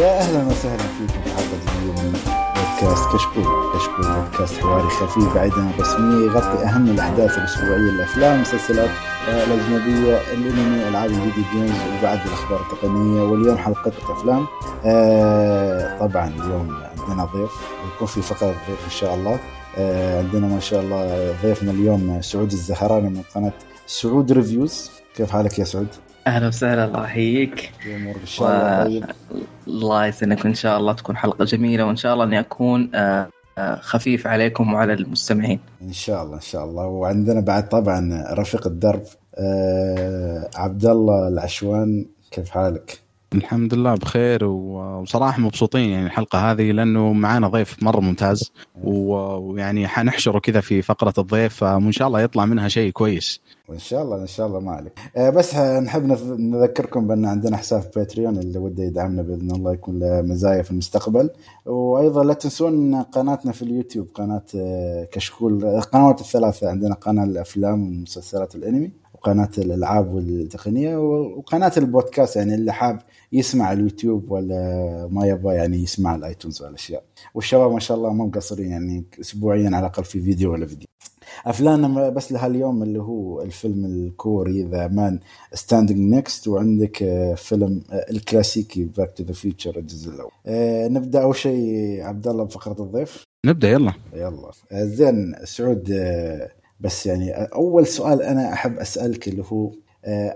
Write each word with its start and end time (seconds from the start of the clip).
يا 0.00 0.20
أهلا 0.20 0.46
وسهلا 0.46 0.78
فيكم 0.78 1.22
في 1.22 1.30
حلقة 1.30 1.56
جديده 1.60 2.02
من 2.02 2.12
بودكاست 2.12 3.04
كشكول، 3.14 3.44
كشكول 3.74 4.14
بودكاست 4.14 4.60
حواري 4.60 4.88
خفيف 4.88 5.34
بعيد 5.34 5.52
عن 5.52 5.70
الرسميه 5.70 6.26
يغطي 6.26 6.64
أهم 6.64 6.86
الأحداث 6.90 7.38
الأسبوعية 7.38 7.90
الأفلام 7.90 8.36
المسلسلات 8.36 8.90
الأجنبية 9.28 10.20
الأنمي 10.32 10.88
ألعاب 10.88 11.10
الفيديو 11.10 11.44
games 11.52 11.78
وبعد 11.98 12.18
الأخبار 12.26 12.60
التقنية. 12.60 13.22
واليوم 13.22 13.56
حلقة 13.56 13.92
أفلام. 14.08 14.46
آه 14.84 15.98
طبعا 15.98 16.28
اليوم 16.28 16.76
عندنا 17.00 17.24
ضيف 17.24 17.50
ويكون 17.84 18.06
في 18.06 18.22
فقره 18.22 18.48
ضيف 18.68 18.84
إن 18.84 18.90
شاء 18.90 19.14
الله. 19.14 19.38
آه 19.78 20.18
عندنا 20.18 20.46
ما 20.46 20.60
شاء 20.60 20.80
الله 20.80 21.34
ضيفنا 21.42 21.70
اليوم 21.70 22.22
سعود 22.22 22.52
الزهراني 22.52 23.08
من 23.08 23.22
قناة 23.34 23.52
سعود 23.86 24.32
ريفيوز 24.32 24.90
كيف 25.16 25.30
حالك 25.30 25.58
يا 25.58 25.64
سعود؟ 25.64 25.88
أهلا 26.26 26.48
وسهلا 26.48 26.84
الله 26.84 27.04
يحييك. 27.04 27.72
إن 27.86 28.14
شاء 28.24 28.48
الله 28.86 29.00
طيب. 29.00 29.04
الله 29.68 30.06
يسلمك 30.06 30.46
ان 30.46 30.54
شاء 30.54 30.78
الله 30.78 30.92
تكون 30.92 31.16
حلقة 31.16 31.44
جميلة 31.44 31.84
وإن 31.84 31.96
شاء 31.96 32.14
الله 32.14 32.24
إني 32.24 32.40
أكون 32.40 32.90
آه، 32.94 33.28
آه، 33.58 33.76
خفيف 33.76 34.26
عليكم 34.26 34.72
وعلى 34.74 34.92
المستمعين. 34.92 35.60
إن 35.82 35.92
شاء 35.92 36.22
الله 36.22 36.36
إن 36.36 36.40
شاء 36.40 36.64
الله. 36.64 36.86
وعندنا 36.86 37.40
بعد 37.40 37.68
طبعا 37.68 38.24
رفيق 38.32 38.66
الدرب 38.66 39.02
آه 39.34 40.50
عبد 40.54 40.84
الله 40.86 41.28
العشوان 41.28 42.06
كيف 42.30 42.50
حالك؟ 42.50 43.00
الحمد 43.34 43.74
لله 43.74 43.94
بخير 43.94 44.44
وصراحة 44.44 45.40
مبسوطين 45.40 45.90
يعني 45.90 46.06
الحلقة 46.06 46.50
هذه 46.50 46.72
لأنه 46.72 47.12
معانا 47.12 47.48
ضيف 47.48 47.82
مرة 47.82 48.00
ممتاز 48.00 48.52
ويعني 48.84 49.88
حنحشره 49.88 50.38
كذا 50.38 50.60
في 50.60 50.82
فقرة 50.82 51.14
الضيف 51.18 51.54
فإن 51.54 51.92
شاء 51.92 52.08
الله 52.08 52.20
يطلع 52.20 52.44
منها 52.44 52.68
شيء 52.68 52.92
كويس. 52.92 53.40
وإن 53.68 53.78
شاء 53.78 54.02
الله 54.02 54.16
إن 54.22 54.26
شاء 54.26 54.46
الله 54.46 54.60
ما 54.60 54.72
عليك. 54.72 54.92
آه 55.16 55.30
بس 55.30 55.54
نحب 55.56 56.04
نذكركم 56.38 57.06
بأن 57.06 57.24
عندنا 57.24 57.56
حساب 57.56 57.84
باتريون 57.96 58.38
اللي 58.38 58.58
وده 58.58 58.84
يدعمنا 58.84 59.22
بإذن 59.22 59.50
الله 59.50 59.72
يكون 59.72 59.98
له 59.98 60.22
مزايا 60.22 60.62
في 60.62 60.70
المستقبل. 60.70 61.30
وأيضا 61.66 62.24
لا 62.24 62.34
تنسون 62.34 63.02
قناتنا 63.02 63.52
في 63.52 63.62
اليوتيوب 63.62 64.08
قناة 64.14 64.42
آه، 64.56 65.04
كشكول 65.04 65.64
القنوات 65.64 66.20
الثلاثة. 66.20 66.70
عندنا 66.70 66.94
قناة 66.94 67.24
الأفلام 67.24 67.82
والمسلسلات 67.82 68.54
والانمي 68.54 68.90
وقناة 69.14 69.50
الألعاب 69.58 70.14
والتقنية 70.14 70.96
وقناة 70.96 71.72
البودكاست 71.76 72.36
يعني 72.36 72.54
اللي 72.54 72.72
حاب 72.72 72.98
يسمع 73.32 73.72
اليوتيوب 73.72 74.30
ولا 74.30 75.08
ما 75.10 75.26
يبغى 75.26 75.54
يعني 75.54 75.82
يسمع 75.82 76.14
الايتونز 76.14 76.62
والاشياء 76.62 77.04
والشباب 77.34 77.72
ما 77.72 77.80
شاء 77.80 77.96
الله 77.96 78.12
ما 78.12 78.24
مقصرين 78.24 78.70
يعني 78.70 79.04
اسبوعيا 79.20 79.66
على 79.66 79.78
الأقل 79.78 80.04
في 80.04 80.20
فيديو 80.22 80.52
ولا 80.52 80.66
فيديو. 80.66 80.86
افلامنا 81.46 82.08
بس 82.08 82.32
لهاليوم 82.32 82.82
اللي 82.82 82.98
هو 83.02 83.42
الفيلم 83.42 83.84
الكوري 83.84 84.62
The 84.62 84.88
Man 84.88 85.20
Standing 85.54 86.14
Next 86.14 86.48
وعندك 86.48 87.02
آه، 87.02 87.34
فيلم 87.34 87.82
آه، 87.90 88.06
الكلاسيكي 88.10 88.84
Back 88.84 89.12
to 89.16 89.24
the 89.24 89.32
Future 89.32 89.78
الجزء 89.78 90.10
الأول. 90.10 90.30
آه، 90.46 90.88
نبدأ 90.88 91.22
أول 91.22 91.36
شيء 91.36 92.00
عبد 92.02 92.28
الله 92.28 92.44
بفقرة 92.44 92.82
الضيف. 92.82 93.24
نبدأ 93.46 93.68
يلا. 93.70 93.92
يلا. 94.14 94.50
زين 94.72 95.34
سعود 95.44 95.92
بس 96.80 97.06
يعني 97.06 97.32
أول 97.32 97.86
سؤال 97.86 98.22
أنا 98.22 98.52
أحب 98.52 98.78
أسألك 98.78 99.28
اللي 99.28 99.44
هو 99.52 99.72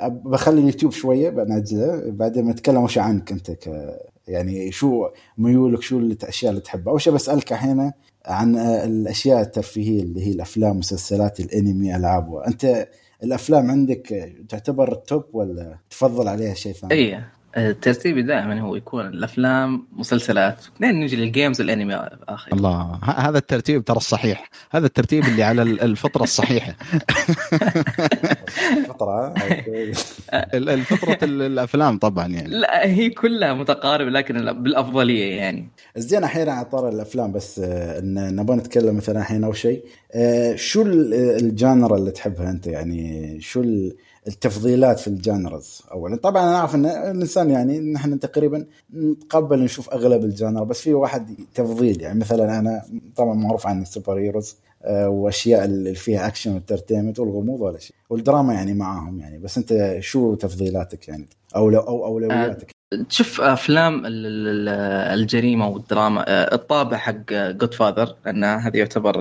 بخلي 0.08 0.60
اليوتيوب 0.60 0.92
شوية 0.92 1.30
بنزله 1.30 2.10
بعدين 2.10 2.48
نتكلم 2.48 2.82
وش 2.82 2.98
عنك 2.98 3.32
أنت 3.32 3.50
ك 3.50 3.94
يعني 4.28 4.72
شو 4.72 5.08
ميولك 5.38 5.82
شو 5.82 5.98
الاشياء 5.98 6.50
اللي 6.50 6.62
تحبها. 6.62 6.90
أول 6.90 7.00
شيء 7.00 7.12
بسألك 7.12 7.52
الحين 7.52 7.92
عن 8.26 8.56
الأشياء 8.56 9.40
الترفيهية 9.40 10.02
اللي 10.02 10.26
هي 10.26 10.32
الأفلام 10.32 10.78
مسلسلات 10.78 11.40
الأنمي 11.40 11.96
ألعاب. 11.96 12.34
أنت 12.34 12.88
الأفلام 13.22 13.70
عندك 13.70 14.32
تعتبر 14.48 14.92
ال 14.92 15.00
top 15.00 15.24
ولا 15.32 15.78
تفضل 15.90 16.28
عليها 16.28 16.54
شيء 16.54 16.72
ثاني؟ 16.72 16.94
اي 16.94 17.20
ترتيبي 17.54 18.22
دائما 18.22 18.60
هو 18.60 18.76
يكون 18.76 19.06
الأفلام 19.06 19.86
مسلسلات 19.92 20.64
بعدين 20.80 21.00
نجي 21.00 21.16
لل 21.16 21.29
games 21.29 21.60
الأنمي 21.60 21.94
آخر. 22.28 22.52
الله 22.52 22.98
هذا 23.04 23.38
الترتيب 23.38 23.84
ترى 23.84 23.96
الصحيح. 23.96 24.50
هذا 24.70 24.86
الترتيب 24.86 25.24
اللي 25.24 25.42
على 25.42 25.62
الفطرة 25.62 26.22
الصحيحة. 26.22 26.76
الفطرة 28.78 29.34
الفطره 30.54 31.18
الأفلام 31.22 31.98
طبعا 31.98 32.26
يعني. 32.26 32.48
لا 32.48 32.86
هي 32.86 33.10
كلها 33.10 33.54
متقاربة 33.54 34.10
لكن 34.10 34.62
بالأفضلية 34.62 35.34
يعني. 35.34 35.68
زين 35.96 36.24
أحيانا 36.24 36.52
على 36.52 36.64
طار 36.64 36.88
الأفلام 36.88 37.32
بس 37.32 37.58
آه، 37.64 38.00
نبغى 38.04 38.56
نتكلم 38.56 38.96
مثلا 38.96 39.20
الحين 39.20 39.44
أو 39.44 39.52
شيء. 39.52 39.84
آه، 40.14 40.56
شو 40.56 40.82
ال 40.82 41.01
genre 41.01 41.96
اللي 41.96 42.10
تحبها 42.10 42.50
أنت؟ 42.50 42.66
يعني 42.66 43.40
شو 43.40 43.64
التفضيلات 44.28 45.00
في 45.00 45.08
ال 45.08 45.19
genres 45.19 45.82
اولا. 45.92 46.16
طبعا 46.16 46.42
أنا 46.42 46.56
أعرف 46.56 46.74
إن 46.74 46.86
الإنسان 46.86 47.50
يعني 47.50 47.80
نحن 47.80 48.20
تقريبا 48.20 48.66
نتقبل 48.94 49.58
نشوف 49.58 49.90
أغلب 49.90 50.24
ال 50.24 50.31
genre 50.31 50.64
بس 50.64 50.80
في 50.80 50.94
واحد 50.94 51.36
تفضيل. 51.54 52.00
يعني 52.00 52.18
مثلا 52.18 52.58
أنا 52.58 52.82
طبعا 53.16 53.34
معروف 53.34 53.66
عني 53.66 53.82
ال 53.82 54.18
superheroes 54.18 54.56
آه، 54.84 55.08
وأشياء 55.08 55.64
اللي 55.64 55.94
فيها 55.94 56.26
أكشن 56.26 56.54
وال 56.54 56.63
entertainment 56.63 57.18
والغموض 57.18 57.60
ولا 57.60 57.78
شيء 57.78 57.96
والدراما 58.10 58.54
يعني 58.54 58.74
معاهم 58.74 59.20
يعني. 59.20 59.38
بس 59.38 59.58
أنت 59.58 59.96
شو 60.00 60.34
تفضيلاتك 60.34 61.08
يعني؟ 61.08 61.28
أو 61.56 61.70
أو 61.70 62.06
اولوياتك 62.06 62.74
تشوف 63.08 63.40
أفلام 63.40 64.02
الجريمة 64.06 65.68
والدراما 65.68 66.24
آه، 66.28 66.54
الطابع 66.54 66.96
حق 66.96 67.32
Godfather 67.32 68.14
لأن 68.26 68.44
هذا 68.44 68.76
يعتبر 68.76 69.20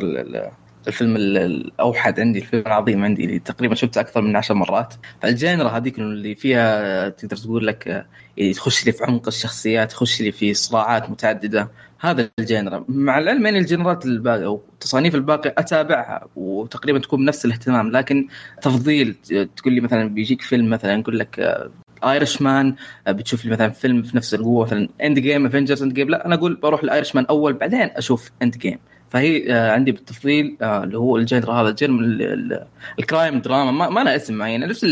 الفيلم 0.88 1.16
الأوحد 1.18 2.20
عندي 2.20 2.40
الفيلم 2.40 2.64
العظيم 2.68 3.04
عندي 3.04 3.26
اللي 3.26 3.40
تقريبا 3.40 3.76
شفته 3.76 4.02
أكثر 4.02 4.22
من 4.22 4.36
عشر 4.36 4.54
مرات. 4.54 4.94
فال 5.22 5.35
genre 5.35 5.70
هذيك 5.70 6.00
اللي 6.00 6.36
فيها 6.36 7.10
تقدر 7.10 7.38
تقول 7.38 7.68
لك 7.68 8.06
تخش 8.54 8.86
لي 8.86 8.92
في 8.92 9.04
عمق 9.04 9.28
الشخصيات 9.28 9.92
تخش 9.92 10.22
لي 10.22 10.32
في 10.32 10.54
صراعات 10.54 11.10
متعددة. 11.10 11.72
هذا 12.00 12.30
ال 12.40 12.46
genre. 12.46 12.86
مع 12.90 13.18
العلم 13.18 13.48
إن 13.48 13.56
ال 13.56 13.63
genre 13.63 13.99
ات 13.99 14.06
الباقيه 14.06 14.46
أو 14.46 14.62
التصانيف 14.74 15.16
الباقيه 15.16 15.54
أتابعها 15.58 16.28
وتقريبا 16.36 17.00
تكون 17.00 17.20
بنفس 17.20 17.46
الاهتمام 17.46 17.92
لكن 17.92 18.28
تفضيل 18.62 19.16
تقول 19.56 19.74
لي 19.74 19.82
مثلا 19.82 20.10
بيجيك 20.10 20.42
فيلم 20.42 20.70
مثلا 20.70 21.00
يقول 21.00 21.20
لك 21.20 21.40
Irishman 22.04 22.76
بتشوف 23.08 23.46
لي 23.46 23.52
مثلا 23.52 23.70
فيلم 23.70 24.02
في 24.02 24.18
نفس 24.18 24.34
القوة 24.34 24.66
مثلا 24.66 24.90
Endgame 25.04 25.46
Avengers 25.46 25.84
Endgame 25.84 26.10
لا 26.10 26.26
أنا 26.26 26.36
أقول 26.36 26.56
بروح 26.56 26.84
ال 26.84 27.16
Irishman 27.16 27.26
أول 27.26 27.54
بعدين 27.54 27.80
أشوف 27.82 28.32
Endgame 28.42 28.80
فهي 29.14 29.54
آه، 29.54 29.72
عندي 29.72 29.92
بالتفضيل 29.92 30.58
آه، 30.62 30.84
اللي 30.84 30.98
هو 30.98 31.18
ال 31.18 31.23
genre 31.23 31.52
هذا 31.52 31.70
ال 31.70 31.86
genre 31.86 32.66
ال 33.00 33.06
crime 33.06 33.40
drama. 33.40 33.72
ما, 33.72 33.90
ما 33.90 34.00
له 34.00 34.16
اسم 34.16 34.34
معين 34.34 34.68
نفس 34.68 34.86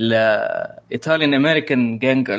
ال 0.00 0.17
Italian 0.17 1.34
American 1.34 1.98
gang 1.98 2.30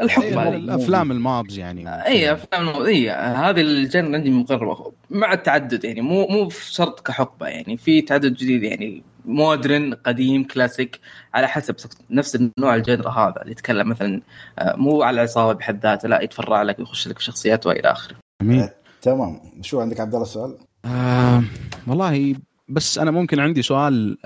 الحقبة 0.00 0.42
هذه. 0.42 0.56
الأفلام 0.56 1.12
ال 1.12 1.21
mobs 1.21 1.58
يعني. 1.58 1.88
اي 2.06 2.32
أفلام 2.32 2.68
اي 2.68 3.10
هذه 3.10 3.60
ال 3.60 3.69
genre 3.69 4.14
عندي 4.14 4.30
مقربة 4.30 4.92
مع 5.10 5.32
التعدد 5.32 5.84
يعني 5.84 6.00
مو 6.00 6.26
مو 6.26 6.50
شرط 6.50 7.06
كحقبة 7.06 7.46
يعني 7.46 7.76
في 7.76 8.02
تعدد 8.02 8.34
جديد 8.34 8.62
يعني 8.62 9.02
modern 9.24 9.94
قديم 9.94 10.44
كلاسيك 10.44 11.00
على 11.34 11.48
حسب 11.48 11.76
نفس 12.10 12.36
النوع 12.36 12.74
الجينر 12.74 13.08
هذا 13.08 13.40
اللي 13.40 13.52
يتكلم 13.52 13.88
مثلا 13.88 14.20
آه، 14.58 14.76
مو 14.76 15.02
على 15.02 15.14
العصابه 15.14 15.52
بحد 15.58 15.82
ذاته 15.82 16.08
لا 16.08 16.22
يتفرع 16.22 16.62
لك 16.62 16.78
ويخش 16.78 17.08
لك 17.08 17.18
في 17.18 17.24
شخصيات 17.24 17.66
وإلى 17.66 17.92
آخره. 17.92 18.16
جميل. 18.42 18.68
تمام. 19.02 19.40
شو 19.62 19.80
عندك 19.80 20.00
عبد 20.00 20.14
الله 20.14 20.26
سؤال؟ 20.26 20.56
آه 20.84 21.42
والله 21.86 22.34
بس 22.68 22.98
أنا 22.98 23.10
ممكن 23.10 23.40
عندي 23.40 23.62
سؤال 23.62 24.18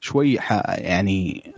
شوي 0.00 0.38
يعني 0.68 1.52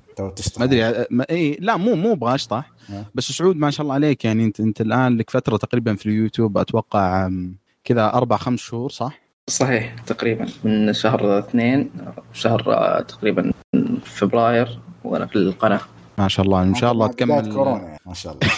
ما 0.58 0.64
أدري 0.64 1.04
ما 1.10 1.26
اي 1.30 1.56
لا 1.60 1.76
مو 1.76 1.94
مو 1.94 2.12
أبغى 2.12 2.34
أشطح 2.34 2.70
بس 3.14 3.32
سعود 3.32 3.56
ما 3.56 3.70
شاء 3.70 3.82
الله 3.82 3.94
عليك 3.94 4.24
يعني 4.24 4.44
أنت 4.44 4.60
أنت 4.60 4.80
الآن 4.80 5.16
لك 5.16 5.30
فترة 5.30 5.56
تقريبا 5.56 5.94
في 5.94 6.06
اليوتيوب 6.06 6.58
أتوقع 6.58 7.30
كذا 7.84 8.12
أربع 8.14 8.36
خمس 8.36 8.60
شهور 8.60 8.90
صح؟ 8.90 9.20
صحيح 9.48 9.94
تقريبا 10.06 10.46
من 10.64 10.92
شهر 10.92 11.38
اثنين 11.38 11.90
شهر 12.32 12.72
آه، 12.74 13.00
تقريبا 13.00 13.52
فبراير 14.04 14.78
وأنا 15.04 15.26
في 15.26 15.36
القناة. 15.36 15.80
ما 16.18 16.28
شاء 16.28 16.46
الله 16.46 16.62
إن 16.62 16.74
شاء 16.74 16.92
الله 16.92 17.06
تكمل. 17.06 17.52
كورونا 17.52 17.98
ما 18.06 18.14
شاء 18.14 18.32
الله. 18.32 18.48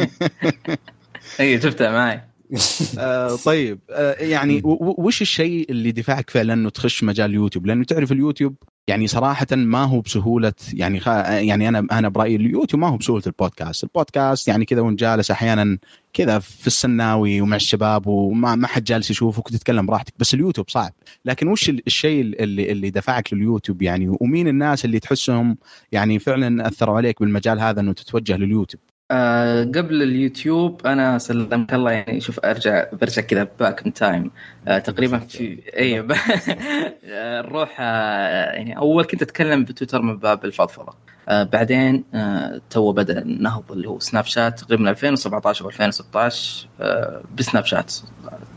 اي 1.40 1.60
شفتها 1.60 1.90
معي. 1.90 2.20
آه 2.98 3.36
طيب 3.36 3.78
آه 3.90 4.12
يعني 4.12 4.62
وش 4.64 5.22
الشيء 5.22 5.70
اللي 5.70 5.92
دفعك 5.92 6.30
فعلا 6.30 6.52
إنه 6.52 6.70
تخش 6.70 7.04
مجال 7.04 7.30
اليوتيوب 7.30 7.66
لأنه 7.66 7.84
تعرف 7.84 8.12
اليوتيوب 8.12 8.56
يعني 8.88 9.06
صراحة 9.06 9.46
ما 9.52 9.84
هو 9.84 10.00
بسهولة 10.00 10.52
يعني 10.72 11.00
خ... 11.00 11.08
يعني 11.08 11.68
أنا 11.68 11.86
أنا 11.92 12.08
برأيي 12.08 12.36
اليوتيوب 12.36 12.80
ما 12.82 12.88
هو 12.88 12.96
بسهولة 12.96 13.22
البودكاست، 13.26 13.84
البودكاست 13.84 14.48
يعني 14.48 14.64
كذا 14.64 14.80
وأنت 14.80 15.00
جالس 15.00 15.30
أحيانا 15.30 15.78
كذا 16.12 16.38
في 16.38 16.66
السناوي 16.66 17.40
ومع 17.40 17.56
الشباب 17.56 18.06
وما 18.06 18.54
ما 18.54 18.66
حد 18.66 18.84
جالس 18.84 19.10
يشوفك 19.10 19.46
وتتكلم 19.46 19.86
براحتك، 19.86 20.14
بس 20.18 20.34
اليوتيوب 20.34 20.70
صعب، 20.70 20.92
لكن 21.24 21.48
وش 21.48 21.68
الشيء 21.68 22.20
اللي 22.20 22.72
اللي 22.72 22.90
دفعك 22.90 23.32
لليوتيوب 23.32 23.82
يعني؟ 23.82 24.16
ومين 24.20 24.48
الناس 24.48 24.84
اللي 24.84 25.00
تحسهم 25.00 25.58
يعني 25.92 26.18
فعلا 26.18 26.68
أثروا 26.68 26.96
عليك 26.96 27.20
بالمجال 27.20 27.60
هذا 27.60 27.80
إنه 27.80 27.92
تتوجه 27.92 28.36
لليوتيوب؟ 28.36 28.82
آه 29.10 29.64
قبل 29.64 30.02
اليوتيوب 30.02 30.86
أنا 30.86 31.18
سلمت 31.18 31.74
الله 31.74 31.90
يعني 31.90 32.20
شوف 32.20 32.40
أرجع 32.44 32.86
برجع 32.92 33.22
كذا 33.22 33.48
back 33.60 33.86
in 33.86 33.92
time 33.92 34.30
آه 34.68 34.78
تقريبا 34.78 35.18
في 35.18 35.62
اي 35.76 36.06
نروح 37.04 37.76
آه 37.80 38.52
يعني 38.52 38.76
أول 38.76 39.04
كنت 39.04 39.22
أتكلم 39.22 39.64
بتويتر 39.64 40.02
من 40.02 40.16
باب 40.16 40.44
الفضفضة. 40.44 40.94
آه 41.28 41.42
بعدين 41.42 42.04
آه 42.14 42.60
تو 42.70 42.92
بدأ 42.92 43.18
النهض 43.18 43.72
اللي 43.72 43.88
هو 43.88 43.98
سناب 43.98 44.24
شات 44.24 44.60
تقريبا 44.60 44.90
2017 44.90 45.64
أو 45.64 45.68
2016 45.68 46.68
آه 46.80 47.22
بسناب 47.38 47.64
شات 47.64 47.94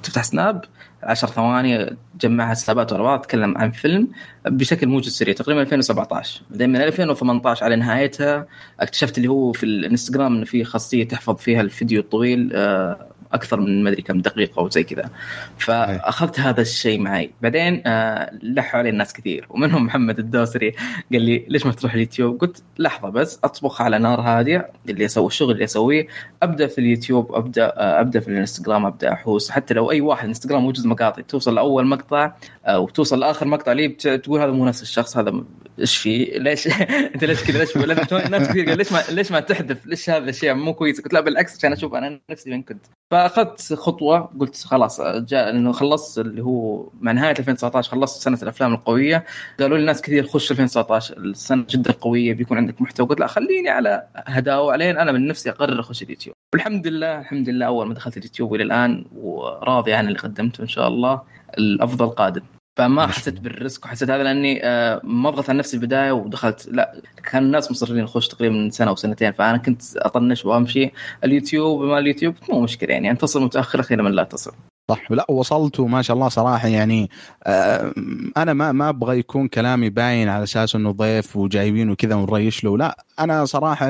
تفتح 0.04 0.24
سناب 0.24 0.66
10 1.04 1.30
ثواني 1.30 1.98
جمعها 2.22 2.54
سنابات 2.54 2.94
ورا 2.94 3.18
تكلم 3.18 3.58
عن 3.58 3.72
فيلم 3.72 4.08
بشكل 4.46 4.88
موجود 4.88 5.10
سريع 5.10 5.34
تقريبا 5.34 5.62
2017 5.62 6.42
بعدين 6.50 6.70
من 6.70 6.82
2018 6.82 7.66
على 7.66 7.76
نهايتها 7.76 8.48
اكتشفت 8.80 9.18
اللي 9.18 9.28
هو 9.28 9.52
في 9.52 9.64
الانستغرام 9.64 10.36
إنه 10.36 10.46
في 10.46 10.64
خاصية 10.64 11.08
تحفظ 11.08 11.36
فيها 11.36 11.62
الفيديو 11.62 12.02
الطويل 12.02 12.52
آه 12.54 13.09
أكثر 13.34 13.60
من 13.60 13.84
ما 13.84 13.90
أدري 13.90 14.02
كم 14.02 14.20
دقيقة 14.20 14.60
أو 14.60 14.70
زي 14.70 14.84
كذا. 14.84 15.10
فأخذت 15.58 16.40
هذا 16.40 16.62
الشيء 16.62 17.00
معي. 17.00 17.32
بعدين 17.42 17.84
آه 17.86 18.32
لحوا 18.44 18.80
علي 18.80 18.90
الناس 18.90 19.14
كثير. 19.14 19.48
ومنهم 19.50 19.86
محمد 19.86 20.20
الدوسري 20.20 20.72
قال 21.12 21.22
لي 21.22 21.46
ليش 21.48 21.66
ما 21.66 21.72
تروح 21.72 21.94
اليوتيوب؟ 21.94 22.42
قلت 22.42 22.64
لحظة 22.80 23.10
بس 23.10 23.40
أطبخ 23.44 23.82
على 23.82 24.00
نار 24.00 24.22
هادية 24.22 24.70
اللي 24.90 25.06
أسوي 25.06 25.28
الشغل 25.28 25.52
اللي 25.52 25.64
أسويه 25.64 26.08
أبدأ 26.44 26.68
في 26.68 26.80
اليوتيوب 26.80 27.36
أبدأ 27.36 27.66
آه 27.66 28.02
أبدأ 28.02 28.20
في 28.20 28.28
الإنستغرام 28.28 28.86
أبدأ 28.86 29.14
أحوس. 29.14 29.52
حتى 29.52 29.74
لو 29.74 29.92
أي 29.92 30.02
واحد 30.02 30.28
إنستغرام 30.28 30.64
موجود 30.64 30.88
مقاطع 30.88 31.22
توصل 31.22 31.56
لأول 31.56 31.88
مقطع 31.88 32.32
آه 32.66 32.80
وتوصل 32.80 33.20
لآخر 33.20 33.48
مقطع 33.48 33.72
لي 33.72 33.88
تقول 33.88 34.42
هذا 34.42 34.52
مو 34.52 34.66
نفس 34.66 34.82
الشخص 34.82 35.18
هذا 35.18 35.44
إيش 35.80 35.98
في؟ 35.98 36.26
ليش؟ 36.26 36.68
أنت 37.16 37.24
ليش 37.24 37.44
كذا؟ 37.44 37.60
ليش 37.60 37.78
ناس 38.14 38.48
كثير 38.48 38.70
قال 38.70 38.78
ليش 38.78 38.92
ما 38.92 39.04
ليش 39.10 39.32
ما 39.32 39.40
تحذف 39.40 39.86
ليش 39.86 40.10
هذا 40.10 40.30
الشيء؟ 40.30 40.54
مو 40.54 40.74
كويس. 40.74 41.02
قلت 41.02 41.14
لا 41.14 41.22
بالعكس 41.22 41.58
عشان 41.58 41.74
أشوف 41.74 41.94
أنا 41.94 42.20
نفسي 42.30 42.52
وين 42.52 42.64
كنت. 42.64 42.86
فأخذت 43.12 43.74
خطوة 43.74 44.20
قلت 44.40 44.56
خلاص 44.56 45.02
جاء 45.02 45.50
إنه 45.50 45.72
خلصت 45.72 46.20
اللي 46.20 46.44
هو 46.44 46.90
مع 47.02 47.12
نهاية 47.12 47.36
2019 47.40 47.92
خلصت 47.92 48.22
سنة 48.22 48.40
الأفلام 48.44 48.74
القوية. 48.74 49.26
قالوا 49.60 49.78
لي 49.78 49.82
الناس 49.82 50.02
كثير 50.02 50.28
خش 50.28 50.52
2019 50.52 51.18
السنة 51.18 51.66
جدا 51.70 51.92
قوية 51.92 52.34
بيكون 52.34 52.58
عندك 52.58 52.82
محتوى. 52.82 53.08
قلت 53.08 53.20
لا 53.20 53.28
خليني 53.28 53.70
على 53.70 54.08
هداوة. 54.16 54.74
علين 54.74 54.98
أنا 54.98 55.12
من 55.12 55.28
نفسي 55.28 55.50
أقرر 55.50 55.80
أخش 55.80 56.04
اليوتيوب. 56.04 56.36
والحمد 56.54 56.88
لله 56.88 57.20
الحمد 57.20 57.50
لله 57.50 57.66
أول 57.66 57.88
ما 57.88 57.94
دخلت 57.94 58.18
اليوتيوب 58.18 58.56
إلى 58.56 58.64
الآن 58.64 59.06
وراضي 59.16 59.94
عن 59.94 60.08
اللي 60.08 60.20
قدمته 60.20 60.62
إن 60.62 60.68
شاء 60.68 60.88
الله 60.88 61.22
الأفضل 61.58 62.10
قادم. 62.10 62.42
فما 62.78 63.08
حسيت 63.08 63.40
بال 63.40 63.55
risk 63.55 63.86
وحسيت 63.86 64.10
هذا 64.10 64.24
لأني 64.24 64.66
آه، 64.66 65.02
ما 65.04 65.30
ضغطت 65.30 65.50
على 65.50 65.60
نفسي 65.60 65.78
البداية 65.78 66.12
ودخلت 66.12 66.68
لا 66.72 67.02
كان 67.32 67.44
الناس 67.44 67.72
مصرين 67.72 68.04
نخش 68.04 68.28
تقريبا 68.28 68.56
من 68.56 68.70
سنة 68.72 68.90
أو 68.90 68.96
سنتين 68.96 69.32
فأنا 69.32 69.58
كنت 69.58 69.82
أطنش 69.98 70.46
وأمشي. 70.46 70.92
اليوتيوب 71.24 71.82
ما 71.82 72.00
اليوتيوب 72.00 72.36
مو 72.50 72.62
مشكلة 72.62 72.94
يعني 72.94 73.12
ان 73.12 73.18
تصل 73.18 73.44
متأخر 73.44 73.82
خير 73.82 74.02
من 74.02 74.12
لا 74.12 74.24
تصل. 74.24 74.54
صح. 74.90 75.12
لا 75.12 75.26
وصلت 75.32 75.80
وما 75.80 76.02
شاء 76.02 76.16
الله 76.16 76.30
صراحة 76.30 76.68
يعني 76.68 77.10
آه 77.44 77.94
أنا 78.38 78.54
ما 78.54 78.72
ما 78.72 78.90
أبغى 78.90 79.20
يكون 79.20 79.48
كلامي 79.48 79.90
باين 79.90 80.30
على 80.30 80.44
أساس 80.44 80.76
إنه 80.76 80.92
ضيف 80.92 81.36
وجايبينه 81.36 81.96
كذا 81.96 82.16
ونريش 82.16 82.64
له. 82.64 82.78
لا 82.78 83.06
أنا 83.20 83.46
صراحة 83.46 83.90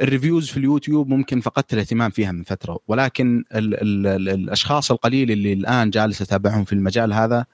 ال 0.00 0.06
reviews 0.06 0.48
في 0.50 0.56
اليوتيوب 0.56 1.08
ممكن 1.08 1.40
فقدت 1.40 1.72
الاهتمام 1.72 2.10
فيها 2.10 2.32
من 2.32 2.42
فترة. 2.42 2.78
ولكن 2.88 3.44
ال 3.54 3.74
ال 3.74 4.06
ال 4.06 4.28
الأشخاص 4.28 4.90
القليل 4.90 5.30
اللي 5.30 5.52
الآن 5.52 5.90
جالس 5.90 6.22
اتابعهم 6.22 6.64
في 6.64 6.72
المجال 6.72 7.12
هذا 7.12 7.46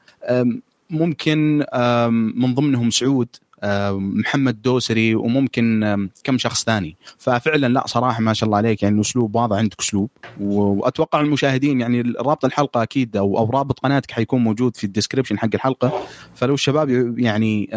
ممكن 0.91 1.65
من 2.37 2.55
ضمنهم 2.55 2.91
سعود 2.91 3.29
محمد 3.95 4.63
دوسري 4.63 5.15
وممكن 5.15 6.09
كم 6.25 6.39
شخص 6.39 6.65
ثاني. 6.65 6.97
ففعلا 7.19 7.67
لا 7.67 7.87
صراحة 7.87 8.21
ما 8.21 8.33
شاء 8.33 8.47
الله 8.47 8.57
عليك 8.57 8.83
يعني 8.83 8.97
الأسلوب 8.97 9.37
واضح 9.37 9.57
عندك 9.57 9.81
أسلوب. 9.81 10.11
وأتوقع 10.41 11.21
المشاهدين 11.21 11.81
يعني 11.81 12.01
رابط 12.01 12.45
الحلقة 12.45 12.83
أكيد 12.83 13.17
أو 13.17 13.39
أو 13.39 13.51
رابط 13.51 13.81
قناتك 13.81 14.11
حيكون 14.11 14.45
موجود 14.45 14.77
في 14.77 14.85
ال 14.85 14.89
description 14.89 15.39
حق 15.39 15.49
الحلقة. 15.55 15.93
فلو 16.35 16.55
الشباب 16.55 17.19
يعني 17.19 17.71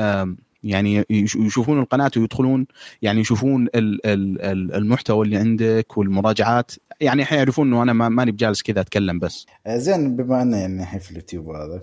يعني 0.64 1.06
يشوفون 1.10 1.80
القناة 1.80 2.12
ويدخلون 2.18 2.68
يعني 3.02 3.20
يشوفون 3.22 3.68
المحتوى 3.75 5.25
اللي 5.25 5.38
عندك 5.38 5.98
والمراجعات 5.98 6.72
يعني 7.02 7.25
حيعرفون 7.25 7.68
إنه 7.68 7.84
أنا 7.84 7.94
ماني 7.94 8.32
بجالس 8.32 8.62
كذا 8.62 8.82
أتكلم 8.82 9.20
بس. 9.20 9.46
زين 9.68 10.16
بما 10.16 10.42
إنه 10.42 10.58
يعني 10.58 11.00
في 11.00 11.12
اليوتيوب 11.12 11.50
هذا 11.50 11.74
آه 11.74 11.82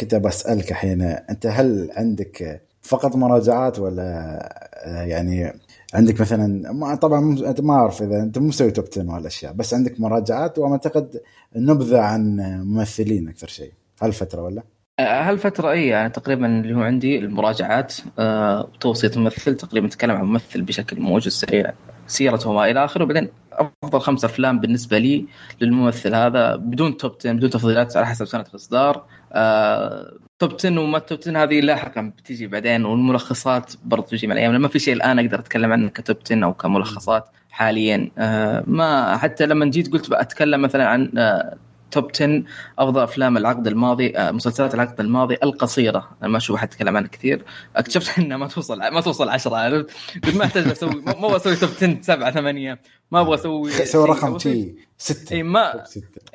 كنت 0.00 0.14
بسالك 0.14 0.70
الحين 0.70 1.02
أنت 1.02 1.46
هل 1.46 1.90
عندك 1.96 2.62
فقط 2.82 3.16
مراجعات 3.16 3.78
ولا 3.78 4.04
آه 4.84 5.02
يعني 5.02 5.52
عندك 5.94 6.20
مثلا 6.20 6.72
ما 6.72 6.94
طبعا 6.94 7.38
أنت 7.48 7.60
ما 7.60 7.74
أعرف 7.74 8.02
إذا 8.02 8.22
أنت 8.22 8.38
مو 8.38 8.48
مسوي 8.48 8.70
توب 8.70 8.84
10 8.92 9.14
والاشياء 9.14 9.52
بس 9.52 9.74
عندك 9.74 10.00
مراجعات 10.00 10.58
وأعتقد 10.58 11.20
نبذة 11.56 12.00
عن 12.00 12.36
ممثلين 12.64 13.28
أكثر 13.28 13.46
شيء 13.46 13.72
هالفترة 14.02 14.42
ولا؟ 14.42 14.62
هالفترة 15.00 15.70
اي 15.70 15.86
يعني 15.86 16.10
تقريبا 16.10 16.46
اللي 16.46 16.74
هو 16.74 16.82
عندي 16.82 17.18
المراجعات 17.18 17.94
آه 18.18 18.68
توصية 18.80 19.10
ممثل 19.16 19.56
تقريبا 19.56 19.86
نتكلم 19.86 20.16
عن 20.16 20.24
ممثل 20.24 20.62
بشكل 20.62 21.00
موجز 21.00 21.32
سريع 21.32 21.72
سيرته 22.06 22.50
وما 22.50 22.70
إلى 22.70 22.84
آخره 22.84 23.04
وبعدين 23.04 23.28
أفضل 23.84 24.00
خمس 24.00 24.24
أفلام 24.24 24.60
بالنسبة 24.60 24.98
لي 24.98 25.26
للممثل 25.60 26.14
هذا 26.14 26.56
بدون 26.56 26.96
توب 26.96 27.16
10 27.20 27.32
بدون 27.32 27.50
تفضيلات 27.50 27.96
على 27.96 28.06
حسب 28.06 28.24
سنة 28.24 28.44
الإصدار. 28.50 29.04
آه 29.32 30.12
توب 30.38 30.54
10 30.54 30.80
وما 30.80 30.98
توب 30.98 31.18
10 31.22 31.42
هذه 31.42 31.60
لاحقا 31.60 32.12
بتيجي 32.18 32.46
بعدين. 32.46 32.84
والملخصات 32.84 33.74
برضه 33.84 34.06
تجي 34.06 34.26
مع 34.26 34.32
الأيام. 34.32 34.60
ما 34.60 34.68
في 34.68 34.78
شيء 34.78 34.94
الآن 34.94 35.18
أقدر 35.18 35.38
أتكلم 35.38 35.72
عنه 35.72 35.88
كتوب 35.88 36.16
10 36.26 36.44
أو 36.44 36.54
كملخصات 36.54 37.24
حاليا. 37.50 38.10
آه 38.18 38.64
ما 38.66 39.16
حتى 39.16 39.46
لما 39.46 39.66
جيت 39.66 39.92
قلت 39.92 40.10
بتكلم 40.10 40.62
مثلا 40.62 40.86
عن 40.88 41.12
آه 41.18 41.56
توب 41.90 42.10
10 42.14 42.42
افضل 42.78 43.02
أفلام 43.02 43.36
العقد 43.36 43.66
الماضي 43.66 44.16
آه، 44.16 44.30
مسلسلات 44.30 44.74
العقد 44.74 45.00
الماضي 45.00 45.36
القصيرة. 45.42 46.08
أنا 46.22 46.28
ما 46.28 46.36
أشوف 46.36 46.56
أحد 46.56 46.68
يتكلم 46.72 46.96
عنها 46.96 47.08
كثير. 47.08 47.44
اكتشفت 47.76 48.18
إنها 48.18 48.36
ما 48.36 48.46
توصل 48.48 48.78
ما 48.78 49.00
توصل 49.00 49.28
10 49.28 49.56
عرفت؟ 49.56 49.90
ما 50.36 50.44
أحتاج 50.44 50.68
أسوي 50.68 51.02
ما 51.02 51.10
أبغى 51.12 51.36
أسوي 51.36 51.56
top 51.56 51.70
10 51.76 51.98
7 52.02 52.30
8 52.30 52.80
ما 53.10 53.20
أبغى 53.20 53.34
أسوي 53.34 53.70
سوي 53.92 54.08
رقم 54.08 54.38
شيء 54.38 54.87
ستة. 54.98 55.34
اي 55.34 55.42
ما 55.42 55.84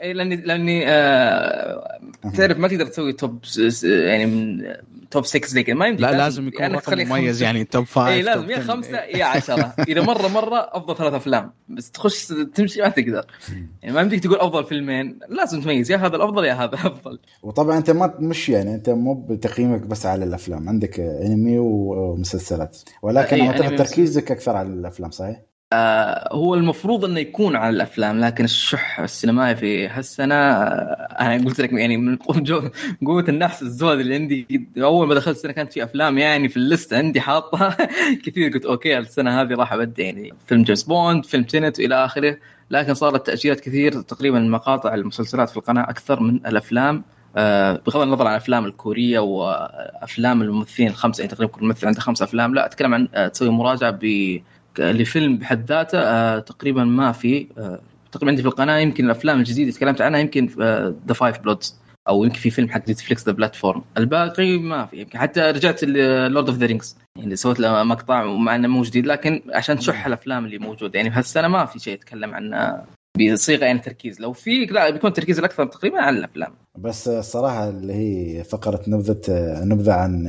اي 0.01 0.13
لاني 0.13 0.35
لأني 0.35 0.83
آه 0.87 1.99
تعرف 2.37 2.57
ما 2.57 2.67
تقدر 2.67 2.85
تسوي 2.85 3.13
top 3.13 3.43
يعني 3.83 4.25
من 4.25 4.63
top 5.11 5.25
6 5.25 5.47
زي 5.47 5.63
كذا. 5.63 5.75
ما 5.75 5.87
يمدي 5.87 6.01
لا 6.01 6.11
لازم 6.11 6.47
يكون 6.47 6.61
يعني 6.61 6.75
رقم 6.75 6.99
مميز 6.99 7.41
يعني 7.41 7.63
top 7.65 7.85
5 7.85 8.07
اي 8.07 8.21
لازم 8.21 8.49
يا 8.49 8.59
خمسة 8.59 8.97
يا 8.97 9.25
10 9.25 9.73
إذا 9.89 10.01
مرة 10.01 10.27
مرة 10.27 10.69
أفضل 10.71 10.97
ثلاث 10.97 11.13
أفلام. 11.13 11.53
بس 11.67 11.91
تخش 11.91 12.27
تمشي 12.55 12.81
ما 12.81 12.89
تقدر. 12.89 13.25
يعني 13.81 13.95
ما 13.95 14.01
يمديك 14.01 14.23
تقول 14.23 14.39
أفضل 14.39 14.63
فيلمين. 14.63 15.19
لازم 15.29 15.61
تميز. 15.61 15.91
يا 15.91 15.97
هذا 15.97 16.15
الأفضل 16.15 16.45
يا 16.45 16.53
هذا 16.53 16.75
افضل 16.75 17.19
وطبعا 17.43 17.77
أنت 17.77 17.91
ما 17.91 18.15
مش 18.19 18.49
يعني 18.49 18.75
أنت 18.75 18.89
مو 18.89 19.13
بتقييمك 19.13 19.81
بس 19.81 20.05
على 20.05 20.25
الأفلام. 20.25 20.69
عندك 20.69 20.99
أنمي 20.99 21.57
ومسلسلات. 21.59 22.77
ولكن 23.01 23.41
اعتقد 23.41 23.75
تركيزك 23.75 24.31
أكثر 24.31 24.55
على 24.55 24.67
الأفلام 24.67 25.11
صحيح؟ 25.11 25.41
آه 25.73 26.33
هو 26.33 26.55
المفروض 26.55 27.05
إنه 27.05 27.19
يكون 27.19 27.55
على 27.55 27.75
الأفلام 27.75 28.19
لكن 28.19 28.43
الشح 28.43 28.99
السينمائي 28.99 29.55
في 29.55 29.87
هالسنة 29.87 30.35
آه 30.35 31.07
أنا 31.19 31.45
قلت 31.45 31.61
لك 31.61 31.73
يعني 31.73 31.97
من 31.97 32.17
قوة 33.05 33.25
النحس 33.29 33.61
الزود 33.61 33.99
اللي 33.99 34.15
عندي 34.15 34.67
أول 34.77 35.07
ما 35.07 35.15
دخلت 35.15 35.37
السنة 35.37 35.51
كانت 35.51 35.73
في 35.73 35.83
أفلام 35.83 36.17
يعني 36.17 36.49
في 36.49 36.57
ال 36.57 36.64
list 36.64 36.93
عندي 36.93 37.21
حاطة 37.21 37.77
كثير 38.25 38.51
قلت 38.51 38.65
okay 38.65 38.97
السنة 38.97 39.41
هذه 39.41 39.53
راح 39.53 39.73
أبدي 39.73 40.01
يعني 40.01 40.33
فيلم 40.47 40.63
جيمس 40.63 40.83
بوند 40.83 41.25
فيلم 41.25 41.43
Tenet 41.43 41.79
وإلى 41.79 42.05
آخره 42.05 42.37
لكن 42.69 42.93
صارت 42.93 43.27
تاجيلات 43.27 43.59
كثير 43.59 44.01
تقريبا 44.01 44.39
مقاطع 44.39 44.93
المسلسلات 44.93 45.49
في 45.49 45.57
القناة 45.57 45.89
أكثر 45.89 46.19
من 46.19 46.35
الأفلام 46.35 47.03
آه 47.37 47.81
بغض 47.85 48.01
النظر 48.01 48.27
عن 48.27 48.31
الأفلام 48.31 48.65
الكورية 48.65 49.19
وأفلام 49.19 50.41
الممثلين 50.41 50.89
الخمسة 50.89 51.21
يعني 51.21 51.35
تقريبا 51.35 51.53
كل 51.53 51.65
ممثل 51.65 51.87
عنده 51.87 51.99
خمس 52.01 52.21
أفلام 52.21 52.55
لا 52.55 52.65
أتكلم 52.65 52.93
عن 52.93 53.07
آه 53.13 53.27
تسوي 53.27 53.49
مراجعة 53.49 53.91
ب 54.01 54.03
لفيلم 54.79 55.37
بحد 55.37 55.65
ذاته 55.65 55.99
آه 55.99 56.39
تقريبا 56.39 56.83
ما 56.83 57.11
في 57.11 57.47
آه 57.57 57.79
تقريبا 58.11 58.31
عندي 58.31 58.41
في 58.41 58.47
القناة 58.47 58.77
يمكن 58.77 59.05
الأفلام 59.05 59.39
الجديدة 59.39 59.71
تكلمت 59.71 60.01
عنها 60.01 60.19
يمكن 60.19 60.45
Da 61.07 61.13
5 61.13 61.39
Bloods 61.39 61.79
أو 62.09 62.23
يمكن 62.23 62.39
في 62.39 62.49
فيلم 62.49 62.69
حق 62.69 62.89
نتفلكس 62.89 63.25
The 63.25 63.31
Platform 63.31 63.81
الباقي 63.97 64.57
ما 64.57 64.85
في 64.85 64.97
يمكن 64.97 65.19
حتى 65.19 65.41
رجعت 65.41 65.83
Lord 65.83 66.49
of 66.49 66.57
the 66.57 66.65
Rings 66.65 66.97
يعني 67.19 67.35
سويت 67.35 67.59
له 67.59 67.83
مقطع 67.83 68.23
مع 68.23 68.55
إنه 68.55 68.67
مو 68.67 68.81
جديد 68.81 69.05
لكن 69.07 69.41
عشان 69.53 69.77
تشح 69.77 70.05
الأفلام 70.05 70.45
اللي 70.45 70.57
موجودة 70.57 70.97
يعني 70.97 71.09
بهالسنة 71.09 71.47
ما 71.47 71.65
في 71.65 71.79
شيء 71.79 71.93
اتكلم 71.93 72.33
عنه. 72.33 72.83
بصيغه 73.17 73.65
يعني 73.65 73.79
تركيز. 73.79 74.19
لو 74.21 74.33
في 74.33 74.65
لا 74.65 74.89
بيكون 74.89 75.09
التركيز 75.09 75.39
الأكثر 75.39 75.65
تقريبا 75.65 76.01
على 76.01 76.17
الأفلام. 76.17 76.53
بس 76.77 77.07
الصراحه 77.07 77.69
اللي 77.69 77.93
هي 77.93 78.43
فقرة 78.43 78.81
نبذة 78.87 79.19
نبذة 79.63 79.93
عن 79.93 80.23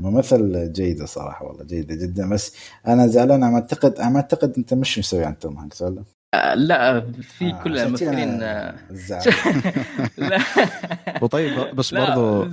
ممثل 0.00 0.72
جيدة 0.72 1.06
صراحة 1.06 1.44
والله 1.46 1.64
جيدة 1.64 1.94
جدا. 1.94 2.28
بس 2.30 2.56
أنا 2.86 3.06
زعلان 3.06 3.42
أنا 3.42 3.54
أعتقد 3.54 3.94
أنا 3.98 4.16
أعتقد 4.16 4.52
أنت 4.58 4.74
مش 4.74 4.98
مسوي 4.98 5.24
عن 5.24 5.38
توم 5.38 5.58
هانكس 5.58 5.82
ولا؟ 5.82 6.04
آه 6.34 6.54
لا 6.54 7.00
في 7.22 7.44
آه 7.44 7.62
كل 7.62 7.78
الممثلين 7.78 8.38
لا. 10.18 10.38
وطيب 11.22 11.76
بس 11.76 11.94
برضو 11.94 12.48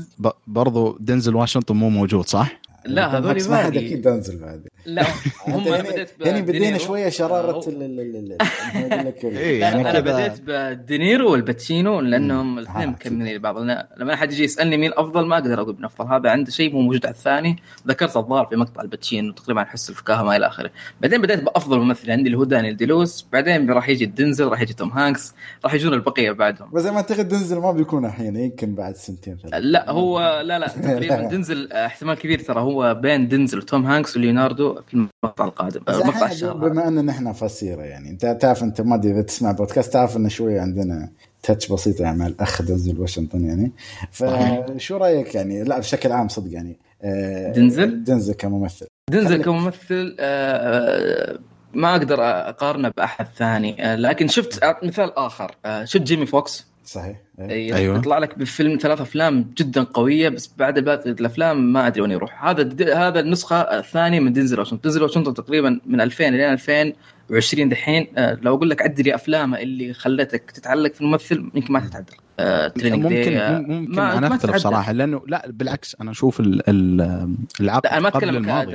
برضو 0.47 0.97
دينزل 0.99 1.35
واشنطن 1.35 1.75
مو 1.75 1.89
موجود 1.89 2.27
صح؟ 2.27 2.61
لا 2.85 3.17
هذول 3.17 3.49
ما 3.49 3.67
أكيد 3.67 4.01
دنزل 4.01 4.37
بعد. 4.39 4.67
لا 4.85 5.03
هم 5.47 5.53
هني- 5.67 5.75
أنا 5.79 5.89
بديت 5.91 6.09
هني 6.27 6.41
بدينا. 6.41 6.77
شوية 6.77 7.09
شرارة 7.09 7.51
آه، 7.65 7.69
ال- 7.69 7.83
ال- 7.83 7.99
ال- 7.99 9.37
إيه، 9.37 9.59
لا 9.59 9.67
يعني 9.67 9.89
أنا 9.89 9.99
بديت 9.99 10.41
بدينيرو 10.47 11.31
والباتشينو 11.31 11.99
لأنهم. 12.01 12.59
الاثنين 12.59 12.87
آه، 12.87 12.91
مكملين 12.91 13.35
لبعض. 13.35 13.57
لما 13.97 14.13
أحد 14.13 14.31
يجي 14.31 14.43
يسألني 14.43 14.77
مين 14.77 14.89
الأفضل 14.89 15.25
ما 15.25 15.35
أقدر 15.37 15.61
أقول 15.61 15.75
من 15.79 15.85
افضل 15.85 16.07
هذا 16.13 16.29
عنده 16.29 16.51
شيء 16.51 16.73
مو 16.73 16.81
موجود 16.81 17.05
على 17.05 17.15
الثاني 17.15 17.55
ذكرت 17.87 18.17
الظاهر 18.17 18.45
في 18.45 18.55
مقطع 18.55 18.81
الباتشينو 18.81 19.31
تقريبا 19.33 19.61
احس 19.61 19.89
الفكاهة 19.89 20.23
ما 20.23 20.35
إلى 20.35 20.47
آخره. 20.47 20.71
بعدين 21.01 21.21
بديت 21.21 21.43
بأفضل 21.43 21.79
ممثل. 21.79 22.11
عندي 22.11 22.25
اللي 22.25 22.37
هو 22.37 22.43
دانيال 22.43 22.77
دي 22.77 22.93
لويس 22.93 23.25
بعدين 23.33 23.71
راح 23.71 23.89
يجي 23.89 24.05
دينزل 24.05 24.47
راح 24.47 24.61
يجي 24.61 24.73
توم 24.73 24.89
هانكس 24.89 25.33
راح 25.63 25.73
يجون 25.73 25.93
البقية 25.93 26.31
بعدهم. 26.31 26.69
بس 26.73 26.85
ما 26.85 26.95
أعتقد 26.97 27.27
دنزل 27.27 27.57
ما 27.59 27.71
بيكون 27.71 28.05
الحين 28.05 28.35
يمكن 28.35 28.75
بعد 28.75 28.95
سنتين 28.95 29.37
ثلاث 29.37 29.53
لا 29.63 29.91
هو 29.91 30.41
لا 30.45 30.59
لا 30.59 30.67
تقريبا 30.67 31.21
دينزل 31.31 31.69
آه، 31.71 31.85
احتمال 31.85 32.15
كبير 32.17 32.39
ترى 32.39 32.59
هو 32.61 32.93
بين 32.93 33.27
دينزل 33.27 33.57
وتوم 33.57 33.85
هانكس 33.85 34.17
وليوناردو. 34.17 34.70
في 34.87 34.93
المقطع 34.93 35.45
القادم. 35.45 35.81
بس 35.87 35.95
آه، 35.95 35.99
مقطع 35.99 36.09
الحين 36.09 36.31
الشهر. 36.31 36.69
بما 36.69 36.87
ان 36.87 37.05
نحن 37.05 37.33
فصيرة 37.33 37.81
يعني 37.81 38.09
أنت 38.09 38.25
تعرف 38.25 38.63
أنت 38.63 38.81
ما 38.81 38.95
أدري 38.95 39.11
إذا 39.11 39.21
تسمع 39.21 39.51
بودكاست 39.51 39.93
تعرف 39.93 40.17
انه 40.17 40.29
شوية 40.29 40.61
عندنا 40.61 41.09
touch 41.43 41.71
بسيطه 41.71 42.03
يعني 42.03 42.17
مع 42.17 42.27
الأخ 42.27 42.61
دنزل 42.61 42.99
واشنطن 42.99 43.45
يعني. 43.45 43.71
فشو 44.11 44.97
رأيك 44.97 45.35
يعني؟ 45.35 45.63
لا 45.63 45.79
بشكل 45.79 46.11
عام 46.11 46.27
صدق 46.27 46.53
يعني 46.53 46.77
آه، 47.03 47.51
دنزل؟ 47.51 48.03
دنزل 48.03 48.33
كممثل. 48.33 48.87
دنزل 49.11 49.43
كممثل 49.43 50.15
آه، 50.19 51.39
ما 51.73 51.91
أقدر 51.95 52.23
أقارنه 52.23 52.91
بأحد 52.97 53.27
ثاني. 53.37 53.85
آه، 53.85 53.95
لكن 53.95 54.27
شفت 54.27 54.59
مثال 54.83 55.17
آخر. 55.17 55.55
آه، 55.65 55.85
شفت 55.85 56.01
جيمي 56.01 56.25
فوكس؟ 56.25 56.70
صحيح 56.85 57.17
إيه. 57.39 57.49
أيوة. 57.49 57.77
أيوة. 57.77 57.97
يطلع 57.97 58.17
لك 58.17 58.37
بفيلم 58.39 58.77
ثلاث 58.81 59.01
أفلام 59.01 59.51
جدا 59.57 59.83
قوية 59.83 60.29
بس 60.29 60.53
بعد 60.57 60.79
باقي 60.79 61.09
الأفلام 61.11 61.73
ما 61.73 61.87
أدري 61.87 62.01
وين 62.01 62.11
يروح 62.11 62.45
هذا 62.45 62.69
هذا 63.07 63.19
النسخة 63.19 63.55
الثانية 63.61 64.19
من 64.19 64.33
دينزل 64.33 64.59
واشنطن 64.59 64.81
دينزل 64.81 65.03
واشنطن 65.03 65.33
تقريبا 65.33 65.79
من 65.85 66.01
2000 66.01 66.23
لين 66.29 66.51
2020 66.51 67.69
دحين 67.69 68.07
آه، 68.17 68.37
لو 68.41 68.55
أقول 68.55 68.69
لك 68.69 68.81
عد 68.81 69.01
لي 69.01 69.15
أفلامه 69.15 69.59
اللي 69.59 69.93
خلتك 69.93 70.51
تتعلق 70.51 70.93
في 70.93 71.01
الممثل 71.01 71.51
يمكن 71.55 71.73
ما 71.73 71.79
تتعدل 71.79 72.13
آه، 72.39 72.73
ممكن 72.83 73.37
آه، 73.37 73.59
ممكن 73.59 73.95
ما- 73.95 74.17
أنا 74.17 74.27
اختلف. 74.35 74.55
صراحة 74.57 74.91
لأنه 74.91 75.21
لا 75.27 75.45
بالعكس 75.49 75.95
أنا 76.01 76.11
أشوف 76.11 76.39
ال- 76.39 76.69
ال- 76.69 77.35
العقد 77.59 77.85
لا 77.85 77.93
أنا 77.93 77.99
ما 78.01 78.09
قبل 78.09 78.29
الماضي 78.37 78.71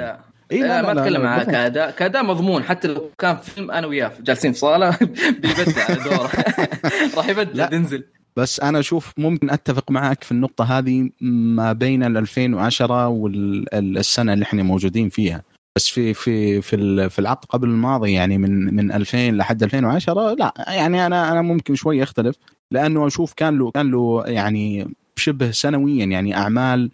كاداء 0.50 0.67
إيه 0.67 0.83
لا, 0.83 0.95
ما 0.95 1.03
أتكلم 1.03 1.23
لا، 1.23 1.29
عن. 1.29 1.43
كأداء 1.45 1.91
كأداء 1.91 2.25
مضمون 2.25 2.62
حتى 2.62 2.88
لو 2.88 3.11
كان 3.19 3.37
فيلم 3.37 3.71
أنا 3.71 3.87
وياه 3.87 4.12
جالسين 4.21 4.53
في 4.53 4.59
صالة 4.59 4.97
بيبدع 5.43 5.85
على 5.88 6.05
دوره 6.05 6.31
راح 7.17 7.29
يبدع 7.29 7.53
لا. 7.53 7.67
تنزل 7.67 8.05
بس 8.37 8.61
أنا 8.61 8.79
أشوف 8.79 9.12
ممكن 9.19 9.50
أتفق 9.50 9.91
معك 9.91 10.25
في 10.25 10.33
النقطة 10.33 10.79
هذه 10.79 11.11
ما 11.21 11.73
بين 11.73 12.03
ال 12.03 12.17
2010 12.17 13.09
والسنة 13.09 14.33
اللي 14.33 14.43
إحنا 14.43 14.62
موجودين 14.62 15.09
فيها 15.09 15.43
بس 15.76 15.88
في 15.88 16.15
في 16.15 16.62
في 16.62 17.09
في 17.09 17.19
العقد 17.19 17.45
قبل 17.45 17.69
الماضي 17.69 18.12
يعني 18.12 18.38
من 18.38 18.75
من 18.75 18.93
2000 18.93 19.19
لحد 19.31 19.62
2010 19.62 20.35
لا 20.35 20.55
يعني 20.69 21.07
أنا 21.07 21.33
أنا 21.33 21.43
ممكن 21.43 21.75
شوي 21.75 22.03
أختلف 22.03 22.37
لأنه 22.71 23.07
أشوف 23.07 23.33
كان 23.33 23.59
له 23.59 23.71
كان 23.71 23.91
له 23.91 24.25
يعني 24.26 24.88
شبه 25.16 25.50
سنويا 25.50 26.04
يعني 26.04 26.37
أعمال 26.37 26.90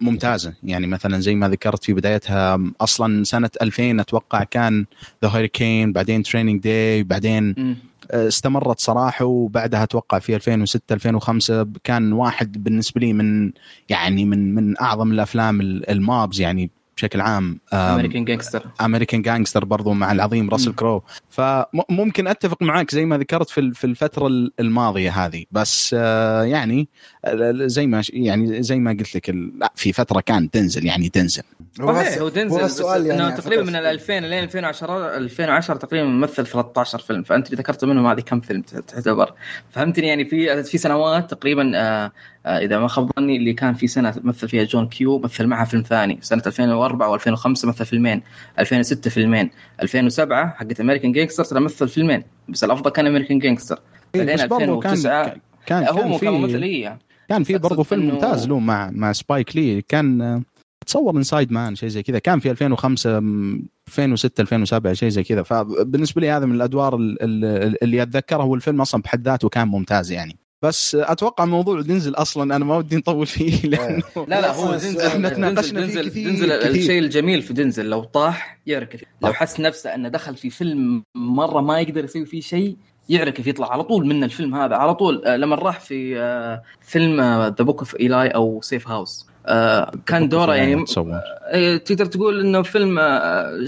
ممتازة. 0.00 0.54
يعني 0.62 0.86
مثلا 0.86 1.20
زي 1.20 1.34
ما 1.34 1.48
ذكرت 1.48 1.84
في 1.84 1.92
بدايتها 1.92 2.60
أصلا 2.80 3.24
سنة 3.24 3.50
2000 3.62 4.00
أتوقع 4.00 4.44
كان 4.44 4.86
The 5.24 5.30
Hurricane 5.30 5.92
بعدين 5.92 6.22
Training 6.22 6.60
Day 6.62 7.02
بعدين 7.02 7.54
مم. 7.58 7.76
استمرت 8.10 8.80
صراحة. 8.80 9.24
وبعدها 9.24 9.82
أتوقع 9.82 10.18
في 10.18 10.36
2006 10.36 10.92
2005 10.92 11.66
كان 11.84 12.12
واحد 12.12 12.64
بالنسبة 12.64 13.00
لي 13.00 13.12
من 13.12 13.52
يعني 13.88 14.24
من 14.24 14.54
من 14.54 14.80
أعظم 14.80 15.12
الأفلام 15.12 15.60
ال- 15.60 15.90
المابز. 15.90 16.40
يعني 16.40 16.70
بشكل 16.96 17.20
عام 17.20 17.60
American 17.72 18.24
Gangster 18.24 18.66
American 18.80 19.22
Gangster 19.22 19.64
برضو 19.64 19.92
مع 19.92 20.12
العظيم 20.12 20.50
راسل 20.50 20.72
كرو 20.74 21.02
فممكن 21.30 22.26
أتفق 22.26 22.62
معك 22.62 22.90
زي 22.90 23.04
ما 23.04 23.18
ذكرت 23.18 23.50
في 23.50 23.60
ال- 23.60 23.74
في 23.74 23.84
الفترة 23.84 24.26
ال- 24.26 24.52
الماضية 24.60 25.10
هذه. 25.10 25.44
بس 25.52 25.96
آه، 25.98 26.42
يعني 26.44 26.88
آه، 27.24 27.52
زي 27.66 27.86
ما 27.86 28.02
يعني 28.12 28.62
زي 28.62 28.78
ما 28.78 28.90
قلت 28.90 29.14
لك 29.16 29.30
لا 29.30 29.72
في 29.74 29.92
فترة 29.92 30.20
كان 30.20 30.50
دنزل 30.50 30.86
يعني 30.86 31.08
دنزل. 31.08 31.42
صحيح 31.78 32.18
هو 32.18 32.28
دنزل 32.28 32.58
بس 32.58 32.64
السؤال 32.64 33.10
إنه 33.10 33.22
يعني 33.24 33.36
تقريبا 33.36 33.62
من 33.62 33.76
ال 33.76 33.86
2000 33.86 34.18
لين 34.20 34.44
2010 34.44 35.16
2010 35.16 35.76
تقريبا 35.76 36.06
ممثل 36.08 36.46
13 36.46 36.98
فيلم. 36.98 37.22
فأنت 37.22 37.46
اللي 37.46 37.56
ذكرت 37.58 37.84
منهم 37.84 38.06
هذه 38.06 38.20
كم 38.20 38.40
فيلم 38.40 38.60
تعتبر. 38.62 39.32
فهمتني 39.70 40.06
يعني 40.06 40.24
في 40.24 40.64
في 40.64 40.78
سنوات 40.78 41.30
تقريبا 41.34 41.72
آه 41.74 42.12
إذا 42.46 42.78
ما 42.78 42.88
خاب 42.88 43.10
ظني 43.18 43.36
اللي 43.36 43.52
كان 43.52 43.74
في 43.74 43.86
سنة 43.86 44.14
مثل 44.24 44.48
فيها 44.48 44.64
John 44.64 44.88
Q 44.88 45.18
مثل 45.18 45.46
معها 45.46 45.64
فيلم 45.64 45.82
ثاني. 45.82 46.18
سنة 46.22 46.42
2004 46.46 47.18
و2005 47.18 47.46
مثل 47.46 47.84
فيلمين. 47.86 48.22
2006 48.58 49.10
فيلمين. 49.10 49.50
2007 49.82 50.54
حقت 50.56 50.80
American 50.80 51.12
Gangster 51.12 51.44
ترى 51.44 51.60
مثل 51.60 51.88
فيلمين. 51.88 52.22
بس 52.48 52.64
الأفضل 52.64 52.90
كان 52.90 53.06
American 53.06 53.38
Gangster 53.38 53.78
بعدين 54.14 54.34
بس 54.34 54.42
برضو 54.42 54.80
كان 54.80 54.92
2009 54.92 55.36
كان 55.66 55.84
هو 55.88 56.18
كان 56.18 56.32
ممثل 56.32 56.58
في 56.58 56.64
إيه. 56.64 56.98
كان 57.28 57.42
في 57.42 57.56
أقصد 57.56 57.82
فيلم 57.82 58.10
إنه- 58.10 58.14
ممتاز 58.14 58.48
له 58.48 58.58
مع 58.58 58.90
مع 58.90 59.12
سبايك 59.12 59.56
لي 59.56 59.82
كان 59.82 60.20
آه، 60.22 60.42
تصور 60.86 61.16
Inside 61.16 61.52
Man 61.52 61.74
شيء 61.74 61.88
زي 61.88 62.02
كذا. 62.02 62.18
كان 62.18 62.40
في 62.40 62.50
2005 62.50 63.20
م، 63.20 63.62
2006 63.88 64.40
2007 64.40 64.92
شيء 64.92 65.08
زي 65.08 65.22
كذا. 65.22 65.42
فبالنسبة 65.42 66.20
لي 66.20 66.30
هذا 66.30 66.46
من 66.46 66.54
الأدوار 66.54 66.96
ال- 66.96 67.22
ال- 67.22 67.82
اللي 67.84 68.02
أتذكرها 68.02 68.44
والفيلم 68.44 68.80
أصلا 68.80 69.02
بحد 69.02 69.24
ذاته 69.28 69.48
كان 69.48 69.68
ممتاز 69.68 70.12
يعني. 70.12 70.36
بس 70.62 70.94
أتوقع 70.94 71.44
موضوع 71.44 71.80
دنزل 71.80 72.14
أصلا 72.14 72.56
أنا 72.56 72.64
ما 72.64 72.76
ودي 72.76 72.96
نطول 72.96 73.26
فيه 73.26 73.62
لأنه 73.70 74.02
لا 74.16 74.40
لا 74.40 74.54
هو 74.54 74.70
دنزل. 74.72 74.92
دنزل 74.98 75.30
تناقشنا 75.30 75.86
فيه 75.86 76.00
كثير- 76.02 76.30
دنزل. 76.30 76.52
الشيء 76.52 76.98
الجميل 76.98 77.42
في 77.42 77.52
دنزل 77.52 77.86
لو 77.88 78.04
طاح 78.04 78.58
يعرف 78.66 78.88
لو. 79.22 79.32
حس 79.32 79.60
نفسه 79.60 79.94
إنه 79.94 80.08
دخل 80.08 80.34
في 80.36 80.50
فيلم 80.50 81.02
مرة 81.14 81.60
ما 81.60 81.80
يقدر 81.80 82.04
يسوي 82.04 82.26
فيه 82.26 82.40
شيء 82.40 82.76
يعرف 83.08 83.34
كيف 83.34 83.46
يطلع 83.46 83.72
على 83.72 83.82
طول 83.82 84.06
من 84.06 84.24
الفيلم 84.24 84.54
هذا. 84.54 84.74
على 84.76 84.94
طول 84.94 85.24
آه، 85.24 85.36
لما 85.36 85.56
راح 85.56 85.80
في 85.80 86.18
آه، 86.20 86.62
فيلم 86.80 87.20
The 87.42 87.48
Book 87.48 87.78
of 87.78 87.96
Eli 87.96 88.28
أو 88.28 88.60
Safe 88.62 88.88
House 88.88 89.26
كان 90.06 90.28
دوره 90.28 90.54
يعني 90.54 90.84
آه، 91.52 91.76
تقدر 91.76 92.06
تقول 92.06 92.40
إنه 92.40 92.62
فيلم 92.62 92.98
آه، 92.98 93.66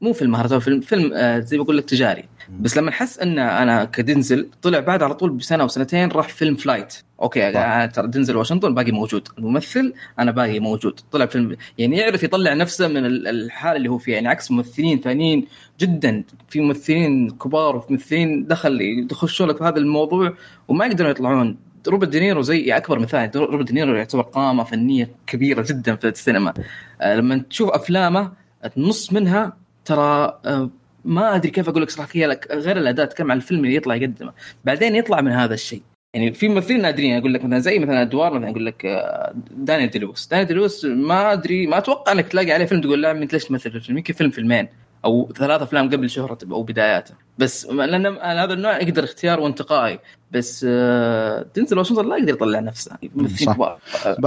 مو 0.00 0.12
فيلم 0.12 0.30
مهرجان 0.30 0.58
فيلم 0.58 0.80
فيلم 0.80 1.12
آه، 1.14 1.38
زي 1.40 1.56
ما 1.58 1.62
أقول 1.64 1.76
لك 1.78 1.84
تجاري. 1.84 2.24
بس 2.60 2.76
لما 2.76 2.90
حس 2.90 3.18
إن 3.18 3.38
أنا 3.38 3.84
كدنزل 3.84 4.48
طلع 4.62 4.80
بعد 4.80 5.02
على 5.02 5.14
طول 5.14 5.30
بسنة 5.30 5.64
وسنتين 5.64 6.08
راح 6.08 6.28
فيلم 6.28 6.56
Flight. 6.56 6.94
okay 7.22 7.48
أنا 7.48 7.86
ترى 7.86 8.06
دنزل 8.06 8.36
واشنطن 8.36 8.74
باقي 8.74 8.92
موجود. 8.92 9.28
الممثل 9.38 9.94
أنا 10.18 10.30
باقي 10.30 10.60
موجود. 10.60 11.00
طلع 11.12 11.26
فيلم 11.26 11.56
يعني 11.78 11.96
يعرف 11.96 12.22
يطلع 12.22 12.54
نفسه 12.54 12.88
من 12.88 13.06
ال- 13.06 13.28
الحالة 13.28 13.76
اللي 13.76 13.88
هو 13.88 13.98
فيها. 13.98 14.14
يعني 14.14 14.28
عكس 14.28 14.50
ممثلين 14.50 15.00
ثانيين 15.00 15.46
جدا 15.80 16.24
في 16.48 16.60
ممثلين 16.60 17.30
كبار 17.30 17.76
وفي 17.76 17.92
ممثلين 17.92 18.46
دخل 18.46 18.78
يخشوا 19.10 19.46
لك 19.46 19.56
في 19.56 19.64
هذا 19.64 19.78
الموضوع 19.78 20.34
وما 20.68 20.86
يقدرون 20.86 21.10
يطلعون. 21.10 21.56
روبرت 21.88 22.08
دينيرو 22.08 22.42
زي 22.42 22.76
أكبر 22.76 22.98
مثال 22.98 23.30
روبرت 23.36 23.66
دينيرو 23.66 23.94
يعتبر 23.94 24.22
قامة 24.22 24.64
فنية 24.64 25.10
كبيرة 25.26 25.64
جدا 25.68 25.96
في 25.96 26.08
السينما. 26.08 26.54
آه، 27.00 27.14
لما 27.16 27.38
تشوف 27.50 27.70
أفلامه 27.70 28.32
النص 28.76 29.12
منها 29.12 29.56
ترى 29.84 30.40
آه، 30.44 30.70
ما 31.04 31.34
أدري 31.34 31.50
كيف 31.50 31.68
أقول 31.68 31.82
لك 31.82 31.90
صراحة 31.90 32.08
هي 32.12 32.26
لك 32.26 32.48
غير 32.50 32.76
الاداء 32.76 33.06
تتكلم 33.06 33.30
عن 33.30 33.36
الفيلم 33.36 33.64
اللي 33.64 33.76
يطلع 33.76 33.94
يقدمه. 33.94 34.32
بعدين 34.64 34.96
يطلع 34.96 35.20
من 35.20 35.32
هذا 35.32 35.54
الشيء. 35.54 35.82
يعني 36.14 36.32
في 36.32 36.48
ممثلين 36.48 36.82
نادرين 36.82 37.18
أقول 37.18 37.34
لك 37.34 37.44
مثلا 37.44 37.58
زي 37.58 37.78
مثلا 37.78 38.02
أدوار 38.02 38.34
مثلا 38.34 38.50
أقول 38.50 38.66
لك 38.66 38.86
آه، 38.86 39.34
دانيال 39.50 39.90
ديلوس 39.90 40.26
دانيال 40.26 40.48
ديلوس 40.48 40.84
ما 40.84 41.32
أدري 41.32 41.66
ما 41.66 41.78
أتوقع 41.78 42.12
إنك 42.12 42.28
تلاقي 42.28 42.52
عليه 42.52 42.64
فيلم 42.64 42.80
تقول 42.80 43.02
لا 43.02 43.10
انت 43.10 43.32
ليش 43.32 43.44
تمثل 43.44 43.70
في 43.70 43.76
الفيلم؟ 43.76 43.98
يمكن 43.98 44.14
فيلم 44.14 44.30
فيلمين 44.30 44.68
أو 45.04 45.32
ثلاث 45.36 45.62
أفلام 45.62 45.90
قبل 45.90 46.10
شهرته 46.10 46.52
أو 46.52 46.62
بداياته. 46.62 47.14
بس 47.38 47.66
لأن 47.66 48.06
هذا 48.06 48.52
النوع 48.52 48.80
يقدر 48.80 49.04
اختيار 49.04 49.40
وانتقائي. 49.40 49.98
بس 50.30 50.66
آه، 50.68 51.46
دينزل 51.54 51.78
واشنطن 51.78 52.08
لا 52.08 52.16
يقدر 52.16 52.32
يطلع 52.32 52.60
نفسه. 52.60 52.96
ممثل. 53.14 53.52
كبار. 53.52 53.78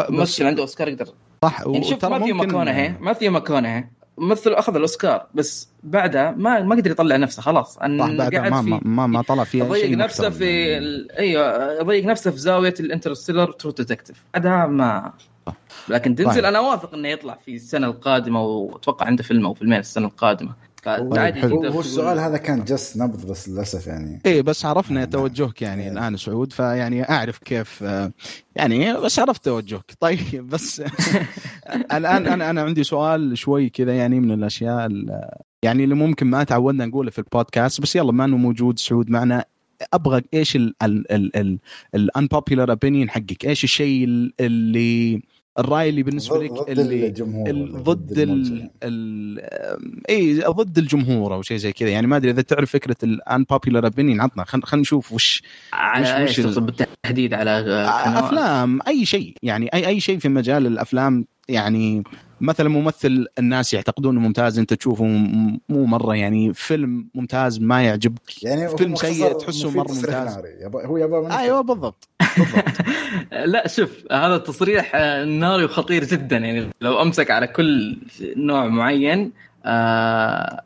ممثل 0.10 0.46
عنده 0.46 0.62
أوسكار 0.62 0.88
يقدر. 0.88 1.08
صح 1.44 1.62
يعني 1.62 1.84
شوف 1.84 2.06
ماثيو 2.06 2.36
ماكونهي 2.36 2.94
ماثيو 3.00 3.32
ماكونهي 3.32 3.89
ممثل 4.17 4.53
أخذ 4.53 4.75
الأوسكار 4.75 5.27
بس 5.34 5.70
بعدها 5.84 6.32
ما 6.32 6.62
ما 6.62 6.75
قدر 6.75 6.91
يطلع 6.91 7.17
نفسه 7.17 7.41
خلاص 7.41 7.77
بعد 7.79 8.36
قاعد 8.36 8.51
ما, 8.51 8.62
في 8.62 8.70
ما, 8.70 8.79
ما, 8.84 9.08
ما 9.08 9.22
طلع 9.22 9.43
فيها 9.43 9.65
يضيق 9.65 9.86
شيء 9.86 9.98
نفسه. 9.98 10.29
في 10.29 10.77
أيوه 11.17 11.74
يضيق 11.74 12.05
نفسه 12.05 12.32
في 12.32 12.38
زاوية 12.38 12.74
ال 12.80 12.85
Interstellar 12.85 13.52
True 13.52 13.72
Detective 13.72 14.24
بعدها 14.34 14.67
ما 14.67 15.13
لكن 15.89 16.15
دنزل 16.15 16.34
طيب. 16.34 16.46
أنا 16.46 16.60
واثق 16.60 16.93
إنه 16.93 17.08
يطلع 17.08 17.38
في 17.46 17.55
السنة 17.55 17.88
القادمة 17.88 18.41
وأتوقع 18.41 19.05
عنده 19.05 19.24
فيلم 19.24 19.46
أو 19.46 19.53
فيلمين 19.53 19.79
السنة 19.79 20.08
القادمة 20.08 20.53
هو 20.88 21.10
تقول- 21.32 21.80
السؤال 21.80 22.20
هذا 22.20 22.38
كان 22.38 22.63
جس 22.63 22.98
نبض 22.98 23.25
بس 23.32 23.50
للأسف 23.50 23.88
يعني. 23.88 24.22
إيه 24.25 24.42
بس 24.42 24.66
عرفنا 24.66 25.02
آه، 25.02 25.06
توجهك 25.06 25.62
يعني 25.62 25.84
إيه. 25.84 25.92
الآن 25.92 26.18
سعود 26.18 26.54
فيعني 26.54 27.10
أعرف 27.10 27.38
كيف 27.38 27.82
يعني 28.56 28.94
بس 28.94 29.20
عرفت 29.20 29.46
توجهك. 29.46 29.92
طيب 30.00 30.50
بس 30.50 30.82
الآن 31.94 32.28
أنا 32.28 32.50
أنا 32.50 32.62
عندي 32.62 32.84
سؤال 32.84 33.38
شوي 33.38 33.70
كذا 33.70 33.96
يعني 33.98 34.20
من 34.20 34.32
الأشياء 34.32 34.86
ال- 34.86 35.30
يعني 35.63 35.84
اللي 35.84 35.96
ممكن 35.96 36.28
ما 36.28 36.44
تعودنا 36.44 36.86
نقوله 36.86 37.12
في 37.12 37.20
البودكاست 37.20 37.82
بس 37.82 37.96
يلا 37.96 38.12
ما 38.12 38.25
إنه 38.25 38.38
موجود 38.38 38.80
سعود 38.80 39.10
معنا 39.10 39.46
أبغى 39.94 40.22
إيش 40.34 40.58
ال 41.96 42.03
unpopular 42.03 42.70
opinion 42.72 43.10
حقك؟ 43.10 43.46
إيش 43.46 43.63
الشيء 43.63 44.04
ال- 44.06 44.34
اللي 44.40 45.22
الرأي 45.60 45.90
اللي 45.90 46.04
بالنسبة 46.04 46.44
لك 46.44 46.52
ضد 46.52 46.70
اللي 46.80 47.08
الجمهور 47.08 47.50
ال- 47.50 47.84
ضد 47.84 48.20
ال. 48.20 48.70
ال 48.84 49.40
اي 50.10 50.40
ضد 50.42 50.78
الجمهور 50.78 51.34
أو 51.34 51.42
شيء 51.42 51.58
زي 51.58 51.72
كذا 51.74 51.90
يعني 51.90 52.08
ما 52.08 52.18
أدري 52.18 52.32
إذا 52.32 52.42
تعرف 52.42 52.72
فكرة 52.72 52.96
ال 53.04 53.44
unpopular 53.44 53.86
opinion 53.86 54.22
عطنا 54.22 54.44
خلينا 54.46 54.66
خل 54.66 54.80
نشوف 54.80 55.12
وش 55.12 55.44
على 55.74 56.04
وش- 56.04 56.10
إيش 56.10 56.30
وش 56.32 56.40
ال- 56.40 56.44
تقصد 56.46 56.66
بالتحديد 56.66 57.34
على 57.34 57.58
قنوات؟ 58.06 58.24
أفلام 58.24 58.80
أي 58.88 59.06
شيء 59.06 59.36
يعني 59.44 59.74
اي 59.74 59.88
أي 59.88 60.00
شيء 60.00 60.20
في 60.20 60.30
مجال 60.30 60.68
الأفلام 60.68 61.26
يعني 61.50 62.04
مثلا 62.44 62.70
ممثل 62.70 63.26
الناس 63.40 63.74
يعتقدونه 63.74 64.20
ممتاز 64.20 64.60
أنت 64.60 64.74
تشوفه 64.74 65.06
مو 65.70 65.86
مرة 65.86 66.16
يعني 66.16 66.54
فيلم 66.54 67.08
ممتاز 67.16 67.60
ما 67.62 67.84
يعجبك. 67.84 68.44
يعني 68.44 68.68
هو 68.68 68.76
فيلم 68.78 68.96
سيء 68.96 69.34
تحسه 69.34 69.84
تصريح 69.84 70.16
ممتاز. 70.16 70.38
يبا- 70.62 70.86
هو 70.86 70.98
يبغى 70.98 71.22
منك. 71.22 71.32
أيوه 71.32 71.62
بالضبط. 71.62 72.08
بالضبط. 72.38 72.66
لا 73.54 73.68
شوف 73.68 74.04
هذا 74.12 74.36
التصريح 74.36 74.92
آه، 74.96 75.26
ناري 75.26 75.64
وخطير 75.64 76.04
جدا. 76.04 76.38
يعني 76.38 76.70
لو 76.82 77.02
أمسك 77.02 77.32
على 77.32 77.48
كل 77.48 77.98
نوع 78.36 78.68
معين 78.68 79.32
آه 79.66 80.62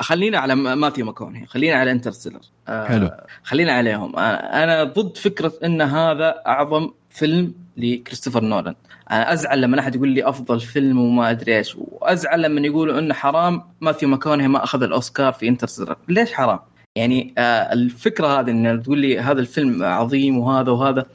خلينا 0.00 0.38
على 0.38 0.54
ماثيو 0.54 1.06
ماكونهي 1.06 1.46
خلينا 1.46 1.76
على 1.76 1.90
Interstellar. 1.90 2.40
آه 2.68 2.84
حلو. 2.88 3.10
خلينا 3.42 3.72
عليهم. 3.72 4.16
أنا 4.16 4.64
أنا 4.64 4.84
ضد 4.84 5.16
فكرة 5.16 5.52
إن 5.64 5.80
هذا 5.82 6.34
أعظم 6.46 6.90
فيلم 7.10 7.54
لكريستوفر 7.76 8.44
نولان. 8.44 8.74
أنا 9.10 9.32
أزعل 9.32 9.60
لما 9.60 9.80
أحد 9.80 9.94
يقول 9.94 10.08
لي 10.08 10.28
أفضل 10.28 10.60
فيلم 10.60 10.98
وما 10.98 11.30
أدري 11.30 11.58
إيش 11.58 11.76
وأزعل 11.78 12.42
لما 12.42 12.60
يقولوا 12.60 12.98
إنه 12.98 13.14
حرام 13.14 13.62
ماثيو 13.80 14.08
ماكونهي 14.08 14.48
ما 14.48 14.64
أخذ 14.64 14.82
الأوسكار 14.82 15.32
في 15.32 15.48
Interstellar. 15.48 15.96
ليش 16.08 16.32
حرام؟ 16.32 16.58
يعني 16.96 17.34
آه 17.38 17.72
الفكرة 17.72 18.40
هذه 18.40 18.50
إن 18.50 18.82
تقول 18.82 18.98
لي 18.98 19.20
هذا 19.20 19.40
الفيلم 19.40 19.82
عظيم 19.82 20.38
وهذا 20.38 20.70
وهذا 20.70 21.06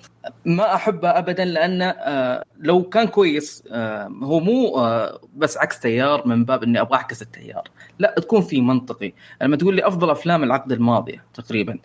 ما 0.46 0.76
احبها 0.76 1.20
ابدا 1.20 1.46
لأن 1.46 1.82
آه، 1.82 2.44
لو 2.60 2.84
كان 2.84 3.08
كويس 3.08 3.64
آه، 3.72 4.08
هو 4.24 4.40
مو 4.40 4.74
بس 5.36 5.58
عكس 5.58 5.80
تيار 5.80 6.28
من 6.28 6.46
باب 6.46 6.64
إني 6.64 6.82
أبغى 6.82 6.96
أعكس 6.98 7.22
التيار. 7.22 7.64
لا 8.00 8.16
تكون 8.18 8.42
في 8.42 8.62
منطقي. 8.62 9.14
لما 9.42 9.56
تقول 9.56 9.76
لي 9.76 9.88
أفضل 9.88 10.10
أفلام 10.10 10.44
العقد 10.44 10.72
الماضيه 10.72 11.26
تقريبا 11.34 11.80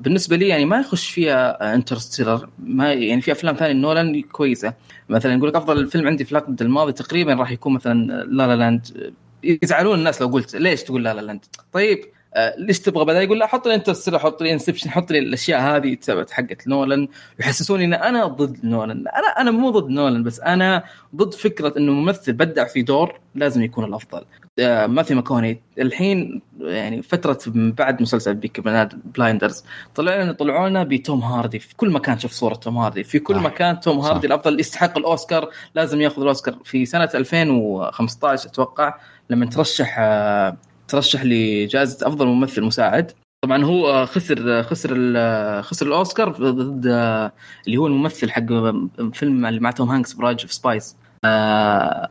بالنسبة 0.00 0.36
لي 0.36 0.48
يعني 0.48 0.64
ما 0.64 0.80
يخش 0.80 1.10
فيها 1.10 1.74
Interstellar 1.74 2.48
ما 2.58 2.92
يعني 2.92 3.20
في 3.20 3.32
أفلام 3.32 3.54
ثانية 3.56 3.72
نولان 3.72 4.22
كويسة. 4.22 4.74
مثلا 5.08 5.34
يقول 5.34 5.48
لك 5.48 5.56
أفضل 5.56 5.86
فيلم 5.90 6.06
عندي 6.06 6.24
في 6.24 6.32
العقد 6.32 6.62
الماضي 6.62 6.92
تقريبا 6.92 7.34
راح 7.34 7.50
يكون 7.50 7.74
مثلا 7.74 8.24
La 8.24 8.46
La 8.46 8.56
Land. 8.56 9.12
يزعلون 9.44 9.98
الناس 9.98 10.22
لو 10.22 10.28
قلت 10.28 10.56
ليش 10.56 10.82
تقول 10.82 11.04
La 11.04 11.14
La 11.14 11.20
Land؟ 11.20 11.44
طيب 11.72 11.98
آه، 11.98 12.17
ليش 12.58 12.80
تبغى 12.80 13.04
بدل؟ 13.04 13.22
يقول 13.22 13.38
لا 13.38 13.46
حط 13.46 13.68
لي 13.68 13.74
Interstellar 13.74 14.18
حط 14.18 14.42
لي 14.42 14.52
Inception 14.52 14.90
حط 14.90 15.10
لي 15.10 15.18
الأشياء 15.18 15.60
هذه 15.60 15.94
تبعت 15.94 16.30
حقت 16.30 16.68
نولان. 16.68 17.08
يحسسوني 17.40 17.84
إن 17.84 17.94
أنا 17.94 18.26
ضد 18.26 18.64
نولان. 18.64 18.98
أنا 19.08 19.26
أنا 19.40 19.50
مو 19.50 19.70
ضد 19.70 19.90
نولان 19.90 20.22
بس 20.22 20.40
أنا 20.40 20.84
ضد 21.16 21.34
فكرة 21.34 21.74
إنه 21.78 21.92
ممثل 21.92 22.32
بدع 22.32 22.64
في 22.64 22.82
دور 22.82 23.20
لازم 23.34 23.62
يكون 23.62 23.84
الأفضل. 23.84 24.24
آه، 24.58 24.86
ماثيو 24.86 25.16
ماكونهي 25.16 25.60
الحين 25.78 26.42
يعني 26.60 27.02
فترة 27.02 27.38
من 27.46 27.72
بعد 27.72 28.02
مسلسل 28.02 28.34
بيكي 28.34 28.60
بلايندرز 29.04 29.64
طلع 29.94 30.22
لنا 30.22 30.32
طلعوا 30.32 30.68
لنا 30.68 30.84
بتوم 30.84 31.20
هاردي. 31.20 31.58
في 31.58 31.76
كل 31.76 31.90
مكان 31.90 32.18
شوف 32.18 32.32
صورة 32.32 32.54
توم 32.54 32.76
هاردي. 32.78 33.04
في 33.04 33.18
كل 33.18 33.34
صح. 33.34 33.42
مكان 33.42 33.80
توم 33.80 34.02
صح. 34.02 34.08
هاردي 34.08 34.26
الأفضل. 34.26 34.60
يستحق 34.60 34.98
الأوسكار 34.98 35.50
لازم 35.74 36.00
ياخذ 36.00 36.22
الأوسكار. 36.22 36.58
في 36.64 36.86
سنة 36.86 37.08
2015 37.14 38.48
أتوقع 38.48 38.94
لما 39.30 39.46
ترشح 39.46 39.96
آه، 39.98 40.56
ترشح 40.88 41.24
لجائزه 41.24 42.06
أفضل 42.06 42.26
ممثل 42.26 42.62
مساعد. 42.62 43.12
طبعا 43.44 43.64
هو 43.64 43.90
آه، 43.90 44.04
خسر 44.04 44.62
خسر 44.62 44.90
ال- 44.96 45.64
خسر 45.64 45.86
الأوسكار 45.86 46.28
ضد 46.32 46.86
آه، 46.86 47.32
اللي 47.66 47.76
هو 47.76 47.86
الممثل 47.86 48.30
حق 48.30 48.42
فيلم 49.12 49.46
اللي 49.46 49.60
مع 49.60 49.70
توم 49.70 49.88
هانكس 49.90 50.12
بريدج 50.12 50.40
أوف 50.42 50.52
سبايز. 50.52 50.96
ما 51.24 52.08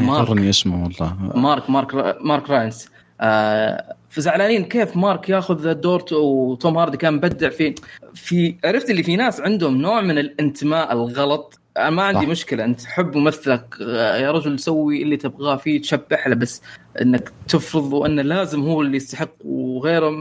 مارك. 0.00 0.38
اسمه 0.40 0.82
والله. 0.84 1.16
مارك 1.36 1.70
مارك 1.70 1.94
مارك 2.24 2.50
رايلانس. 2.50 2.88
آه 3.20 3.94
فزعلانين 4.10 4.64
كيف 4.64 4.96
مارك 4.96 5.28
ياخذ 5.28 5.72
دور 5.74 6.04
وتوم 6.12 6.78
هاردي 6.78 6.96
كان 6.96 7.14
مبدع 7.14 7.48
في 7.48 7.74
في 8.14 8.56
عرفت 8.64 8.90
اللي 8.90 9.02
في 9.02 9.16
ناس 9.16 9.40
عندهم 9.40 9.76
نوع 9.76 10.00
من 10.00 10.18
الانتماء 10.18 10.92
الغلط؟ 10.92 11.60
أنا 11.80 11.90
ما 11.90 12.02
عندي 12.02 12.20
صح. 12.24 12.28
مشكلة. 12.30 12.64
أنت 12.64 12.80
تحب 12.80 13.16
ممثلك 13.16 13.74
آه، 13.82 14.16
يا 14.16 14.30
رجل 14.30 14.58
سوي 14.58 15.02
اللي 15.02 15.16
تبغاه 15.16 15.56
فيه 15.56 15.80
تشبح 15.80 16.28
له 16.28 16.34
بس 16.34 16.62
إنك 17.02 17.32
تفرض 17.48 17.92
وأنه 17.92 18.22
لازم 18.22 18.62
هو 18.62 18.82
اللي 18.82 18.96
يستحق 18.96 19.30
وغيره 19.44 20.12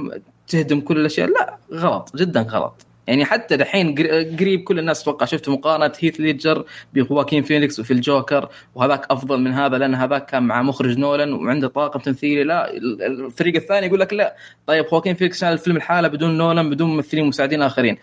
تهدم 0.48 0.80
كل 0.82 0.98
الأشياء. 1.00 1.28
لا 1.30 1.58
غلط 1.74 2.16
جدا 2.16 2.42
غلط. 2.42 2.86
يعني 3.08 3.26
حتى 3.26 3.58
دحين 3.58 3.96
قر- 3.96 4.36
قريب 4.40 4.64
كل 4.64 4.80
الناس 4.80 5.02
أتوقع 5.02 5.26
شفت 5.26 5.50
مقارنة 5.50 5.92
هيث 6.00 6.20
ليدجر 6.20 6.66
بخواكين 6.94 7.44
فينيكس 7.44 7.80
وفي 7.80 7.92
الجوكر 7.92 8.50
وهذاك 8.76 9.06
أفضل 9.12 9.42
من 9.42 9.52
هذا 9.54 9.78
لأن 9.78 9.96
هذاك 9.96 10.26
كان 10.26 10.44
مع 10.44 10.62
مخرج 10.62 10.98
نولان 10.98 11.34
وعنده 11.34 11.68
طاقم 11.68 12.00
تمثيلي 12.00 12.44
لا 12.44 12.72
ال- 12.74 13.02
الفريق 13.26 13.56
الثاني 13.56 13.88
يقول 13.88 14.00
لك 14.00 14.14
لا. 14.14 14.36
طيب 14.68 14.86
خواكين 14.86 15.16
فينيكس 15.16 15.42
كان 15.42 15.54
الفيلم 15.54 15.78
الحالة 15.78 16.08
بدون 16.08 16.38
نولان 16.38 16.70
بدون 16.70 16.90
ممثلين 16.90 17.26
مساعدين 17.26 17.62
آخرين. 17.62 17.98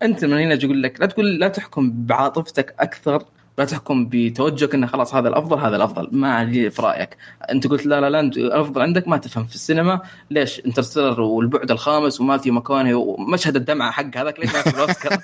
فانت 0.00 0.24
من 0.24 0.38
هنا 0.38 0.54
أقول 0.64 0.82
لك 0.82 1.00
لا 1.00 1.06
تقول 1.06 1.38
لا 1.40 1.48
تحكم 1.48 2.06
بعاطفتك 2.06 2.74
أكثر. 2.80 3.24
لا 3.58 3.64
تحكم 3.64 4.06
بتوجهك 4.12 4.74
إنه 4.74 4.86
خلاص 4.86 5.14
هذا 5.14 5.28
الأفضل 5.28 5.58
هذا 5.58 5.76
الأفضل. 5.76 6.08
ما 6.12 6.34
عندي 6.34 6.70
في 6.70 6.82
رأيك. 6.82 7.16
أنت 7.50 7.66
قلت 7.66 7.86
لا 7.86 8.00
لا 8.00 8.10
لاند 8.10 8.36
الأفضل 8.36 8.82
عندك 8.82 9.08
ما 9.08 9.16
تفهم 9.16 9.44
في 9.44 9.54
السينما. 9.54 10.00
ليش؟ 10.30 10.62
انترستيلر 10.66 11.20
والبعد 11.20 11.70
الخامس 11.70 12.20
وماثيو 12.20 12.52
ماكونهي 12.52 12.94
ومشهد 12.94 13.56
الدمعة 13.56 13.90
حق 13.90 14.16
هذاك 14.16 14.40
ليش 14.40 14.52
ما 14.52 14.58
ياخذ 14.58 14.74
الأوسكار؟ 14.74 15.18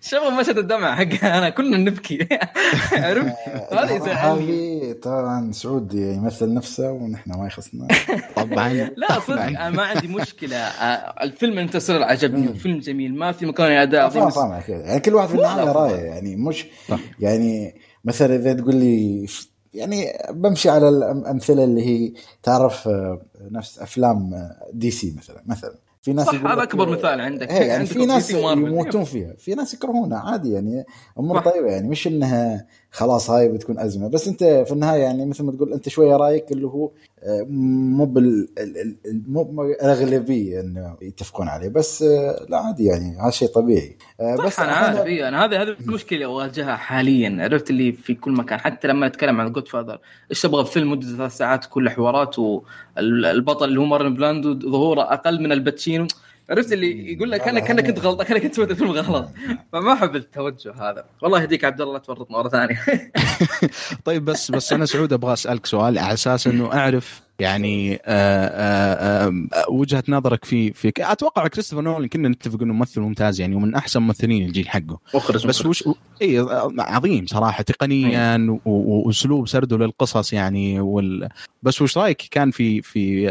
شوفوا 0.00 0.30
مشهد 0.30 0.58
الدمعة 0.58 0.96
حق 0.96 1.24
أنا 1.24 1.48
كلنا 1.48 1.76
نبكي. 1.76 2.28
عرفت؟ 2.92 3.34
هذا 3.72 3.90
يزعلني 3.96 4.80
هذه. 4.90 4.92
طبعا 5.02 5.52
سعود 5.52 5.94
يمثل 5.94 6.54
نفسه 6.54 6.90
ونحن 6.90 7.30
ما 7.38 7.46
يخصنا. 7.46 7.88
طبعا. 8.36 8.68
لا 8.96 9.20
صدق 9.20 9.42
أنا 9.42 9.70
ما 9.70 9.82
عندي 9.82 10.08
مشكلة. 10.08 10.56
آه، 10.56 11.24
الفيلم 11.24 11.58
انترستيلر 11.58 12.02
عجبني 12.02 12.40
مم. 12.40 12.48
وفيلم 12.48 12.78
جميل 12.78 13.22
أداء. 13.22 14.08
فاهم 14.08 14.26
بس- 14.26 14.34
فاهم 14.34 14.52
عليك. 14.52 14.68
يعني 14.68 15.00
كل 15.00 15.14
واحد 15.14 15.28
في 15.28 15.34
النهايه. 15.34 15.72
رايه 15.72 15.96
يعني 15.96 16.36
مش 16.36 16.53
صح. 16.88 17.00
يعني 17.20 17.74
مثلا 18.04 18.36
إذا 18.36 18.52
تقول 18.52 18.74
لي 18.76 19.26
يعني 19.74 20.12
بمشي 20.30 20.70
على 20.70 20.88
الامثله 20.88 21.64
اللي 21.64 21.86
هي 21.86 22.12
تعرف 22.42 22.88
آه، 22.88 23.22
نفس 23.50 23.78
أفلام 23.78 24.34
آه، 24.34 24.70
دي 24.72 24.90
سي 24.90 25.14
مثلا 25.18 25.42
مثلا 25.46 25.74
في 26.02 26.12
ناس 26.12 26.26
صح 26.26 26.34
يقول 26.34 26.52
هذا 26.52 26.62
أكبر 26.62 26.88
مثال 26.88 27.20
عندك 27.20 27.50
إيه 27.50 27.56
يعني 27.56 27.72
عندك 27.72 27.92
في 27.92 28.06
ناس. 28.06 28.30
يموتون 28.30 29.04
فيها 29.04 29.34
في 29.38 29.54
ناس 29.54 29.74
يكرهونها 29.74 30.18
عادي 30.18 30.52
يعني 30.52 30.84
امور. 31.18 31.40
طيبة 31.40 31.66
يعني 31.66 31.88
مش 31.88 32.06
إنها 32.06 32.66
خلاص 32.94 33.30
هاي 33.30 33.48
بتكون 33.48 33.78
أزمة. 33.78 34.08
بس 34.08 34.28
أنت 34.28 34.44
في 34.44 34.72
النهاية 34.72 35.02
يعني 35.02 35.26
مثل 35.26 35.44
ما 35.44 35.52
تقول 35.52 35.72
أنت 35.72 35.88
شوية 35.88 36.16
رأيك 36.16 36.52
اللي 36.52 36.66
هو 36.66 36.90
آه، 37.22 37.46
مو 37.50 38.04
بال 38.04 38.48
ال- 38.58 38.76
ال- 38.78 38.96
ال- 39.06 39.22
مو 39.28 39.62
الاغلبيه 39.64 40.60
إنه 40.60 40.96
يتفقون 41.02 41.48
عليه. 41.48 41.68
بس 41.68 42.02
آه، 42.02 42.46
لا 42.48 42.58
عادي 42.58 42.84
يعني 42.84 43.18
هذا 43.20 43.30
شيء 43.30 43.48
طبيعي. 43.48 43.96
آه، 44.20 44.36
بس 44.36 44.60
أنا 44.60 44.72
عارف 44.72 45.06
إيه 45.06 45.28
أنا 45.28 45.44
هذه 45.44 45.62
هذه 45.62 45.76
المشكلة 45.80 46.24
أواجهها 46.24 46.76
حاليا. 46.76 47.36
عرفت 47.40 47.70
اللي 47.70 47.92
في 47.92 48.14
كل 48.14 48.32
مكان. 48.32 48.58
حتى 48.58 48.88
لما 48.88 49.08
نتكلم 49.08 49.40
عن 49.40 49.52
جود 49.52 49.68
فاذر 49.68 49.98
إيش 50.30 50.42
تبغى 50.42 50.64
فيلم 50.64 50.90
مدته 50.90 51.16
ثلاث 51.16 51.36
ساعات 51.36 51.64
كله 51.66 51.90
حوارات 51.90 52.38
والبطل 52.38 53.68
اللي 53.68 53.80
هو 53.80 53.84
مارلون 53.84 54.14
براندو 54.14 54.70
ظهوره 54.70 55.02
أقل 55.02 55.42
من 55.42 55.52
آل 55.52 55.63
باتشينو؟ 55.63 56.06
عرفت 56.50 56.72
اللي 56.72 57.12
يقول 57.12 57.30
لك 57.30 57.48
أنا 57.48 57.60
كأنك 57.60 57.86
كنت 57.86 57.98
غلط 57.98 58.22
كأنك 58.22 58.42
كنت 58.42 58.58
الفيلم 58.58 58.90
غلط. 58.90 59.30
فما 59.72 59.92
أحب 59.92 60.16
التوجه 60.16 60.72
هذا. 60.72 61.04
والله 61.22 61.42
يهديك 61.42 61.64
عبد 61.64 61.80
الله 61.80 61.92
لا 61.92 61.98
تورطنا 61.98 62.38
مرة 62.38 62.48
ثانية. 62.48 62.80
طيب 64.04 64.24
بس 64.24 64.50
بس 64.50 64.72
أنا 64.72 64.86
سعود 64.86 65.12
أبغى 65.12 65.32
أسألك 65.32 65.66
سؤال 65.66 65.98
على 65.98 66.12
أساس 66.12 66.46
إنه 66.46 66.72
أعرف 66.72 67.23
يعني 67.38 67.94
آه 67.94 67.98
آه 68.06 69.28
آه 69.54 69.70
وجهة 69.70 70.04
نظرك 70.08 70.44
في 70.44 70.72
في 70.72 70.92
أتوقع 70.98 71.46
كريستوفر 71.46 71.82
نولان 71.82 72.08
كنا 72.08 72.28
نتفق 72.28 72.62
إنه 72.62 72.74
ممثل 72.74 73.00
ممتاز 73.00 73.40
يعني 73.40 73.54
ومن 73.54 73.74
أحسن 73.74 74.02
ممثلين 74.02 74.46
الجيل 74.46 74.68
حقه. 74.68 74.98
مخرج 75.14 75.46
بس 75.46 75.66
وش 75.66 75.84
اي 76.22 76.46
عظيم 76.78 77.26
صراحة 77.26 77.62
تقنيا 77.62 78.58
و- 78.64 79.06
وأسلوب 79.06 79.48
سرده 79.48 79.78
للقصص 79.78 80.32
يعني 80.32 80.80
وال... 80.80 81.28
بس 81.62 81.82
وش 81.82 81.98
رأيك 81.98 82.22
كان 82.30 82.50
في 82.50 82.82
في 82.82 83.26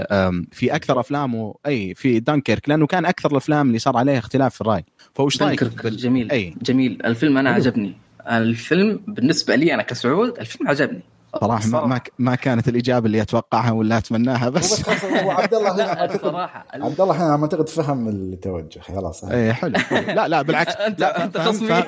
في 0.51 0.75
أكثر 0.75 0.99
أفلامه 0.99 1.55
أي 1.65 1.93
في 1.93 2.19
دانكيرك 2.19 2.69
لأنه 2.69 2.87
كان 2.87 3.05
أكثر 3.05 3.31
الأفلام 3.31 3.67
اللي 3.67 3.79
صار 3.79 3.97
عليها 3.97 4.17
اختلاف 4.19 4.55
في 4.55 4.61
الرأي. 4.61 4.83
فوش 5.15 5.41
رأيك 5.41 5.63
بال... 5.63 5.97
جميل. 5.97 6.31
أي. 6.31 6.55
جميل. 6.61 7.01
الفيلم 7.05 7.37
أنا. 7.37 7.49
عجبني. 7.49 7.93
الفيلم 8.31 8.99
بالنسبة 9.07 9.55
لي 9.55 9.73
أنا 9.73 9.83
كسعود 9.83 10.39
الفيلم 10.39 10.69
عجبني. 10.69 11.01
صراحة 11.41 11.67
ما 11.67 11.85
ما, 11.85 12.01
ما 12.19 12.35
كانت 12.35 12.67
الإجابة 12.67 13.05
اللي 13.05 13.21
أتوقعها 13.21 13.71
ولا 13.71 13.97
أتمناها 13.97 14.49
بس. 14.49 14.79
بس 14.89 15.05
هو 15.05 15.31
عبد 15.31 15.53
الله 15.53 15.75
هنا 15.75 16.05
الصراحه 16.15 16.65
عبد 16.73 17.01
الله 17.01 17.15
هنا 17.35 17.43
أعتقد 17.43 17.69
فهم 17.69 18.07
التوجه 18.07 18.79
خلاص. 18.79 19.23
إيه 19.23 19.51
حلو. 19.51 19.77
حلو. 19.79 20.13
لا 20.15 20.27
لا 20.27 20.41
بالعكس. 20.41 20.73
لا 20.99 21.23
أنت 21.23 21.37
فهمت- 21.37 21.47
خصمي. 21.47 21.83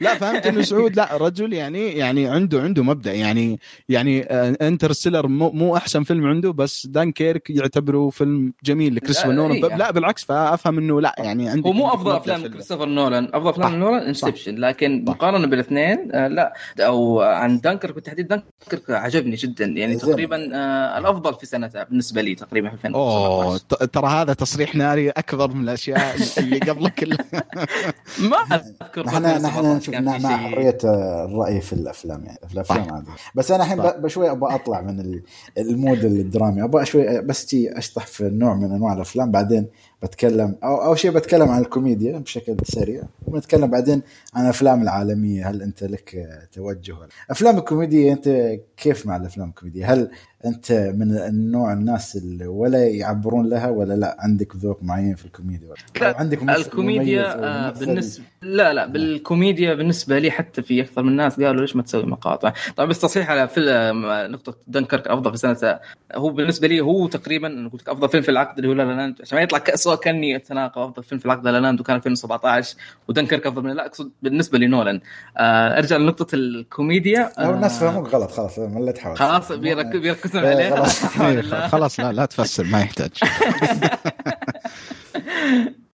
لا 0.00 0.14
فهمت 0.14 0.46
إنه 0.46 0.62
سعود. 0.62 0.96
لا 0.96 1.08
رجل 1.16 1.52
يعني 1.52 1.92
يعني 1.92 2.28
عنده 2.28 2.60
عنده 2.62 2.82
مبدأ. 2.82 3.12
يعني 3.12 3.60
يعني 3.88 4.22
انترستيلر 4.22 5.26
مو, 5.28 5.50
مو 5.50 5.76
أحسن 5.76 6.02
فيلم 6.02 6.26
عنده 6.26 6.52
بس 6.52 6.86
دانكيرك 6.86 7.50
يعتبره 7.50 8.10
فيلم 8.10 8.52
جميل 8.64 8.94
لكريستوفر 8.94 9.28
لا، 9.28 9.34
نولان. 9.34 9.64
إيه. 9.64 9.76
لا 9.76 9.90
بالعكس 9.90 10.24
فأفهم 10.24 10.78
إنه 10.78 11.00
لا 11.00 11.14
يعني 11.18 11.48
عندك 11.48 11.66
هو 11.66 11.72
مو 11.72 11.88
أفضل 11.88 12.12
أفلام 12.16 12.46
كريستوفر 12.46 12.86
نولان. 12.88 13.28
أفضل 13.34 13.50
أفلام. 13.50 13.74
نولان 13.74 14.06
انسبشن 14.06 14.54
لكن. 14.54 15.04
مقارنة 15.08 15.46
بالاثنين 15.46 16.08
آه، 16.12 16.28
لا. 16.28 16.52
أو 16.80 17.20
عن 17.20 17.60
دانكرك 17.60 17.94
بالتحديد 17.94 18.21
دانكرك 18.22 18.90
عجبني 18.90 19.36
جدا 19.36 19.64
يعني 19.64 19.96
زين. 19.98 20.10
تقريبا 20.10 20.56
آه، 20.56 20.98
الأفضل 20.98 21.34
في 21.34 21.46
سنته 21.46 21.82
بالنسبة 21.82 22.22
لي 22.22 22.34
تقريبا 22.34 22.70
في 22.76 22.88
أوه 22.88 23.54
2017 23.54 23.86
ت- 23.86 23.94
ترى 23.94 24.06
هذا 24.06 24.32
تصريح 24.32 24.74
ناري 24.74 25.10
أكبر 25.10 25.54
من 25.54 25.62
الأشياء 25.64 26.16
اللي 26.38 26.58
قبل 26.58 26.88
كلها 26.88 27.18
ما 28.30 28.36
أذكر 28.36 29.06
نحن 29.06 29.22
نحن 29.22 29.66
2017 29.66 29.76
نشوف 29.76 29.94
كان 29.94 30.18
في 30.18 30.22
مع. 30.26 30.36
حرية 30.36 30.78
الرأي 30.84 31.60
في 31.60 31.72
الأفلام 31.72 32.24
يعني 32.24 32.38
في 32.48 32.54
الأفلام. 32.54 32.94
عادي 32.94 33.06
بس 33.34 33.50
أنا 33.50 33.62
الحين 33.64 33.78
بشوي 34.02 34.30
أبغى 34.30 34.54
أطلع 34.54 34.80
من 34.80 35.00
ال- 35.00 35.22
المود 35.58 36.04
الدرامي 36.04 36.64
أبغى 36.64 36.84
شوي 36.86 37.20
بس 37.20 37.78
أشطح 37.78 38.06
في 38.06 38.24
نوع 38.24 38.54
من 38.54 38.72
أنواع 38.72 38.92
الأفلام 38.92 39.30
بعدين 39.30 39.66
بتكلم 40.02 40.56
أو 40.64 40.84
اول 40.84 40.98
شيء 40.98 41.10
بتكلم 41.10 41.48
عن 41.48 41.60
الكوميديا 41.60 42.18
بشكل 42.18 42.56
سريع. 42.64 43.02
ونتكلم 43.26 43.66
بعدين 43.66 44.02
عن 44.34 44.44
الافلام 44.44 44.82
العالمية 44.82 45.50
هل 45.50 45.62
أنت 45.62 45.84
لك 45.84 46.28
توجه؟ 46.52 46.96
أفلام 47.30 47.58
الكوميديا 47.58 48.12
أنت 48.12 48.58
كيف 48.76 49.06
مع 49.06 49.16
الأفلام 49.16 49.48
الكوميدية؟ 49.48 49.92
هل 49.92 50.10
أنت 50.46 50.72
من 50.72 51.16
النوع 51.16 51.72
الناس 51.72 52.16
اللي 52.16 52.46
ولا 52.46 52.86
يعبرون 52.88 53.48
لها 53.48 53.68
ولا 53.68 53.94
لا 53.94 54.16
عندك 54.18 54.56
ذوق 54.56 54.78
معين 54.82 55.14
في 55.14 55.24
الكوميديا 55.24 55.66
ولا 55.68 55.76
لا، 56.08 56.16
عندك 56.18 56.42
الكوميديا 56.42 57.44
آه، 57.44 57.70
بالنسبة 57.70 58.24
لا 58.42 58.72
لا 58.72 58.86
بالكوميديا 58.86 59.74
بالنسبة 59.74 60.18
لي 60.18 60.30
حتى 60.30 60.62
في 60.62 60.80
أكثر 60.82 61.02
من 61.02 61.16
ناس 61.16 61.40
قالوا 61.40 61.60
ليش 61.60 61.76
ما 61.76 61.82
تسوي 61.82 62.02
مقاطع. 62.02 62.52
طبعا 62.76 62.88
بس 62.88 63.00
تصحيح 63.00 63.30
على 63.30 63.48
فيلم 63.48 64.02
نقطة 64.06 64.54
دنكرك 64.66 65.08
أفضل 65.08 65.30
في 65.30 65.36
سنة 65.36 65.78
هو 66.14 66.28
بالنسبة 66.30 66.68
لي 66.68 66.80
هو 66.80 67.06
تقريبا 67.08 67.70
قلت 67.72 67.88
أفضل 67.88 68.08
فيلم 68.08 68.22
في 68.22 68.28
العقد 68.30 68.58
اللي 68.58 68.68
هو 68.68 68.72
لا 68.72 68.82
لا 68.82 68.92
لاند 68.92 69.14
عشان 69.20 69.36
ما 69.38 69.42
يطلع 69.44 69.58
كأسوأ 69.58 69.94
كأني 69.94 70.36
أتناقض 70.36 70.78
أفضل 70.82 71.02
فيلم 71.02 71.18
في 71.18 71.26
العقد 71.26 71.44
لا 71.44 71.50
لا 71.50 71.58
لاند 71.60 71.80
وكان 71.80 71.96
2017 71.96 72.76
ودنكرك 73.08 73.46
أفضل 73.46 73.62
من 73.64 73.70
لا 73.72 73.86
أقصد 73.86 74.10
بالنسبة 74.22 74.58
لنولان. 74.58 75.00
آه 75.38 75.78
أرجع 75.78 75.96
لنقطة 75.96 76.34
الكوميديا. 76.34 77.30
الناس 77.38 77.82
آه، 77.82 77.90
فهموك 77.90 78.08
غلط 78.14 78.30
خلاص 78.30 78.58
مليت 78.58 78.98
حول 78.98 79.16
خلاص 79.16 79.52
بيرك- 79.52 79.96
إيه، 80.36 80.48
عليها. 80.54 80.76
خلاص. 80.76 81.16
الله. 81.20 81.68
خلاص 81.68 82.00
لا 82.00 82.12
لا 82.12 82.26
تفسر 82.26 82.64
ما 82.64 82.80
يحتاج. 82.80 83.10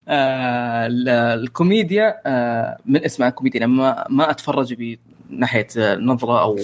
آه 0.08 0.86
ال- 0.86 1.08
الكوميديا 1.08 2.14
آه 2.26 2.76
من 2.86 3.04
اسمها 3.04 3.30
كوميديا 3.30 3.60
لما 3.60 4.04
ما 4.08 4.30
أتفرج 4.30 4.96
بناحيه 5.30 5.66
آه، 5.78 5.96
نظرة 5.96 6.40
أو 6.42 6.56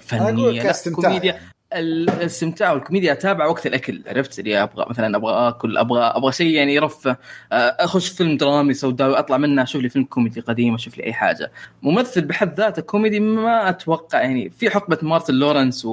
فنية. 0.00 0.50
لا 0.52 0.62
كاستمتاع. 0.62 1.08
كوميديا. 1.08 1.40
الاستمتاع 1.72 2.72
والكوميديا 2.72 3.12
أتابع 3.12 3.46
وقت 3.46 3.66
الأكل. 3.66 4.02
عرفت؟ 4.06 4.38
اللي 4.38 4.62
أبغى 4.62 4.86
مثلا 4.90 5.16
أبغى 5.16 5.48
آكل 5.48 5.76
أبغى 5.78 6.00
أبغى 6.02 6.32
شيء 6.32 6.50
يعني 6.54 6.74
يرفه. 6.74 7.16
أخش 7.52 8.08
فيلم 8.08 8.36
درامي 8.36 8.74
سوداوي 8.74 9.18
أطلع 9.18 9.36
منه 9.36 9.62
أشوف 9.62 9.82
لي 9.82 9.88
فيلم 9.88 10.04
كوميدي 10.04 10.40
قديم 10.40 10.74
أشوف 10.74 10.98
لي 10.98 11.04
أي 11.04 11.12
حاجة. 11.12 11.50
ممثل 11.82 12.20
بحد 12.24 12.54
ذاته 12.60 12.82
كوميدي 12.82 13.20
ما 13.20 13.68
أتوقع 13.68 14.20
يعني 14.20 14.50
في 14.58 14.70
حقبة 14.70 14.98
مارتن 15.02 15.34
لورنس 15.34 15.86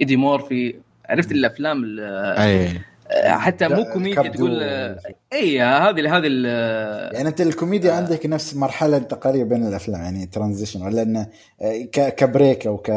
وايدي 0.00 0.16
مورفي 0.16 0.74
عرفت 1.08 1.32
الأفلام 1.32 1.84
ال- 1.84 2.00
أي 2.38 2.68
حتى 3.24 3.68
مو 3.68 3.84
كوميديا. 3.92 4.22
تقول 4.28 4.62
إي 5.32 5.60
هذه 5.62 6.16
هذه 6.16 6.22
ال- 6.26 7.14
يعني 7.14 7.28
أنت 7.28 7.40
الكوميديا 7.40 7.92
آه. 7.92 7.94
عندك 7.94 8.26
نفس 8.26 8.56
مرحلة 8.56 8.96
انتقالية 8.96 9.44
بين 9.44 9.66
الأفلام 9.66 10.00
يعني 10.02 10.26
transition 10.26 10.82
ولا 10.82 11.02
انه 11.02 11.26
آه، 11.62 11.82
ك- 11.92 12.14
ك 12.14 12.23
break 12.23 12.66
أو 12.66 12.76
ك 12.76 12.88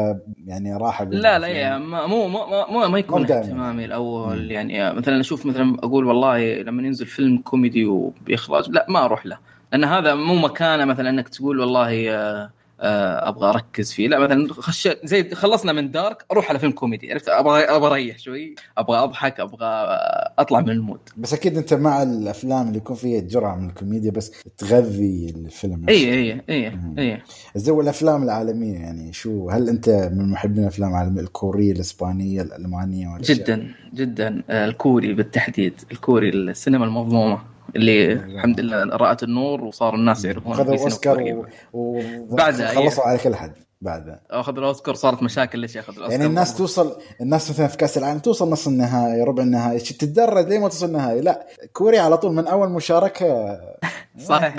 يعني 0.46 0.76
راحة 0.76 1.04
لا 1.04 1.38
لا 1.38 1.78
ما- 1.78 2.06
مو 2.06 2.28
مو 2.28 2.46
مو 2.70 2.88
ما 2.88 2.98
يكون. 2.98 3.22
اهتمامي 3.32 3.84
الأول 3.84 4.42
مم. 4.44 4.50
يعني 4.50 4.92
مثلا 4.94 5.20
أشوف 5.20 5.46
مثلا 5.46 5.76
أقول 5.82 6.04
والله 6.06 6.54
لما 6.62 6.82
ينزل 6.82 7.06
فيلم 7.06 7.38
كوميدي 7.38 7.84
وبيخرج 7.86 8.70
لا 8.70 8.86
ما 8.88 9.04
أروح 9.04 9.26
له 9.26 9.38
لأن 9.72 9.84
هذا 9.84 10.14
مو 10.14 10.34
مكانه 10.34 10.84
مثلا 10.84 11.10
إنك 11.10 11.28
تقول 11.28 11.60
والله 11.60 12.10
آه، 12.10 12.14
آه، 12.14 12.50
أبغى 12.80 13.48
أركز 13.48 13.92
فيه. 13.92 14.08
لا 14.08 14.18
مثلا 14.18 14.52
خش 14.52 14.88
زي 15.04 15.34
خلصنا 15.34 15.72
من 15.72 15.90
دارك 15.90 16.24
أروح 16.32 16.48
على 16.50 16.58
فيلم 16.58 16.72
كوميدي. 16.72 17.12
عرفت؟ 17.12 17.28
أبغى 17.28 17.60
أبغى 17.60 17.90
أريح 17.90 18.18
شوي 18.18 18.54
أبغى 18.78 18.98
أضحك 18.98 19.40
أبغى 19.40 19.66
آه، 19.66 20.32
أطلع 20.38 20.60
من 20.60 20.70
المود. 20.70 21.00
بس 21.16 21.32
أكيد 21.32 21.56
أنت 21.56 21.74
مع 21.74 22.02
الأفلام 22.02 22.66
اللي 22.66 22.78
يكون 22.78 22.96
فيها 22.96 23.20
جرعة 23.20 23.56
من 23.56 23.68
الكوميديا 23.68 24.10
بس 24.10 24.32
تغذي 24.58 25.34
الفيلم 25.36 25.86
اي 25.88 26.14
اي 26.14 26.40
اي. 26.48 26.78
اي 26.98 27.22
زي 27.56 27.72
الافلام 27.72 28.22
العالمية 28.22 28.78
يعني 28.78 29.12
شو 29.12 29.50
هل 29.50 29.68
أنت 29.68 30.10
من 30.12 30.30
محبين 30.30 30.62
الأفلام 30.62 30.90
العالمية؟ 30.90 31.20
الكورية 31.20 31.72
الإسبانية 31.72 32.42
الألمانية 32.42 33.08
ولا 33.08 33.22
جدا 33.22 33.74
جدا. 33.94 34.42
آه، 34.50 34.64
الكوري 34.64 35.14
بالتحديد 35.14 35.74
الكوري 35.92 36.28
السينما 36.28 36.84
المظلومة. 36.84 37.57
اللي 37.76 38.12
الحمد 38.12 38.60
لله 38.60 38.96
رأت 38.96 39.22
النور 39.22 39.64
وصار 39.64 39.94
الناس 39.94 40.24
يعرفون 40.24 40.54
في 40.54 40.58
خذوا 40.58 40.76
سينما 40.76 40.84
أوسكار 40.84 41.16
كورية. 41.16 41.34
و... 41.34 41.46
و... 41.72 42.36
بعدها، 42.36 42.74
خلصوا 42.74 43.04
على 43.04 43.18
كل 43.18 43.34
حد 43.34 43.52
بعدها 43.80 44.20
اخذ 44.30 44.58
الأوسكار 44.58 44.94
صارت 44.94 45.22
مشاكل 45.22 45.58
ليش 45.58 45.76
ياخذ 45.76 45.92
الأوسكار؟ 45.92 46.12
يعني 46.12 46.26
الناس 46.26 46.56
توصل 46.56 46.96
الناس 47.20 47.50
مثلا 47.50 47.66
في 47.66 47.76
كأس 47.76 47.98
العالم 47.98 48.18
توصل 48.18 48.50
نص 48.50 48.66
النهائي 48.66 49.22
ربع 49.22 49.42
النهائي 49.42 49.78
تتدرج 49.78 50.48
لين 50.48 50.60
ما 50.60 50.68
توصل 50.68 50.86
النهائي؟ 50.86 51.20
لا 51.20 51.46
كوريا 51.72 52.00
على 52.00 52.18
طول 52.18 52.32
من 52.32 52.46
أول 52.46 52.68
مشاركة. 52.68 53.58
صحيح. 54.18 54.56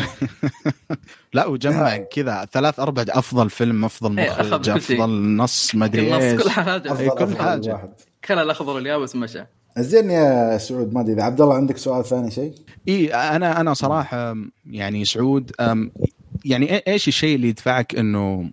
لا 1.33 1.45
وجمع 1.45 1.97
كذا 1.97 2.47
ثلاث 2.51 2.79
أربع 2.79 3.05
أفضل 3.09 3.49
فيلم 3.49 3.85
أفضل 3.85 4.19
إيه، 4.19 4.29
مخرج. 4.29 4.69
أفضل 4.69 5.35
نص 5.35 5.75
ما 5.75 5.85
أدري 5.85 6.07
النص 6.07 6.23
إيش. 6.23 6.43
كل 6.43 6.49
حاجة. 6.49 6.91
أفضل 6.91 7.09
كل. 7.09 7.71
واحد. 7.71 7.93
كلا 8.25 8.41
الأخضر 8.41 8.73
واليابس 8.73 9.15
مشى. 9.15 9.45
زين 9.81 10.09
يا 10.09 10.57
سعود 10.57 10.93
ما 10.93 11.01
أدري 11.01 11.13
إذا 11.13 11.23
عبد 11.23 11.41
الله 11.41 11.55
عندك 11.55 11.77
سؤال 11.77 12.05
ثاني 12.05 12.31
شيء؟ 12.31 12.53
إي 12.87 13.13
أنا 13.13 13.61
أنا 13.61 13.73
صراحة 13.73 14.35
يعني 14.71 15.05
سعود 15.05 15.51
يعني 16.45 16.81
إيش 16.87 17.07
الشيء 17.07 17.35
اللي 17.35 17.47
يدفعك 17.47 17.95
إنه 17.95 18.51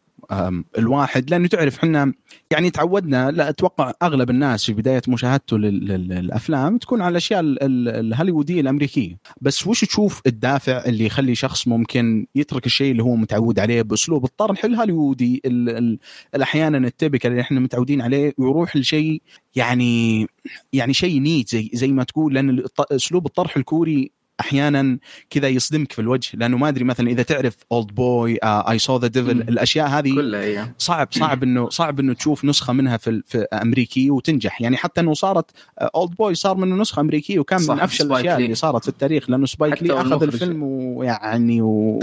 الواحد 0.78 1.30
لأنه 1.30 1.48
تعرف 1.48 1.78
إحنا 1.78 2.12
يعني 2.50 2.70
تعودنا 2.70 3.30
لا 3.30 3.48
أتوقع 3.48 3.92
أغلب 4.02 4.30
الناس 4.30 4.64
في 4.66 4.72
بداية 4.72 5.02
مشاهدته 5.08 5.58
لل- 5.58 5.86
لل- 5.88 6.08
للأفلام 6.08 6.78
تكون 6.78 7.00
على 7.02 7.10
الأشياء 7.10 7.40
ال- 7.40 7.62
ال- 7.62 7.88
الهوليوودية 7.88 8.60
الأمريكية. 8.60 9.16
بس 9.40 9.66
وش 9.66 9.84
تشوف 9.84 10.22
الدافع 10.26 10.84
اللي 10.86 11.06
يخلي 11.06 11.34
شخص 11.34 11.68
ممكن 11.68 12.26
يترك 12.34 12.66
الشيء 12.66 12.90
اللي 12.92 13.02
هو 13.02 13.16
متعود 13.16 13.58
عليه 13.58 13.82
بأسلوب 13.82 14.24
الطرح 14.24 14.64
الهوليوودي 14.64 15.40
ال- 15.44 15.68
ال- 15.76 15.98
الأحيانا 16.34 16.78
التبكل 16.78 17.28
اللي 17.28 17.40
إحنا 17.40 17.60
متعودين 17.60 18.02
عليه 18.02 18.32
ويروح 18.38 18.76
لشيء 18.76 19.22
يعني 19.56 20.26
يعني 20.72 20.94
شيء 20.94 21.20
neat 21.20 21.48
زي 21.48 21.70
زي 21.74 21.88
ما 21.88 22.04
تقول 22.04 22.34
لأن 22.34 22.62
أسلوب 22.92 23.26
الطرح 23.26 23.56
الكوري 23.56 24.10
أحيانا 24.40 24.98
كذا 25.30 25.48
يصدمك 25.48 25.92
في 25.92 25.98
الوجه 25.98 26.28
لأنه 26.34 26.56
ما 26.56 26.68
أدري 26.68 26.84
مثلا 26.84 27.10
إذا 27.10 27.22
تعرف 27.22 27.56
اولد 27.72 27.94
بوي 27.94 28.38
آي 28.42 28.78
سو 28.78 28.96
ذا 28.96 29.06
ديفل. 29.06 29.30
الأشياء 29.30 29.88
هذه 29.88 30.14
كلها 30.14 30.42
هي 30.42 30.72
صعب 30.78 31.08
صعب 31.10 31.42
إنه 31.42 31.68
صعب 31.68 32.00
إنه 32.00 32.14
تشوف 32.14 32.44
نسخة 32.44 32.72
منها 32.72 32.96
في, 32.96 33.22
في 33.26 33.38
أمريكي 33.38 34.10
وتنجح. 34.10 34.60
يعني 34.60 34.76
حتى 34.76 35.00
إنه 35.00 35.14
صارت 35.14 35.50
اولد 35.78 36.14
بوي 36.14 36.34
صار 36.34 36.56
منه 36.56 36.76
نسخة 36.76 37.00
أمريكية 37.00 37.38
وكان 37.38 37.62
من 37.68 37.80
أفشل 37.80 38.06
الأشياء 38.06 38.38
لي. 38.38 38.44
اللي 38.44 38.54
صارت 38.54 38.82
في 38.82 38.88
التاريخ 38.88 39.30
لأنه 39.30 39.46
سبايك 39.46 39.82
لي 39.82 40.00
أخذ. 40.00 40.22
الفيلم 40.22 40.62
ويعني 40.62 41.62
و... 41.62 42.00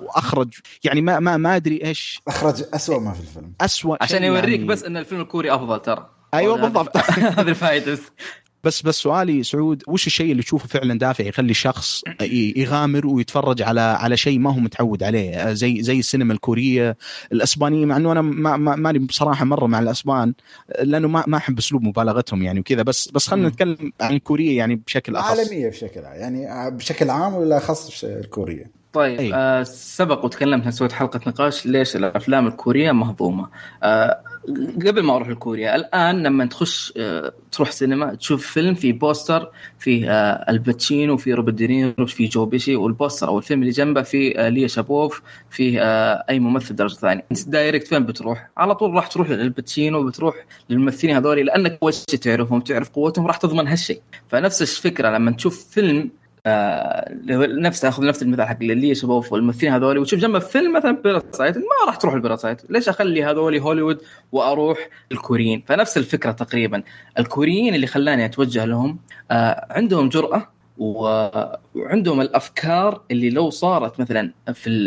وأخرج. 0.00 0.54
يعني 0.84 1.00
ما 1.00 1.20
ما 1.20 1.36
ما 1.36 1.56
أدري 1.56 1.84
إيش. 1.84 2.20
أخرج 2.28 2.62
أسوأ 2.74 2.98
ما 2.98 3.12
في 3.12 3.20
الفيلم. 3.20 3.52
اسوء 3.60 3.96
عشان 4.00 4.24
يوريك 4.24 4.60
يعني. 4.60 4.64
بس 4.64 4.84
إن 4.84 4.96
الفيلم 4.96 5.20
الكوري 5.20 5.54
أفضل 5.54 5.82
ترى. 5.82 6.10
أيوه 6.34 6.56
بالضبط. 6.56 6.96
هذه 7.38 7.48
الفائده 7.48 7.98
بس 8.66 8.82
بس 8.82 8.94
سؤالي 8.94 9.42
سعود 9.42 9.82
وش 9.88 10.06
الشيء 10.06 10.32
اللي 10.32 10.42
تشوفه 10.42 10.68
فعلا 10.68 10.98
دافع 10.98 11.24
يخلي 11.24 11.50
الشخص 11.50 12.02
ي- 12.22 12.54
يغامر 12.56 13.06
ويتفرج 13.06 13.62
على 13.62 13.80
على 13.80 14.16
شيء 14.16 14.38
ما 14.38 14.52
هو 14.54 14.58
متعود 14.60 15.02
عليه 15.02 15.52
زي 15.52 15.82
زي 15.82 15.98
السينما 15.98 16.32
الكورية 16.32 16.96
الأسبانية 17.32 17.86
مع 17.86 17.96
إنه 17.96 18.12
أنا 18.12 18.22
ما 18.22 18.56
ما 18.56 18.76
ماني 18.76 18.98
بصراحة 18.98 19.44
مرة 19.44 19.66
مع 19.66 19.78
الأسبان 19.78 20.34
لأنه 20.82 21.08
ما 21.08 21.24
ما 21.26 21.36
أحب 21.36 21.58
أسلوب 21.58 21.82
مبالغتهم 21.82 22.42
يعني 22.42 22.60
وكذا 22.60 22.82
بس 22.82 23.08
بس 23.14 23.26
خلينا. 23.28 23.48
نتكلم 23.48 23.92
عن 24.00 24.14
الكوريه 24.14 24.56
يعني 24.58 24.74
بشكل 24.74 25.16
أخص 25.16 25.38
عالمية 25.38 25.68
بشكل 25.68 26.04
عام 26.04 26.16
يعني 26.20 26.70
بشكل 26.76 27.10
عام 27.10 27.34
ولا 27.34 27.58
خاص 27.58 28.04
الكورية 28.04 28.70
طيب 28.92 29.18
أي. 29.20 29.34
آه 29.34 29.62
سبق 29.62 30.24
وتكلمنا 30.24 30.70
سويت 30.70 30.92
حلقة 30.92 31.20
نقاش 31.26 31.66
ليش 31.66 31.96
الأفلام 31.96 32.46
الكورية 32.46 32.92
مهضومة 32.92 33.48
آه 33.82 34.20
قبل 34.86 35.02
ما 35.02 35.16
أروح 35.16 35.28
لكوريا 35.28 35.76
الآن 35.76 36.22
لما 36.22 36.46
تخش 36.46 36.92
آه، 36.96 37.32
تروح 37.52 37.70
سينما 37.70 38.14
تشوف 38.14 38.46
فيلم 38.46 38.74
في 38.74 38.92
بوستر 38.92 39.50
فيه 39.78 40.10
آه، 40.10 40.50
الباتشينو 40.50 41.16
في 41.16 41.32
روبرت 41.34 41.54
دينيرو 41.54 42.06
في 42.06 42.26
جو 42.26 42.44
بيشي 42.44 42.76
والبوستر 42.76 43.28
أو 43.28 43.38
الفيلم 43.38 43.60
اللي 43.60 43.72
جنبه 43.72 44.02
في 44.02 44.34
شايا 44.50 44.66
لابوف 44.66 45.22
في 45.50 45.78
أي 46.30 46.38
ممثل 46.38 46.76
درجة 46.76 46.94
ثانية. 46.94 47.24
أنت 47.30 47.48
direct 47.48 47.86
فين 47.86 48.06
بتروح؟ 48.06 48.50
على 48.56 48.74
طول 48.74 48.94
راح 48.94 49.06
تروح 49.06 49.30
للباتشينو 49.30 50.04
بتروح 50.04 50.34
للممثلين 50.70 51.16
هذول 51.16 51.46
لأنك 51.46 51.78
اول 51.82 51.92
تعرفهم؟ 51.92 52.60
تعرف 52.60 52.88
قوتهم 52.88 53.26
راح 53.26 53.36
تضمن 53.36 53.68
هالشيء. 53.68 54.00
فنفس 54.28 54.62
الفكرة 54.62 55.08
لما 55.08 55.30
تشوف 55.30 55.66
فيلم 55.70 56.10
آه 56.46 57.14
نفس 57.60 57.84
اخذ 57.84 58.06
نفس 58.06 58.22
المثال 58.22 58.46
حق 58.46 58.56
اللي 58.62 58.94
شباب 58.94 59.24
والممثلين 59.30 59.72
هذول 59.72 59.98
وتشوف 59.98 60.20
جنبه 60.20 60.38
فيلم 60.38 60.72
مثلا 60.72 60.92
Parasite 60.92 61.56
ما 61.56 61.62
راح 61.86 61.96
تروح 61.96 62.14
ال 62.14 62.20
Parasite 62.20 62.70
ليش 62.70 62.88
أخلي 62.88 63.24
هذول 63.24 63.58
هوليوود 63.58 63.98
وأروح 64.32 64.88
الكوريين؟ 65.12 65.62
فنفس 65.66 65.98
الفكرة 65.98 66.32
تقريبا. 66.32 66.82
الكوريين 67.18 67.74
اللي 67.74 67.86
خلاني 67.86 68.24
أتوجه 68.24 68.64
لهم 68.64 68.98
آه 69.30 69.66
عندهم 69.70 70.08
جرأة 70.08 70.48
وعندهم 70.78 72.20
الأفكار 72.20 73.02
اللي 73.10 73.30
لو 73.30 73.50
صارت 73.50 74.00
مثلا 74.00 74.32
في 74.54 74.70
ال 74.70 74.86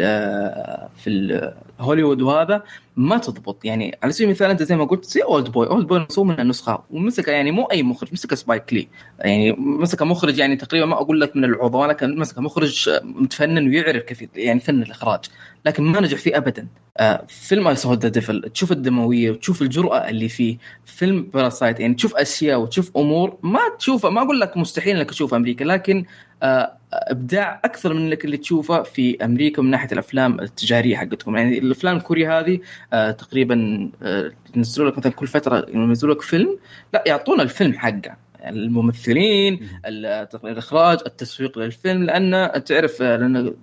في 0.98 1.10
ال 1.10 1.54
هوليوود 1.80 2.22
وهذا 2.22 2.64
ما 3.00 3.18
تضبط. 3.18 3.66
يعني 3.66 3.98
على 4.04 4.12
سبيل 4.12 4.28
المثال 4.28 4.50
أنت 4.50 4.64
زي 4.64 4.76
ما 4.76 4.86
قلت 4.86 5.06
زي 5.06 5.22
Oldboy 5.24 5.68
Oldboy 5.68 6.06
مسوي 6.10 6.26
من 6.26 6.40
النسخه 6.40 6.84
ومسك 6.90 7.28
يعني 7.28 7.52
مو 7.52 7.64
أي 7.64 7.84
مخرج 7.84 8.10
مسك 8.14 8.34
سبايك 8.34 8.74
لي 8.74 8.88
يعني 9.20 9.52
مسك 9.52 10.02
مخرج 10.02 10.38
يعني 10.40 10.56
تقريبا 10.56 10.86
ما 10.86 10.94
أقول 10.94 11.22
لك 11.22 11.36
من 11.36 11.46
العظماء 11.46 11.88
لكن 11.88 12.20
مسك 12.20 12.38
مخرج 12.38 12.90
متفنن 13.04 13.68
ويعرف 13.68 14.04
كيف 14.04 14.28
يعني 14.36 14.60
فن 14.60 14.82
الإخراج. 14.82 15.20
لكن 15.66 15.84
ما 15.84 16.02
نجح 16.02 16.18
فيه 16.18 16.38
ابدا. 16.38 16.68
آه 16.98 17.26
فيلم 17.28 17.68
I 17.68 17.76
Saw 17.76 17.94
the 17.94 18.10
Devil 18.10 18.42
تشوف 18.54 18.72
الدموية 18.72 19.32
وتشوف 19.32 19.62
الجرأة 19.62 20.10
اللي 20.10 20.30
فيه. 20.30 20.58
فيلم 20.86 21.24
Parasite 21.34 21.80
يعني 21.80 21.94
تشوف 21.94 22.16
أشياء 22.16 22.60
وتشوف 22.60 22.98
أمور 22.98 23.38
ما 23.44 23.60
تشوفها 23.80 24.10
ما 24.10 24.22
أقول 24.22 24.40
لك 24.40 24.58
مستحيل 24.58 24.98
إنك 24.98 25.10
تشوفها 25.10 25.38
أمريكا 25.38 25.64
لكن 25.64 26.06
إبداع 26.94 27.62
أكثر 27.66 27.94
من 27.94 28.14
اللي 28.14 28.38
تشوفه 28.38 28.84
في 28.84 29.26
أمريكا 29.26 29.62
من 29.62 29.70
ناحية 29.70 29.92
الأفلام 29.92 30.40
التجارية 30.40 30.98
حقتكم. 30.98 31.38
يعني 31.38 31.58
الأفلام 31.60 31.98
الكورية 31.98 32.40
هذه 32.40 32.60
آه 32.94 33.12
تقريبا 33.12 33.90
آه 34.04 34.32
ينزلوا 34.56 34.90
لك 34.90 34.98
مثلا 34.98 35.12
كل 35.12 35.28
فترة 35.28 35.66
ينزلوا 35.70 36.14
لك 36.14 36.22
فيلم 36.22 36.60
لا 36.94 37.04
يعطونا 37.08 37.44
الفيلم 37.44 37.74
حقه. 37.74 38.29
الممثلين 38.46 39.70
الإخراج 40.46 41.00
التسويق 41.06 41.60
للفيلم 41.60 42.04
لأن 42.04 42.64
تعرف 42.64 43.02
لأن 43.02 43.54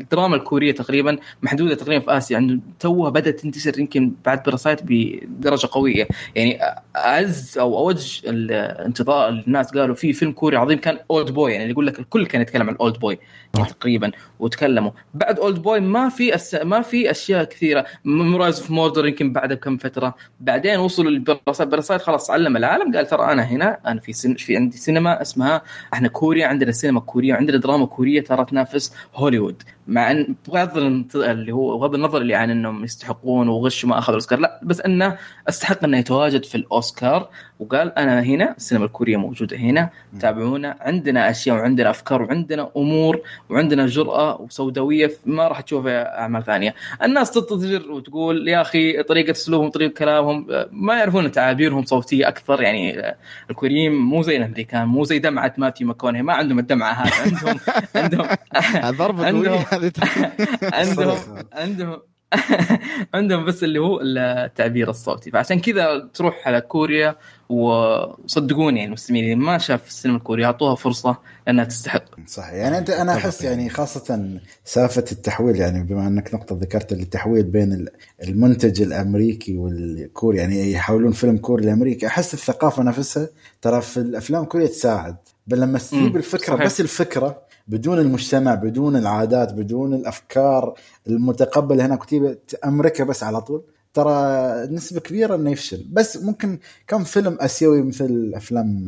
الدراما 0.00 0.36
الكورية 0.36 0.72
تقريبا 0.72 1.18
محدودة 1.42 1.74
تقريبا 1.74 2.04
في 2.04 2.16
آسيا 2.16 2.38
يعني 2.38 2.60
توها 2.80 3.10
بدأت 3.10 3.40
تنتشر 3.40 3.80
يمكن 3.80 4.12
بعد 4.24 4.42
Parasite 4.42 4.80
بدرجة 4.82 5.68
قوية. 5.72 6.08
يعني 6.34 6.58
أعز 6.96 7.58
أو 7.58 7.78
أوج 7.78 8.20
الانتظار 8.26 9.28
الناس 9.28 9.70
قالوا 9.70 9.94
في 9.94 10.12
فيلم 10.12 10.32
كوري 10.32 10.56
عظيم 10.56 10.78
كان 10.78 10.98
Oldboy 11.10 11.52
يعني 11.52 11.70
يقول 11.70 11.86
لك 11.86 11.98
الكل 11.98 12.26
كان 12.26 12.40
يتكلم 12.40 12.68
عن 12.68 12.76
Oldboy 12.80 13.18
تقريبا 13.52 14.10
وتكلموا. 14.38 14.90
بعد 15.14 15.38
Oldboy 15.38 15.80
ما 15.80 16.08
في 16.08 16.34
أس... 16.34 16.54
ما 16.54 16.82
في 16.82 17.10
أشياء 17.10 17.44
كثيرة. 17.44 17.86
Memories 18.04 18.60
of 18.60 18.70
Murder 18.70 19.06
يمكن 19.06 19.32
بعد 19.32 19.52
بكم 19.52 19.76
فترة. 19.76 20.14
بعدين 20.40 20.78
وصلوا 20.78 21.10
لل 21.10 21.28
Parasite 21.28 22.02
خلاص 22.02 22.30
علم 22.30 22.56
العالم 22.56 22.96
قال 22.96 23.06
ترى 23.06 23.32
أنا 23.32 23.42
هنا 23.42 23.78
أنا 23.86 24.00
في 24.00 24.07
سن... 24.12 24.34
في 24.34 24.56
عندي 24.56 24.76
سينما 24.76 25.22
اسمها 25.22 25.62
إحنا 25.92 26.08
كوريا 26.08 26.46
عندنا 26.46 26.72
سينما 26.72 27.00
كورية 27.00 27.32
وعندنا 27.32 27.56
دراما 27.58 27.86
كورية 27.86 28.24
ترى 28.24 28.44
تنافس 28.44 28.92
هوليوود. 29.14 29.62
مع 29.88 30.10
أن 30.10 30.34
بغض 30.48 30.78
اللي 31.16 31.52
هو 31.52 31.78
بغض 31.78 31.94
النظر 31.94 32.20
اللي 32.20 32.34
عن 32.34 32.50
إنهم 32.50 32.84
يستحقون 32.84 33.48
وغشوا 33.48 33.88
ما 33.88 33.98
اخذوا 33.98 34.10
الأوسكار 34.10 34.38
لا 34.38 34.60
بس 34.62 34.80
أنه 34.80 35.16
أستحق 35.48 35.84
أنه 35.84 35.98
يتواجد 35.98 36.44
في 36.44 36.54
الأوسكار. 36.54 37.28
وقال 37.60 37.98
أنا 37.98 38.22
هنا 38.22 38.54
السينما 38.56 38.84
الكورية 38.84 39.16
موجودة 39.16 39.56
هنا 39.56 39.90
تابعونا 40.20 40.76
عندنا 40.80 41.30
أشياء 41.30 41.56
وعندنا 41.56 41.90
أفكار 41.90 42.22
وعندنا 42.22 42.70
أمور 42.76 43.20
وعندنا 43.50 43.86
جرأة 43.86 44.40
وسوداوية 44.40 45.12
ما 45.26 45.48
راح 45.48 45.60
تشوف 45.60 45.86
أعمال 45.86 46.44
ثانية. 46.44 46.74
الناس 47.02 47.30
تضجر 47.30 47.90
وتقول 47.90 48.48
يا 48.48 48.60
أخي 48.60 49.02
طريقة 49.02 49.30
أسلوبهم 49.30 49.70
طريقة 49.70 49.92
كلامهم. 49.94 50.46
ما 50.72 50.94
يعرفون 50.94 51.32
تعابيرهم 51.32 51.84
صوتية 51.84 52.28
أكثر 52.28 52.62
يعني 52.62 53.14
الكوريين 53.50 53.92
مو 53.92 54.22
زي 54.22 54.36
الأمريكان 54.36 54.88
مو 54.88 55.04
زي 55.04 55.18
دمعة 55.18 55.54
ماتي 55.58 55.84
ماكوني 55.84 56.22
ما 56.22 56.32
عندهم 56.32 56.58
الدمعة 56.58 56.92
هذه 56.92 57.12
عندهم 57.22 57.60
عندهم 57.94 58.26
ضربة 58.98 59.26
عندهم 59.26 59.64
عندهم 60.62 61.18
عندهم 61.52 61.98
عندهم 63.14 63.44
بس 63.44 63.64
اللي 63.64 63.78
هو 63.78 64.00
التعبير 64.02 64.90
الصوتي. 64.90 65.30
فعشان 65.30 65.60
كذا 65.60 66.08
تروح 66.14 66.48
على 66.48 66.60
كوريا 66.60 67.16
وصدقوني 67.48 68.78
يعني 68.78 68.88
المستمعين 68.88 69.24
اللي 69.24 69.34
ما 69.34 69.58
شاف 69.58 69.88
السينما 69.88 70.16
الكورية 70.16 70.46
أعطوها 70.46 70.74
فرصة 70.74 71.16
لأنها 71.46 71.64
تستحق. 71.64 72.04
صح 72.26 72.52
يعني 72.52 72.78
انت 72.78 72.90
أنا 72.90 73.14
أحس 73.14 73.42
يعني 73.42 73.70
خاصة 73.70 74.38
سالفة 74.64 75.04
التحويل 75.12 75.56
يعني 75.56 75.84
بما 75.84 76.06
أنك 76.06 76.34
نقطة 76.34 76.58
ذكرت 76.60 76.92
التحويل 76.92 77.42
بين 77.42 77.86
المنتج 78.22 78.82
الأمريكي 78.82 79.56
والكوري 79.56 80.38
يعني 80.38 80.72
يحولون 80.72 81.12
فيلم 81.12 81.38
كوري 81.38 81.66
لأمريكي 81.66 82.06
أحس 82.06 82.34
الثقافة 82.34 82.82
نفسها 82.82 83.28
ترى 83.62 83.80
في 83.80 83.96
الأفلام 83.96 84.42
الكورية 84.42 84.66
تساعد. 84.66 85.16
بل 85.46 85.60
لما 85.60 85.78
تجيب 85.78 86.16
الفكرة 86.16 86.54
صحيح. 86.54 86.66
بس 86.66 86.80
الفكرة 86.80 87.47
بدون 87.68 87.98
المجتمع 87.98 88.54
بدون 88.54 88.96
العادات 88.96 89.52
بدون 89.52 89.94
الأفكار 89.94 90.74
المتقبلة 91.06 91.86
هناك 91.86 92.02
وتيجي 92.02 92.34
تامركها 92.34 93.04
بس 93.04 93.22
على 93.22 93.40
طول 93.40 93.62
ترى 93.94 94.66
نسبة 94.66 95.00
كبيرة 95.00 95.34
إنه 95.34 95.50
يفشل. 95.50 95.86
بس 95.90 96.16
ممكن 96.16 96.58
كم 96.86 97.04
فيلم 97.04 97.38
آسيوي 97.40 97.82
مثل 97.82 98.32
أفلام 98.34 98.86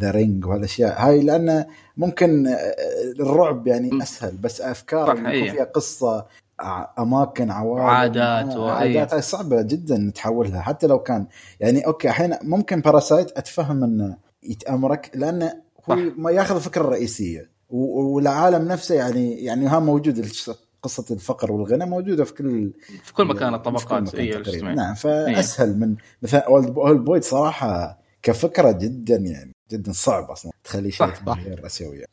The 0.00 0.10
Ring 0.10 0.46
وهالأشياء 0.46 1.06
هاي 1.06 1.20
لأنه 1.20 1.66
ممكن 1.96 2.46
آه، 2.46 2.74
الرعب 3.20 3.66
يعني 3.66 4.02
أسهل 4.02 4.36
بس 4.36 4.60
أفكار 4.60 5.18
يكون 5.18 5.52
فيها 5.52 5.64
قصة 5.64 6.26
أماكن 6.98 7.50
عوالم 7.50 7.86
عادات 7.86 8.56
و... 8.56 8.64
عادات 8.68 9.14
هاي 9.14 9.22
صعبة 9.22 9.62
جدا 9.62 10.12
تحولها 10.14 10.60
حتى 10.60 10.86
لو 10.86 10.98
كان. 10.98 11.26
يعني 11.60 11.86
okay 11.86 12.08
الحين 12.08 12.34
ممكن 12.42 12.80
Parasite 12.80 13.38
أتفهم 13.38 13.84
إنه 13.84 14.16
يتأمرك 14.42 15.10
لأنه 15.14 15.52
هو 15.90 15.94
ما 16.16 16.30
ياخذ 16.30 16.54
الفكرة 16.54 16.82
الرئيسية 16.82 17.55
والعالم 17.70 18.68
نفسه 18.68 18.94
يعني 18.94 19.44
يعني 19.44 19.66
ها 19.66 19.78
موجود 19.78 20.18
قصة 20.82 21.14
الفقر 21.14 21.52
والغنى 21.52 21.86
موجودة 21.86 22.24
في 22.24 22.34
كل 22.34 22.72
في 23.04 23.12
كل 23.12 23.24
مكان 23.24 23.54
الطبقات 23.54 24.14
اي 24.14 24.60
نعم 24.62 24.94
فأسهل 24.94 25.78
من 25.78 25.96
مثلا 26.22 26.46
Oldboy 26.46 27.24
صراحة 27.24 28.00
كفكرة 28.22 28.72
جدا 28.72 29.16
يعني 29.16 29.52
جدا 29.70 29.92
صعب 29.92 30.30
أصلا 30.30 30.52
تخلي 30.64 30.90
شيء 30.90 31.06
غير 31.28 31.66
اسيوي 31.66 32.04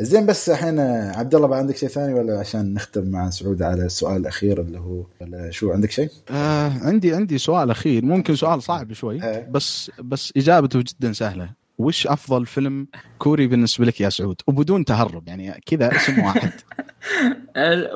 زين 0.00 0.26
بس 0.26 0.50
الحين 0.50 0.80
عبد 0.80 1.34
الله 1.34 1.56
عندك 1.56 1.76
شيء 1.76 1.88
ثاني 1.88 2.14
ولا 2.14 2.38
عشان 2.38 2.74
نختم 2.74 3.10
مع 3.10 3.30
سعود 3.30 3.62
على 3.62 3.86
السؤال 3.86 4.16
الأخير 4.16 4.60
اللي 4.60 4.78
هو 4.78 5.04
ولا 5.20 5.50
شو 5.50 5.72
عندك 5.72 5.90
شيء؟ 5.90 6.10
آه 6.30 6.68
عندي 6.68 7.14
عندي 7.14 7.38
سؤال 7.38 7.70
أخير 7.70 8.04
ممكن 8.04 8.36
سؤال 8.36 8.62
صعب 8.62 8.92
شوي 8.92 9.22
آه. 9.22 9.48
بس 9.50 9.90
بس 9.98 10.32
إجابته 10.36 10.80
جدا 10.80 11.12
سهلة. 11.12 11.50
وش 11.80 12.06
أفضل 12.06 12.46
فيلم 12.46 12.86
كوري 13.18 13.46
بالنسبة 13.46 13.84
لك 13.84 14.00
يا 14.00 14.08
سعود؟ 14.08 14.40
وبدون 14.46 14.84
تهرب 14.84 15.28
يعني 15.28 15.60
كذا 15.66 15.96
اسم 15.96 16.18
واحد. 16.18 16.52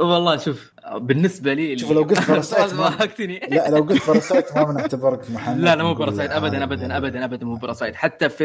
والله 0.00 0.36
شوف 0.36 0.72
بالنسبة 0.94 1.54
لي 1.54 1.78
شوف 1.78 1.92
لو 1.92 2.02
قلت 2.02 2.26
Parasite 2.30 2.72
لا 3.50 3.70
لو 3.70 3.82
قلت 3.82 4.06
Parasite 4.06 4.56
ما 4.56 4.64
بنعتبرك 4.64 5.30
محمد 5.30 5.58
لا 5.60 5.76
لا 5.76 5.82
مو 5.84 5.94
Parasite 5.94 6.30
ابدا 6.38 6.64
ابدا 6.64 6.96
ابدا 6.96 7.24
ابدا 7.24 7.46
مو 7.46 7.54
Parasite 7.56 7.94
حتى 7.96 8.28
في 8.28 8.44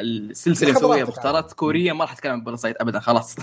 السلسلة 0.00 0.68
اللي 0.68 0.80
مسويها 0.80 1.04
مختارات 1.04 1.52
كورية 1.52 1.92
ما 1.92 2.04
راح 2.04 2.12
أتكلم 2.12 2.32
عن 2.32 2.44
Parasite 2.44 2.76
ابدا 2.80 3.00
خلاص. 3.00 3.36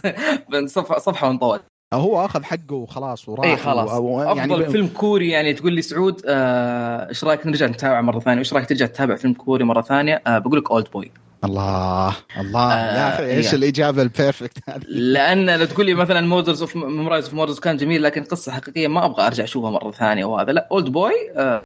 صفحه 0.65 0.99
صفحة 0.99 1.27
وانطوت. 1.27 1.62
هو 1.95 2.25
أخذ 2.25 2.43
حقه 2.43 2.75
وخلاص 2.75 3.29
وراح 3.29 3.45
إي 3.45 3.58
خلاص. 3.58 3.91
و... 3.91 4.21
يعني 4.21 4.53
أفضل 4.53 4.71
فيلم 4.71 4.88
كوري 4.88 5.29
يعني 5.29 5.53
تقول 5.53 5.73
لي 5.73 5.82
سعود 5.82 6.21
آه، 6.25 7.10
إيش 7.10 7.23
آه 7.23 7.27
رأيك 7.27 7.47
نرجع 7.47 7.65
نتابع 7.65 8.01
مرة 8.01 8.19
ثانية؟ 8.19 8.38
وايش 8.38 8.53
رأيك 8.53 8.69
ترجع 8.69 8.86
تتابع 8.86 9.15
فيلم 9.15 9.34
كوري 9.34 9.63
مرة 9.63 9.82
ثانية؟ 9.82 10.21
آه 10.27 10.38
بقول 10.38 10.60
لك 10.60 10.71
Oldboy 10.71 11.12
الله 11.43 12.15
الله. 12.38 12.73
آه 12.73 12.97
يا 12.97 13.13
أخي 13.13 13.25
إيش 13.25 13.45
يعني. 13.45 13.58
الإجابة 13.58 14.01
ال 14.02 14.09
perfect 14.09 14.58
هذه؟ 14.69 14.84
لأن 14.88 15.60
لو 15.60 15.65
تقول 15.65 15.86
لي 15.86 15.93
مثلا 15.93 16.21
Murders 16.21 16.62
of 16.62 16.76
Memories 16.76 17.26
of 17.26 17.34
Murders 17.34 17.60
كان 17.60 17.77
جميل 17.77 18.03
لكن 18.03 18.23
قصة 18.23 18.51
حقيقية 18.51 18.88
ما 18.88 19.06
أبغى 19.06 19.27
أرجع 19.27 19.43
أشوفها 19.43 19.71
مرة 19.71 19.91
ثانية 19.91 20.25
وهذا. 20.25 20.51
لا 20.51 20.67
Oldboy 20.71 21.12
آه 21.36 21.63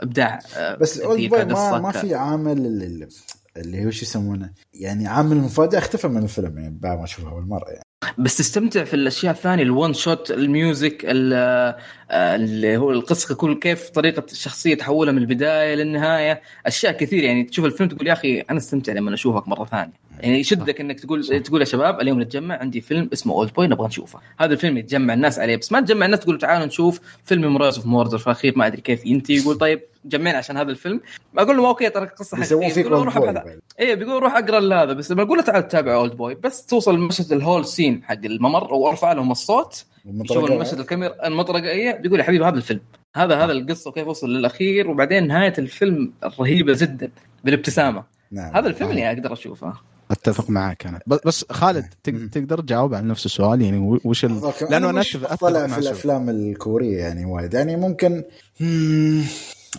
إبداع 0.00 0.38
آه 0.56 0.76
بس 0.76 1.00
Oldboy 1.00 1.44
ما, 1.44 1.78
ما 1.78 1.90
في 1.90 2.14
عامل 2.14 2.52
اللي, 2.52 3.08
اللي 3.56 3.86
هو 3.86 3.90
شو 3.90 4.02
يسمونه؟ 4.02 4.50
يعني 4.74 5.06
عامل 5.06 5.36
المفاجاه 5.36 5.78
اختفى 5.78 6.08
من 6.08 6.22
الفيلم 6.22 6.58
يعني 6.58 6.78
بعد 6.80 6.98
ما 6.98 7.04
اشوفه 7.04 7.30
اول 7.30 7.46
مره 7.46 7.68
يعني. 7.68 7.81
بس 8.18 8.36
تستمتع 8.36 8.84
في 8.84 8.94
الأشياء 8.94 9.32
الثانية 9.34 9.62
ال 9.62 9.70
one 9.70 9.94
shot 9.94 10.30
ال 10.30 10.42
music 10.42 11.04
آه، 11.06 11.76
اللي 12.10 12.76
هو 12.76 12.90
القصة 12.90 13.34
كل 13.34 13.54
كيف 13.58 13.90
طريقة 13.90 14.24
الشخصية 14.32 14.74
تحولها 14.74 15.12
من 15.12 15.18
البداية 15.18 15.74
للنهاية 15.74 16.42
أشياء 16.66 16.92
كثير 16.92 17.24
يعني 17.24 17.42
تشوف 17.44 17.64
الفيلم 17.64 17.88
تقول 17.88 18.06
يا 18.08 18.12
أخي 18.12 18.40
أنا 18.40 18.58
استمتع 18.58 18.92
لما 18.92 19.14
أشوفك 19.14 19.48
مرة 19.48 19.64
ثانية. 19.64 20.01
يعني 20.20 20.40
يشدك 20.40 20.80
إنك 20.80 21.00
تقول 21.00 21.24
صح. 21.24 21.36
تقول 21.36 21.60
يا 21.60 21.66
شباب 21.66 22.00
اليوم 22.00 22.22
نتجمع 22.22 22.58
عندي 22.58 22.80
فيلم 22.80 23.10
اسمه 23.12 23.34
Oldboy 23.34 23.66
نبغى 23.66 23.86
نشوفه. 23.86 24.18
هذا 24.38 24.52
الفيلم 24.52 24.78
يتجمع 24.78 25.14
الناس 25.14 25.38
عليه. 25.38 25.56
بس 25.56 25.72
ما 25.72 25.80
تجمع 25.80 26.06
الناس 26.06 26.20
تقول 26.20 26.38
تعالوا 26.38 26.66
نشوف 26.66 27.00
فيلم 27.24 27.42
Memories 27.42 27.76
of 27.76 27.86
Murder 27.86 28.18
في 28.18 28.26
الاخير 28.26 28.58
ما 28.58 28.66
أدري 28.66 28.80
كيف. 28.80 29.06
ينتهي 29.06 29.36
يقول 29.36 29.58
طيب 29.58 29.82
جمعنا 30.04 30.38
عشان 30.38 30.56
هذا 30.56 30.70
الفيلم. 30.70 31.00
أقول 31.38 31.56
له 31.56 31.68
okay 31.68 31.90
ترى 31.90 32.04
القصة 32.04 32.40
يسوون 32.40 32.62
حقيقية. 32.62 32.74
فيك 32.74 32.86
يقول 32.86 33.06
له 33.06 33.16
اولد 33.16 33.36
روح. 33.36 33.54
إيه 33.80 33.94
بيقول 33.94 34.22
روح 34.22 34.36
أقرأ 34.36 34.82
هذا 34.82 34.92
بس 34.92 35.12
لما 35.12 35.22
أقول 35.22 35.38
له 35.38 35.44
تعال 35.44 35.68
تتابع 35.68 35.94
Oldboy 35.94 36.34
بس 36.34 36.66
توصل 36.66 36.94
لمشهد 36.94 37.32
ال 37.32 37.39
hall 37.39 37.66
scene 37.66 38.04
حق 38.04 38.24
الممر 38.24 38.74
وارفع 38.74 39.12
لهم 39.12 39.30
الصوت 39.30 39.84
يشوف 40.04 40.50
المشهد 40.50 40.78
الكاميرا 40.78 41.26
المطرقة 41.26 41.68
إيه 41.68 41.96
بيقول 41.96 42.18
يا 42.18 42.24
حبيبي 42.24 42.44
هذا 42.44 42.56
الفيلم. 42.56 42.80
هذا 43.16 43.44
هذا 43.44 43.52
القصة 43.52 43.90
وكيف 43.90 44.08
وصل 44.08 44.30
للأخير. 44.30 44.90
وبعدين 44.90 45.26
نهاية 45.26 45.54
الفيلم 45.58 46.12
رهيبة 46.40 46.76
جدا 46.78 47.10
بالابتسامة. 47.44 48.04
نعم. 48.30 48.56
هذا 48.56 48.68
الفيلم 48.68 48.90
صحيح. 48.90 49.06
اللي 49.08 49.20
أقدر 49.20 49.32
أشوفه. 49.32 49.91
أتفق 50.12 50.50
معك 50.50 50.86
أنا 50.86 51.00
بس- 51.06 51.20
بس 51.26 51.44
خالد 51.50 51.86
مم. 52.08 52.28
تقدر 52.32 52.60
تجاوب 52.60 52.94
على 52.94 53.06
نفس 53.06 53.26
السؤال 53.26 53.62
يعني 53.62 53.98
وش 54.04 54.24
ال... 54.24 54.40
لأنه 54.70 54.90
أنا 54.90 55.00
اتفق 55.00 55.32
أتفق 55.32 55.66
في. 55.66 55.78
الأفلام 55.78 56.30
الكورية 56.30 56.98
يعني 56.98 57.24
وايد 57.24 57.54
يعني 57.54 57.76
ممكن 57.76 58.24
مم، 58.60 59.22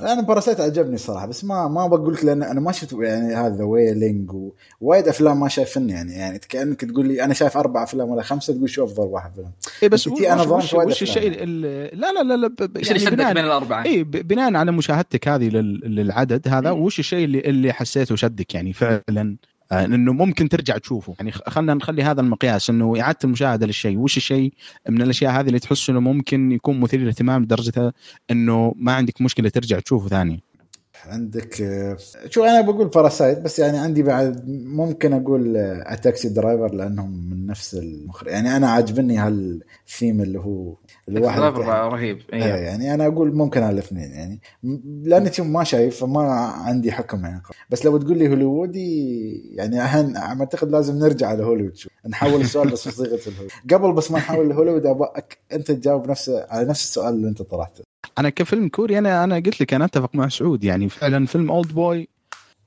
أنا 0.02 0.22
Parasite 0.22 0.60
عجبني 0.60 0.98
صراحة 0.98 1.26
بس 1.26 1.44
ما 1.44 1.68
ما 1.68 1.88
بقول 1.88 2.14
لك 2.14 2.26
لأن 2.26 2.44
أنا 2.44 2.60
ما 2.60 2.72
شفت 2.72 2.94
يعني 2.94 3.36
The 3.36 3.64
Wailing 3.64 4.32
ووايد 4.82 5.08
أفلام 5.08 5.40
ما 5.40 5.48
شايفني 5.48 5.92
يعني 5.94 6.14
يعني 6.14 6.40
كأنك 6.40 6.82
تقول 6.86 7.08
لي 7.08 7.24
أنا 7.24 7.34
شايف 7.34 7.58
أربع 7.58 7.84
أفلام 7.84 8.10
ولا 8.10 8.24
خمسة 8.24 8.54
تقول 8.54 8.70
شو 8.70 8.84
أفضل 8.86 9.04
واحد 9.04 9.34
فيلم 9.36 9.52
اي 9.84 9.90
بس 9.90 10.08
وش, 10.08 10.20
ظلمت 10.22 10.48
وش, 10.52 10.74
وش. 10.74 11.02
الشيء 11.02 11.32
ال- 11.44 12.00
لا 12.00 12.12
لا 12.14 12.24
لا, 12.24 12.34
لا 12.34 12.50
إيش 12.78 12.92
اللي 12.92 13.00
يعني 13.00 13.00
شدك 13.00 13.14
بناء 13.14 13.34
بين 13.34 13.46
الأربعة؟ 13.46 13.84
اي 13.86 14.04
بناء 14.04 14.54
على 14.56 14.72
مشاهدتك 14.72 15.28
هذه 15.28 15.50
لل- 15.50 15.96
للعدد 15.96 16.48
هذا. 16.48 16.72
وش 16.72 17.00
الشيء 17.00 17.26
اللي 17.26 17.40
اللي 17.40 17.74
حسيته 17.74 18.16
شدك 18.16 18.56
يعني 18.56 18.74
فعلا 18.74 19.02
آه، 19.20 19.53
إنه 19.80 20.14
ممكن 20.14 20.50
ترجع 20.50 20.78
تشوفه. 20.78 21.16
يعني 21.20 21.32
خلينا 21.32 21.74
نخلي 21.74 22.04
هذا 22.04 22.22
المقياس 22.22 22.70
إنه 22.70 23.02
إعادة 23.02 23.20
المشاهدة 23.24 23.66
للشيء. 23.66 23.98
وش 23.98 24.18
الشيء؟ 24.18 24.54
من 24.90 25.02
الأشياء 25.02 25.32
هذه 25.32 25.48
اللي 25.48 25.60
تحس 25.60 25.90
إنه 25.90 26.00
ممكن 26.00 26.52
يكون 26.52 26.80
مثير 26.80 27.00
للاهتمام 27.00 27.44
لدرجة 27.44 27.94
إنه 28.32 28.74
ما 28.78 28.94
عندك 28.94 29.22
مشكلة 29.22 29.50
ترجع 29.50 29.80
تشوفه 29.80 30.08
ثاني. 30.08 30.44
عندك 31.06 31.62
آه، 31.62 31.98
شو 32.30 32.44
أنا 32.44 32.62
بقول 32.62 32.88
Parasite 32.88 33.40
بس 33.40 33.60
يعني 33.60 33.78
عندي 33.78 34.04
بعد 34.04 34.44
ممكن 34.66 35.14
أقول 35.14 35.58
A 35.58 35.72
Taxi 35.72 36.30
Driver 36.30 36.74
لأنهم 36.74 37.30
من 37.30 37.46
نفس 37.46 37.76
المخرج. 37.76 38.28
يعني 38.28 38.58
أنا 38.58 38.70
عاجبني 38.70 39.18
هالثيم 39.18 40.22
اللي 40.22 40.40
هو 40.40 40.76
الواحد 41.10 41.40
driver 41.40 41.94
رهيب 41.94 42.22
إيه، 42.34 42.44
إيه 42.44 42.54
يعني 42.54 42.94
أنا 42.94 43.08
أقول 43.08 43.36
ممكن 43.36 43.64
على 43.64 43.74
الاثنين 43.74 44.12
يعني 44.12 44.42
لاني 45.04 45.32
ما 45.40 45.64
شايف 45.64 46.00
فما 46.00 46.22
عندي 46.42 46.92
حكم 46.92 47.26
يعني. 47.26 47.42
بس 47.70 47.86
لو 47.86 47.98
تقول 47.98 48.18
لي 48.18 48.30
هوليوودي 48.30 49.32
يعني 49.56 49.82
أهن 49.82 50.18
أعتقد 50.18 50.72
لازم 50.72 51.00
نرجع 51.00 51.34
لهوليوود 51.34 51.76
شوي. 51.76 51.92
نحول 52.08 52.42
السؤال 52.42 52.70
بس 52.70 52.88
بصيغه 52.88 53.20
الهوليوود. 53.28 53.52
قبل 53.74 53.94
بس 53.94 54.12
ما 54.12 54.18
نحول 54.18 54.50
لهوليوود 54.50 54.86
أنت 55.54 55.72
تجاوب 55.72 56.10
نفس 56.10 56.30
على 56.50 56.66
نفس 56.66 56.84
السؤال 56.84 57.14
اللي 57.14 57.28
أنت 57.28 57.42
طرحته. 57.42 57.93
أنا 58.18 58.30
كفيلم 58.30 58.68
كوري 58.68 58.98
أنا 58.98 59.24
أنا 59.24 59.36
قلت 59.36 59.62
لك 59.62 59.74
أنا 59.74 59.86
أتفق 59.86 60.16
مع 60.16 60.28
سعود. 60.30 60.64
يعني 60.64 60.90
فعلا 60.90 61.26
فيلم 61.26 61.52
Old 61.52 61.72
Boy. 61.74 62.08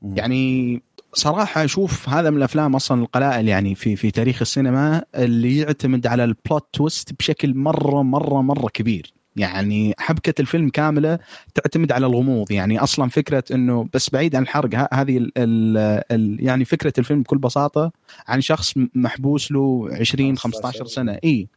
يعني 0.03 0.83
صراحة 1.13 1.65
أشوف 1.65 2.09
هذا 2.09 2.31
من 2.31 2.37
الأفلام 2.37 2.77
أصلا 2.77 3.03
القلائل 3.03 3.49
يعني 3.49 3.75
في 3.75 3.97
في 3.97 4.11
تاريخ 4.11 4.43
السينما 4.43 5.05
اللي 5.15 5.59
يعتمد 5.59 6.07
على 6.07 6.25
ال 6.25 6.34
plot 6.34 6.69
twist 6.73 7.13
بشكل 7.19 7.55
مرة 7.55 8.03
مرة 8.03 8.43
مرة 8.43 8.69
كبير. 8.69 9.13
يعني 9.37 9.95
حبكة 9.99 10.41
الفيلم 10.41 10.69
كاملة 10.69 11.19
تعتمد 11.55 11.93
على 11.93 12.07
الغموض. 12.07 12.53
يعني 12.53 12.79
أصلا 12.79 13.09
فكرة 13.09 13.45
أنه 13.53 13.89
بس 13.95 14.11
بعيد 14.11 14.37
عن 14.37 14.43
الحرق 14.43 14.95
هذه 14.95 15.19
ال 15.19 15.33
ال 15.39 15.77
ال 16.13 16.37
يعني 16.41 16.65
فكرة 16.65 16.93
الفيلم 16.99 17.23
بكل 17.23 17.39
بساطة 17.39 17.93
عن 18.29 18.41
شخص 18.41 18.75
محبوس 18.95 19.53
له 19.53 19.89
20 19.93 20.39
15 20.39 20.87
سنة. 20.87 21.19
إي. 21.25 21.49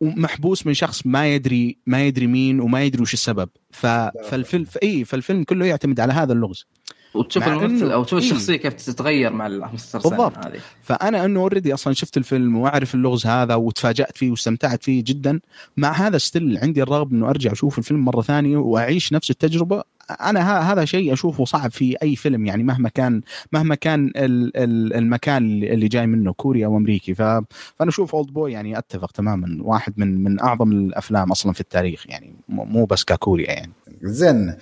ومحبوس 0.00 0.66
من 0.66 0.74
شخص 0.74 1.06
ما 1.06 1.34
يدري 1.34 1.78
ما 1.86 2.06
يدري 2.06 2.26
مين 2.26 2.60
وما 2.60 2.82
يدري 2.82 3.02
وش 3.02 3.14
السبب. 3.14 3.48
ف 3.70 3.86
فالفيلم 4.30 4.66
اي 4.82 5.04
فالفيلم 5.04 5.44
كله 5.44 5.66
يعتمد 5.66 6.00
على 6.00 6.12
هذا 6.12 6.32
اللغز. 6.32 6.66
وتشوف 7.14 7.48
الممثل 7.48 7.88
إنه- 7.88 7.92
أو 7.92 8.04
تشوف 8.04 8.18
إيه. 8.22 8.30
الشخصية 8.30 8.56
كيف 8.56 8.72
تتغير 8.74 9.32
مع 9.32 9.46
ال 9.46 9.64
15 9.64 10.00
سنه 10.00 10.10
بالضبط. 10.10 10.46
هذه. 10.46 10.58
فأنا 10.82 11.24
إنه 11.24 11.40
already 11.40 11.74
أصلا 11.74 11.92
شفت 11.94 12.16
الفيلم 12.16 12.56
وأعرف 12.56 12.94
اللغز 12.94 13.26
هذا 13.26 13.54
وتفاجأت 13.54 14.18
فيه 14.18 14.30
واستمتعت 14.30 14.84
فيه 14.84 15.04
جدا. 15.06 15.40
مع 15.76 15.92
هذا 15.92 16.18
still 16.18 16.58
عندي 16.58 16.82
الرغبة 16.82 17.16
إنه 17.16 17.28
أرجع 17.30 17.52
أشوف 17.52 17.78
الفيلم 17.78 18.04
مرة 18.04 18.22
ثانية 18.22 18.56
وأعيش 18.56 19.12
نفس 19.12 19.30
التجربة 19.30 19.82
أنا 20.10 20.72
هذا 20.72 20.84
شيء 20.84 21.12
أشوفه 21.12 21.44
صعب 21.44 21.70
في 21.70 21.96
أي 22.02 22.16
فيلم 22.16 22.46
يعني 22.46 22.62
مهما 22.62 22.88
كان 22.88 23.20
مهما 23.52 23.74
كان 23.74 24.06
ال- 24.16 24.56
ال- 24.56 24.94
المكان 24.94 25.44
اللي 25.44 25.72
اللي 25.74 25.88
جاي 25.88 26.06
منه 26.06 26.32
كوري 26.32 26.64
أو 26.64 26.76
امريكي 26.76 27.14
ف- 27.14 27.22
فأنا 27.22 27.88
أشوف 27.88 28.14
Old 28.14 28.30
Boy 28.30 28.52
يعني 28.52 28.78
أتفق 28.78 29.10
تماما 29.10 29.58
واحد 29.62 29.94
من 29.96 30.24
من 30.24 30.40
أعظم 30.40 30.72
الأفلام 30.72 31.30
أصلا 31.30 31.52
في 31.52 31.60
التاريخ 31.60 32.04
يعني 32.08 32.34
مو 32.48 32.84
بس 32.84 33.04
ككوريا 33.04 33.50
يعني. 33.52 33.72
زين 34.02 34.54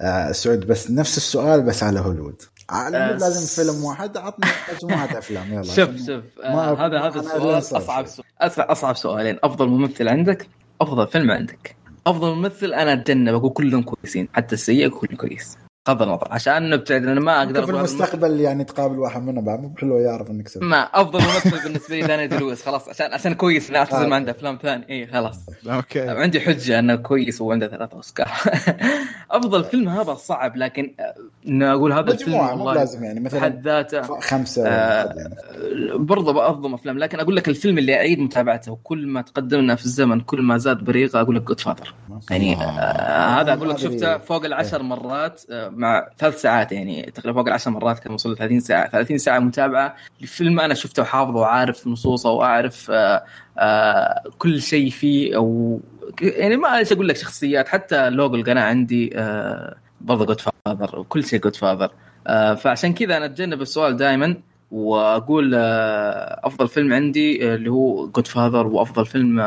آه 0.00 0.32
سعود 0.32 0.66
بس 0.66 0.90
نفس 0.90 1.16
السؤال 1.16 1.62
بس 1.62 1.82
على 1.82 2.00
هوليوود. 2.00 2.42
على 2.70 2.96
آه، 2.96 3.10
لازم 3.12 3.64
فيلم 3.64 3.84
واحد 3.84 4.16
عطني 4.16 4.46
مجموعة 4.74 5.04
أفلام 5.18 5.52
يلا. 5.52 5.62
شوف 5.62 5.96
شوف 5.96 6.24
آه 6.44 6.86
هذا 6.86 7.00
هذا 7.00 7.20
السؤال 7.20 7.58
أصعب. 7.58 8.06
سؤال. 8.06 8.26
أصعب, 8.40 8.66
أصعب 8.70 8.96
سؤالين. 8.96 9.38
أفضل 9.44 9.68
ممثل 9.68 10.08
عندك 10.08 10.48
أفضل 10.80 11.06
فيلم 11.06 11.30
عندك. 11.30 11.76
أفضل 12.06 12.34
ممثل 12.34 12.74
أنا 12.74 12.92
اتجنب 12.92 13.34
أقول 13.34 13.52
كلهم 13.52 13.82
كويسين 13.82 14.28
حتى 14.32 14.54
السيء 14.54 14.86
أقول 14.86 15.00
كله 15.08 15.16
كويس. 15.16 15.58
بغض 15.88 16.02
النظر 16.02 16.28
عشان 16.30 16.70
نبتعد 16.70 17.02
أنا 17.06 17.20
ما 17.20 17.38
أقدر 17.38 17.66
في 17.66 17.72
المستقبل 17.72 18.40
يعني 18.40 18.64
تقابل 18.64 18.98
واحد 18.98 19.22
منهم 19.22 19.44
بعد 19.44 19.62
مو 19.62 19.68
بحلو 19.68 19.98
يعرف 19.98 20.30
إنك 20.30 20.48
سويت. 20.48 20.64
ما 20.64 20.76
أفضل 20.82 21.18
ممثل 21.18 21.62
بالنسبة 21.64 21.96
لي 21.96 22.02
Daniel 22.06 22.26
Day-Lewis 22.26 22.62
خلاص 22.62 22.88
عشان 22.88 23.12
عشان 23.12 23.34
كويس 23.34 23.70
لا 23.70 23.78
اعتذر 23.78 24.06
ما 24.06 24.16
عنده 24.16 24.30
أفلام 24.30 24.58
ثانية. 24.62 24.86
اي 24.90 25.06
خلاص. 25.06 25.40
أوكي. 25.70 26.00
عندي 26.00 26.40
حجة 26.40 26.78
إنه 26.78 26.96
كويس 26.96 27.40
وعنده 27.40 27.68
ثلاثة 27.68 27.96
أوسكار. 27.96 28.28
أفضل 29.30 29.64
فيلم 29.64 29.88
هذا 29.88 30.14
صعب 30.14 30.56
لكن 30.56 30.94
آه، 31.00 31.14
إنه 31.48 31.72
أقول 31.72 31.92
هذا 31.92 32.12
الفيلم 32.12 32.32
مجموعه 32.36 32.54
مو 32.54 32.70
لازم 32.70 33.04
يعني 33.04 33.20
مثلا 33.20 33.40
بحد 33.40 33.64
ذاته 33.64 34.20
خمسة 34.20 34.68
آه، 34.68 35.14
يعني. 35.16 35.34
برضه 35.98 36.32
بأظلم 36.32 36.74
أفلام. 36.74 36.98
لكن 36.98 37.20
أقول 37.20 37.36
لك 37.36 37.48
الفيلم 37.48 37.78
اللي 37.78 37.94
أعيد 37.94 38.18
متابعته 38.18 38.72
وكل 38.72 39.06
ما 39.06 39.22
تقدمنا 39.22 39.74
في 39.74 39.84
الزمن 39.84 40.20
كل 40.20 40.42
ما 40.42 40.58
زاد 40.58 40.84
بريقة 40.84 41.20
أقول 41.20 41.36
لك 41.36 41.42
Godfather 41.42 41.94
يعني 42.30 42.54
آه 42.54 43.40
هذا 43.40 43.52
أقول 43.52 43.70
لك. 43.70 43.78
شفته 43.78 44.18
فوق 44.18 44.44
العشر 44.44 44.82
مرات 44.82 45.42
آه 45.50 45.73
مع 45.76 46.08
ثلاث 46.18 46.40
ساعات 46.40 46.72
يعني 46.72 47.10
تقريبا 47.14 47.38
فوق 47.38 47.48
العشر 47.48 47.70
مرات 47.70 47.98
كان 47.98 48.12
وصل 48.12 48.32
ل 48.32 48.36
30 48.36 48.60
ساعة. 48.60 48.90
30 48.90 49.18
ساعة 49.18 49.38
متابعة 49.38 49.96
لفيلم 50.20 50.60
أنا 50.60 50.74
شفته 50.74 51.02
وحافظه 51.02 51.34
وعارف 51.34 51.86
نصوصه 51.86 52.30
وأعرف 52.30 52.90
آه 52.90 53.24
آه 53.58 54.22
كل 54.38 54.62
شيء 54.62 54.90
فيه 54.90 55.36
أو 55.36 55.80
يعني 56.20 56.56
ما 56.56 56.78
إيش 56.78 56.92
أقول 56.92 57.08
لك 57.08 57.16
شخصيات 57.16 57.68
حتى 57.68 58.10
لوجو 58.10 58.34
القناة 58.34 58.62
عندي 58.62 59.10
آه 59.14 59.76
برضه 60.00 60.24
Godfather 60.24 60.98
وكل 60.98 61.24
شيء 61.24 61.40
Godfather 61.40 61.90
فعشان 62.56 62.94
كذا 62.94 63.16
أنا 63.16 63.24
أتجنب 63.24 63.62
السؤال 63.62 63.96
دائما 63.96 64.36
وأقول 64.70 65.54
أفضل 66.44 66.68
فيلم 66.68 66.92
عندي 66.92 67.54
اللي 67.54 67.70
هو 67.70 68.06
Godfather 68.06 68.66
وأفضل 68.66 69.06
فيلم 69.06 69.40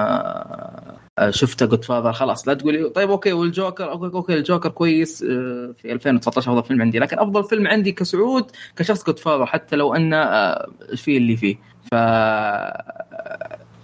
شفته 1.30 1.66
Godfather 1.66 2.14
خلاص 2.14 2.48
لا 2.48 2.54
تقولي 2.54 2.90
طيب 2.90 3.10
okay 3.12 3.34
والجوكر 3.34 3.92
okay 3.92 4.16
okay 4.16 4.34
الجوكر 4.34 4.70
كويس 4.70 5.24
آه، 5.24 5.74
في 5.82 5.92
2019 5.92 6.52
أفضل 6.52 6.64
فيلم 6.68 6.82
عندي 6.82 7.00
لكن 7.00 7.20
أفضل 7.20 7.44
فيلم 7.44 7.68
عندي 7.68 7.92
كسعود 7.92 8.52
كشخص 8.76 9.04
Godfather 9.06 9.46
حتى 9.46 9.76
لو 9.76 9.96
انه 9.96 10.18
آه، 10.18 10.68
فيه 10.96 11.18
اللي 11.18 11.38
فيه. 11.38 11.56
ف 11.92 11.96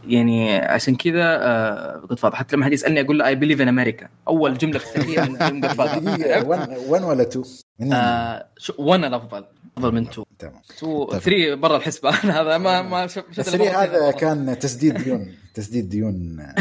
يعني 0.07 0.55
عشان 0.55 0.95
كذا 0.95 2.01
Godfather 2.09 2.35
حتى 2.35 2.55
لما 2.55 2.65
حد 2.65 2.73
يسألني 2.73 3.01
أقول 3.01 3.19
له 3.19 3.27
I 3.27 3.35
believe 3.35 3.61
in 3.61 3.67
America 3.67 4.07
أول 4.27 4.57
جملة 4.57 4.79
في 4.79 4.85
التاريخ 4.99 5.29
من 5.29 5.37
فيلم 5.37 5.61
Godfather 5.61 5.99
دقيقه 5.99 6.47
1 6.47 7.03
ولا 7.03 7.21
2 7.23 7.45
آه، 7.93 8.45
شو- 8.57 8.73
وأنا 8.77 9.07
الأفضل. 9.07 9.43
أفضل 9.77 9.91
من 9.95 10.09
two 10.09 10.23
تمام. 10.39 10.61
2 10.77 11.07
3 11.19 11.55
برا 11.55 11.77
الحسبة. 11.77 12.09
هذا 12.39 12.57
ما 12.57 12.81
ما 12.81 13.07
شف- 13.07 13.23
شفت 13.31 13.39
بس 13.39 13.55
إلا 13.55 13.63
ليه 13.63 13.71
مرتين. 13.71 13.79
هذا 13.95 14.11
كان 14.11 14.59
تسديد 14.59 14.93
ديون 15.03 15.33
تسديد 15.53 15.89
ديون. 15.89 16.39
آه، 16.39 16.55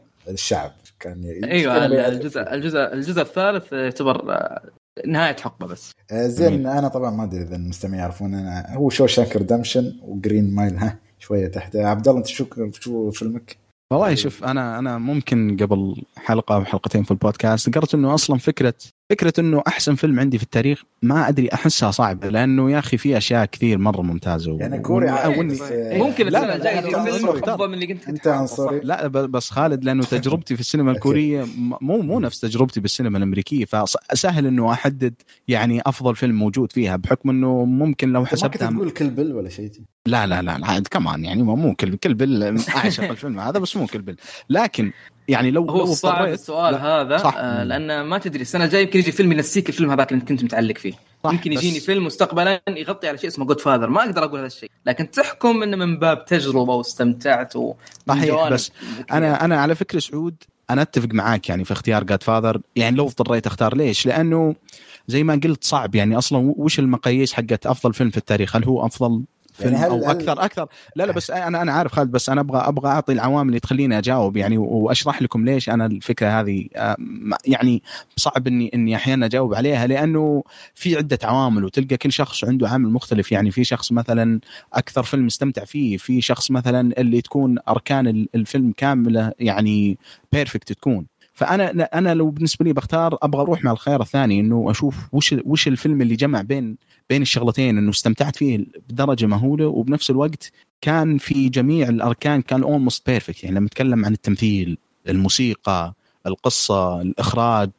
الشعب 0.28 0.72
كان 1.00 1.24
أيوه 1.44 1.86
الجزء 1.86 2.54
الجزء 2.54 2.92
الجزء 2.92 3.22
الثالث 3.22 3.72
يعتبر 3.72 4.32
آه، 4.32 4.62
نهاية 5.06 5.36
حقبة 5.36 5.66
بس. 5.66 5.92
آه، 6.12 6.26
زين 6.26 6.66
أنا 6.66 6.88
طبعا 6.88 7.10
ما 7.10 7.24
أدري 7.24 7.42
إذا 7.42 7.56
المستمعين 7.56 8.00
يعرفون 8.00 8.34
أنا 8.34 8.74
هو 8.74 8.90
Shawshank 8.90 9.06
Redemption 9.06 9.36
و 9.36 10.00
Green 10.02 10.54
Mile 10.54 10.76
ها 10.76 10.98
شوية 11.18 11.48
تحت. 11.48 11.76
عبد 11.76 12.08
الله 12.08 12.18
أنت 12.18 12.26
شو 12.26 12.46
شو 12.72 13.10
فيلمك؟ 13.10 13.56
والله 13.92 14.14
شوف 14.14 14.44
أنا 14.44 14.78
أنا 14.78 14.98
ممكن 14.98 15.56
قبل 15.60 16.02
حلقة 16.16 16.54
أو 16.54 16.64
حلقتين 16.64 17.02
في 17.02 17.10
البودكاست 17.10 17.68
ذكرت 17.68 17.94
إنه 17.94 18.14
أصلا 18.14 18.38
فكرة 18.38 18.74
فكرة 19.10 19.32
إنه 19.38 19.62
أحسن 19.66 19.94
فيلم 19.94 20.20
عندي 20.20 20.38
في 20.38 20.44
التاريخ 20.44 20.82
ما 21.02 21.28
أدري 21.28 21.48
أحسها 21.52 21.90
صعبة 21.90 22.28
لأنه 22.28 22.70
يا 22.70 22.78
أخي 22.78 22.96
في 22.96 23.16
أشياء 23.18 23.44
كثير 23.44 23.78
مرة 23.78 24.02
ممتازة 24.02 24.56
يعني 24.60 24.78
كوري 24.78 25.06
بس- 25.06 25.72
ممكن 25.72 26.26
لا، 26.26 26.38
السنة 26.38 26.46
لا، 26.46 26.56
الجايه 26.56 26.80
لا، 26.80 26.86
يجي 26.86 26.90
لا، 26.96 27.02
فيلم 27.04 27.14
عنصري. 27.28 27.38
أفضل 27.52 27.68
من 27.68 27.74
اللي 27.74 27.98
انت 28.08 28.26
عنصري. 28.26 28.80
لا 28.82 29.06
ب- 29.06 29.12
بس 29.30 29.50
خالد 29.50 29.84
لأنه 29.84 30.02
تجربتي 30.04 30.54
في 30.54 30.60
السينما 30.60 30.92
الكورية 30.92 31.46
مو 31.80 31.98
مو 32.02 32.20
نفس 32.20 32.40
تجربتي 32.40 32.80
بالسينما 32.80 33.18
الأمريكية 33.18 33.64
فسهل 33.64 34.46
إنه 34.46 34.72
أحدد 34.72 35.14
يعني 35.48 35.80
أفضل 35.86 36.16
فيلم 36.16 36.34
موجود 36.38 36.72
فيها 36.72 36.96
بحكم 36.96 37.30
إنه 37.30 37.64
ممكن 37.64 38.08
لو 38.12 38.20
ما 38.20 38.26
كنت 38.26 38.34
حسبتها 38.40 38.70
تقول 38.70 38.90
كل 38.90 39.10
بل 39.10 39.32
ولا 39.32 39.48
شيء؟ 39.48 39.70
لا 40.06 40.26
لا 40.26 40.42
لا 40.42 40.58
لا 40.58 40.80
كمان 40.90 41.24
يعني 41.24 41.42
مو 41.42 41.56
مو 41.56 41.74
كل 41.74 41.96
كل 41.96 42.14
بل 42.14 42.42
أعشق 42.76 43.10
الفيلم 43.10 43.40
هذا 43.40 43.58
بس 43.58 43.76
مو 43.76 43.86
كل 43.86 44.02
بل 44.02 44.16
لكن 44.50 44.92
يعني 45.28 45.50
لو 45.50 45.64
هو 45.70 45.78
لو 45.78 45.86
صعب 45.94 46.28
السؤال 46.28 46.74
لا، 46.74 46.86
هذا 47.00 47.16
صح. 47.16 47.34
آه 47.36 47.64
لأن 47.64 48.00
ما 48.00 48.18
تدري 48.18 48.42
السنة 48.42 48.64
الجاية 48.64 48.82
يمكن 48.82 48.98
يجي 48.98 49.12
فيلم 49.12 49.32
ينسيك 49.32 49.68
الفيلم 49.68 49.90
هذاك 49.90 50.12
اللي 50.12 50.24
كنت 50.24 50.44
متعلق 50.44 50.78
فيه 50.78 50.92
صح، 51.24 51.30
يمكن 51.32 51.50
بس- 51.50 51.56
يجيني 51.56 51.80
فيلم 51.80 52.04
مستقبلا 52.06 52.60
يغطي 52.68 53.08
على 53.08 53.18
شيء 53.18 53.30
اسمه 53.30 53.44
جود 53.44 53.60
فاذر 53.60 53.90
ما 53.90 54.00
أقدر 54.04 54.24
أقول 54.24 54.38
هذا 54.38 54.46
الشيء 54.46 54.70
لكن 54.86 55.10
تحكم 55.10 55.62
إنه 55.62 55.76
من 55.76 55.98
باب 55.98 56.24
تجربة 56.24 56.74
واستمتعت 56.74 57.52
صحيح، 58.08 58.48
بس. 58.48 58.72
أنا 59.12 59.44
أنا 59.44 59.60
على 59.60 59.74
فكرة 59.74 59.98
سعود 59.98 60.34
أنا 60.70 60.82
أتفق 60.82 61.08
معاك 61.12 61.48
يعني 61.48 61.64
في 61.64 61.72
اختيار 61.72 62.04
جاد 62.04 62.22
فاذر 62.22 62.60
يعني 62.76 62.96
لو 62.96 63.06
اضطريت 63.06 63.46
أختار 63.46 63.76
ليش؟ 63.76 64.06
لأنه 64.06 64.54
زي 65.08 65.22
ما 65.22 65.40
قلت 65.44 65.64
صعب 65.64 65.94
يعني 65.94 66.18
أصلا 66.18 66.54
وش 66.56 66.78
المقاييس 66.78 67.32
حقت 67.32 67.66
أفضل 67.66 67.94
فيلم 67.94 68.10
في 68.10 68.16
التاريخ؟ 68.16 68.56
هل 68.56 68.64
هو 68.64 68.86
أفضل 68.86 69.22
فيلم 69.58 69.72
يعني 69.74 69.86
هل- 69.86 69.90
أو 69.90 69.96
هل- 69.96 70.04
أكثر 70.10 70.44
أكثر. 70.44 70.66
لا 70.96 71.04
لا 71.04 71.12
بس 71.12 71.30
أنا 71.30 71.62
أنا 71.62 71.72
عارف 71.72 71.92
خالد 71.92 72.10
بس 72.10 72.28
أنا 72.30 72.40
أبغى 72.40 72.58
أبغى 72.60 72.88
أعطي 72.90 73.12
العوامل 73.12 73.48
اللي 73.48 73.60
تخليني 73.60 73.98
أجاوب. 73.98 74.36
يعني 74.36 74.58
وأشرح 74.58 75.22
لكم 75.22 75.44
ليش 75.44 75.68
أنا 75.70 75.86
الفكرة 75.86 76.28
هذه 76.40 76.66
آه، 76.76 76.96
يعني 77.46 77.82
صعب 78.16 78.46
إني 78.46 78.70
إني 78.74 78.96
أحيانا 78.96 79.26
أجاوب 79.26 79.54
عليها 79.54 79.86
لأنه 79.86 80.42
في 80.74 80.96
عدة 80.96 81.18
عوامل 81.24 81.64
وتلقى 81.64 81.96
كل 81.96 82.12
شخص 82.12 82.44
عنده 82.44 82.68
عامل 82.68 82.88
مختلف. 82.92 83.32
يعني 83.32 83.50
في 83.50 83.64
شخص 83.64 83.92
مثلا 83.92 84.40
أكثر 84.72 85.02
فيلم 85.02 85.26
استمتع 85.26 85.64
فيه 85.64 85.96
في 85.96 86.20
شخص 86.20 86.50
مثلا 86.50 87.00
اللي 87.00 87.20
تكون 87.20 87.58
أركان 87.68 88.06
ال- 88.06 88.28
الفيلم 88.34 88.72
كاملة 88.76 89.32
يعني 89.40 89.98
perfect 90.32 90.72
تكون. 90.72 91.06
فأنا 91.38 91.88
أنا 91.94 92.14
لو 92.14 92.30
بالنسبة 92.30 92.64
لي 92.64 92.72
بختار 92.72 93.18
أبغى 93.22 93.42
أروح 93.42 93.64
مع 93.64 93.72
الخيار 93.72 94.00
الثاني 94.02 94.40
إنه 94.40 94.70
أشوف 94.70 94.96
وش 95.12 95.34
وش 95.44 95.68
الفيلم 95.68 96.02
اللي 96.02 96.16
جمع 96.16 96.42
بين 96.42 96.76
بين 97.10 97.22
الشغلتين 97.22 97.78
إنه 97.78 97.90
استمتعت 97.90 98.36
فيه 98.36 98.66
بدرجة 98.88 99.26
مهولة 99.26 99.66
وبنفس 99.66 100.10
الوقت 100.10 100.52
كان 100.80 101.18
في 101.18 101.48
جميع 101.48 101.88
الأركان 101.88 102.42
كان 102.42 102.62
almost 102.62 103.10
perfect 103.10 103.44
يعني 103.44 103.56
لما 103.56 103.66
نتكلم 103.66 104.04
عن 104.04 104.12
التمثيل 104.12 104.78
الموسيقى 105.08 105.94
القصة 106.26 107.00
الإخراج 107.00 107.70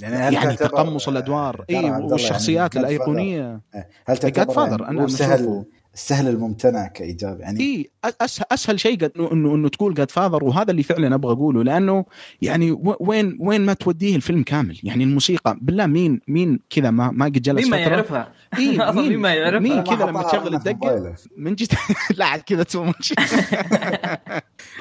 يعني, 0.00 0.34
يعني 0.34 0.56
تقمص 0.56 1.08
الأدوار. 1.08 1.64
إي 1.70 1.78
الله 1.78 2.12
والشخصيات 2.12 2.74
يعني 2.74 2.86
الأيقونية. 2.86 3.60
هل 4.06 4.16
تعتبر 4.16 4.82
يعني 4.82 5.00
هو 5.00 5.04
أشوفه. 5.04 5.18
سهل 5.18 5.64
السهل 5.98 6.28
الممتنع 6.28 6.86
كإيجاب 6.86 7.40
يعني 7.40 7.60
اي 7.60 7.90
اسهل 8.04 8.46
أسهل 8.52 8.80
شيء 8.80 8.96
قد 8.96 9.12
انه 9.16 9.32
انه 9.32 9.54
إنه 9.54 9.68
تقول 9.68 9.94
جاد 9.94 10.10
فاذر 10.10 10.44
وهذا 10.44 10.70
اللي 10.70 10.82
فعلا 10.82 11.14
أبغى 11.14 11.32
أقوله 11.32 11.64
لأنه 11.64 12.04
يعني 12.42 12.76
وين 13.00 13.36
وين 13.40 13.60
ما 13.60 13.72
توديه 13.72 14.16
الفيلم 14.16 14.42
كامل 14.42 14.80
يعني 14.82 15.04
الموسيقى 15.04 15.58
بالله 15.62 15.86
مين 15.86 16.20
مين 16.28 16.60
كذا 16.70 16.90
ما 16.90 17.10
ما 17.10 17.24
قد 17.24 17.32
جلس 17.32 17.62
مين 17.62 17.70
ما 17.70 17.84
فترة؟ 17.84 17.94
يعرفها؟ 17.94 18.32
إيه 18.58 18.82
أصلا 18.90 19.02
مين 19.02 19.18
ما 19.18 19.34
يعرفها؟ 19.34 19.60
مين 19.60 19.82
كذا 19.82 20.06
لما 20.06 20.22
تشغل 20.22 20.54
الدقة. 20.54 21.14
من 21.36 21.54
جد؟ 21.54 21.72
لا 22.18 22.24
عاد 22.24 22.40
كذا 22.40 22.62
تسوي 22.62 22.92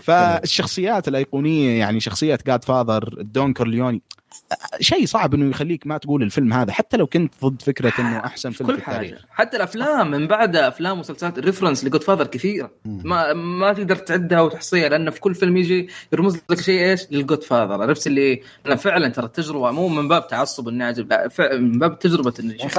فالشخصيات 0.04 1.08
الأيقونية 1.08 1.80
يعني 1.80 2.00
شخصية 2.00 2.40
جاد 2.48 2.64
فاذر 2.64 3.22
دون 3.22 3.54
كورليوني 3.54 4.02
شيء 4.80 5.06
صعب 5.06 5.34
إنه 5.34 5.50
يخليك 5.50 5.88
ما 5.88 5.98
تقول 5.98 6.24
الفيلم 6.24 6.54
هذا 6.54 6.72
حتى 6.72 6.98
لو 6.98 7.08
كنت 7.08 7.34
ضد 7.46 7.62
فكرة 7.62 7.94
إنه 8.00 8.18
أحسن 8.18 8.52
فيلم 8.52 8.70
كل 8.70 8.76
في 8.76 8.88
التاريخ. 8.88 9.12
حاجة. 9.12 9.26
حتى 9.30 9.58
الأفلام 9.58 10.12
من 10.12 10.28
بعد 10.28 10.56
أفلام 10.56 10.98
ومسلسلات 10.98 11.38
ال 11.38 11.42
reference 11.42 11.81
ل 11.81 11.86
Godfather 11.86 12.28
كثيرة. 12.28 12.72
ما 12.86 13.34
ما 13.34 13.74
تقدر 13.74 13.96
تعدها 13.96 14.42
وتحصيها 14.42 14.90
لأنه 14.90 15.12
في 15.12 15.20
كل 15.20 15.36
فيلم 15.36 15.58
يجي 15.58 15.90
يرمز 16.14 16.40
لك 16.50 16.62
شيء 16.62 16.90
إيش؟ 16.90 17.02
لل 17.12 17.44
Godfather. 17.44 17.82
عرفت 17.82 18.08
اللي؟ 18.08 18.42
أنا 18.66 18.76
فعلا 18.76 19.08
ترى 19.08 19.26
التجربة 19.26 19.72
مو 19.72 19.88
من 19.88 20.08
باب 20.08 20.28
تعصب 20.28 20.68
إني 20.68 20.84
أعجب 20.84 21.10
لا 21.10 21.30
من 21.40 21.80
باب 21.80 22.00
تجربة 22.00 22.34
إني 22.40 22.56
يعني 22.56 22.70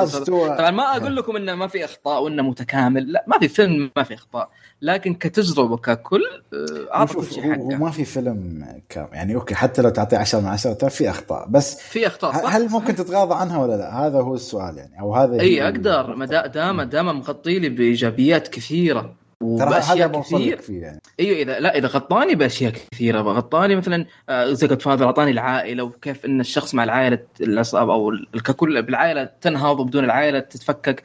طبعا 0.56 0.70
ما 0.70 0.96
أقول 0.96 1.16
لكم 1.16 1.36
إنه 1.36 1.54
ما 1.54 1.66
في 1.66 1.84
إخطاء 1.84 2.22
وإنه 2.22 2.42
متكامل 2.42 3.12
لا 3.12 3.24
ما 3.26 3.38
في 3.38 3.48
فيلم 3.48 3.90
ما 3.96 4.02
في 4.02 4.14
إخطاء. 4.14 4.50
لكن 4.82 5.14
كتجربة 5.14 5.76
ككل 5.76 6.22
آه، 6.54 6.94
أعطى 6.94 7.14
كل 7.14 7.24
شيء 7.24 7.42
حقه. 7.52 7.76
ما 7.76 7.90
في 7.90 8.04
فيلم 8.04 8.64
كام 8.88 9.08
يعني 9.12 9.34
okay 9.34 9.54
حتى 9.54 9.82
لو 9.82 9.88
تعطيه 9.90 10.16
10 10.16 10.40
من 10.40 10.46
10 10.46 10.72
ترى 10.72 10.90
في 10.90 11.10
أخطاء. 11.10 11.48
بس 11.48 11.80
في 11.80 12.06
أخطاء 12.06 12.32
صح؟ 12.32 12.54
هل 12.54 12.68
ممكن 12.68 12.94
تتغاضى 12.94 13.34
عنها 13.34 13.58
ولا 13.58 13.76
لا؟ 13.76 14.06
هذا 14.06 14.20
هو 14.20 14.34
السؤال 14.34 14.76
يعني. 14.78 15.00
أو 15.00 15.14
هذا 15.14 15.40
إي 15.40 15.64
أقدر. 15.68 16.16
ما 16.16 16.26
دا- 16.26 16.46
دام 16.46 16.82
دام 16.82 17.06
مغطي 17.18 17.58
لي 17.58 17.68
بإيجابيات 17.68 18.48
كثيرة. 18.48 19.14
وبأشياء 19.43 20.09
بوصل 20.09 20.36
كثير. 20.39 20.57
فيه 20.61 20.80
يعني. 20.82 21.01
إيوه 21.20 21.36
إذا 21.39 21.61
لا 21.61 21.78
إذا 21.78 21.89
غطاني 21.89 22.34
بأشياء 22.34 22.72
كثيره 22.93 23.20
غطاني 23.20 23.76
مثلا 23.76 24.07
آه، 24.28 24.53
زي 24.53 24.66
Godfather 24.66 25.06
أعطاني 25.07 25.30
العائلة 25.30 25.82
وكيف 25.82 26.24
إن 26.24 26.41
الشخص 26.41 26.74
مع 26.74 26.84
العائلة 26.84 27.18
العصابه 27.41 27.93
أو 27.93 28.12
ككل 28.45 28.82
بالعائلة 28.82 29.28
تنهض 29.41 29.80
وبدون 29.80 30.05
العائلة 30.05 30.39
تتفكك. 30.41 31.03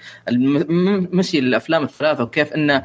مشي 1.11 1.39
الأفلام 1.39 1.83
الثلاثة 1.83 2.23
وكيف 2.23 2.53
إن 2.53 2.81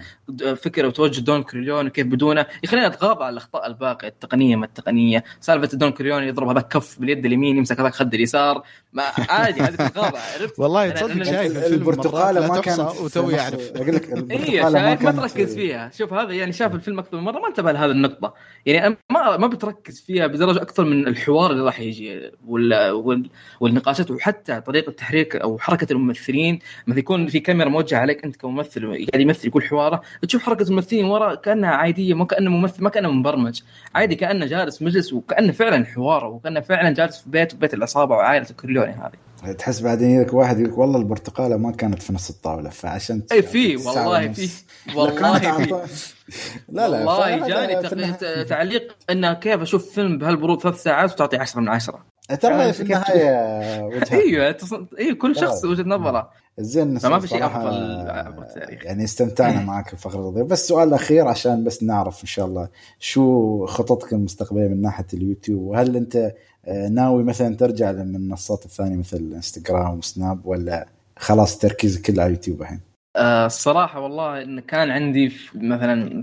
فكرة 0.57 0.87
وتوجه 0.89 1.21
دون 1.21 1.43
كريليون 1.43 1.87
وكيف 1.87 2.07
بدونه 2.07 2.47
يخليني 2.63 2.87
أتغاضى 2.87 3.25
عن 3.25 3.33
الأخطاء 3.33 3.67
الباقية 3.67 4.09
التقنية 4.09 4.57
ما 4.57 4.65
التقنية. 4.67 5.25
سالفة 5.41 5.79
دون 5.79 5.91
كريليون 5.93 6.23
يضرب 6.23 6.49
هذاك 6.49 6.69
كف 6.69 6.99
باليد 7.01 7.27
اليمين 7.27 7.57
يمسك 7.57 7.81
هذاك 7.81 7.95
خد 7.95 8.15
اليسار. 8.15 8.63
ما 8.93 9.03
عادي 9.29 9.61
هذه 9.61 9.75
تتغاضى 9.75 10.19
عرفت؟ 10.41 10.59
والله 10.59 10.91
تصدق 10.91 11.23
شايف 11.23 11.57
البرتقالة 11.67 12.49
ما 12.49 12.61
كانت 12.61 12.81
وتوي 12.81 13.33
نص- 13.35 13.39
يعرف. 13.39 13.73
أقول 13.77 13.95
لك 13.95 14.09
اي 14.11 14.15
البرتقالة 14.15 14.83
ما 14.83 14.95
كانت 14.95 15.19
تركز 15.39 15.55
فيها. 15.55 15.91
شوف 15.95 16.13
هذا 16.13 16.33
يعني 16.33 16.53
شاف 16.53 16.75
الفيلم 16.75 16.99
أكثر 16.99 17.17
من 17.17 17.23
مرة 17.23 17.39
ما 17.39 17.49
انتبه 17.49 17.73
لهذه 17.73 17.91
النقطة. 17.91 18.35
يعني 18.67 18.97
ما 19.11 19.37
ما 19.37 19.47
بتركز 19.47 20.01
فيها 20.01 20.27
بدرجة 20.27 20.63
أكثر 20.63 20.85
من 20.85 21.09
الحوار 21.09 21.51
اللي 21.51 21.63
راح 21.63 21.81
يجي 21.81 22.31
وال... 22.47 22.91
وال... 22.91 23.31
والنقاشات 23.61 24.11
وحتى 24.11 24.61
طريقة 24.61 24.93
تحريك 24.93 25.37
أو 25.37 25.59
حركة 25.59 25.93
الممثلين. 25.93 26.59
مثلا 26.87 26.99
يكون 26.99 27.27
في 27.27 27.41
كاميرا 27.41 27.69
موجهة 27.69 27.99
عليك 27.99 28.25
أنت 28.25 28.37
كممثل 28.37 28.87
قاعد 28.87 29.21
يمثل 29.21 29.49
يقول 29.49 29.63
حواره. 29.63 30.03
تشوف 30.23 30.43
حركة 30.43 30.63
الممثلين 30.63 31.05
ورا 31.05 31.35
كأنها 31.35 31.71
عادية 31.71 32.15
ما 32.15 32.25
كأنه 32.25 32.51
ممثل 32.51 32.83
ما 32.83 32.91
كأنه 32.91 33.11
مبرمج. 33.11 33.63
عادي 33.95 34.15
كأنه 34.15 34.47
جالس 34.47 34.83
مجلس 34.83 35.13
وكأنه 35.13 35.53
فعلا 35.53 35.85
حواره 35.85 36.27
وكأنه 36.29 36.61
فعلا 36.61 36.91
جالس 36.91 37.23
في 37.23 37.31
بيت 37.31 37.55
بيت 37.55 37.75
العصابة 37.75 38.15
وعائلة 38.15 38.51
الكورليوني 38.51 38.93
هذه. 38.93 39.28
تحس 39.59 39.81
بعدين 39.81 40.11
يجيك 40.11 40.35
واحد 40.35 40.61
يقول 40.61 40.81
والله 40.81 40.99
البرتقالة 40.99 41.57
ما 41.57 41.73
كانت 41.73 42.03
في 42.03 42.13
نص 42.13 42.31
الطاولة 42.31 42.71
فعشان 42.71 43.23
إي 43.33 43.43
في 43.43 43.77
والله. 43.77 44.33
في 44.33 44.49
والله 44.97 45.39
في 45.39 45.83
لا 46.69 46.89
لا 46.89 46.99
والله 46.99 47.49
جاني 47.49 48.45
تعليق 48.45 48.97
انه 49.11 49.33
كيف 49.33 49.63
أشوف 49.63 49.91
فيلم 49.91 50.19
بهالبرود 50.19 50.63
ثلاث 50.63 50.83
ساعات 50.83 51.13
وتعطي 51.13 51.37
10 51.37 51.61
من 51.61 51.69
10 51.69 52.05
ترى 52.41 52.73
في 52.73 52.83
النهاية 52.83 53.29
إيوه 54.13 54.57
إيوه 54.99 55.15
كل 55.15 55.37
شخص. 55.37 55.65
وجهة 55.65 55.83
نظره 55.83 56.31
الزين 56.59 56.99
فما 56.99 57.21
في 57.21 57.29
شيء 57.29 57.47
التاريخ. 57.47 58.85
يعني 58.85 59.05
استمتعنا 59.05 59.65
معك 59.71 59.89
في 59.89 59.97
فقره 59.97 60.29
الضيف 60.29 60.47
بس 60.47 60.63
السؤال 60.63 60.89
الاخير 60.89 61.29
عشان 61.29 61.65
بس 61.65 61.83
نعرف 61.83 62.23
إن 62.23 62.27
شاء 62.27 62.47
الله 62.47 62.69
شو 62.99 63.67
خططك 63.67 64.13
المستقبلية 64.13 64.69
من 64.69 64.83
ناحية 64.83 65.07
اليوتيوب 65.15 65.63
وهل 65.63 65.97
أنت 65.97 66.33
ناوي 66.91 67.25
مثلا 67.25 67.57
ترجع 67.57 67.91
للمنصات 67.91 68.65
الثانية 68.65 68.97
مثل 68.97 69.33
انستغرام 69.35 69.99
وسناب 69.99 70.47
ولا 70.47 70.89
خلاص 71.17 71.59
تركيزك 71.59 72.03
كله 72.03 72.23
على 72.23 72.31
اليوتيوب 72.31 72.63
الحين؟ 72.63 72.89
آه، 73.17 73.47
الصراحة 73.47 74.01
والله 74.01 74.43
إن 74.43 74.61
كان 74.61 74.91
عندي 74.91 75.33
مثلا 75.55 76.23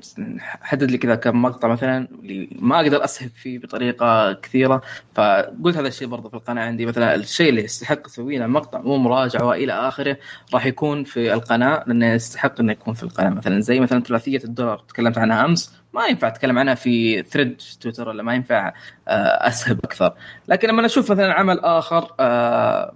حدد 0.62 0.92
لي 0.92 0.98
كذا 0.98 1.16
كم 1.16 1.42
مقطع 1.42 1.68
مثلا 1.68 2.08
اللي 2.24 2.50
ما 2.60 2.82
أقدر 2.82 3.04
اسهب 3.04 3.30
فيه 3.30 3.60
بطريقة 3.60 4.34
كثيرة 4.34 4.82
فقلت 5.16 5.78
هذا 5.78 5.88
الشيء 5.88 6.08
برضه 6.08 6.30
في 6.30 6.36
القناة 6.36 6.62
عندي 6.64 6.86
مثلا 6.86 7.16
الشيء 7.16 7.50
اللي 7.50 7.64
يستحق 7.64 8.02
تسويه 8.02 8.40
له 8.40 8.48
مقطع 8.48 8.82
مو 8.82 8.98
مراجعة 8.98 9.46
وإلى 9.46 9.74
آخره 9.74 10.18
راح 10.54 10.66
يكون 10.66 11.04
في 11.04 11.34
القناة 11.34 11.84
لأنه 11.88 12.14
يستحق 12.14 12.60
إنه 12.60 12.72
يكون 12.72 12.94
في 12.94 13.04
القناة 13.04 13.30
مثلا 13.30 13.62
زي 13.62 13.80
مثلا 13.80 14.00
ثلاثية 14.00 14.42
الدولار 14.44 14.78
تكلمت 14.78 15.18
عنها 15.18 15.46
أمس 15.46 15.74
ما 15.96 16.06
ينفع 16.06 16.28
أتكلم 16.28 16.60
عنها 16.60 16.76
في 16.76 17.24
thread 17.24 17.62
في 17.62 17.80
تويتر 17.80 18.10
ولا 18.10 18.24
ما 18.24 18.34
ينفع 18.34 18.74
آه، 19.08 19.48
أسهب 19.48 19.80
أكثر. 19.84 20.14
لكن 20.48 20.68
لما 20.68 20.86
أشوف 20.86 21.12
مثلا 21.12 21.34
عمل 21.34 21.60
آخر 21.60 22.12
آه، 22.20 22.94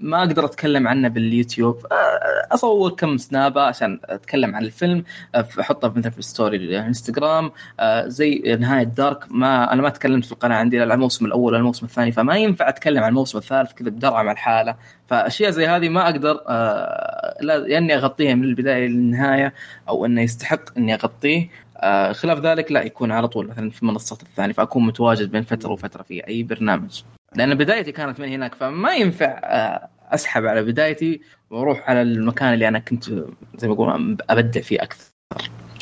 ما 0.00 0.18
أقدر 0.18 0.44
أتكلم 0.44 0.88
عنه 0.88 1.08
باليوتيوب. 1.08 1.86
آه، 1.92 2.54
أصور 2.54 2.90
كم 2.90 3.16
سنابه 3.16 3.62
عشان 3.62 4.00
أتكلم 4.04 4.56
عن 4.56 4.62
الفيلم 4.62 5.04
احطها 5.34 5.92
مثلا 5.96 6.10
في 6.10 6.22
story 6.22 6.56
الانستغرام. 6.56 7.50
زي 8.06 8.56
نهاية 8.60 8.84
دارك 8.84 9.24
ما 9.30 9.72
أنا 9.72 9.82
ما 9.82 9.88
تكلمت 9.88 10.24
في 10.24 10.32
القناة 10.32 10.56
عندي 10.56 10.78
لا 10.78 10.94
الموسم 10.94 11.26
الأول 11.26 11.42
ولا 11.42 11.58
الموسم 11.58 11.86
الثاني 11.86 12.12
فما 12.12 12.36
ينفع 12.36 12.68
أتكلم 12.68 13.02
عن 13.02 13.08
الموسم 13.08 13.38
الثالث 13.38 13.72
كذا 13.72 13.90
بدرعة 13.90 14.22
مع 14.22 14.32
الحالة. 14.32 14.76
فأشياء 15.06 15.50
زي 15.50 15.66
هذه 15.66 15.88
ما 15.88 16.04
أقدر 16.04 16.34
لا 17.40 17.78
إني 17.78 17.94
أغطيها 17.94 18.34
من 18.34 18.44
البداية 18.44 18.88
للنهاية 18.88 19.54
أو 19.88 20.06
إنه 20.06 20.22
يستحق 20.22 20.78
إني 20.78 20.94
أغطيه. 20.94 21.48
آه، 21.80 22.12
خلاف 22.12 22.38
ذلك 22.38 22.72
لا 22.72 22.82
يكون 22.82 23.12
على 23.12 23.28
طول 23.28 23.48
مثلا 23.48 23.70
في 23.70 23.82
المنصات 23.82 24.22
الثانية 24.22 24.52
فأكون 24.54 24.86
متواجد 24.86 25.30
بين 25.30 25.42
فترة 25.42 25.70
وفترة 25.70 26.02
في 26.02 26.26
أي 26.28 26.42
برنامج. 26.42 27.02
لأن 27.36 27.54
بدايتي 27.54 27.92
كانت 27.92 28.20
من 28.20 28.28
هناك 28.28 28.54
فما 28.54 28.94
ينفع 28.94 29.40
آه، 29.44 29.88
أسحب 30.14 30.46
على 30.46 30.62
بدايتي 30.62 31.20
وأروح 31.50 31.90
على 31.90 32.02
المكان 32.02 32.54
اللي 32.54 32.68
أنا 32.68 32.78
كنت 32.78 33.04
زي 33.58 33.68
ما 33.68 33.74
أقول 33.74 34.16
أبدع 34.30 34.60
فيه 34.60 34.82
أكثر. 34.82 35.04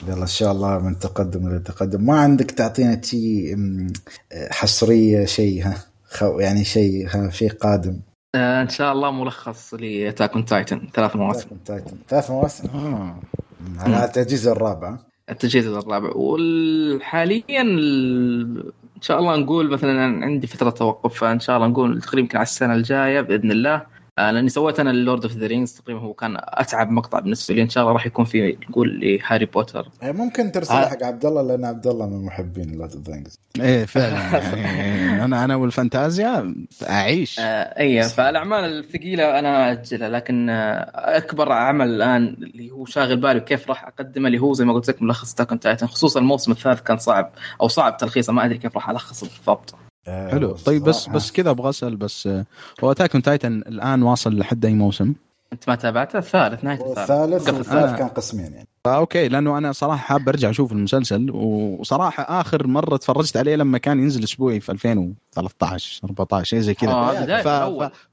يلا 0.08 0.22
إن 0.22 0.26
شاء 0.26 0.52
الله 0.52 0.78
من 0.78 0.98
تقدم 0.98 1.46
إلى 1.46 1.58
تقدم. 1.58 2.06
ما 2.06 2.20
عندك 2.20 2.50
تعطينا 2.50 3.00
شيء 3.02 3.56
حصرية 4.50 5.24
شيء 5.24 5.64
ها 5.66 5.74
خو- 6.10 6.38
يعني 6.40 6.64
شيء 6.64 7.06
ها 7.08 7.30
شيء 7.30 7.52
قادم؟ 7.52 8.00
آه، 8.34 8.62
إن 8.62 8.68
شاء 8.68 8.92
الله 8.92 9.10
ملخص 9.10 9.74
ل 9.74 9.82
Attack 9.82 10.32
on 10.32 10.44
Titan 10.44 10.88
ثلاث 10.94 11.16
مواسم. 11.16 11.48
Titan 11.64 11.96
ثلاث 12.08 12.30
مواسم؟ 12.30 12.68
آه. 12.68 13.20
على 13.78 14.04
التجهيز 14.04 14.48
الرابع. 14.48 14.98
التجهيز 15.30 15.66
الرابع 15.66 16.10
وحاليا 16.16 17.62
ال- 17.62 18.72
إن 18.96 19.02
شاء 19.02 19.18
الله 19.18 19.36
نقول 19.36 19.70
مثلا 19.70 20.24
عندي 20.24 20.46
فترة 20.46 20.70
توقف 20.70 21.14
فإن 21.20 21.40
شاء 21.40 21.56
الله 21.56 21.68
نقول 21.68 22.00
تقريبا 22.00 22.28
على 22.36 22.42
السنة 22.42 22.74
الجاية 22.74 23.20
بإذن 23.20 23.50
الله. 23.50 23.97
لأني 24.18 24.48
سويت 24.48 24.80
أنا 24.80 24.90
ال 24.90 24.96
Lord 24.96 25.22
of 25.22 25.32
the 25.32 25.46
Rings 25.46 25.72
تقريبا 25.72 26.00
هو 26.00 26.14
كان 26.14 26.36
أتعب 26.38 26.90
مقطع 26.90 27.20
بالنسبة 27.20 27.54
لي 27.54 27.62
إن 27.62 27.68
شاء 27.68 27.82
الله 27.82 27.92
راح 27.92 28.06
يكون 28.06 28.24
في 28.24 28.56
نقول 28.70 29.00
لهاري 29.00 29.46
بوتر. 29.46 29.88
آه، 30.02 30.12
ممكن 30.12 30.52
ترسل 30.52 30.74
آه. 30.74 30.88
حق 30.88 31.02
عبد 31.02 31.26
الله 31.26 31.42
لأن 31.42 31.64
عبد 31.64 31.86
الله 31.86 32.06
من 32.06 32.24
محبين 32.24 32.74
Lord 32.74 32.94
of 32.94 33.08
the 33.08 33.22
إيه 33.60 33.84
فعلا. 33.84 34.38
يعني 34.56 35.24
أنا 35.24 35.44
أنا 35.44 35.56
والفانتازيا 35.56 36.54
أعيش. 36.88 37.40
آه 37.40 37.42
اي 37.80 38.02
فالأعمال 38.02 38.78
الثقيلة 38.78 39.38
أنا 39.38 39.72
أجلها 39.72 40.08
لكن 40.08 40.50
آه 40.50 40.90
أكبر 40.94 41.52
عمل 41.52 41.88
الآن 41.88 42.24
اللي 42.26 42.70
هو 42.70 42.84
شاغل 42.84 43.16
بالي 43.16 43.40
كيف 43.40 43.68
راح 43.68 43.84
أقدمه 43.86 44.26
اللي 44.26 44.38
هو 44.38 44.52
زي 44.52 44.64
ما 44.64 44.72
قلت 44.72 44.88
لك 44.88 45.02
ملخص 45.02 45.34
Attack 45.34 45.54
on 45.54 45.60
Titan 45.60 45.86
خصوصا 45.86 46.20
الموسم 46.20 46.52
الثالث 46.52 46.80
كان 46.80 46.96
صعب 46.98 47.32
أو 47.60 47.68
صعب 47.68 47.96
تلخيصه 47.96 48.32
ما 48.32 48.44
أدري 48.44 48.58
كيف 48.58 48.74
راح 48.74 48.90
ألخصه 48.90 49.26
بالضبط. 49.26 49.87
حلو. 50.08 50.52
طيب 50.52 50.84
بس 50.84 51.06
بس 51.06 51.32
كذا 51.32 51.50
أبغى 51.50 51.68
أسأل 51.68 51.96
بس 51.96 52.26
آه، 52.26 52.44
هو 52.84 52.90
Attack 52.92 53.12
on 53.12 53.24
Titan 53.24 53.52
الآن 53.58 54.02
واصل 54.02 54.38
لحد 54.38 54.64
أي 54.64 54.74
موسم؟ 54.74 55.14
أنت 55.52 55.68
ما 55.68 55.74
تابعته؟ 55.74 56.18
الثالث 56.18 56.64
نهاية 56.64 56.90
الثالث. 56.90 57.10
الثالث 57.10 57.48
والثالث 57.48 57.92
آه. 57.92 57.96
كان 57.96 58.08
قسمين 58.08 58.52
يعني. 58.52 58.68
أوكي 58.96 59.28
لأنه 59.28 59.58
أنا 59.58 59.72
صراحة 59.72 59.96
حاب 59.96 60.28
أرجع 60.28 60.50
أشوف 60.50 60.72
المسلسل 60.72 61.30
وصراحة 61.30 62.40
آخر 62.40 62.66
مرة 62.66 62.96
تفرجت 62.96 63.36
عليه 63.36 63.56
لما 63.56 63.78
كان 63.78 63.98
ينزل 64.02 64.24
أسبوعي 64.24 64.60
في 64.60 64.72
2013 64.72 66.00
14 66.04 66.44
شيء 66.44 66.58
زي 66.60 66.74
كذا. 66.74 66.90
آه 66.92 67.12
ف- 67.42 67.48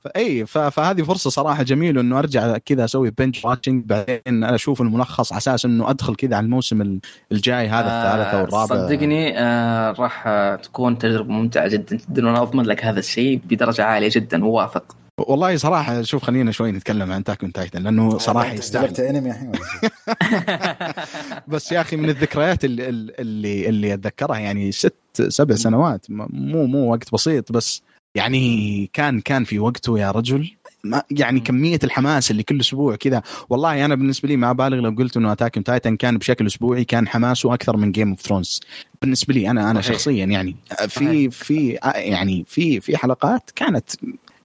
ف... 0.03 0.07
إي 0.15 0.45
ف... 0.45 0.57
فهذه 0.57 1.01
فرصة 1.01 1.29
صراحة 1.29 1.63
جميلة 1.63 2.01
إنه 2.01 2.19
أرجع 2.19 2.57
كذا 2.57 2.85
أسوي 2.85 3.09
binge 3.11 3.45
watching 3.45 3.85
بعدين 3.85 4.43
أشوف 4.43 4.81
الملخص 4.81 5.31
على 5.31 5.37
أساس 5.37 5.65
إنه 5.65 5.89
أدخل 5.89 6.15
كذا 6.15 6.35
على 6.35 6.43
الموسم 6.45 6.81
ال- 6.81 6.99
الجاي 7.31 7.67
هذا 7.67 7.87
الثالث 7.87 8.33
أو 8.33 8.43
الرابع. 8.43 8.87
صدقني 8.87 9.39
آه 9.39 9.91
راح 9.91 10.23
آه 10.27 10.55
تكون 10.55 10.97
تجربة 10.97 11.31
ممتعة 11.31 11.67
جدا 11.67 11.95
جدا 12.09 12.25
وأنا 12.25 12.41
أضمن 12.41 12.63
لك 12.65 12.85
هذا 12.85 12.99
الشيء 12.99 13.41
بدرجة 13.49 13.83
عالية 13.83 14.09
جدا 14.11 14.45
وواثق. 14.45 14.95
والله 15.17 15.57
صراحة 15.57 16.01
شوف 16.01 16.23
خلينا 16.23 16.51
شوي 16.51 16.71
نتكلم 16.71 17.11
عن 17.11 17.23
Attack 17.23 17.44
on 17.44 17.51
Titan 17.51 17.83
لأنه 17.83 18.17
صراحة 18.17 18.51
أنت 18.51 18.59
يستاهل. 18.59 19.01
أنمي 19.01 19.29
الحين؟ 19.31 19.51
بس 21.53 21.71
يا 21.71 21.81
أخي 21.81 21.95
من 21.95 22.09
الذكريات 22.09 22.65
اللي 22.65 22.89
اللي, 22.89 23.69
اللي 23.69 23.93
أتذكرها 23.93 24.39
يعني 24.39 24.71
ست 24.71 24.93
سبع 25.27 25.55
سنوات 25.55 26.05
مو 26.09 26.65
مو 26.65 26.91
وقت 26.91 27.13
بسيط 27.13 27.51
بس 27.51 27.81
يعني 28.15 28.89
كان 28.93 29.21
كان 29.21 29.43
في 29.43 29.59
وقته 29.59 29.99
يا 29.99 30.11
رجل. 30.11 30.51
ما 30.83 31.03
يعني 31.11 31.39
كمية 31.39 31.79
الحماس 31.83 32.31
اللي 32.31 32.43
كل 32.43 32.59
أسبوع 32.59 32.95
كذا. 32.95 33.21
والله 33.49 33.85
أنا 33.85 33.95
بالنسبة 33.95 34.29
لي 34.29 34.37
ما 34.37 34.51
بالغ 34.53 34.77
لو 34.77 34.95
قلت 34.97 35.17
إنه 35.17 35.31
Attack 35.31 35.55
on 35.55 35.67
Titan 35.67 35.95
كان 35.95 36.17
بشكل 36.17 36.45
أسبوعي 36.45 36.83
كان 36.83 37.07
حماسه 37.07 37.53
أكثر 37.53 37.77
من 37.77 37.91
Game 37.91 38.09
of 38.09 38.21
Thrones 38.21 38.61
بالنسبة 39.01 39.33
لي 39.33 39.49
أنا 39.49 39.71
أنا 39.71 39.81
صحيح. 39.81 39.93
شخصيا 39.93 40.25
يعني 40.25 40.55
في 40.87 41.29
في 41.29 41.79
يعني 41.95 42.45
في 42.47 42.79
في 42.81 42.97
حلقات 42.97 43.51
كانت 43.55 43.89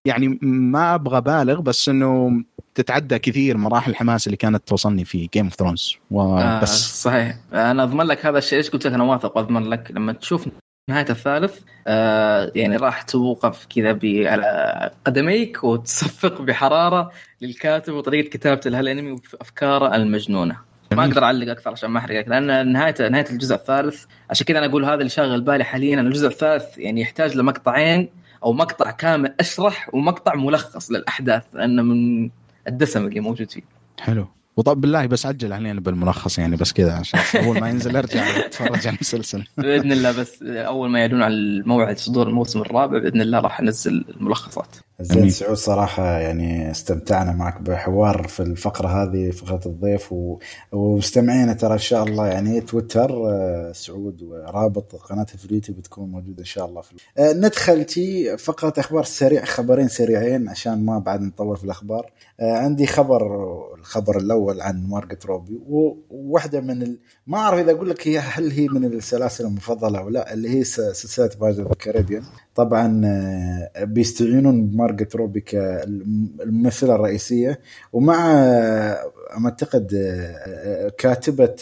يعني 0.05 0.39
ما 0.43 0.95
أبغى 0.95 1.21
بالغ 1.21 1.61
بس 1.61 1.89
إنه 1.89 2.43
تتعدى 2.75 3.19
كثير 3.19 3.57
مراحل 3.57 3.91
الحماس 3.91 4.27
اللي 4.27 4.37
كانت 4.37 4.69
توصلني 4.69 5.05
في 5.05 5.29
Game 5.35 5.45
of 5.45 5.55
Thrones 5.55 5.97
آه 6.13 6.59
وبس 6.59 7.03
صحيح. 7.03 7.37
أنا 7.53 7.83
أضمن 7.83 8.05
لك 8.05 8.27
هذا 8.27 8.39
الشيء. 8.39 8.59
إيش 8.59 8.71
قلت 8.71 8.87
لك؟ 8.87 8.93
أنا 8.93 9.05
واثق 9.05 9.37
وأضمن 9.37 9.63
لك 9.71 9.91
لما 9.91 10.13
تشوف 10.13 10.49
نهاية 10.91 11.07
الثالث 11.11 11.59
آه 11.87 12.53
يعني 12.55 12.77
راح 12.77 13.03
توقف 13.03 13.67
كذا 13.67 13.99
على 14.31 14.91
قدميك 15.05 15.65
وتصفق 15.65 16.43
بحرارة 16.43 17.11
للكاتب 17.41 17.93
وطريقة 17.93 18.29
كتابته 18.29 18.71
لهالأنمي 18.71 19.11
وأفكاره 19.11 19.97
المجنونة. 19.97 20.57
ما. 20.93 21.05
أقدر 21.05 21.25
أعلق 21.25 21.51
أكثر 21.51 21.71
عشان 21.71 21.91
ما 21.91 21.99
أحرقك 21.99 22.29
لأن 22.29 22.73
نهايه 22.73 23.09
نهاية 23.09 23.31
الجزء 23.31 23.55
الثالث 23.55 24.05
عشان 24.31 24.47
كذا 24.47 24.59
أنا 24.59 24.67
أقول 24.67 24.85
هذا 24.85 24.95
اللي 24.95 25.09
شاغل 25.09 25.41
بالي 25.41 25.65
حاليا. 25.65 26.01
الجزء 26.01 26.27
الثالث 26.27 26.79
يعني 26.79 27.01
يحتاج 27.01 27.37
لمقطعين 27.37 28.20
أو 28.45 28.53
مقطع 28.53 28.91
كامل 28.91 29.35
أشرح 29.41 29.95
ومقطع 29.95 30.35
ملخص 30.35 30.91
للأحداث 30.91 31.43
لأنه 31.53 31.83
من 31.83 32.31
الدسم 32.69 33.07
اللي 33.07 33.21
موجود 33.21 33.51
فيه. 33.51 33.63
حلو. 34.01 34.27
وطب 34.57 34.81
بالله 34.81 35.07
بس 35.07 35.27
عجل 35.27 35.53
علينا 35.53 35.81
بالملخص 35.81 36.39
يعني 36.39 36.57
بس 36.57 36.73
كذا 36.73 36.93
عشان 36.93 37.21
أول 37.45 37.61
ما 37.61 37.69
ينزل 37.69 37.97
أرجع 37.97 38.23
أتفرج 38.47 38.87
على 38.87 38.97
المسلسل. 38.97 39.45
بإذن 39.59 39.93
الله 39.93 40.21
بس 40.21 40.43
أول 40.43 40.91
ما 40.91 40.99
يعلنون 40.99 41.23
عن 41.23 41.33
الموعد 41.33 41.99
صدور 41.99 42.29
الموسم 42.29 42.61
الرابع 42.61 42.99
بإذن 42.99 43.21
الله 43.21 43.41
راح 43.41 43.61
أنزل 43.61 44.05
الملخصات. 44.17 44.77
زين. 45.01 45.31
سعود 45.31 45.57
صراحة 45.57 46.19
يعني 46.19 46.71
استمتعنا 46.71 47.33
معك 47.33 47.61
بحوار 47.61 48.29
في 48.29 48.41
الفقرة 48.41 48.89
هذه 48.89 49.31
فقرة 49.31 49.61
الضيف 49.67 50.13
و... 50.13 50.39
ومستمعينا 50.73 51.53
ترى 51.53 51.73
إن 51.73 51.79
شاء 51.79 52.05
الله 52.05 52.27
يعني 52.27 52.61
تويتر 52.61 53.11
آه، 53.29 53.73
سعود 53.73 54.23
ورابط 54.23 54.95
قناته 54.97 55.39
في 55.39 55.45
اليوتيوب 55.45 55.79
بتكون 55.79 56.11
موجودة 56.11 56.41
إن 56.41 56.45
شاء 56.45 56.67
الله 56.67 56.81
في 56.81 56.95
آه، 57.19 57.33
ندخل 57.33 57.85
تي 57.85 58.37
فقرة 58.37 58.73
أخبار 58.79 59.05
سريع 59.05 59.45
خبرين 59.45 59.89
سريعين 59.89 60.49
عشان 60.49 60.85
ما 60.85 60.99
بعد 60.99 61.21
نطول 61.21 61.57
في 61.57 61.65
الأخبار 61.65 62.13
آه، 62.41 62.57
عندي 62.57 62.87
خبر 62.87 63.51
الخبر 63.79 64.19
الأول 64.19 64.61
عن 64.61 64.87
مارجت 64.87 65.27
روبي 65.27 65.61
وواحدة 65.69 66.61
من 66.61 66.83
ال... 66.83 66.99
ما 67.27 67.39
أعرف 67.39 67.59
إذا 67.59 67.73
أقول 67.73 67.91
لك 67.91 68.09
هي 68.09 68.19
هل 68.19 68.51
هي 68.51 68.69
من 68.69 68.85
السلاسل 68.85 69.47
المفضلة 69.47 69.99
أو 69.99 70.09
لا 70.09 70.33
اللي 70.33 70.59
هي 70.59 70.65
سلسلة 70.65 71.31
بايرت 71.41 71.59
اوف 71.59 71.73
الكاريبيان 71.73 72.23
طبعا 72.65 73.03
آه، 73.05 73.85
بيستعينون 73.85 74.67
بمارجت 74.67 75.17
روبي 75.17 75.41
كالممثله 75.41 76.95
الرئيسية. 76.95 77.61
ومع 77.93 78.33
آه، 78.35 79.13
ما 79.39 79.49
أعتقد 79.49 79.95
آه، 79.95 80.93
كاتبة 80.99 81.55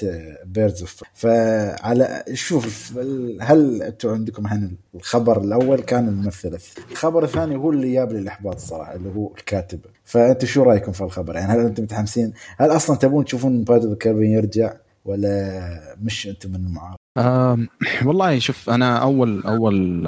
بيردز 0.45 0.81
اوف 0.81 1.03
فعلى 1.15 2.25
شوف 2.33 2.99
هل 3.41 3.83
أنتم 3.83 4.09
عندكم 4.09 4.47
عن 4.47 4.71
الخبر 4.95 5.41
الأول؟ 5.41 5.81
كان 5.81 6.09
الممثله 6.09 6.59
الخبر 6.91 7.25
الثاني 7.25 7.57
هو 7.57 7.71
اللي 7.71 7.93
جاب 7.93 8.13
لي 8.13 8.19
الإحباط 8.19 8.55
الصراحه 8.55 8.95
اللي 8.95 9.09
هو 9.17 9.33
الكاتبه 9.39 9.91
فأنتم 10.05 10.47
شو 10.47 10.63
رأيكم 10.63 10.93
في 10.93 11.01
الخبر؟ 11.01 11.37
يعني 11.37 11.53
هل 11.53 11.61
أنتم 11.61 11.83
متحمسين؟ 11.83 12.33
هل 12.59 12.71
أصلا 12.71 12.97
تبون 12.97 13.25
تشوفون 13.25 13.65
Pirates 13.65 13.87
of 13.87 14.23
يرجع؟ 14.33 14.73
ولا 15.09 15.97
مش 16.03 16.27
أنتم 16.27 16.51
من 16.51 16.57
المعارضه 16.57 16.99
آم، 17.19 17.69
والله 18.05 18.39
شوف 18.39 18.71
أنا 18.71 18.99
أول 18.99 19.43
أول 19.43 20.07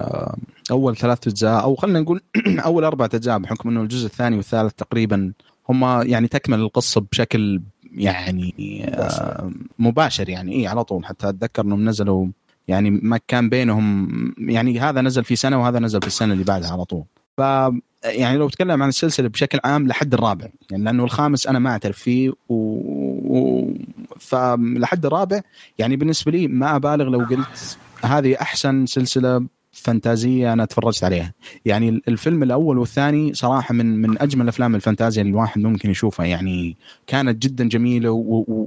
أول 0.71 0.97
ثلاث 0.97 1.29
أجزاء 1.29 1.63
أو 1.63 1.75
خلينا 1.75 2.01
نقول 2.01 2.21
أول 2.69 2.85
أربع 2.85 3.05
أجزاء 3.05 3.39
بحكم 3.39 3.69
إنه 3.69 3.81
الجزء 3.83 4.07
الثاني 4.07 4.37
والثالث 4.37 4.73
تقريبا 4.73 5.33
هم 5.69 6.03
يعني 6.03 6.29
تكمل 6.29 6.61
القصة 6.61 7.01
بشكل 7.13 7.61
يعني 7.93 8.85
آه، 8.89 9.51
مباشر 9.79 10.29
يعني 10.29 10.57
اي 10.57 10.67
على 10.67 10.85
طول. 10.85 11.05
حتى 11.07 11.29
أتذكر 11.29 11.63
إنهم 11.63 11.89
نزلوا 11.89 12.27
يعني 12.69 12.91
ما 12.91 13.21
كان 13.29 13.49
بينهم 13.49 14.09
يعني 14.39 14.81
هذا 14.81 15.01
نزل 15.01 15.25
في 15.25 15.37
سنة 15.37 15.61
وهذا 15.61 15.79
نزل 15.79 16.01
في 16.01 16.07
السنة 16.07 16.33
اللي 16.33 16.45
بعدها 16.45 16.71
على 16.71 16.85
طول. 16.85 17.05
ف 17.41 17.73
يعني 18.05 18.39
لو 18.39 18.47
بتكلم 18.47 18.83
عن 18.83 18.89
السلسلة 18.89 19.29
بشكل 19.29 19.61
عام 19.65 19.89
لحد 19.89 20.15
الرابع 20.15 20.49
يعني 20.71 20.85
لأنه 20.85 21.05
الخامس 21.05 21.47
أنا 21.47 21.59
ما 21.59 21.71
أعترف 21.71 21.99
فيه 21.99 22.31
و... 22.49 22.55
و... 22.55 23.75
فلحد 24.19 25.07
الرابع 25.07 25.41
يعني 25.79 25.97
بالنسبة 25.97 26.33
لي 26.33 26.49
ما 26.49 26.77
أبالغ 26.77 27.05
لو 27.05 27.19
قلت 27.19 27.79
هذه 28.05 28.37
أحسن 28.41 28.87
سلسلة 28.87 29.47
فانتازية 29.73 30.53
أنا 30.53 30.65
تفرجت 30.65 31.05
عليها 31.05 31.33
يعني 31.65 32.03
الفيلم 32.09 32.43
الأول 32.43 32.79
والثاني 32.79 33.35
صراحة 33.35 33.75
من 33.75 34.03
من 34.03 34.23
أجمل 34.23 34.49
أفلام 34.49 34.75
الفانتازيا 34.75 35.23
اللي 35.23 35.31
الواحد 35.31 35.61
ممكن 35.61 35.91
يشوفها 35.91 36.27
يعني 36.27 36.77
كانت 37.07 37.43
جدا 37.43 37.69
جميلة. 37.69 38.11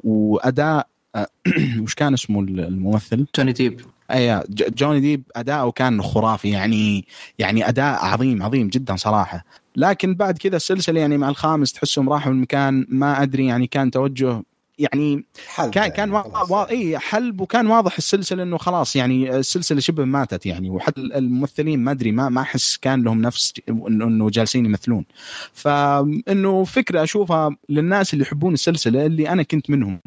وأداء 0.03 0.88
وش 1.84 1.93
كان 1.95 2.14
اسمه 2.14 2.39
الممثل؟ 2.39 3.26
جوني 3.36 3.51
ديب 3.51 3.82
اي 4.11 4.43
جوني 4.49 4.99
ديب 4.99 5.24
اداؤه 5.36 5.72
كان 5.72 6.01
خرافي 6.01 6.49
يعني 6.49 7.05
يعني 7.39 7.70
أداء 7.70 8.05
عظيم 8.05 8.43
عظيم 8.43 8.68
جدا 8.68 8.95
صراحة 8.95 9.45
لكن 9.76 10.16
بعد 10.16 10.38
كذا 10.38 10.55
السلسلة 10.55 10.99
يعني 10.99 11.18
مع 11.18 11.30
الخامس 11.30 11.74
تحسهم 11.74 12.09
راحوا 12.09 12.32
المكان 12.32 12.86
ما 12.89 13.24
أدري 13.24 13.45
يعني 13.45 13.68
كان 13.68 13.91
توجه 13.91 14.43
يعني 14.80 15.26
حل 15.47 15.70
كان 15.70 15.84
يعني 15.84 15.95
كان. 15.95 16.11
وا... 16.49 16.70
اي 16.70 16.99
حلب 16.99 17.41
وكان 17.41 17.68
واضح 17.68 17.97
السلسلة 17.97 18.43
إنه 18.43 18.57
خلاص 18.57 18.95
يعني 18.95 19.36
السلسلة 19.36 19.80
شبه 19.80 20.05
ماتت 20.05 20.45
يعني 20.45 20.70
وحتى 20.70 21.01
الممثلين 21.01 21.80
ما 21.80 21.91
أدري 21.91 22.11
ما 22.11 22.30
ما 22.30 22.41
أحس 22.41 22.78
كان 22.78 23.03
لهم 23.03 23.22
نفس 23.22 23.53
إنه 23.70 24.30
جالسين 24.30 24.66
يمثلون 24.66 25.05
فإنه 25.53 26.64
فكرة 26.64 27.03
أشوفها 27.03 27.55
للناس 27.70 28.14
اللي 28.14 28.24
يحبون 28.24 28.53
السلسلة 28.53 29.05
اللي 29.05 29.30
أنا 29.30 29.43
كنت 29.43 29.70
منهم 29.70 29.99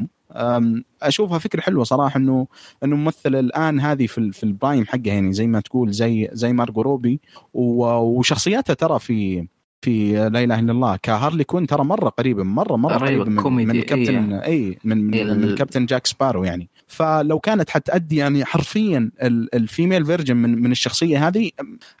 أشوفها 1.01 1.39
فكرة 1.39 1.61
حلوة 1.61 1.83
صراحة 1.83 2.17
إنه 2.17 2.47
إنه 2.83 2.95
ممثل 2.95 3.35
الآن 3.35 3.79
هذه 3.79 4.07
في 4.07 4.31
في 4.31 4.43
ال 4.43 4.50
prime 4.50 4.85
حقه 4.85 5.01
يعني 5.05 5.33
زي 5.33 5.47
ما 5.47 5.59
تقول 5.59 5.91
زي 5.91 6.29
زي 6.33 6.53
مارجوت 6.53 6.81
روبي. 6.81 7.19
وشخصياتها 7.53 8.73
ترى 8.73 8.99
في 8.99 9.47
في 9.81 10.13
لا 10.29 10.43
إله 10.43 10.59
إلا 10.59 10.71
الله 10.71 10.95
كهارلي 10.95 11.43
كوين 11.43 11.67
ترى 11.67 11.83
مرة 11.83 12.09
قريبة 12.09 12.43
مرة 12.43 12.75
مرة 12.75 12.97
قريبة 12.97 13.23
من, 13.23 13.67
من 13.67 13.81
كابتن 13.81 14.33
اي 14.33 14.45
أي 14.45 14.77
من, 14.83 14.97
من, 14.97 15.41
من 15.41 15.55
كابتن 15.55 15.85
جاك 15.85 16.07
سبارو 16.07 16.43
يعني. 16.43 16.69
فلو 16.87 17.39
كانت 17.39 17.69
حتأدي 17.69 18.15
يعني 18.15 18.45
حرفيا 18.45 19.11
ال 19.53 19.60
female 19.60 20.05
version 20.05 20.37
من 20.37 20.61
من 20.61 20.71
الشخصية 20.71 21.27
هذه 21.27 21.51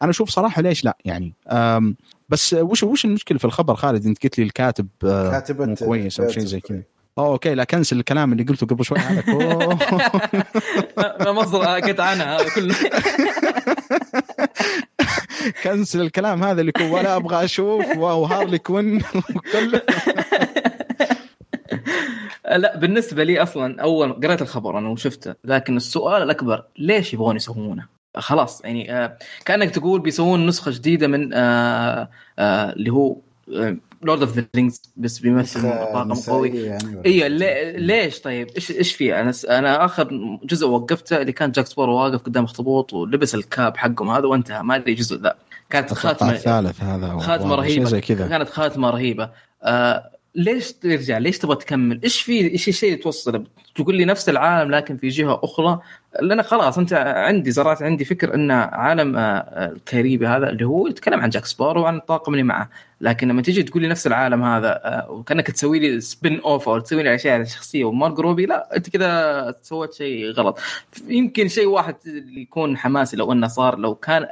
أنا 0.01 0.09
أشوف 0.09 0.29
صراحة 0.29 0.61
ليش 0.61 0.85
لا 0.85 0.97
يعني. 1.05 1.33
بس 2.29 2.53
وش 2.53 2.83
وش 2.83 3.05
المشكلة 3.05 3.37
في 3.37 3.45
الخبر 3.45 3.75
خالد؟ 3.75 4.05
أنت 4.05 4.23
قلت 4.23 4.37
لي 4.37 4.43
الكاتب 4.43 4.87
آه، 5.03 5.31
كاتبة 5.31 5.75
كويس 5.75 6.19
أو 6.19 6.27
شيء 6.27 6.43
زي 6.43 6.59
كذا. 6.59 6.83
أوكي 7.17 7.55
لا 7.55 7.63
cancel 7.63 7.99
الكلام 7.99 8.31
اللي 8.31 8.43
قلته 8.43 8.67
قبل 8.67 8.85
شوي 8.85 8.99
هذا 8.99 9.23
ما 11.25 11.31
مصدر 11.31 11.79
كنت 11.79 11.99
هذا 11.99 12.49
كله. 12.55 12.75
cancel 15.63 16.01
الكلام 16.01 16.43
هذا 16.43 16.61
اللي 16.61 16.71
يكون 16.75 16.91
ولا 16.91 17.15
أبغى 17.15 17.45
أشوف 17.45 17.97
وهارلي 17.97 18.57
كوين 18.57 19.01
لا 22.55 22.77
بالنسبة 22.77 23.23
لي 23.23 23.43
أصلا 23.43 23.81
أول 23.81 24.13
قريت 24.13 24.41
الخبر 24.41 24.77
أنا 24.77 24.89
وشفته 24.89 25.35
لكن 25.43 25.77
السؤال 25.77 26.23
الأكبر 26.23 26.63
ليش 26.77 27.13
يبغون 27.13 27.35
يسوونه؟ 27.35 27.85
خلاص 28.17 28.61
يعني 28.61 28.93
آه 28.93 29.17
كأنك 29.45 29.71
تقول 29.71 30.01
بيسوون 30.01 30.47
نسخة 30.47 30.71
جديدة 30.71 31.07
من 31.07 31.33
آه 31.33 32.09
آه 32.39 32.73
اللي 32.73 32.89
هو 32.89 33.15
Lord 34.01 34.21
of 34.21 34.35
the 34.35 34.45
Rings 34.55 34.81
بس 34.95 35.19
بيمثل 35.19 35.61
طاقم 35.61 36.13
قوي. 36.13 36.49
يعني 36.49 37.05
اي 37.05 37.29
ليش 37.79 38.19
طيب؟ 38.19 38.47
إيش 38.55 38.71
إيش 38.71 38.95
في 38.95 39.21
أنا 39.21 39.33
أنا 39.49 39.85
آخر 39.85 40.09
جزء 40.43 40.67
وقفته 40.67 41.21
اللي 41.21 41.31
كان 41.31 41.51
جاك 41.51 41.67
سبارو 41.67 41.89
واقف 41.89 42.21
قدام 42.21 42.43
اخطبوط 42.43 42.93
ولبس 42.93 43.35
ال 43.35 43.45
cap 43.45 43.77
حقهم 43.77 44.09
هذا 44.09 44.25
وانتهى. 44.25 44.63
ما 44.63 44.75
أدري 44.75 44.93
جزء 44.93 45.21
ذا. 45.21 45.35
كانت 45.69 45.93
خاتمه 45.93 46.31
الثالث 46.31 46.81
هذا 46.81 47.17
خاتمة 47.17 47.55
رهيبة. 47.55 47.85
زي 47.85 48.01
كذا. 48.01 48.27
كانت 48.27 48.49
خاتمة 48.49 48.89
رهيبة. 48.89 49.29
آه 49.63 50.11
ليش 50.35 50.71
ترجع؟ 50.71 51.17
ليش 51.17 51.37
تبغى 51.37 51.55
تكمل؟ 51.55 51.99
إيش 52.03 52.21
في 52.21 52.51
إيش 52.51 52.67
الشيء 52.67 52.89
اللي 52.89 53.03
توصله؟ 53.03 53.43
تقول 53.75 53.95
لي 53.95 54.05
نفس 54.05 54.29
العالم 54.29 54.71
لكن 54.71 54.97
في 54.97 55.07
جهة 55.07 55.39
أخرى 55.43 55.79
لأن 56.21 56.43
خلاص 56.43 56.77
أنت 56.77 56.93
عندي 56.93 57.51
زرعت 57.51 57.81
عندي 57.81 58.05
فكر 58.05 58.33
أن 58.33 58.51
عالم 58.51 59.15
آه، 59.17 59.71
الكاريبي 59.71 60.27
هذا 60.27 60.49
اللي 60.49 60.65
هو 60.65 60.87
يتكلم 60.87 61.19
عن 61.19 61.29
جاك 61.29 61.45
سبارو 61.45 61.81
وعن 61.81 61.95
الطاقم 61.95 62.33
اللي 62.33 62.43
معه، 62.43 62.69
لكن 63.01 63.27
لما 63.27 63.41
تيجي 63.41 63.63
تقول 63.63 63.81
لي 63.81 63.87
نفس 63.87 64.07
العالم 64.07 64.43
هذا 64.43 64.81
آه، 64.83 65.11
وكأنك 65.11 65.51
تسوي 65.51 65.79
لي 65.79 66.01
spin-off 66.01 66.69
أو 66.69 66.79
تسوي 66.79 67.03
لي 67.03 67.15
أشياء 67.15 67.43
شخصية 67.43 67.85
ومارجوت 67.85 68.19
روبي 68.19 68.45
لا 68.45 68.75
أنت 68.75 68.89
كذا 68.89 69.55
سويت 69.61 69.93
شيء 69.93 70.31
غلط. 70.31 70.59
يمكن 71.07 71.47
شيء 71.47 71.67
واحد 71.67 71.95
يكون 72.37 72.77
حماسي 72.77 73.17
لو 73.17 73.31
أنه 73.31 73.47
صار 73.47 73.77
لو 73.77 73.95
كان 73.95 74.27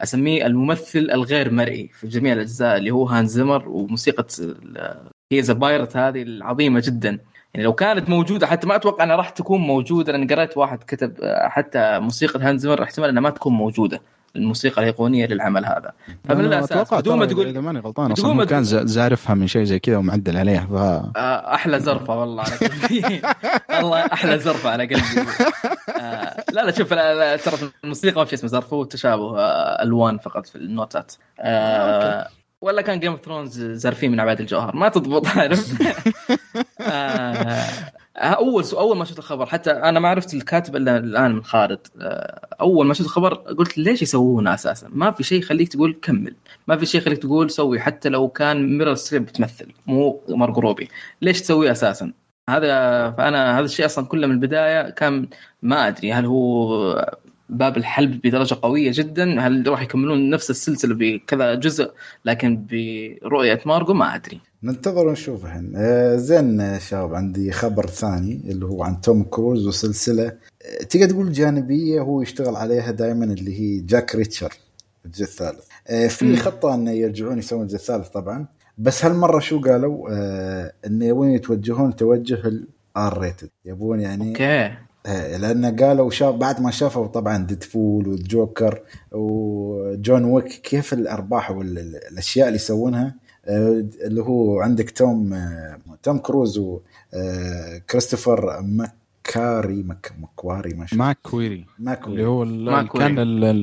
أسميه 0.00 0.46
الممثل 0.46 0.98
الغير 0.98 1.50
مرئي 1.50 1.88
في 1.88 2.08
جميع 2.08 2.32
الأجزاء 2.32 2.76
اللي 2.76 2.90
هو 2.90 3.06
هانز 3.06 3.26
زيمر 3.26 3.68
وموسيقى 3.68 4.26
هي 5.32 5.40
ذا 5.40 5.52
بايرت 5.52 5.96
هذه 5.96 6.22
العظيمة 6.22 6.82
جدا 6.84 7.18
يعني 7.54 7.64
لو 7.64 7.72
كانت 7.72 8.08
موجودة 8.08 8.46
حتى 8.46 8.66
ما 8.66 8.76
أتوقع 8.76 9.04
إنها 9.04 9.16
راح 9.16 9.30
تكون 9.30 9.60
موجودة 9.60 10.12
لأن 10.12 10.26
قريت 10.26 10.56
واحد 10.56 10.78
كتب 10.86 11.14
حتى 11.44 11.98
موسيقى 11.98 12.40
هان 12.40 12.58
زمر 12.58 12.82
احتمال 12.82 13.08
إنها 13.08 13.22
ما 13.22 13.30
تكون 13.30 13.52
موجودة 13.52 14.00
الموسيقى 14.36 14.82
الايقونيه 14.82 15.26
للعمل 15.26 15.66
هذا. 15.66 15.92
فمن 16.24 16.44
الأساس 16.44 16.94
بدون 16.94 17.18
ما 17.18 17.26
تقول 17.26 17.46
إذا 17.46 17.60
ماني 17.60 17.78
غلطان 17.78 18.12
أصلا 18.12 18.44
كان 18.44 18.64
زارفها 18.64 19.34
من 19.34 19.46
شيء 19.46 19.64
زي 19.64 19.78
كذا 19.78 19.96
ومعدل 19.96 20.36
عليها 20.36 20.66
ف... 20.66 20.74
آه، 21.16 21.54
أحلى 21.54 21.80
زرفة 21.80 22.20
والله 22.20 22.42
على 22.42 22.56
قلبي. 22.56 23.22
والله 23.76 23.98
أحلى 23.98 24.38
زرفة 24.38 24.70
على 24.70 24.82
قلبي. 24.84 25.30
آه 26.00 26.44
لا 26.52 26.64
لا 26.64 26.70
شوف 26.70 26.88
ترى 27.44 27.70
الموسيقى 27.84 28.16
ما 28.20 28.24
في 28.24 28.34
اسمه 28.34 28.48
زرف 28.48 28.74
هو 28.74 28.84
تشابه 28.84 29.38
آه 29.38 29.82
ألوان 29.82 30.18
فقط 30.18 30.46
في 30.46 30.56
النوتات. 30.56 31.12
آه 31.40 32.28
ولا 32.64 32.82
كان 32.82 33.00
Game 33.00 33.12
of 33.12 33.24
Thrones 33.24 33.62
زارفين 33.62 34.12
من 34.12 34.20
عباد 34.20 34.40
الجوهر. 34.40 34.76
ما 34.76 34.88
تضبط 34.88 35.26
عارف 35.26 35.82
آه 36.80 37.64
أول 38.16 38.64
أول 38.72 38.96
ما 38.96 39.04
شفت 39.04 39.18
الخبر 39.18 39.46
حتى 39.46 39.70
أنا 39.70 40.00
ما 40.00 40.08
عرفت 40.08 40.34
الكاتب 40.34 40.76
إلا 40.76 40.96
الآن 40.98 41.34
من 41.34 41.44
خالد. 41.44 41.86
آه، 42.00 42.48
أول 42.60 42.86
ما 42.86 42.94
شفت 42.94 43.06
الخبر 43.06 43.34
قلت 43.34 43.78
ليش 43.78 44.02
يسوونه 44.02 44.54
أساسا؟ 44.54 44.88
ما 44.92 45.10
في 45.10 45.22
شيء 45.22 45.38
يخليك 45.38 45.68
تقول 45.68 45.98
كمل، 46.02 46.34
ما 46.68 46.76
في 46.76 46.86
شيء 46.86 47.00
يخليك 47.00 47.18
تقول 47.18 47.50
سوي 47.50 47.80
حتى 47.80 48.08
لو 48.08 48.28
كان 48.28 48.78
ميرل 48.78 48.98
ستريب 48.98 49.26
بتمثل 49.26 49.72
مو 49.86 50.22
مارجو 50.28 50.60
روبي، 50.60 50.88
ليش 51.22 51.40
تسويه 51.42 51.72
أساسا؟ 51.72 52.12
هذا 52.50 53.10
فأنا 53.10 53.58
هذا 53.58 53.64
الشيء 53.64 53.86
أصلا 53.86 54.06
كله 54.06 54.26
من 54.26 54.34
البداية 54.34 54.90
كان 54.90 55.28
ما 55.62 55.88
أدري 55.88 56.12
هل 56.12 56.26
هو 56.26 57.16
باب 57.48 57.76
الحلب 57.76 58.20
بدرجة 58.24 58.56
قوية 58.62 58.90
جدا. 58.94 59.40
هل 59.40 59.68
راح 59.68 59.82
يكملون 59.82 60.30
نفس 60.30 60.50
السلسلة 60.50 60.94
بكذا 60.94 61.54
جزء؟ 61.54 61.90
لكن 62.24 62.66
برؤية 62.70 63.60
مارجو 63.66 63.94
ما 63.94 64.14
أدري. 64.14 64.40
ننتظر 64.62 65.06
ونشوف 65.06 65.44
الحين 65.44 65.72
آه 65.76 66.16
زين 66.16 66.78
شباب 66.78 67.14
عندي 67.14 67.52
خبر 67.52 67.86
ثاني 67.86 68.40
اللي 68.50 68.66
هو 68.66 68.82
عن 68.82 69.00
توم 69.00 69.22
كروز 69.22 69.66
وسلسلة. 69.66 70.26
آه 70.26 70.84
تقدر 70.84 71.10
تقول 71.10 71.32
جانبية 71.32 72.00
هو 72.00 72.22
يشتغل 72.22 72.56
عليها 72.56 72.90
دائما 72.90 73.24
اللي 73.24 73.60
هي 73.60 73.80
جاك 73.80 74.14
ريتشر 74.14 74.52
الجزء 75.04 75.24
الثالث. 75.24 75.64
آه 75.88 76.06
في 76.06 76.36
خطة 76.36 76.74
إنه 76.74 76.90
يرجعون 76.90 77.38
يسوون 77.38 77.62
الجزء 77.62 77.76
الثالث 77.76 78.08
طبعا. 78.08 78.46
بس 78.78 79.04
هالمرة 79.04 79.38
شو 79.38 79.60
قالوا؟ 79.60 80.08
آه 80.10 80.72
إنه 80.86 81.04
يبون 81.04 81.30
يتوجهون 81.30 81.96
توجه 81.96 82.42
ال 82.96 83.18
R-rated 83.18 83.48
يبون 83.64 84.00
يعني 84.00 84.28
أوكي. 84.28 84.76
لأن 85.06 85.76
قالوا 85.76 86.10
شاف 86.10 86.34
بعد 86.34 86.60
ما 86.60 86.70
شافوا 86.70 87.06
طبعا 87.06 87.46
ديدفول 87.46 88.08
والجوكر 88.08 88.80
وجون 89.12 90.24
ويك 90.24 90.46
كيف 90.46 90.92
الأرباح 90.92 91.50
والأشياء 91.50 92.46
اللي 92.46 92.56
يسوونها. 92.56 93.14
إيه، 93.48 93.86
اللي 94.04 94.22
هو 94.22 94.60
عندك 94.60 94.90
توم 94.90 95.32
إيه، 95.32 95.78
توم 96.02 96.18
كروز 96.18 96.58
وكريستوفر 96.58 98.62
ماك 98.62 98.94
كاري 99.24 99.82
مك 99.82 100.12
مكواري 100.20 100.74
ماشي 100.74 100.96
ماكويري. 100.96 101.66
ماكويري. 101.78 102.22
اللي 102.22 102.28
هو 102.28 102.44
ماكويري. 102.44 103.08
كان 103.08 103.18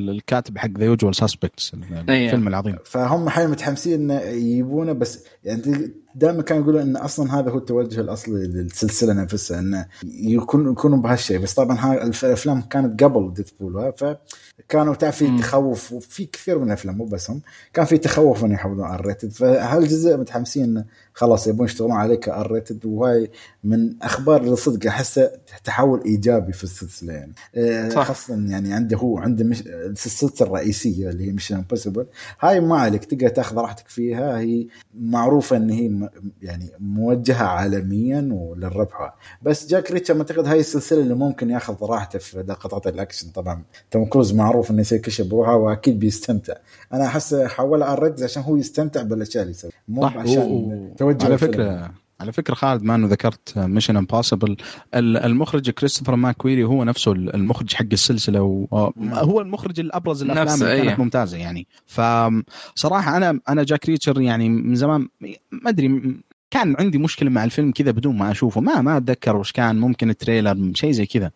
الكاتب 0.10 0.58
حق 0.58 0.70
ذا 0.78 0.86
Usual 0.86 1.16
Suspects 1.16 1.74
الفيلم 1.74 2.48
العظيم. 2.48 2.76
فهم 2.86 3.30
حين 3.30 3.50
متحمسين 3.50 3.94
انه 3.94 4.22
يجيبونه 4.22 4.92
بس 4.92 5.26
يعني 5.44 5.92
دائما 6.16 6.42
كانوا 6.42 6.64
يقولون 6.64 6.82
إن 6.82 6.98
أصلا 6.98 7.40
هذا 7.40 7.52
هو 7.52 7.58
التوجه 7.58 8.02
الأصلي 8.02 8.48
للسلسلة 8.48 9.14
نفسها 9.14 9.60
انه 9.60 9.86
يكون 10.04 10.72
يكونوا 10.72 10.98
بهالشيء. 10.98 11.40
بس 11.40 11.54
طبعا 11.54 11.78
هاي 11.80 12.04
الأفلام 12.04 12.62
كانت 12.62 13.04
قبل 13.04 13.34
ديدبول 13.34 13.94
فكانوا 13.98 14.96
تعرف 14.96 15.18
في 15.18 15.38
تخوف 15.38 15.94
وفي 15.94 16.26
كثير 16.26 16.60
من 16.60 16.68
الأفلام 16.68 16.98
مو 16.98 17.06
بس 17.06 17.30
هم 17.30 17.42
كان 17.74 17.86
في 17.86 17.98
تخوف 17.98 18.46
إنه 18.46 18.54
يحولون 18.54 18.86
R-rated 18.86 19.32
فهالجزء 19.32 20.18
متحمسين 20.18 20.64
إنه 20.64 20.86
خلاص 21.14 21.48
يبون 21.48 21.66
يشتغلون 21.66 21.92
عليه 21.92 22.16
ك 22.16 22.52
R-rated 22.52 22.86
وهاي 22.86 23.32
من 23.64 23.96
أخبار 24.02 24.42
الصدق. 24.44 24.88
احسه 24.88 25.32
تحول 25.64 26.04
إيجابي 26.06 26.54
في 26.54 26.64
السلسلة 26.64 27.14
يعني. 27.14 27.34
آه، 27.56 27.90
صح. 27.90 28.08
خاصة 28.08 28.34
يعني 28.34 28.74
عنده 28.74 28.98
هو 28.98 29.18
عنده 29.18 29.44
مش 29.44 29.62
السلسلة 29.68 30.48
الرئيسية 30.48 31.10
اللي 31.10 31.28
هي 31.28 31.32
Mission 31.32 31.56
Impossible 31.56 32.06
هاي 32.40 32.60
ما 32.60 32.78
عليك 32.78 33.06
تقدر 33.06 33.30
تاخذ 33.30 33.58
راحتك 33.58 33.88
فيها. 33.88 34.40
هي 34.40 34.68
معروفة 35.00 35.58
إن 35.58 35.70
هي 35.70 36.01
يعني 36.42 36.70
موجهة 36.80 37.44
عالميا 37.44 38.30
وللربح 38.32 39.14
بس 39.42 39.68
جاك 39.68 39.92
ريتشر 39.92 40.18
أعتقد 40.18 40.48
هاي 40.48 40.60
السلسلة 40.60 41.02
اللي 41.02 41.14
ممكن 41.14 41.50
ياخذ 41.50 41.76
راحته 41.82 42.20
في 42.20 42.42
قطعة 42.42 42.92
الأكشن. 42.92 43.30
طبعا 43.30 43.64
توم 43.92 44.06
كروز 44.06 44.34
معروف 44.34 44.72
إنه 44.72 44.82
يسوي 44.82 45.00
كل 45.00 45.12
شيء 45.12 45.28
بروحه 45.28 45.56
وأكيد 45.56 46.00
بيستمتع. 46.00 46.54
أنا 46.94 47.06
أحس 47.06 47.36
حولها 47.36 47.94
ال 47.94 47.97
R-rated 47.97 48.24
عشان 48.24 48.44
هو 48.44 48.58
يستمتع 48.58 49.02
بالأشياء 49.02 49.44
اللي 49.44 49.52
يسويها. 49.52 49.74
مو 49.88 50.06
عشان 50.06 50.94
توجه 50.98 51.26
على 51.26 51.38
فكرة 51.38 51.92
على 52.22 52.32
فكرة 52.32 52.54
خالد 52.54 52.84
ما 52.84 52.96
انه 52.96 53.08
ذكرت 53.08 53.58
Mission 53.58 53.98
Impossible 53.98 54.58
المخرج 54.96 55.70
كريستوفر 55.70 56.16
ماكويري 56.16 56.64
هو 56.64 56.84
نفسه 56.84 57.12
المخرج 57.12 57.74
حق 57.74 57.86
السلسلة 57.94 58.42
وهو 58.42 59.42
المخرج 59.42 59.80
الأبرز 59.80 60.24
الأفلام 60.24 60.64
اللي 60.64 60.78
كانت 60.78 61.00
أيه. 61.00 61.04
ممتازة 61.04 61.38
يعني. 61.38 61.68
فصراحة 61.86 63.18
أنا 63.18 63.40
أنا 63.50 63.64
جاك 63.64 63.86
ريتشر 63.86 64.22
يعني 64.22 64.50
من 64.50 64.76
زمان 64.76 65.08
ما 65.52 65.70
أدري 65.70 66.22
كان 66.52 66.76
عندي 66.80 66.98
مشكلة 66.98 67.30
مع 67.30 67.44
الفيلم 67.44 67.72
كذا 67.72 67.92
بدون 67.92 68.18
ما 68.18 68.32
أشوفه. 68.32 68.62
ما 68.62 68.82
ما 68.82 68.98
أتذكر 68.98 69.36
وش 69.36 69.52
كان 69.52 69.80
ممكن 69.80 70.10
ال 70.10 70.17
trailer 70.17 70.72
شيء 70.74 70.92
زي 70.92 71.06
كذا. 71.06 71.32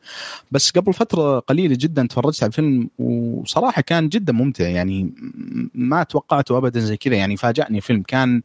بس 0.52 0.72
قبل 0.72 0.94
فترة 0.94 1.40
قليلة 1.40 1.78
جدا 1.80 2.08
تفرجت 2.08 2.44
على 2.44 2.50
الفيلم 2.50 2.90
وصراحة 3.00 3.82
كان 3.82 4.10
جدا 4.10 4.34
ممتع. 4.34 4.68
يعني 4.68 5.14
ما 5.74 6.04
توقعته 6.04 6.58
ابدا 6.58 6.80
زي 6.80 6.98
كذا. 6.98 7.16
يعني 7.16 7.38
فاجأني 7.38 7.78
الفيلم. 7.78 8.02
كان 8.02 8.42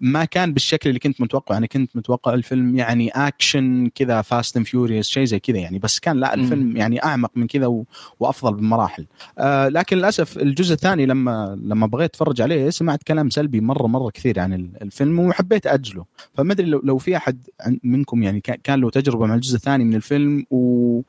ما 0.00 0.24
كان 0.24 0.52
بالشكل 0.52 0.88
اللي 0.88 1.00
كنت 1.00 1.20
متوقع 1.20 1.56
أنا 1.56 1.66
كنت 1.66 1.96
متوقع 1.96 2.34
الفيلم 2.34 2.76
يعني 2.76 3.08
أكشن 3.08 3.90
كذا 3.94 4.22
Fast 4.22 4.56
and 4.56 4.66
Furious 4.66 5.08
شيء 5.08 5.24
زي 5.24 5.38
كذا 5.38 5.58
يعني. 5.58 5.78
بس 5.78 5.98
كان 5.98 6.16
لا 6.16 6.34
الفيلم 6.34 6.76
يعني 6.76 7.04
أعمق 7.04 7.30
من 7.36 7.46
كذا 7.46 7.84
وأفضل 8.20 8.54
بمراحل. 8.54 9.06
آه 9.38 9.68
لكن 9.68 9.96
للأسف 9.96 10.38
الجزء 10.38 10.74
الثاني 10.74 11.06
لما 11.06 11.58
لما 11.64 11.86
بغيت 11.86 12.10
أتفرج 12.10 12.40
عليه 12.40 12.70
سمعت 12.70 13.02
كلام 13.02 13.30
سلبي 13.30 13.60
مره 13.60 13.86
مرة 13.86 14.10
كثير 14.10 14.40
عن 14.40 14.52
الفيلم 14.82 15.20
وحبيت 15.20 15.66
أجله. 15.66 16.09
فما 16.34 16.52
أدري 16.52 16.66
لو, 16.66 16.80
لو 16.84 16.98
في 16.98 17.16
أحد 17.16 17.46
منكم 17.84 18.22
يعني 18.22 18.40
كان 18.40 18.80
له 18.80 18.90
تجربة 18.90 19.26
مع 19.26 19.34
الجزء 19.34 19.56
الثاني 19.56 19.84
من 19.84 19.94
الفيلم 19.94 20.46
و 20.50 21.00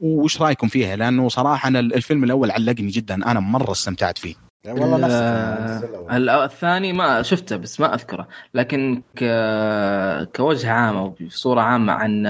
وش 0.00 0.42
رأيكم 0.42 0.68
فيها؟ 0.68 0.96
لأنه 0.96 1.28
صراحة 1.28 1.68
أنا 1.68 1.80
الفيلم 1.80 2.24
الأول 2.24 2.50
علقني 2.50 2.88
جدا. 2.88 3.14
أنا 3.14 3.40
مرة 3.40 3.72
استمتعت 3.72 4.18
فيه. 4.18 4.34
والله 4.66 4.96
نفس 4.96 5.14
الثاني 6.20 6.92
ما 6.92 7.22
شفته 7.22 7.56
بس 7.56 7.80
ما 7.80 7.94
أذكره. 7.94 8.28
لكن 8.54 9.02
ك... 9.16 9.24
كوجه 10.36 10.70
عام 10.70 10.96
أو 10.96 11.08
بصورة 11.08 11.60
عامة 11.60 11.92
عن 11.92 12.22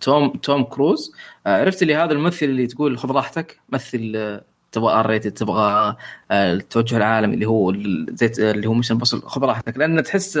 توم 0.00 0.28
توم 0.28 0.64
كروز. 0.64 1.12
عرفت 1.46 1.82
اللي 1.82 1.94
هذا 1.94 2.12
الممثل 2.12 2.46
اللي 2.46 2.66
تقول 2.66 2.98
خذ 2.98 3.10
راحتك؟ 3.10 3.60
مثل 3.68 4.40
تبغى 4.72 4.92
R-rated 5.00 5.32
تبغى 5.32 5.96
آه، 6.30 6.52
التوجه 6.52 6.96
العالمي 6.96 7.34
اللي 7.34 7.46
هو 7.46 7.72
زي 8.08 8.50
اللي 8.50 8.66
هو 8.66 8.74
مش 8.74 8.92
بس 8.92 9.14
خذ 9.14 9.44
راحتك 9.44 9.78
لأن 9.78 10.02
تحس 10.02 10.38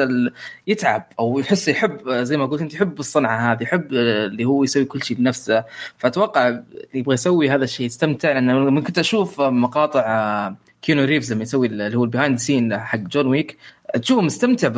يتعب 0.66 1.06
أو 1.18 1.38
يحس 1.38 1.68
يحب 1.68 2.08
آه، 2.08 2.22
زي 2.22 2.36
ما 2.36 2.46
قلت 2.46 2.62
أنت 2.62 2.74
يحب 2.74 3.00
الصنعة 3.00 3.52
هذه 3.52 3.62
يحب 3.62 3.94
آه، 3.94 4.26
اللي 4.26 4.44
هو 4.44 4.64
يسوي 4.64 4.84
كل 4.84 5.02
شيء 5.02 5.16
بنفسه. 5.16 5.64
فأتوقع 5.98 6.60
يبغى 6.94 7.14
يسوي 7.14 7.50
هذا 7.50 7.64
الشيء 7.64 7.86
يستمتع. 7.86 8.32
لأن 8.32 8.82
كنت 8.82 8.98
أشوف 8.98 9.40
مقاطع 9.40 10.52
كينو 10.82 11.04
ريفز 11.04 11.32
لما 11.32 11.42
يسوي 11.42 11.66
اللي 11.66 11.96
هو 11.96 12.04
ال 12.04 12.09
behind 12.09 12.38
scene 12.38 12.78
حق 12.78 12.98
جون 12.98 13.26
ويك 13.26 13.58
تشوفه 14.00 14.22
مستمتع 14.22 14.68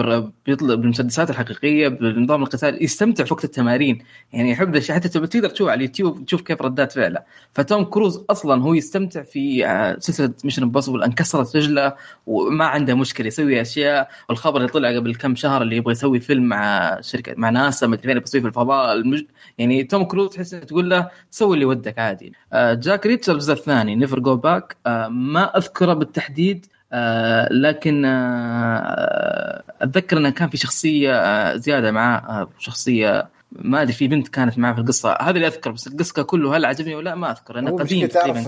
بالمسدسات 0.47 1.31
الحقيقية 1.31 1.89
بنظام 1.89 2.43
القتال 2.43 2.85
يستمتع 2.85 3.25
في 3.25 3.35
وقت 3.35 3.45
التمارين. 3.45 3.99
يعني 4.33 4.51
يحب 4.51 4.77
الشيء 4.77 4.95
حتى 4.95 5.09
تقدر 5.09 5.49
تشوف 5.49 5.69
على 5.69 5.77
اليوتيوب 5.79 6.25
تشوف 6.25 6.43
كيف 6.43 6.63
ردات 6.63 6.93
فعله. 6.93 7.21
فتوم 7.53 7.85
كروز 7.85 8.25
أصلا 8.31 8.63
هو 8.63 8.75
يستمتع 8.75 9.23
في 9.23 9.67
آه، 9.67 9.97
سلسلة 9.99 10.33
Mission 10.45 10.63
Impossible 10.63 11.03
انكسرت 11.03 11.57
رجله 11.57 11.95
وما 12.27 12.65
عنده 12.65 12.95
مشكلة 12.95 13.27
يسوي 13.27 13.61
أشياء. 13.61 14.09
والخبر 14.29 14.57
اللي 14.57 14.69
طلع 14.69 14.97
قبل 14.97 15.15
كم 15.15 15.35
شهر 15.35 15.63
اللي 15.63 15.77
يبغى 15.77 15.93
يسوي 15.93 16.21
فيلم 16.21 16.45
مع 16.45 16.99
شركة 17.01 17.35
مع 17.37 17.51
ناسا 17.51 17.87
ما 17.87 17.97
فين 17.97 18.17
يسوي 18.17 18.41
في 18.41 18.47
الفضاء 18.47 18.93
المج... 18.93 19.23
يعني 19.59 19.85
توم 19.85 20.05
كروز 20.05 20.29
تحس 20.29 20.51
تقول 20.51 20.91
له 20.91 21.09
سوي 21.31 21.55
اللي 21.55 21.65
ودك 21.65 21.99
عادي. 21.99 22.33
آه، 22.53 22.75
جاك 22.75 23.07
ريتشر 23.07 23.51
الثاني 23.51 23.95
Never 23.97 24.19
Go 24.19 24.37
Back 24.37 24.77
ما 25.11 25.57
أذكره 25.57 25.95
بالتحديد. 25.95 26.67
آه 26.95 27.49
لكن 27.53 28.05
آه 28.05 29.63
أتذكر 29.83 30.19
انه 30.19 30.31
كان 30.31 30.49
في 30.49 30.57
شخصية 30.57 31.13
آه 31.15 31.57
زيادة 31.57 31.91
معاه 31.91 32.49
شخصية 32.59 33.29
ما 33.53 33.83
أدري 33.83 33.93
في 33.93 34.09
بنت 34.09 34.29
كانت 34.29 34.59
معاه 34.59 34.73
في 34.73 34.81
القصة. 34.81 35.13
هذا 35.21 35.31
اللي 35.31 35.47
أذكر 35.47 35.71
بس 35.71 35.87
القصة 35.87 36.23
كله 36.23 36.57
هل 36.57 36.65
عجبني 36.65 36.95
ولا 36.95 37.15
ما 37.15 37.31
أذكر. 37.31 37.59
أنا 37.59 37.71
قديم 37.71 38.09
تقريبا 38.09 38.41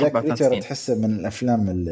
جاك 0.00 0.16
ريتشر 0.16 0.60
تحسه 0.60 0.94
من 0.94 1.18
الأفلام 1.20 1.84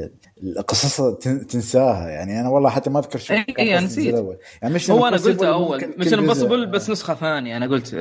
القصص 0.42 1.00
تنساها. 1.48 2.09
يعني 2.09 2.40
أنا 2.40 2.48
والله 2.48 2.70
حتى 2.70 2.90
ما 2.90 2.98
أذكر 2.98 3.18
شو 3.18 3.34
اي 3.34 3.46
اي 3.59 3.80
نسيت. 3.80 4.14
يعني 4.62 4.74
مش 4.74 4.90
هو 4.90 5.09
أنا 5.09 5.16
قلته 5.16 5.48
أول. 5.48 5.94
مش 5.98 6.14
امبوسيبل 6.14 6.66
بس 6.66 6.90
نسخة 6.90 7.14
ثانية. 7.14 7.56
أنا 7.56 7.66
قلت 7.66 7.94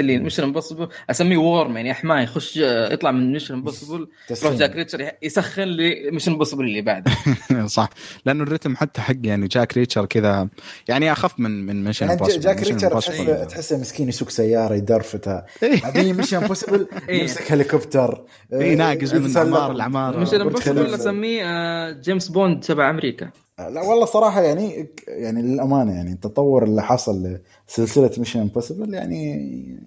اللي 0.00 0.18
Mission 0.18 0.42
Impossible 0.42 0.88
أسميه 1.10 1.36
warm 1.36 1.63
up 1.63 1.76
يعني 1.76 1.94
حماي 1.94 2.24
يخش 2.24 2.56
يطلع 2.56 3.10
من 3.10 3.32
Mission 3.32 3.54
Impossible 3.54 4.08
يروح 4.30 4.54
جاك 4.54 4.76
ريتشر 4.76 5.10
يسخن 5.22 5.62
لي 5.62 6.10
Mission 6.10 6.32
Impossible 6.32 6.64
اللي 6.64 6.82
بعده. 6.82 7.12
صح. 7.66 7.88
لأنه 8.26 8.42
ال 8.42 8.47
rhythm 8.47 8.76
حتى 8.76 9.00
حق 9.00 9.14
يعني 9.22 9.46
جاك 9.46 9.76
ريتشر 9.76 10.06
كذا 10.06 10.48
يعني 10.88 11.12
أخف 11.12 11.40
من 11.40 11.66
من 11.66 11.84
Mission 11.84 12.10
Impossible 12.10 12.46
يعني 12.46 12.60
جاك 12.60 12.68
ريتشر 12.68 13.00
تحسه 13.00 13.44
تحسه 13.44 13.78
مسكين 13.78 14.08
يسوق 14.08 14.28
سيارة 14.28 14.74
يدرفتها 14.74 15.46
هذه 15.62 16.12
Mission 16.12 16.36
Impossible 16.36 16.86
يمسك 17.08 17.52
هليكوبتر. 17.52 18.24
اي 18.52 18.74
ناقز 18.74 19.14
من 19.14 19.36
أعمار 19.36 19.72
الاعمار 19.72 20.18
ميشن 20.18 20.40
امبوسيبل 20.40 20.94
أسميه 20.94 21.90
جيمس 21.90 22.28
بوند 22.28 22.60
تبع 22.60 22.90
أمريكا. 22.90 23.30
لا 23.58 23.82
والله 23.82 24.04
صراحة 24.04 24.42
يعني 24.42 24.88
يعني 25.08 25.42
للأمانة 25.42 25.92
يعني 25.92 26.12
التطور 26.12 26.64
اللي 26.64 26.82
حصل 26.82 27.38
لسلسلة 27.68 28.10
Mission 28.18 28.40
Impossible 28.40 28.94
يعني 28.94 29.40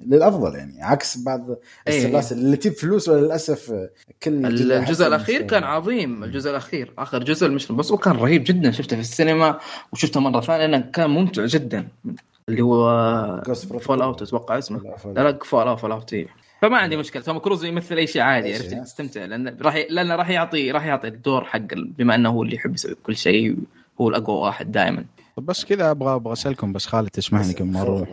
للأفضل 0.05 0.55
يعني 0.55 0.83
عكس 0.83 1.17
بعض 1.17 1.49
إيه. 1.49 1.57
السلاسل 1.97 2.37
اللي 2.37 2.57
تجيب 2.57 2.73
فلوس 2.73 3.09
وللأسف 3.09 3.89
كل 4.23 4.45
الجزء 4.45 5.07
الأخير 5.07 5.41
كان 5.41 5.63
عظيم 5.63 6.23
الجزء 6.23 6.49
الأخير 6.49 6.93
آخر 6.97 7.23
جزء 7.23 7.49
Mission 7.49 7.67
Impossible 7.69 8.01
كان 8.01 8.15
رهيب 8.15 8.43
جدا 8.43 8.71
شفته 8.71 8.95
في 8.95 9.01
السينما 9.01 9.59
وشفته 9.93 10.19
مرة 10.19 10.41
ثانية 10.41 10.65
لأنه 10.65 10.91
كان 10.93 11.09
ممتع 11.09 11.45
جدا 11.45 11.87
اللي 12.49 12.61
هو 12.61 13.43
Fallout 13.79 14.21
أتوقع 14.21 14.57
اسمه. 14.57 14.81
لا 15.05 15.23
لا 15.23 15.37
Fallout 15.43 15.79
Fallout 15.79 16.15
فما 16.61 16.77
عندي 16.77 16.97
مشكلة. 16.97 17.23
توم 17.23 17.37
كروز 17.37 17.65
يمثل 17.65 17.95
أي 17.95 18.07
شيء 18.07 18.21
عادي 18.21 18.53
عرفت؟ 18.53 18.73
تستمتع 18.73 19.25
لأن 19.25 19.57
راح 19.61 19.75
لأنه 19.89 20.15
راح 20.15 20.29
يعطي 20.29 20.71
راح 20.71 20.85
يعطي 20.85 21.07
الدور 21.07 21.43
حق 21.43 21.73
بما 21.73 22.15
أنه 22.15 22.29
هو 22.29 22.43
اللي 22.43 22.55
يحب 22.55 22.73
يسوي 22.73 22.95
كل 23.03 23.15
شيء 23.15 23.55
هو 24.01 24.09
الأقوى 24.09 24.37
واحد 24.37 24.71
دائما 24.71 25.05
طب 25.35 25.45
بس 25.45 25.65
كذا 25.65 25.91
أبغى 25.91 26.15
أبغى 26.15 26.33
أسألكم 26.33 26.73
بس 26.73 26.85
خالد 26.85 27.09
تسمحني 27.09 27.53
كم 27.53 27.71
مرة. 27.71 28.07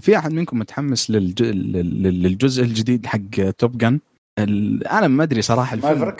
في 0.00 0.18
أحد 0.18 0.32
منكم 0.32 0.58
متحمس 0.58 1.10
للج... 1.10 1.42
للجزء 1.42 2.62
الجديد 2.62 3.06
حق 3.06 3.50
Top 3.58 3.78
Gun 3.78 4.00
أنا 4.90 5.08
ما 5.08 5.22
أدري 5.22 5.42
صراحة 5.42 5.74
الفيلم. 5.74 6.14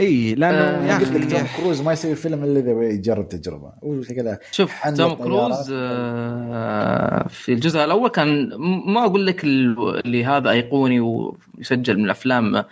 إي 0.00 0.34
لأنه 0.34 0.56
آه 0.58 0.86
يا 0.86 0.96
أخي 0.96 1.18
توم 1.18 1.46
كروز 1.56 1.80
ما 1.80 1.92
يسوي 1.92 2.14
فيلم 2.14 2.44
إلا 2.44 2.60
إذا 2.60 2.82
يجرب 2.82 3.28
تجربة. 3.28 3.72
كذا 4.16 4.38
شوف 4.52 4.88
توم 4.88 5.14
كروز 5.14 5.72
آه 5.72 7.28
في 7.28 7.52
الجزء 7.52 7.84
الأول 7.84 8.08
كان 8.10 8.50
ما 8.86 9.04
أقول 9.04 9.26
لك 9.26 9.44
اللي 9.44 10.24
هذا 10.24 10.50
أيقوني 10.50 11.00
ويسجل 11.00 11.98
من 11.98 12.04
الأفلام 12.04 12.64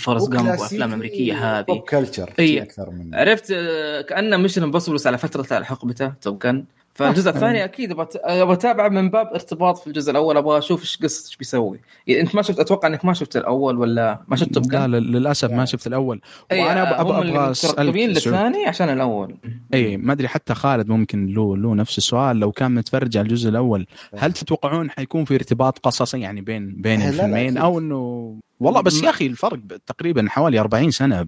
Forrest 0.00 0.32
Gump 0.32 0.48
وأفلام 0.48 0.92
أمريكية 0.92 1.58
هذه. 1.58 1.64
pop 1.64 1.78
culture 1.78 2.32
إي. 2.38 2.62
أكثر 2.62 2.90
من 2.90 3.14
عرفت 3.14 3.50
آه 3.50 4.00
كأنه 4.00 4.36
Mission 4.36 4.62
Impossible 4.62 4.98
على 5.06 5.18
فترة 5.18 5.62
حقبته 5.62 6.12
Top 6.20 6.38
Gun 6.38 6.64
فالجزء 6.96 7.30
الثاني 7.36 7.64
أكيد 7.64 7.92
أبغى 7.92 8.52
اتابعه 8.52 8.88
من 8.88 9.10
باب 9.10 9.26
ارتباط 9.26 9.78
في 9.78 9.86
الجزء 9.86 10.10
الأول 10.10 10.36
أبغى 10.36 10.58
أشوف 10.58 10.80
إيش 10.80 10.98
قصة 11.02 11.26
إيش 11.26 11.36
بيسوي. 11.36 11.80
يعني 12.06 12.22
أنت 12.22 12.34
ما 12.34 12.42
شفت 12.42 12.60
أتوقع 12.60 12.88
إنك 12.88 13.04
ما 13.04 13.14
شفت 13.14 13.36
الأول 13.36 13.78
ولا 13.78 14.20
ما 14.28 14.36
شفت 14.36 14.72
لا 14.72 14.86
للأسف 14.86 15.50
ما 15.50 15.64
شفت 15.64 15.86
الأول. 15.86 16.20
وأنا 16.52 17.00
أبغى 17.00 17.30
أبغى 17.30 17.50
اسال 17.50 17.86
للثاني 17.86 18.66
عشان 18.66 18.88
الأول. 18.88 19.36
أي 19.74 19.96
ما 19.96 20.12
أدري 20.12 20.28
حتى 20.28 20.54
خالد 20.54 20.88
ممكن 20.88 21.26
له 21.26 21.56
له 21.56 21.74
نفس 21.74 21.98
السؤال. 21.98 22.36
لو 22.36 22.52
كان 22.52 22.74
متفرج 22.74 23.16
على 23.16 23.24
الجزء 23.24 23.48
الأول 23.48 23.86
هل 24.16 24.32
تتوقعون 24.32 24.90
حيكون 24.90 25.24
في 25.24 25.34
ارتباط 25.34 25.78
قصصي 25.78 26.20
يعني 26.20 26.40
بين 26.40 26.82
بين 26.82 27.02
الفيلمين 27.02 27.58
أو 27.58 27.78
إنه 27.78 28.40
والله 28.60 28.80
بس 28.80 29.02
يا 29.02 29.10
أخي 29.10 29.26
الفرق 29.26 29.58
تقريبا 29.86 30.26
حوالي 30.28 30.60
40 30.60 30.90
سنة 30.90 31.26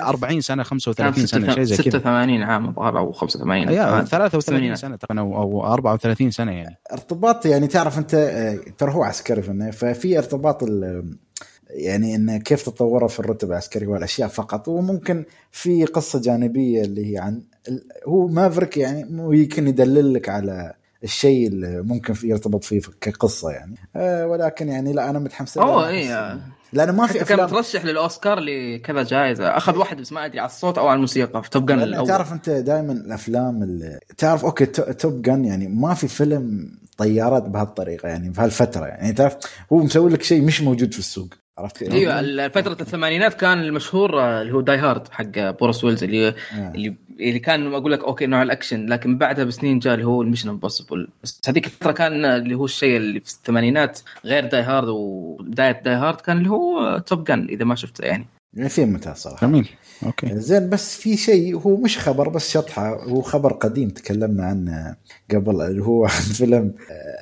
40 0.00 0.40
سنة 0.40 0.62
35 0.62 1.26
سنة 1.26 1.54
شيء 1.54 1.62
زي 1.62 1.76
كذا. 1.76 1.98
86 1.98 2.42
عام 2.42 2.68
الظاهر 2.68 2.98
أو 2.98 3.12
85 3.12 3.68
أيوه 3.68 4.04
33 4.04 4.76
سنة 4.76 4.96
تقريبا 4.96 5.22
أو 5.22 5.66
34 5.66 6.30
سنة 6.30 6.52
يعني. 6.52 6.78
ارتباط 6.92 7.46
يعني 7.46 7.66
تعرف 7.66 7.98
أنت 7.98 8.14
ترى 8.78 8.92
هو 8.92 9.02
عسكري 9.02 9.42
في 9.42 9.72
ففي 9.72 10.18
ارتباط 10.18 10.62
يعني 11.70 12.14
انه 12.14 12.36
كيف 12.38 12.62
تطوره 12.62 13.06
في 13.06 13.20
الرتب 13.20 13.50
العسكري 13.50 13.86
والأشياء 13.86 14.28
فقط. 14.28 14.68
وممكن 14.68 15.24
في 15.50 15.84
قصة 15.84 16.20
جانبية 16.20 16.82
اللي 16.82 17.12
هي 17.12 17.18
عن 17.18 17.42
هو 18.06 18.28
Maverick 18.28 18.76
يعني 18.76 19.06
يمكن 19.10 19.68
يدلل 19.68 20.14
لك 20.14 20.28
على 20.28 20.74
الشيء 21.04 21.48
اللي 21.48 21.82
ممكن 21.82 22.14
في 22.14 22.28
يرتبط 22.28 22.64
فيه 22.64 22.80
كقصة 23.00 23.50
يعني. 23.50 23.74
أه 23.96 24.26
ولكن 24.26 24.68
يعني 24.68 24.92
لا 24.92 25.10
أنا 25.10 25.18
متحمس 25.18 25.58
أوه 25.58 25.88
اي 25.88 26.38
لأنه 26.72 26.92
ما 26.92 27.06
في 27.06 27.22
أفلام. 27.22 27.38
كان 27.38 27.46
مترشح 27.46 27.84
للأوسكار 27.84 28.40
لكذا 28.40 29.02
جائزة. 29.02 29.56
أخذ 29.56 29.76
واحد 29.76 30.00
بس 30.00 30.12
ما 30.12 30.24
أدري 30.24 30.40
على 30.40 30.46
الصوت 30.46 30.78
أو 30.78 30.86
على 30.86 30.96
الموسيقى 30.96 31.42
في 31.42 31.50
Top 31.50 31.66
Gun 31.66 31.82
الأول. 31.82 32.08
تعرف 32.08 32.32
أنت 32.32 32.50
دائما 32.50 32.92
الأفلام 32.92 33.62
اللي 33.62 33.98
تعرف 34.18 34.44
okay 34.44 34.66
Top 34.66 35.22
Gun 35.22 35.44
يعني 35.44 35.68
ما 35.68 35.94
في 35.94 36.08
فيلم 36.08 36.72
طيارات 36.98 37.42
بهالطريقة 37.42 38.08
يعني 38.08 38.32
في 38.32 38.40
هالفترة 38.40 38.86
يعني 38.86 39.12
تعرف؟ 39.12 39.36
هو 39.72 39.76
مسوي 39.78 40.10
لك 40.10 40.22
شيء 40.22 40.42
مش 40.42 40.62
موجود 40.62 40.92
في 40.92 40.98
السوق. 40.98 41.28
عرفت 41.60 41.82
أيوه 41.82 42.48
فترة 42.48 42.76
الثمانينات 42.80 43.34
كان 43.34 43.60
المشهور 43.60 44.20
آه، 44.20 44.42
اللي 44.42 44.52
هو 44.54 44.60
Die 44.60 44.78
Hard 44.78 45.08
حق 45.08 45.50
بروس 45.50 45.84
ويلز 45.84 46.04
اللي 46.04 46.28
آه. 46.28 46.34
اللي 46.74 46.94
اللي 47.20 47.38
كان 47.38 47.74
أقول 47.74 47.92
لك 47.92 48.04
okay 48.04 48.26
نوع 48.26 48.42
الأكشن 48.42 48.86
لكن 48.86 49.18
بعدها 49.18 49.44
بسنين 49.44 49.78
جاء 49.78 49.94
اللي 49.94 50.06
هو 50.06 50.22
ال 50.22 50.25
Mission 50.25 50.48
Impossible 50.48 51.08
بس 51.22 51.40
هذيك 51.48 51.66
الفترة 51.66 51.92
كان 51.92 52.24
اللي 52.24 52.54
هو 52.54 52.64
الشيء 52.64 52.96
اللي 52.96 53.20
في 53.20 53.26
الثمانينات 53.26 54.00
غير 54.24 54.46
Die 54.46 54.62
Hard 54.62 54.88
وبدايه 54.88 55.82
Die 55.84 55.94
Hard 55.94 56.20
كان 56.20 56.38
اللي 56.38 56.50
هو 56.50 56.98
Top 56.98 57.24
Gun 57.24 57.46
إذا 57.50 57.64
ما 57.64 57.74
شفته 57.74 58.04
يعني. 58.04 58.26
يعني 58.54 58.68
فيلم 58.68 58.88
ممتاز 58.88 59.16
صراحة. 59.16 59.46
جميل. 59.46 59.68
okay. 60.06 60.38
زين 60.38 60.70
بس 60.70 60.96
في 60.96 61.16
شيء 61.16 61.58
هو 61.58 61.76
مش 61.76 61.98
خبر 61.98 62.28
بس 62.28 62.52
شطحة 62.52 63.04
هو 63.04 63.20
خبر 63.20 63.52
قديم 63.52 63.88
تكلمنا 63.88 64.44
عنه 64.44 64.96
قبل 65.30 65.60
اللي 65.60 65.82
هو 65.82 66.06
فيلم 66.38 66.74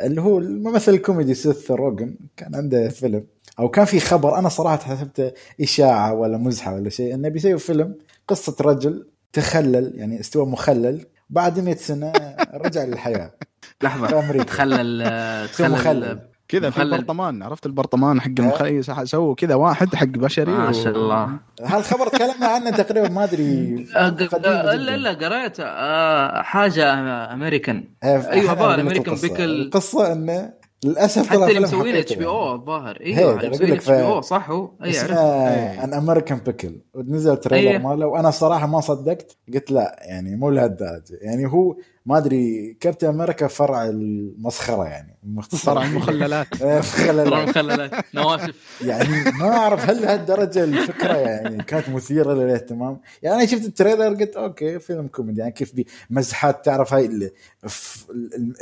اللي 0.05 0.21
هو 0.21 0.39
الممثل 0.39 0.95
الكوميدي 0.95 1.35
سيث 1.35 1.71
روجن 1.71 2.15
كان 2.37 2.55
عنده 2.55 2.89
فيلم 2.89 3.25
أو 3.59 3.69
كان 3.69 3.85
في 3.85 4.01
خبر 4.01 4.39
أنا 4.39 4.49
صراحة 4.49 4.77
حسبته 4.77 5.33
إشاعة 5.61 6.15
ولا 6.15 6.39
مزحة 6.39 6.75
ولا 6.75 6.89
شيء 6.91 7.15
إنه 7.15 7.29
بيسوي 7.29 7.59
فيلم 7.59 7.95
قصة 8.29 8.57
رجل 8.61 9.07
تخلل 9.33 9.93
يعني 9.95 10.21
استوى 10.21 10.47
مخلل 10.47 11.07
بعد 11.31 11.61
100 11.61 11.75
سنة 11.75 12.13
رجع 12.55 12.85
للحياة 12.85 13.31
لحظة 13.83 14.43
تخلل 14.43 15.49
تخلل 15.49 16.21
كذا 16.49 16.71
في. 16.71 16.83
البرطمان 16.83 17.43
عرفت 17.43 17.67
البرطمان 17.67 18.21
حق 18.21 18.31
المخيس 18.39 18.91
سووا 18.91 19.35
كذا 19.35 19.55
واحد 19.55 19.95
حق 19.95 20.07
بشري 20.07 20.53
ما 20.53 20.73
شاء 20.73 20.97
الله 20.97 21.31
هالخبر 21.63 22.09
تكلمنا 22.09 22.47
عنه 22.47 22.71
تقريبا 22.71 23.09
ما 23.09 23.25
أدري 23.25 23.87
آه، 23.97 24.09
قديم 24.09 24.29
لا 24.43 24.75
جداً. 24.77 24.97
لا 24.97 25.11
قريت 25.29 25.57
آه، 25.61 26.43
حاجة 26.43 26.95
أمريكان 27.33 27.85
إيه، 28.05 28.21
American 28.21 29.09
القصة. 29.09 29.29
Pickle. 29.29 29.41
القصة 29.41 30.13
إنه 30.13 30.53
للأسف 30.85 31.29
حتى 31.29 31.47
اللي 31.47 31.61
مسوين 31.61 31.97
HBO 31.97 32.55
الظاهر 32.55 33.01
أيوه 33.01 33.49
مسوين 33.49 33.73
HBO 33.73 34.21
صح 34.21 34.51
هو 34.51 34.71
اي 34.85 34.91
إيه. 34.91 35.85
أن 35.85 35.95
American 35.95 36.39
Pickle 36.39 36.81
ونزل 36.95 37.37
trailer 37.37 37.71
أيه. 37.71 37.79
ماله 37.79 38.07
وأنا 38.07 38.31
صراحة 38.31 38.67
ما 38.67 38.81
صدقت 38.81 39.37
قلت 39.55 39.71
لا 39.71 39.97
يعني 40.01 40.37
مو 40.37 40.51
لهالدرجة 40.51 41.19
يعني 41.21 41.47
هو 41.47 41.77
ما 42.09 42.19
أدري 42.19 42.77
كابتن 42.81 43.09
أمريكا 43.09 43.47
فرع 43.47 43.85
المسخرة 43.85 44.85
يعني. 44.85 45.19
مختصر. 45.23 45.59
فرع 45.59 45.85
المخللات. 45.85 46.47
إيه، 46.63 46.81
ترى 46.81 46.81
مخللات. 46.81 47.49
مخللات 47.49 47.91
نواشف. 48.15 48.81
يعني 48.85 49.31
ما 49.39 49.49
أعرف 49.49 49.91
هل 49.91 50.03
لهالدرجه 50.03 50.65
الفكرة 50.65 51.15
يعني 51.17 51.63
كانت 51.63 51.89
مثيرة 51.89 52.35
للاهتمام. 52.35 53.01
يعني 53.23 53.37
أنا 53.37 53.47
شفت 53.47 53.65
ال 53.65 53.71
trailer 53.71 54.15
قلت 54.15 54.37
okay 54.37 54.79
فيلم 54.79 55.07
كوميدي. 55.07 55.41
يعني 55.41 55.53
كيف 55.53 55.73
مزحات 56.11 56.65
تعرف 56.65 56.95
هاي 56.95 57.31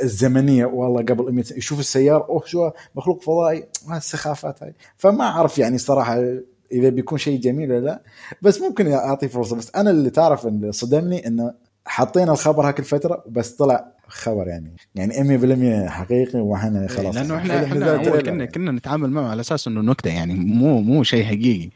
الزمنية. 0.03 0.65
والله 0.65 1.01
قبل 1.01 1.33
100 1.33 1.43
سنة 1.43 1.57
يشوف 1.57 1.79
السيارة 1.79 2.25
أوه 2.29 2.43
شو 2.45 2.69
مخلوق 2.95 3.21
فضائي. 3.21 3.65
ما 3.87 3.97
السخافات 3.97 4.63
هاي. 4.63 4.73
فما 4.97 5.23
أعرف 5.23 5.57
يعني 5.57 5.77
صراحة 5.77 6.23
إذا 6.71 6.89
بيكون 6.89 7.17
شيء 7.17 7.39
جميل 7.39 7.71
ولا 7.71 7.85
لا. 7.85 8.01
بس 8.41 8.61
ممكن 8.61 8.91
اعطيه 8.91 9.27
فرصة. 9.27 9.55
بس 9.55 9.71
أنا 9.75 9.89
اللي 9.89 10.09
تعرف 10.09 10.47
اللي 10.47 10.71
صدمني 10.71 11.27
إنه 11.27 11.66
حاطين 11.87 12.29
الخبر 12.29 12.67
هاك 12.67 12.79
الفترة 12.79 13.23
بس 13.29 13.49
طلع 13.51 13.85
خبر 14.07 14.47
يعني. 14.47 14.75
يعني 14.95 15.39
100% 15.85 15.89
حقيقي 15.89 16.39
وإحنا 16.39 16.87
خلاص. 16.87 17.15
لأنه 17.15 17.37
إحنا 17.37 17.63
إحنا 17.63 17.91
أول 17.95 18.21
كنا 18.21 18.29
يعني. 18.29 18.47
كنا 18.47 18.71
نتعامل 18.71 19.09
معه 19.09 19.29
على 19.29 19.41
أساس 19.41 19.67
إنه 19.67 19.81
نكتة 19.81 20.09
يعني 20.09 20.33
مو 20.33 20.81
مو 20.81 21.03
شيء 21.03 21.25
حقيقي. 21.25 21.69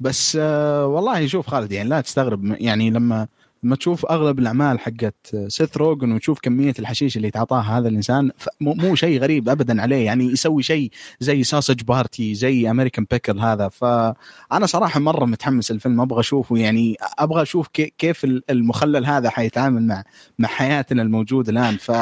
بس 0.00 0.38
آه 0.40 0.86
والله 0.86 1.26
شوف 1.26 1.46
خالد 1.46 1.72
يعني 1.72 1.88
لا 1.88 2.00
تستغرب 2.00 2.56
يعني 2.60 2.90
لما 2.90 3.28
لما 3.62 3.76
تشوف 3.76 4.06
أغلب 4.06 4.38
الأعمال 4.38 4.80
حقت 4.80 5.36
سيث 5.48 5.76
روجن 5.76 6.12
وتشوف 6.12 6.38
كمية 6.40 6.74
الحشيش 6.78 7.16
اللي 7.16 7.30
تعطاها 7.30 7.78
هذا 7.78 7.88
الإنسان 7.88 8.30
مو 8.60 8.94
شيء 8.94 9.20
غريب 9.20 9.48
ابدا 9.48 9.82
عليه. 9.82 10.04
يعني 10.06 10.24
يسوي 10.24 10.62
شيء 10.62 10.90
زي 11.20 11.42
Sausage 11.44 11.82
Party 11.82 12.34
زي 12.34 12.70
American 12.70 13.06
Pickle 13.10 13.38
هذا. 13.38 13.68
فانا 13.68 14.66
صراحة 14.66 15.00
مرة 15.00 15.24
متحمس 15.24 15.70
الفيلم 15.70 16.00
أبغى 16.00 16.20
أشوفه. 16.20 16.56
يعني 16.58 16.96
أبغى 17.18 17.42
أشوف 17.42 17.68
كي- 17.68 17.92
كيف 17.98 18.24
المخلل 18.50 19.06
هذا 19.06 19.30
حيتعامل 19.30 19.86
مع 19.86 20.04
مع 20.38 20.48
حياتنا 20.48 21.02
الموجود 21.02 21.48
الآن. 21.48 21.76
ف 21.76 21.92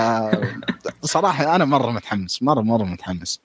صراحة 1.03 1.57
أنا 1.57 1.65
مرة 1.65 1.91
متحمس 1.91 2.43
مره 2.43 2.61
مرة 2.61 2.85
متحمس. 2.85 3.41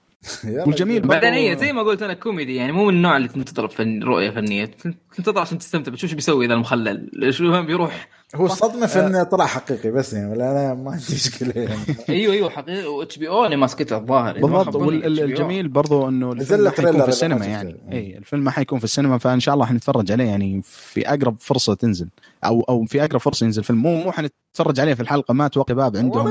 والجميل 0.45 1.07
بعدين 1.07 1.34
هي 1.34 1.57
زي 1.57 1.74
ما 1.74 1.82
قلت 1.82 2.01
أنا 2.01 2.13
كوميدي 2.13 2.55
يعني 2.55 2.71
مو 2.71 2.86
من 2.86 2.93
النوع 2.93 3.17
اللي 3.17 3.28
تنتظر 3.28 3.67
فن 3.67 4.03
رؤيه 4.03 4.30
فنيه 4.30 4.71
تنتظر 5.15 5.41
عشان 5.41 5.57
تستمتع 5.57 5.91
بتشوف 5.91 6.09
شو 6.09 6.15
بيسوي 6.15 6.47
ذا 6.47 6.53
المخلل 6.53 7.34
شو 7.34 7.53
هم 7.53 7.65
بيروح 7.65 8.07
هو 8.36 8.45
الصدمه 8.45 8.86
في 8.86 8.99
إنه 8.99 9.23
طلع 9.23 9.45
حقيقي 9.45 9.91
بس 9.91 10.13
يعني 10.13 10.31
ولا 10.31 10.51
أنا 10.51 10.73
ما 10.73 10.91
عندي 10.91 11.03
مشكلة 11.13 11.53
يعني. 11.55 11.79
أيوه 12.09 12.34
أيوه 12.34 12.49
حقيقي. 12.49 12.86
و 12.86 13.17
HBO 13.17 13.45
اللي 13.45 13.55
ماسكتها 13.55 13.97
الظاهر 13.97 14.34
بالضبط. 14.41 14.75
والجميل 14.75 15.67
برضو 15.67 16.09
إنه 16.09 16.31
الفيلم 16.31 16.69
حيكون 16.69 17.01
في 17.01 17.07
السينما 17.07 17.39
ما 17.39 17.45
يعني. 17.45 17.75
اي 17.91 18.17
الفيلم 18.17 18.43
ما 18.43 18.51
حيكون 18.51 18.77
في 18.79 18.84
السينما 18.84 19.17
فإن 19.17 19.39
شاء 19.39 19.53
الله 19.55 19.65
حنتفرج 19.65 20.11
عليه 20.11 20.23
يعني 20.25 20.61
في 20.65 21.09
أقرب 21.09 21.36
فرصة 21.39 21.73
تنزل. 21.73 22.09
أو 22.45 22.61
أو 22.61 22.86
في 22.86 23.03
أقرب 23.05 23.19
فرصة 23.19 23.43
ينزل 23.45 23.63
فيلم. 23.63 23.81
مو 23.81 23.95
مو 24.03 24.11
حنتفرج 24.11 24.79
عليه 24.79 24.93
في 24.93 25.01
الحلقة 25.01 25.34
ما 25.34 25.45
أتوقع 25.45 25.73
باب 25.73 25.97
عندهم. 25.97 26.27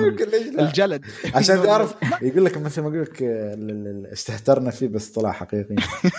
الجلد. 0.58 1.04
عشان 1.34 1.62
تعرف 1.62 1.94
يقول 2.22 2.44
لك 2.44 2.58
مثل 2.58 2.80
ما 2.82 2.88
أقول 2.88 3.02
لك 3.02 3.22
آه، 3.22 3.54
ال- 3.54 3.70
ال- 3.70 4.06
استهترنا 4.12 4.70
فيه 4.70 4.88
بس 4.88 5.08
طلع 5.10 5.32
حقيقي. 5.32 5.74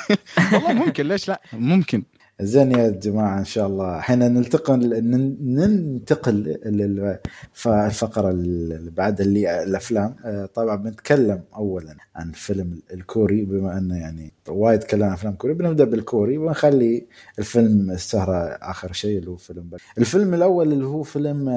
والله 0.54 0.74
ممكن 0.74 1.08
ليش 1.08 1.28
لا؟ 1.28 1.42
ممكن. 1.54 2.04
زين 2.42 2.72
يا 2.72 2.90
جماعة 2.90 3.40
إن 3.40 3.46
شاء 3.46 3.68
الله. 3.68 3.98
الحين 3.98 4.20
نلتقن 4.20 4.80
نن- 4.80 5.38
ننتقل 5.42 6.58
للفقره 6.66 8.30
اللي 8.30 8.92
بعد 8.92 9.22
اللي 9.22 9.64
الأفلام. 9.64 10.16
آه، 10.26 10.46
طبعا 10.46 10.76
بنتكلم 10.76 11.42
اولا. 11.56 11.96
عن 12.16 12.32
فيلم 12.32 12.80
الكوري 12.94 13.46
بما 13.46 13.78
انه 13.78 13.98
يعني 13.98 14.32
وايد 14.48 14.80
تكلمنا 14.80 15.06
عن 15.06 15.14
افلام 15.14 15.34
كوري. 15.34 15.54
بنبدأ 15.54 15.84
بالكوري 15.84 16.38
ونخلي 16.38 17.06
الفيلم 17.40 17.92
السهره 17.92 18.38
آخر 18.62 18.92
شيء 18.92 19.20
اللي 19.20 19.30
هو 19.30 19.36
فيلم 19.36 19.62
بل. 19.64 19.78
الفيلم 19.98 20.34
الأول 20.34 20.72
اللي 20.74 20.86
هو 20.86 21.04
فيلم 21.04 21.50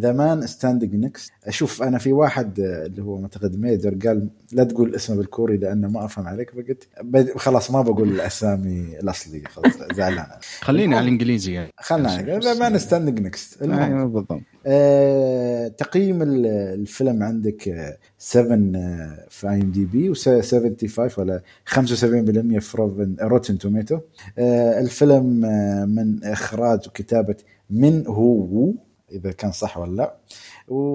The 0.00 0.12
Man 0.12 0.46
Standing 0.46 0.94
Next 0.94 1.32
أشوف 1.44 1.82
أنا 1.82 1.98
في 1.98 2.12
واحد 2.12 2.60
آه، 2.60 2.86
اللي 2.86 3.02
هو 3.02 3.18
معتقد 3.20 3.60
Major 3.60 3.94
قال 4.06 4.28
لا 4.52 4.64
تقول 4.64 4.94
اسمه 4.94 5.16
بالكوري 5.16 5.56
لأنه 5.56 5.88
ما 5.88 6.04
أفهم 6.04 6.26
عليك 6.26 6.50
فقلت 6.50 6.88
خلاص 7.36 7.70
ما 7.70 7.82
بقول 7.82 8.08
الأسامي 8.08 8.98
الأصلية 9.00 9.44
خلاص 9.44 9.72
زعلان. 9.94 10.26
خليني 10.60 10.94
على 10.94 11.04
الإنجليزي 11.04 11.52
يعني. 11.52 11.72
خلنا 11.78 12.38
The 12.38 12.54
Man 12.54 12.78
Standing 12.78 13.20
Next 13.20 13.62
المهم. 13.62 14.12
بالضبط. 14.12 14.40
آه، 14.66 15.68
تقييم 15.68 16.22
ال- 16.22 16.46
الفيلم 16.46 17.22
عندك 17.22 17.68
آه، 17.68 17.96
7 18.18 18.72
آه، 18.76 19.26
في 19.30 19.48
IMDb 19.48 20.14
و75 20.14 21.18
ولا 21.18 21.42
75% 21.66 22.58
في 22.58 23.16
Rotten 23.22 23.58
Tomato. 23.58 23.98
الفيلم 24.38 25.44
آه، 25.44 25.84
من 25.84 26.24
إخراج 26.24 26.80
وكتابه 26.88 27.36
من 27.70 28.06
هو 28.06 28.72
إذا 29.12 29.32
كان 29.32 29.52
صح 29.52 29.78
ولا 29.78 29.96
لا. 29.96 30.16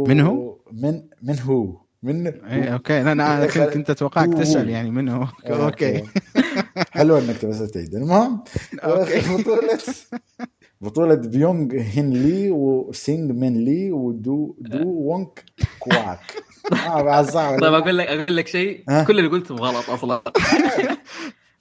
من 0.07 0.19
هو؟ 0.21 0.57
من 0.71 1.01
من 1.21 1.39
هو 1.39 1.77
من 2.03 2.27
اي 2.27 2.73
okay. 2.73 3.01
أنا 3.01 3.11
أنا 3.11 3.65
كنت 3.65 3.89
اتوقعك 3.89 4.27
هو- 4.29 4.39
تسأل 4.41 4.69
يعني 4.69 4.91
منه 4.91 5.29
okay. 5.47 6.03
حلو 6.91 7.17
أنك 7.17 7.45
بس 7.45 7.71
تعيد. 7.71 7.95
المهم 7.95 8.43
okay. 8.83 9.19
بطولة. 9.41 9.77
بطولة 10.81 11.15
بيونغ 11.15 11.73
هين 11.75 12.13
لي 12.13 12.51
وسينج 12.51 13.31
من 13.31 13.65
لي 13.65 13.91
ودو 13.91 14.55
دو 14.59 14.87
وونك 14.87 15.43
كواك 15.79 16.19
آه 16.87 17.21
صح 17.35 17.49
ولا 17.49 17.59
طيب؟ 17.61 17.73
أقول 17.73 17.97
لك 17.97 18.07
أقول 18.07 18.35
لك 18.37 18.47
شيء؟ 18.47 18.83
كل 19.07 19.19
اللي 19.19 19.29
قلتهم 19.29 19.57
غلط 19.57 19.89
أصلا 19.89 20.21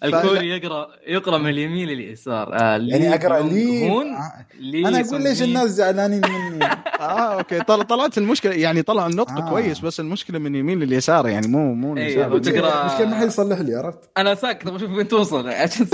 الكوري 0.04 0.48
يقرا 0.48 0.86
يقرأ 1.06 1.38
من 1.38 1.50
اليمين 1.50 1.88
لليسار 1.88 2.54
آه 2.54 2.76
يعني 2.76 3.14
أقرأ 3.14 3.40
لي 3.42 3.90
هون 3.90 4.06
آه. 4.14 4.46
لي 4.60 4.88
أنا 4.88 5.00
أقول 5.00 5.22
ليش 5.22 5.42
الناس 5.42 5.70
زعلانين 5.70 6.20
مني 6.28 6.64
آه 7.00 7.38
okay 7.38 7.60
طل- 7.60 7.84
طلعت 7.84 8.18
المشكلة 8.18 8.52
يعني 8.52 8.82
طلع 8.82 9.06
النطق 9.06 9.30
آه. 9.32 9.46
آه. 9.46 9.50
كويس 9.50 9.80
بس 9.80 10.00
المشكلة 10.00 10.38
من 10.38 10.54
يمين 10.54 10.78
لليسار 10.80 11.28
يعني 11.28 11.46
مو 11.48 11.74
مو 11.74 11.92
اليسار. 11.92 12.30
وتقرأ- 12.30 12.76
المشكلة 12.76 13.06
ما 13.06 13.14
حد 13.16 13.26
يصلح 13.26 13.58
لي 13.58 13.74
عرفت 13.74 13.98
أنا 14.18 14.34
ساكت 14.34 14.66
أبغى 14.66 14.76
أشوف 14.76 14.90
وين 14.90 15.08
توصل 15.08 15.48
عشان 15.48 15.86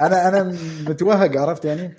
أنا 0.00 0.28
أنا 0.28 0.56
متوهق 0.88 1.36
عرفت 1.40 1.64
يعني 1.64 1.94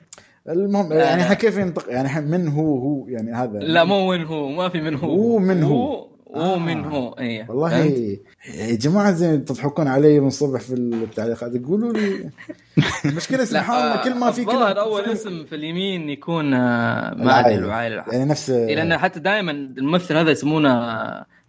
المهم 0.50 0.92
يعني 0.92 1.36
كيف 1.36 1.58
ينطق 1.58 1.86
يعني 1.90 2.22
من 2.28 2.48
هو 2.48 2.78
هو 2.78 3.08
يعني 3.08 3.34
هذا 3.34 3.60
لا 3.60 3.84
مو 3.84 4.12
من 4.12 4.26
هو 4.26 4.50
ما 4.50 4.70
في 4.70 4.82
من 4.82 4.96
هو 4.96 5.10
هو 5.12 5.40
من 5.40 5.64
هو. 5.64 6.14
هو 6.36 6.56
آه. 6.56 6.60
من 6.60 6.86
هو 6.86 7.16
اي 7.20 7.46
والله؟ 7.50 7.78
يا 8.56 8.76
جماعة 8.76 9.12
زين 9.12 9.46
تضحكون 9.46 9.88
علي 9.88 10.20
من 10.20 10.28
الصبح 10.28 10.60
في 10.60 10.74
التعليقات 10.74 11.56
يقولوا 11.56 11.94
لي 11.94 12.30
المشكلة 13.06 13.46
سبحان 13.46 13.82
الله 13.82 13.94
آه، 13.94 14.04
كل 14.04 14.16
ما 14.16 14.32
في 14.32 14.46
كلمه 14.46 14.72
أول 14.72 15.02
اسم 15.02 15.46
في 15.46 15.56
اليمين 15.56 16.10
يكون 16.10 16.54
آه، 16.54 17.14
ما 17.16 17.24
العائلة. 17.24 17.56
ادري 17.56 17.66
العائله 17.66 18.04
يعني 18.12 18.26
نفس 18.26 18.50
إيه، 18.50 18.76
لأن 18.76 18.98
حتى 18.98 19.20
دائما 19.20 19.52
الممثل 19.52 20.18
هذا 20.18 20.32
يسمونه 20.32 20.70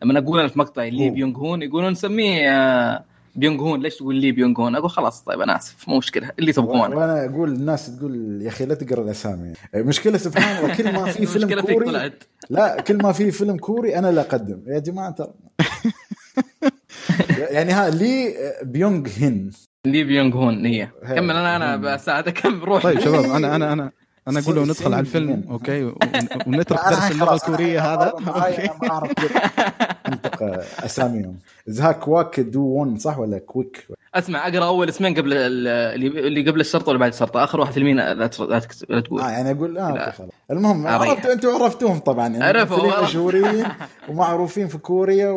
لما 0.02 0.18
أقول 0.18 0.38
أنا 0.38 0.48
في 0.48 0.58
مقطع 0.58 0.84
لي 0.84 1.10
هو. 1.10 1.14
بيونغ 1.14 1.38
هون 1.38 1.62
يقولون 1.62 1.90
نسميه 1.92 2.50
آه، 2.50 3.04
بيونغ 3.36 3.60
هون 3.62 3.82
ليش 3.82 3.96
تقول 3.96 4.14
لي 4.14 4.32
بيونغ 4.32 4.60
هون 4.60 4.76
أقول 4.76 4.90
خلاص 4.90 5.22
طيب 5.22 5.40
أنا 5.40 5.56
آسف 5.56 5.88
مو 5.88 5.98
مشكلة 5.98 6.30
اللي 6.38 6.52
تبغونه. 6.52 6.96
وأنا 6.96 7.24
أقول 7.24 7.52
الناس 7.52 7.96
تقول 7.98 8.42
يا 8.42 8.48
أخي 8.48 8.64
لا 8.66 8.74
تقرأ 8.74 9.02
الأسامي. 9.04 9.52
المشكلة 9.74 10.18
سبحان 10.18 10.56
الله 10.64 10.76
كل 10.76 10.92
ما 10.92 11.04
في 11.12 11.26
فيلم 11.26 11.42
المشكلة 11.42 11.62
فيك 11.62 11.72
كوري 11.72 11.86
طلعت. 11.86 12.24
لا 12.50 12.80
كل 12.80 12.96
ما 12.96 13.12
في 13.12 13.30
فيلم 13.30 13.56
كوري 13.56 13.98
أنا 13.98 14.10
اللي 14.10 14.20
أقدم. 14.20 14.60
يا 14.66 14.78
جماعة 14.78 15.10
ترى. 15.10 15.32
يعني 17.56 17.72
ها 17.72 17.90
لي 17.90 18.34
بيونغ 18.62 19.08
هين 19.18 19.50
لي 19.86 20.04
بيونغ 20.04 20.36
هون 20.36 20.66
هي. 20.66 20.88
هي. 21.04 21.14
كمل 21.16 21.36
أنا 21.36 21.56
أنا 21.56 21.76
بساعدك. 21.76 22.32
كم 22.32 22.64
روح. 22.64 22.82
طيب 22.82 23.00
شباب 23.00 23.24
أنا 23.24 23.56
أنا 23.56 23.72
أنا 23.72 23.90
أنا 24.28 24.40
أقول 24.40 24.54
له 24.56 24.64
سي- 24.64 24.70
ندخل 24.70 24.92
على 24.94 25.00
الفيلم. 25.00 25.44
okay؟ 25.50 25.84
ون- 25.84 25.94
ونترك 26.46 26.80
درس 26.90 27.10
اللغة 27.10 27.34
الكورية 27.34 27.94
هذا. 27.94 28.04
okay 28.10 28.68
ما 28.82 28.90
أعرف 28.90 29.12
كيف. 29.12 29.36
أنطق 30.08 30.42
اساميهم 30.84 31.36
اذا 31.68 31.92
كواك 31.92 32.40
دو 32.40 32.60
ون 32.62 32.98
صح 32.98 33.18
ولا 33.18 33.38
كويك؟ 33.38 33.86
أسمع 34.14 34.48
أقرأ 34.48 34.64
أول 34.64 34.88
اسمين 34.88 35.14
قبل 35.14 35.32
ال- 35.32 35.66
اللي 35.68 36.06
اللي 36.26 36.50
قبل 36.50 36.60
الشرطة 36.60 36.88
ولا 36.90 36.98
بعد 36.98 37.12
الشرطة؟ 37.12 37.44
آخر 37.44 37.60
واحد 37.60 37.72
في 37.72 37.76
اليمين 37.76 37.96
لا 37.96 38.26
تقول. 38.26 39.20
آه 39.20 39.30
يعني 39.30 39.50
أقول 39.50 39.78
آه 39.78 40.10
خلاص. 40.10 40.30
المهم. 40.50 40.86
عرفتوا 40.86 41.32
أنتم 41.32 41.48
عرفتوهم 41.48 41.98
طبعا 41.98 42.28
يعني 42.28 42.44
عرفوا،. 42.44 43.02
مشهورين 43.02 43.64
ومعروفين 44.08 44.68
في 44.68 44.78
كوريا 44.78 45.30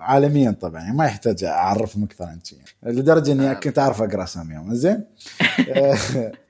وعالميا 0.00 0.50
طبعا 0.50 0.80
يعني 0.80 0.96
ما 0.96 1.04
يحتاج 1.04 1.44
أعرفهم 1.44 2.04
أكثر 2.04 2.24
عن 2.24 2.38
شيء. 2.44 2.58
لدرجة 2.82 3.32
إني 3.32 3.54
كنت 3.54 3.78
أعرف 3.78 4.02
أقرأ 4.02 4.24
اساميهم 4.24 4.74
زين؟ 4.74 5.04
آه، 5.76 5.96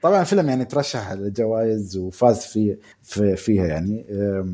طبعا 0.03 0.20
الفيلم 0.20 0.48
يعني 0.48 0.64
ترشح 0.64 1.12
لجوائز 1.12 1.96
وفاز 1.96 2.38
في, 2.38 2.76
في 3.03 3.36
فيها 3.36 3.66
يعني. 3.66 4.07
آه، 4.11 4.48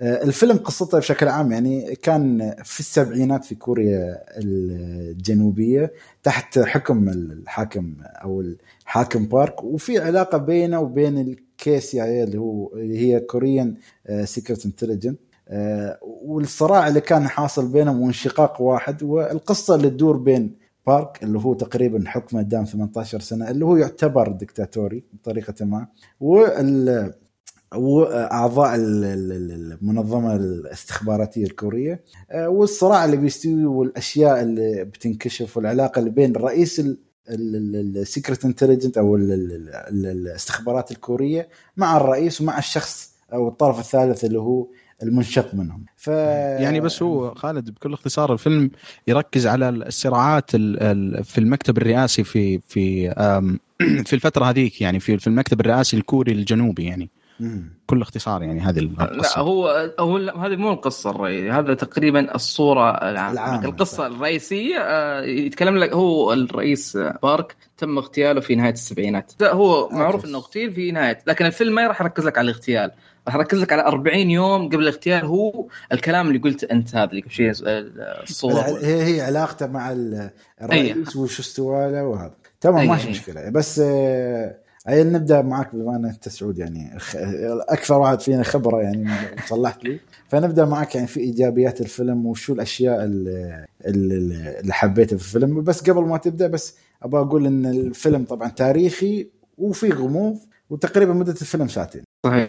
الفيلم 0.00 0.56
قصته 0.56 0.98
بشكل 0.98 1.28
عام 1.28 1.52
يعني 1.52 1.94
كان 1.94 2.54
في 2.64 2.80
السبعينات 2.80 3.44
في 3.44 3.54
كوريا 3.54 4.24
الجنوبية 4.36 5.92
تحت 6.22 6.58
حكم 6.58 7.08
الحاكم 7.08 7.94
أو 8.00 8.40
الحاكم 8.40 9.26
بارك 9.26 9.64
وفي 9.64 9.98
علاقة 9.98 10.38
بينه 10.38 10.80
وبين 10.80 11.18
ال 11.18 11.80
KCIA 11.80 12.22
اللي 12.22 12.38
هو 12.38 12.74
اللي 12.74 12.98
هي 12.98 13.20
Korean 13.20 13.74
Secret 14.24 14.66
Intelligent 14.66 15.20
والصراع 16.02 16.88
اللي 16.88 17.00
كان 17.00 17.28
حاصل 17.28 17.68
بينهم 17.68 18.00
وانشقاق 18.00 18.60
واحد 18.62 19.02
والقصة 19.02 19.74
اللي 19.74 19.90
تدور 19.90 20.16
بين 20.16 20.56
بارك 20.86 21.22
اللي 21.22 21.38
هو 21.38 21.54
تقريبا 21.54 22.02
حكمه 22.06 22.42
دام 22.42 22.64
18 22.64 23.20
سنة 23.20 23.50
اللي 23.50 23.64
هو 23.64 23.76
يعتبر 23.76 24.28
دكتاتوري 24.28 25.04
بطريقة 25.12 25.64
ما 25.64 25.86
وال 26.20 27.12
وأعضاء 27.74 28.72
المنظمة 28.76 30.36
الاستخباراتية 30.36 31.44
الكورية. 31.44 32.04
آه، 32.30 32.48
والصراع 32.48 33.04
اللي 33.04 33.16
بيستوي 33.16 33.64
والأشياء 33.64 34.42
اللي 34.42 34.84
بتنكشف 34.84 35.56
والعلاقة 35.56 35.98
اللي 35.98 36.10
بين 36.10 36.36
رئيس 36.36 36.82
ال 37.28 37.45
Secret 37.45 38.44
Intelligent 38.44 38.98
أو 38.98 39.16
الاستخبارات 39.16 40.90
الكورية 40.90 41.48
مع 41.76 41.96
الرئيس 41.96 42.40
ومع 42.40 42.58
الشخص 42.58 43.14
أو 43.32 43.48
الطرف 43.48 43.80
الثالث 43.80 44.24
اللي 44.24 44.40
هو 44.40 44.66
المنشق 45.02 45.54
منهم. 45.54 45.84
ف 45.96 46.08
يعني 46.08 46.80
بس 46.80 47.02
هو 47.02 47.34
خالد 47.34 47.70
بكل 47.70 47.92
اختصار 47.92 48.32
الفيلم 48.32 48.70
يركز 49.06 49.46
على 49.46 49.68
الصراعات 49.68 50.50
في 50.50 51.38
المكتب 51.38 51.78
الرئاسي 51.78 52.24
في 52.24 52.58
في 52.68 53.10
في 54.06 54.12
الفترة 54.12 54.44
هذيك 54.44 54.80
يعني 54.80 55.00
في 55.00 55.18
في 55.18 55.26
المكتب 55.26 55.60
الرئاسي 55.60 55.96
الكوري 55.96 56.32
الجنوبي 56.32 56.84
يعني. 56.84 57.10
كل 57.86 58.02
اختصار 58.02 58.42
يعني 58.42 58.60
هذه 58.60 58.78
القصة 58.78 59.38
لا 59.38 59.38
هو 59.38 59.92
هو 60.00 60.16
هذه 60.16 60.56
مو 60.56 60.70
القصة 60.72 61.10
الرئيسية 61.10 61.58
هذا 61.58 61.74
تقريبا 61.74 62.34
الصورة 62.34 62.90
العامة. 62.90 63.32
العام 63.32 63.64
القصة 63.64 64.06
الرئيسية 64.06 64.78
آه، 64.78 65.22
يتكلم 65.22 65.76
لك 65.76 65.92
هو 65.92 66.32
الرئيس 66.32 66.98
بارك 67.22 67.56
تم 67.78 67.98
اغتياله 67.98 68.40
في 68.40 68.54
نهاية 68.54 68.72
السبعينات. 68.72 69.32
هو 69.42 69.88
معروف 69.88 70.24
إنه 70.24 70.38
اغتيل 70.38 70.72
في 70.72 70.92
نهاية 70.92 71.18
لكن 71.26 71.46
الفيلم 71.46 71.74
ما 71.74 71.86
راح 71.86 72.00
يركز 72.00 72.26
لك 72.26 72.38
على 72.38 72.50
الاغتيال. 72.50 72.90
راح 73.26 73.34
أركز 73.34 73.58
لك 73.58 73.72
على 73.72 73.82
40 73.82 74.30
يوم 74.30 74.66
قبل 74.68 74.82
الاغتيال 74.82 75.24
هو 75.24 75.66
الكلام 75.92 76.28
اللي 76.28 76.38
قلت 76.38 76.64
أنت 76.64 76.94
هذا 76.94 77.10
اللي 77.10 77.24
شيء 77.28 77.50
الصورة. 78.22 78.60
هي 78.60 79.02
هي 79.02 79.20
علاقته 79.20 79.66
مع 79.66 79.92
الرئيس 80.62 81.16
وش 81.16 81.40
استوى 81.40 81.92
له 81.92 82.04
وهذا. 82.04 82.34
تمام 82.60 82.88
ماشي 82.88 83.10
مشكلة. 83.10 83.48
بس 83.50 83.80
آه 83.84 84.56
عيل 84.86 85.12
نبدأ 85.12 85.42
معك 85.42 85.74
بما 85.74 85.96
انك 85.96 86.12
أنت 86.26 86.58
يعني. 86.58 86.98
أكثر 87.68 87.98
واحد 87.98 88.20
فينا 88.20 88.42
خبرة 88.42 88.82
يعني 88.82 89.08
صلحت 89.48 89.84
لي. 89.84 90.00
فنبدأ 90.28 90.64
معك 90.64 90.94
يعني 90.94 91.06
في 91.06 91.20
إيجابيات 91.20 91.80
الفيلم 91.80 92.26
وشو 92.26 92.52
الأشياء 92.52 93.04
اللي, 93.04 93.66
اللي 93.84 94.72
حبيتها 94.72 95.16
في 95.16 95.22
الفيلم. 95.24 95.62
بس 95.62 95.90
قبل 95.90 96.02
ما 96.02 96.16
تبدأ 96.16 96.46
بس 96.46 96.76
أبغى 97.02 97.20
أقول 97.20 97.46
إن 97.46 97.66
الفيلم 97.66 98.24
طبعا 98.24 98.48
تاريخي 98.48 99.28
وفي 99.58 99.90
غموض 99.90 100.38
وتقريبا 100.70 101.12
مدة 101.12 101.32
الفيلم 101.32 101.68
ساعتين. 101.68 102.02
صحيح. 102.26 102.48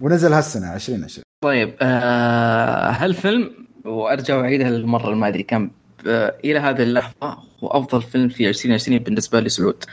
ونزل 0.00 0.32
هالسنة 0.32 0.74
2020 0.74 1.22
طيب 1.40 1.74
آه 1.80 2.90
هالفيلم 2.90 3.50
وأرجع 3.84 4.36
واعيدها 4.36 4.70
للمره 4.70 5.14
ما 5.14 5.28
أدري 5.28 5.42
كم 5.42 5.70
آه 6.06 6.34
إلى 6.44 6.58
هذه 6.58 6.82
اللحظة 6.82 7.38
هو 7.64 7.68
أفضل 7.68 8.02
فيلم 8.02 8.28
في 8.28 8.48
2020 8.48 8.98
بالنسبة 8.98 9.40
لي 9.40 9.48
سعود 9.48 9.84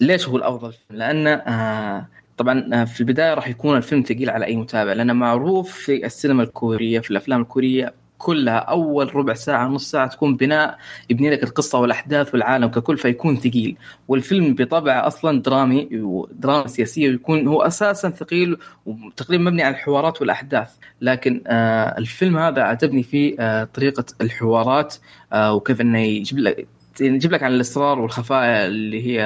ليش 0.00 0.28
هو 0.28 0.36
الأفضل 0.36 0.74
لأن 0.90 1.26
آه 1.26 2.08
طبعا 2.36 2.70
آه، 2.72 2.84
في 2.84 3.00
البداية 3.00 3.34
راح 3.34 3.48
يكون 3.48 3.76
الفيلم 3.76 4.02
ثقيل 4.02 4.30
على 4.30 4.44
أي 4.46 4.56
متابع 4.56 4.92
لأنه 4.92 5.12
معروف 5.12 5.72
في 5.72 6.06
السينما 6.06 6.42
الكورية 6.42 7.00
في 7.00 7.10
الأفلام 7.10 7.42
الكورية 7.42 7.94
كلها 8.24 8.58
أول 8.58 9.16
ربع 9.16 9.34
ساعة 9.34 9.66
نص 9.68 9.90
ساعة 9.90 10.08
تكون 10.08 10.36
بناء 10.36 10.78
يبني 11.10 11.30
لك 11.30 11.42
القصة 11.42 11.78
والأحداث 11.78 12.34
والعالم 12.34 12.66
ككل 12.66 12.98
فيكون 12.98 13.36
ثقيل. 13.36 13.76
والفيلم 14.08 14.54
بطبعه 14.54 15.06
أصلا 15.06 15.42
درامي 15.42 15.88
ودراما 15.92 16.66
سياسية 16.66 17.08
ويكون 17.08 17.46
هو 17.46 17.62
أساسا 17.62 18.10
ثقيل 18.10 18.56
وتقريبا 18.86 19.44
مبني 19.44 19.62
على 19.62 19.74
الحوارات 19.74 20.20
والأحداث. 20.20 20.68
لكن 21.00 21.42
آه 21.46 21.98
الفيلم 21.98 22.38
هذا 22.38 22.62
عجبني 22.62 23.02
فيه 23.02 23.36
آه 23.40 23.64
طريقة 23.64 24.04
الحوارات 24.20 24.94
آه 25.32 25.54
وكيف 25.54 25.80
إنه 25.80 25.98
يجيب 26.00 26.38
لك 26.38 26.66
نجيب 27.00 27.32
لك 27.32 27.42
عن 27.42 27.52
الاسرار 27.52 27.98
والخفايا 27.98 28.66
اللي 28.66 29.06
هي 29.06 29.22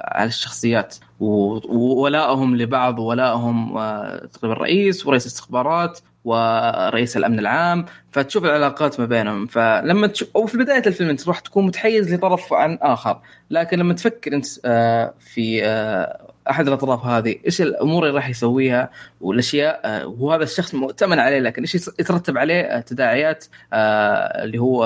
على 0.00 0.28
الشخصيات. 0.28 0.96
وولائهم 1.20 2.56
لبعض 2.56 2.98
وولائهم 2.98 3.76
آه، 3.78 4.26
تقريبا 4.26 4.56
الرئيس 4.56 5.06
ورئيس 5.06 5.22
الاستخبارات 5.26 6.00
ورئيس 6.28 7.16
الأمن 7.16 7.38
العام 7.38 7.84
فتشوف 8.12 8.44
العلاقات 8.44 9.00
ما 9.00 9.06
بينهم. 9.06 9.46
فلما 9.46 10.06
تشوف 10.06 10.28
أو 10.36 10.46
في 10.46 10.58
بداية 10.58 10.82
الفيلم 10.86 11.10
أنت 11.10 11.28
راح 11.28 11.40
تكون 11.40 11.66
متحيز 11.66 12.14
لطرف 12.14 12.52
عن 12.52 12.78
آخر. 12.82 13.20
لكن 13.50 13.78
لما 13.78 13.94
تفكر 13.94 14.32
أنت 14.32 14.46
آه، 14.64 15.14
في 15.20 15.64
آه، 15.64 16.32
أحد 16.50 16.66
الأطراف 16.66 17.04
هذه 17.04 17.36
إيش 17.46 17.60
الأمور 17.60 18.06
اللي 18.06 18.16
راح 18.16 18.28
يسويها؟ 18.28 18.90
والأشياء 19.20 20.08
وهذا 20.18 20.42
الشخص 20.42 20.74
مؤتمن 20.74 21.18
عليه 21.18 21.38
لكن 21.38 21.62
إيش 21.62 21.74
يترتب 21.74 22.38
عليه؟ 22.38 22.80
تداعيات 22.80 23.44
اللي 23.72 24.58
هو 24.58 24.84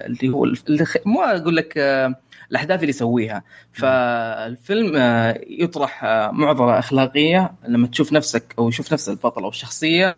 اللي 0.00 0.28
هو 0.28 0.44
اللي 0.44 0.86
ما 1.06 1.36
أقول 1.36 1.56
لك 1.56 1.78
آه، 1.78 2.14
الأحداث 2.50 2.80
اللي 2.80 2.90
يسويها. 2.90 3.42
فالفيلم 3.72 4.96
آه، 4.96 5.40
يطرح 5.46 6.04
آه، 6.04 6.30
معضلة 6.30 6.78
أخلاقية. 6.78 7.54
لما 7.68 7.86
تشوف 7.86 8.12
نفسك 8.12 8.54
أو 8.58 8.68
يشوف 8.68 8.92
نفس 8.92 9.08
البطل 9.08 9.42
أو 9.42 9.48
الشخصية 9.48 10.16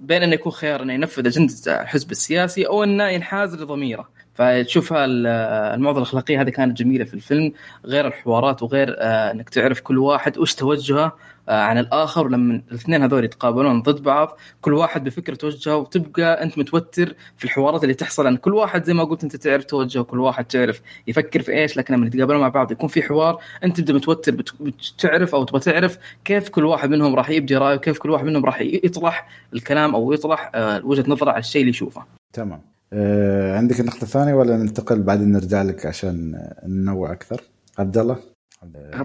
بين 0.00 0.22
انه 0.22 0.34
يكون 0.34 0.52
خيار 0.52 0.82
انه 0.82 0.92
ينفذ 0.92 1.26
أجندة 1.26 1.54
الحزب 1.66 2.10
السياسي 2.10 2.66
أو 2.66 2.84
انه 2.84 3.08
ينحاز 3.08 3.54
لضميره. 3.54 4.08
فتشوف 4.34 4.92
المعضله 4.92 5.98
الأخلاقية 5.98 6.40
هذه 6.40 6.50
كانت 6.50 6.78
جميلة 6.78 7.04
في 7.04 7.14
الفيلم 7.14 7.52
غير 7.84 8.06
الحوارات 8.06 8.62
وغير 8.62 8.96
إنك 9.00 9.48
تعرف 9.48 9.80
كل 9.80 9.98
واحد 9.98 10.38
وش 10.38 10.54
توجهه 10.54 11.04
آه، 11.04 11.12
عن 11.48 11.78
الآخر 11.78 12.26
ولما 12.26 12.62
الاثنين 12.70 13.02
هذول 13.02 13.24
يتقابلون 13.24 13.82
ضد 13.82 14.02
بعض 14.02 14.36
كل 14.60 14.74
واحد 14.74 15.04
بفكرة 15.04 15.34
توجهه 15.34 15.76
وتبقى 15.76 16.42
أنت 16.42 16.58
متوتر 16.58 17.14
في 17.36 17.44
الحوارات 17.44 17.82
اللي 17.82 17.94
تحصل 17.94 18.24
لأن 18.24 18.36
كل 18.36 18.54
واحد 18.54 18.84
زي 18.84 18.94
ما 18.94 19.04
قلت 19.04 19.24
أنت 19.24 19.36
تعرف 19.36 19.64
توجهه 19.64 20.02
كل 20.02 20.20
واحد 20.20 20.44
تعرف 20.44 20.80
يفكر 21.06 21.42
في 21.42 21.52
إيش 21.52 21.76
لكن 21.76 21.94
لما 21.94 22.06
يتقابلون 22.06 22.40
مع 22.40 22.48
بعض 22.48 22.72
يكون 22.72 22.88
في 22.88 23.02
حوار 23.02 23.40
أنت 23.64 23.76
تبدأ 23.76 23.92
متوتر 23.92 24.36
بتعرف 24.60 25.34
أو 25.34 25.44
تبغى 25.44 25.60
تعرف 25.60 25.98
كيف 26.24 26.48
كل 26.48 26.64
واحد 26.64 26.90
منهم 26.90 27.14
راح 27.14 27.30
يبدي 27.30 27.56
رأيه 27.56 27.76
وكيف 27.76 27.98
كل 27.98 28.10
واحد 28.10 28.24
منهم 28.24 28.44
راح 28.44 28.60
يطرح 28.60 29.28
الكلام 29.54 29.94
أو 29.94 30.12
يطرح 30.12 30.50
آه، 30.54 30.86
وجهة 30.86 31.04
نظره 31.08 31.30
على 31.30 31.40
الشيء 31.40 31.60
اللي 31.60 31.70
يشوفه. 31.70 32.02
تمام. 32.32 32.60
أه 32.92 33.56
عندك 33.56 33.80
النقطه 33.80 34.02
الثانية 34.02 34.34
ولا 34.34 34.56
ننتقل 34.56 35.02
بعدين 35.02 35.32
نرجع 35.32 35.62
لك 35.62 35.86
عشان 35.86 36.40
ننوع 36.66 37.12
أكثر؟ 37.12 37.40
عبد 37.78 37.98
الله؟ 37.98 38.16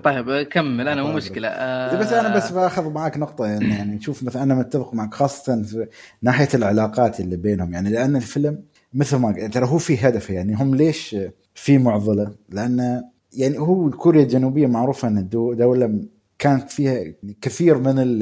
طيب 0.03 0.41
كمل 0.41 0.87
أنا 0.87 1.03
مو 1.03 1.11
مشكلة 1.11 1.47
آه 1.47 1.99
بس 1.99 2.13
أنا 2.13 2.35
بس 2.35 2.51
بأخذ 2.51 2.89
معك 2.89 3.17
نقطه 3.17 3.45
يعني 3.47 3.69
يعني 3.69 4.01
شوف 4.01 4.23
مثلا 4.23 4.43
أنا 4.43 4.55
متفق 4.55 4.93
معك 4.93 5.13
خاصة 5.13 5.63
في 5.63 5.87
ناحية 6.21 6.49
العلاقات 6.53 7.19
اللي 7.19 7.35
بينهم 7.35 7.73
يعني 7.73 7.89
لأن 7.89 8.15
الفيلم 8.15 8.63
مثل 8.93 9.17
ما 9.17 9.47
ترى 9.47 9.65
هو 9.65 9.77
في 9.77 10.07
هدف 10.07 10.29
يعني 10.29 10.55
هم 10.55 10.75
ليش 10.75 11.15
في 11.55 11.77
معضلة؟ 11.77 12.31
لأن 12.49 13.03
يعني 13.33 13.59
هو 13.59 13.89
كوريا 13.89 14.23
الجنوبية 14.23 14.67
معروفة 14.67 15.07
إن 15.07 15.29
دولة 15.29 15.99
كانت 16.39 16.71
فيها 16.71 17.13
كثير 17.41 17.77
من 17.77 18.19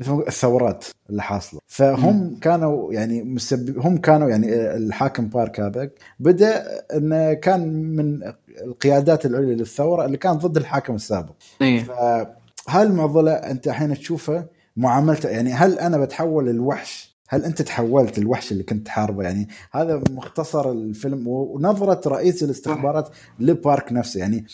مثل 0.00 0.24
الثورات 0.28 0.84
اللي 1.10 1.22
حاصلة 1.22 1.60
فهم 1.66 2.16
م. 2.16 2.38
كانوا 2.40 2.92
يعني 2.92 3.22
مسبب 3.22 3.78
هم 3.78 3.96
كانوا 3.96 4.30
يعني 4.30 4.76
الحاكم 4.76 5.26
بارك 5.26 5.60
هذا 5.60 5.90
بدأ 6.20 6.64
إنه 6.94 7.32
كان 7.32 7.72
من 7.96 8.32
القيادات 8.64 9.26
العليا 9.26 9.54
للثورة 9.54 10.04
اللي 10.04 10.16
كانت 10.16 10.46
ضد 10.46 10.56
الحاكم 10.56 10.94
السابق. 10.94 11.34
إيه. 11.62 11.84
فهالمعضلة 12.68 13.32
أنت 13.32 13.68
الحين 13.68 13.94
تشوفها 13.94 14.46
معاملته 14.76 15.28
يعني 15.28 15.52
هل 15.52 15.78
أنا 15.78 15.98
بتحول 15.98 16.48
الوحش 16.48 17.12
هل 17.28 17.44
أنت 17.44 17.62
تحولت 17.62 18.18
الوحش 18.18 18.52
اللي 18.52 18.62
كنت 18.62 18.86
تحاربه 18.86 19.22
يعني 19.22 19.48
هذا 19.72 20.02
مختصر 20.10 20.70
الفيلم 20.70 21.28
ونظرة 21.28 22.08
رئيس 22.08 22.42
الاستخبارات 22.42 23.08
لبارك 23.40 23.92
نفسه. 23.92 24.20
يعني 24.20 24.46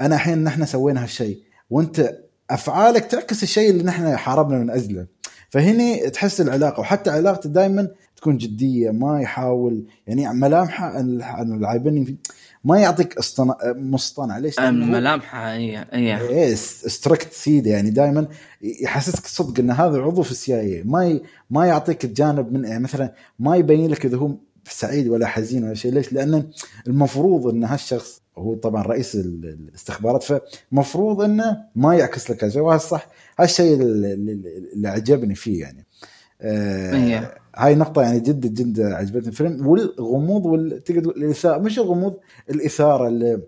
أنا 0.00 0.14
الحين 0.14 0.44
نحن 0.44 0.66
سوينا 0.66 1.02
هالشيء 1.02 1.38
وأنت 1.70 2.18
أفعالك 2.50 3.04
تعكس 3.04 3.42
الشيء 3.42 3.70
اللي 3.70 3.82
نحن 3.82 4.16
حاربنا 4.16 4.58
من 4.58 4.70
أجله. 4.70 5.06
فهني 5.50 6.10
تحس 6.10 6.40
العلاقة 6.40 6.80
وحتى 6.80 7.10
علاقته 7.10 7.48
دائما 7.48 7.88
تكون 8.16 8.36
جدية 8.36 8.90
ما 8.90 9.20
يحاول 9.20 9.86
يعني 10.06 10.28
ملامحه 10.28 11.00
اللاعبين. 11.00 12.18
ما 12.64 12.78
يعطيك 12.78 13.18
اصطن... 13.18 13.54
مصطنع. 13.64 14.38
ليش؟ 14.38 14.58
ملامحة 14.60 15.52
هي 15.52 15.86
إيه 16.28 16.54
ستريكت 16.54 17.32
سيد 17.32 17.66
يعني 17.66 17.90
دائما 17.90 18.28
يحسسك 18.62 19.26
صدق 19.26 19.60
إن 19.60 19.70
هذا 19.70 19.98
عضو 19.98 20.22
في 20.22 20.30
السي 20.30 20.60
آي 20.60 20.82
ما 20.86 21.06
ي... 21.06 21.22
ما 21.50 21.66
يعطيك 21.66 22.04
الجانب 22.04 22.52
من 22.52 22.64
يعني 22.64 22.82
مثلا 22.82 23.14
ما 23.38 23.56
يبين 23.56 23.90
لك 23.90 24.04
إذا 24.04 24.16
هو 24.16 24.34
سعيد 24.64 25.08
ولا 25.08 25.26
حزين 25.26 25.64
ولا 25.64 25.74
شيء. 25.74 25.92
ليش؟ 25.92 26.12
لأن 26.12 26.50
المفروض 26.86 27.46
إن 27.46 27.64
هالشخص 27.64 28.22
هو 28.38 28.54
طبعا 28.54 28.82
رئيس 28.82 29.14
الاستخبارات 29.14 30.22
فمفروض 30.22 31.20
إنه 31.20 31.56
ما 31.76 31.94
يعكس 31.94 32.30
لك 32.30 32.44
هذا 32.44 32.60
وهذا 32.60 32.78
صح. 32.78 33.06
هالشيء 33.38 33.74
اللي 33.82 34.88
عجبني 34.88 35.34
فيه 35.34 35.60
يعني. 35.60 35.86
آه. 36.42 37.38
هاي 37.58 37.74
نقطة 37.74 38.02
يعني 38.02 38.20
جدا 38.20 38.48
جدا 38.48 38.94
عجبتني. 38.94 39.28
الفيلم 39.28 39.66
والغموض 39.66 40.46
وال 40.46 40.84
تقدر 40.84 41.00
تقول 41.00 41.24
الإثارة 41.24 41.58
مش 41.58 41.78
الغموض 41.78 42.16
الإثارة 42.50 43.08
اللي 43.08 43.40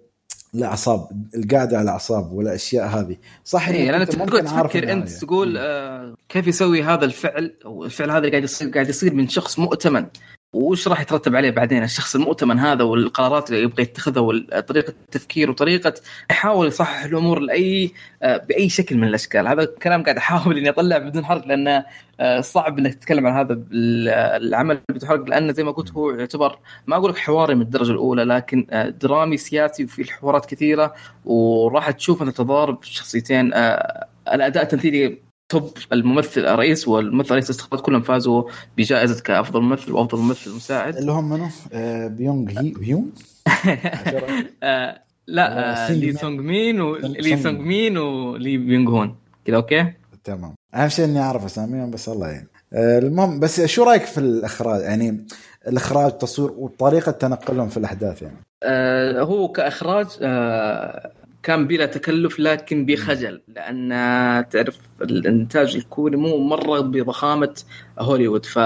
الاعصاب 0.55 1.09
القاعدة 1.35 1.77
على 1.77 1.85
الاعصاب 1.85 2.33
والأشياء 2.33 2.87
هذه. 2.87 3.17
صح 3.45 3.69
اي 3.69 3.87
لأن 3.87 3.95
عارف 3.95 4.09
تفكر. 4.09 4.93
أنت 4.93 5.09
تقول 5.09 5.57
آه 5.59 6.15
كيف 6.29 6.47
يسوي 6.47 6.83
هذا 6.83 7.05
الفعل؟ 7.05 7.55
أو 7.65 7.85
الفعل 7.85 8.11
هذا 8.11 8.19
اللي 8.19 8.31
قاعد 8.31 8.45
يصير 8.45 8.71
قاعد 8.71 8.89
يصير 8.89 9.15
من 9.15 9.29
شخص 9.29 9.59
مؤتمن. 9.59 10.07
وش 10.53 10.89
راح 10.89 11.01
يترتب 11.01 11.37
عليه 11.37 11.51
بعدين؟ 11.51 11.83
الشخص 11.83 12.15
المؤتمن 12.15 12.59
هذا 12.59 12.85
والقرارات 12.85 13.51
اللي 13.51 13.63
يبغى 13.63 13.83
يتخذها 13.83 14.21
وطريقة 14.21 14.91
التفكير 14.91 15.51
وطريقة 15.51 15.95
يحاول 16.31 16.67
يصحح 16.67 17.05
الأمور 17.05 17.39
لأي 17.39 17.93
بأي 18.23 18.69
شكل 18.69 18.97
من 18.97 19.09
الأشكال. 19.09 19.47
هذا 19.47 19.63
الكلام 19.63 20.03
قاعد 20.03 20.17
أحاول 20.17 20.59
إني 20.59 20.69
أطلع 20.69 20.99
بدون 20.99 21.25
حرق 21.25 21.47
لأنه 21.47 21.85
آه، 22.21 22.41
صعب 22.41 22.79
إنك 22.79 22.95
تتكلم 22.95 23.27
عن 23.27 23.33
هذا 23.37 23.63
العمل 23.73 24.81
بدون 24.89 25.09
حرق 25.09 25.25
لأنه 25.29 25.53
زي 25.53 25.65
ما 25.65 25.71
قلت 25.71 25.93
هو 25.93 26.11
يعتبر 26.11 26.59
ما 26.87 26.97
أقول 26.97 27.11
لك 27.11 27.19
حواري 27.19 27.55
من 27.55 27.63
الدرجة 27.63 27.93
الأولى 27.93 28.25
لكن 28.25 28.67
آه، 28.71 28.89
درامي 28.89 29.37
سياسي 29.37 29.85
وفي 29.85 30.13
حوارات 30.13 30.47
كثيرة 30.47 30.95
وراح 31.25 31.91
تشوف 31.91 32.23
انت 32.23 32.37
تضارب 32.37 32.83
شخصيتين 32.83 33.55
آه، 33.55 34.07
الأداء 34.33 34.63
التمثيلي 34.63 35.30
توب 35.51 35.71
الممثل 35.93 36.41
الرئيس 36.41 36.89
والممثل 36.89 37.33
رئيس 37.33 37.45
الاستخبارات 37.45 37.85
كلهم 37.87 38.03
فازوا 38.03 38.43
بجائزة 38.79 39.23
كأفضل 39.23 39.61
ممثل 39.61 39.93
وأفضل 39.93 40.19
ممثل 40.19 40.51
مساعد. 40.57 40.97
اللي 40.97 41.13
هم 41.13 41.29
منو؟ 41.31 41.47
آه 41.73 42.07
بيونغ 42.07 42.51
هي 42.51 42.73
هيونغ 42.83 43.05
آه 44.63 45.03
لا 45.27 45.87
آه 45.89 45.93
لي. 45.93 46.13
سونغ 46.13 46.43
مين 46.43 46.81
ولي 46.81 47.37
سونغ. 47.43 47.59
مين 47.59 47.99
ولي 47.99 48.57
بيونغ 48.57 48.91
هون. 48.91 49.17
كذا 49.45 49.57
أوكي؟ 49.57 49.93
تمام. 50.25 50.55
أهم 50.75 50.89
شيء 50.89 51.05
إني 51.05 51.21
أعرف 51.21 51.45
أساميهم 51.45 51.91
بس 51.91 52.09
الله 52.09 52.29
يعين. 52.29 52.47
المهم 52.75 53.41
بس 53.41 53.61
شو 53.61 53.83
رأيك 53.85 54.05
في 54.05 54.19
الإخراج؟ 54.19 54.81
يعني 54.83 55.27
الإخراج 55.69 56.07
التصوير 56.13 56.51
وطريقة 56.51 57.13
تنقلهم 57.13 57.69
في 57.69 57.77
الأحداث 57.77 58.23
يعني. 58.23 58.37
آه 58.63 59.23
هو 59.23 59.49
كإخراج 59.49 60.07
آه 60.23 61.13
كان 61.43 61.67
بلا 61.67 61.87
تكلف 61.87 62.41
لكن 62.41 62.87
بخجل 62.87 63.43
لأن 63.49 63.89
تعرف 64.51 64.79
الإنتاج 65.03 65.77
الكوري 65.77 66.17
مو 66.17 66.39
مرة 66.39 66.81
بضخامة 66.81 67.55
هوليوود. 67.99 68.47
ف 68.47 68.59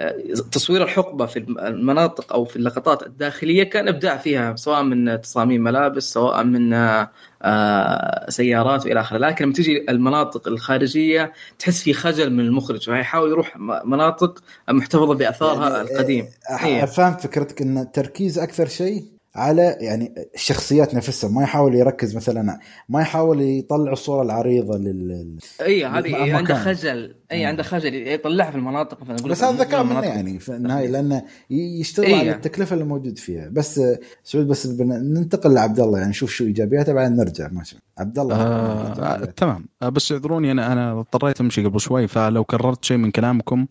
آه، 0.00 0.14
تصوير 0.52 0.82
الحقبة 0.82 1.26
في 1.26 1.38
المناطق 1.38 2.32
أو 2.32 2.44
في 2.44 2.56
اللقطات 2.56 3.02
الداخلية 3.06 3.62
كان 3.62 3.88
إبداع 3.88 4.16
فيها 4.16 4.56
سواء 4.56 4.82
من 4.82 5.20
تصاميم 5.20 5.62
ملابس 5.62 6.12
سواء 6.12 6.44
من 6.44 6.72
آه، 6.72 7.10
آه، 7.42 8.30
سيارات 8.30 8.86
وإلى 8.86 9.00
آخره. 9.00 9.18
لكن 9.18 9.44
لما 9.44 9.54
تجي 9.54 9.86
المناطق 9.88 10.48
الخارجية 10.48 11.32
تحس 11.58 11.82
في 11.82 11.92
خجل 11.92 12.32
من 12.32 12.40
المخرج 12.40 12.90
ويحاول 12.90 13.30
يروح 13.30 13.56
مناطق 13.84 14.42
محتفظة 14.68 15.14
باثارها 15.14 15.76
يعني، 15.76 15.90
القديم. 15.90 16.26
آه، 16.50 16.66
إيه. 16.66 16.84
فهمت 16.84 17.20
فكرتك 17.20 17.62
إن 17.62 17.78
التركيز 17.78 18.38
أكثر 18.38 18.66
شيء؟ 18.66 19.17
على 19.38 19.76
يعني 19.80 20.14
الشخصيات 20.34 20.94
نفسها 20.94 21.30
ما 21.30 21.42
يحاول 21.42 21.74
يركز 21.74 22.16
مثلا 22.16 22.58
ما 22.88 23.00
يحاول 23.00 23.40
يطلع 23.42 23.92
الصورة 23.92 24.22
العريضة 24.22 24.78
لل 24.78 25.38
إي 25.60 25.84
هذه. 25.86 26.36
عنده 26.36 26.54
خجل. 26.54 27.14
إي 27.32 27.40
مم. 27.42 27.46
عنده 27.46 27.62
خجل 27.62 28.08
يطلعها 28.08 28.50
في 28.50 28.56
المناطق 28.56 29.02
مثلا 29.02 29.28
بس 29.28 29.44
هذا 29.44 29.64
ذكاء 29.64 29.84
منه 29.84 30.02
يعني 30.02 30.38
في 30.38 30.56
النهاية 30.56 30.88
لأنه 30.88 31.22
يشتغل 31.50 32.06
إيه. 32.06 32.16
على 32.16 32.30
التكلفة 32.30 32.74
اللي 32.74 32.84
موجود 32.84 33.18
فيها. 33.18 33.48
بس 33.48 33.80
سعود 34.24 34.48
بس 34.48 34.66
ننتقل 34.66 35.54
لعبد 35.54 35.80
الله 35.80 35.98
يعني 35.98 36.10
نشوف 36.10 36.30
شو 36.30 36.44
إيجابياته 36.44 36.92
بعدين 36.92 37.16
نرجع. 37.16 37.48
ماشي. 37.48 37.76
عبد 37.98 38.18
الله 38.18 38.36
آه 38.36 39.22
آه 39.22 39.24
تمام. 39.24 39.66
آه 39.82 39.88
بس 39.88 40.12
اعذروني 40.12 40.52
أنا 40.52 40.72
أنا 40.72 41.00
اضطريت 41.00 41.40
أمشي 41.40 41.64
قبل 41.64 41.80
شوي 41.80 42.08
فلو 42.08 42.44
كررت 42.44 42.84
شيء 42.84 42.96
من 42.96 43.10
كلامكم 43.10 43.66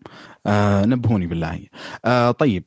آه 0.48 0.84
نبهوني 0.84 1.26
بالله. 1.26 1.60
آه 2.04 2.30
طيب 2.30 2.64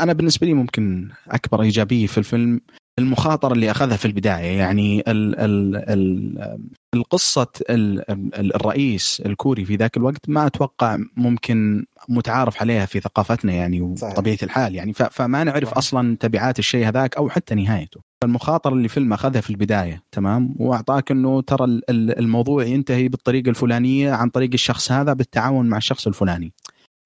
أنا 0.00 0.12
بالنسبة 0.12 0.46
لي 0.46 0.54
ممكن 0.54 1.08
أكبر 1.28 1.62
إيجابية 1.62 2.06
في 2.06 2.18
الفيلم 2.18 2.60
المخاطرة 2.98 3.52
اللي 3.52 3.70
أخذها 3.70 3.96
في 3.96 4.04
البداية 4.04 4.58
يعني 4.58 5.00
ال 5.00 5.38
ال 5.40 5.76
ال 5.76 6.68
القصة 6.94 7.46
ال 7.70 8.10
ال 8.10 8.54
الرئيس 8.56 9.22
الكوري 9.26 9.64
في 9.64 9.76
ذاك 9.76 9.96
الوقت 9.96 10.28
ما 10.28 10.46
أتوقع 10.46 10.98
ممكن 11.16 11.84
متعارف 12.08 12.60
عليها 12.62 12.86
في 12.86 13.00
ثقافتنا 13.00 13.52
يعني 13.52 13.94
صحيح. 13.96 14.12
وطبيعة 14.12 14.38
الحال 14.42 14.74
يعني. 14.74 14.92
ف- 14.92 15.02
فما 15.02 15.44
نعرف 15.44 15.64
صحيح. 15.68 15.78
أصلا 15.78 16.16
تبعات 16.20 16.58
الشيء 16.58 16.88
هذاك 16.88 17.16
أو 17.16 17.28
حتى 17.30 17.54
نهايته. 17.54 18.00
فالمخاطره 18.22 18.72
اللي 18.72 18.84
الفيلم 18.84 19.12
أخذها 19.12 19.40
في 19.40 19.50
البداية 19.50 20.02
تمام؟ 20.12 20.54
وأعطاك 20.58 21.10
إنه 21.10 21.40
ترى 21.42 21.64
ال- 21.64 21.90
ال- 21.90 22.18
الموضوع 22.18 22.64
ينتهي 22.64 23.08
بالطريقة 23.08 23.48
الفلانية 23.50 24.12
عن 24.12 24.28
طريق 24.30 24.50
الشخص 24.54 24.92
هذا 24.92 25.12
بالتعاون 25.12 25.66
مع 25.68 25.76
الشخص 25.76 26.06
الفلاني. 26.06 26.52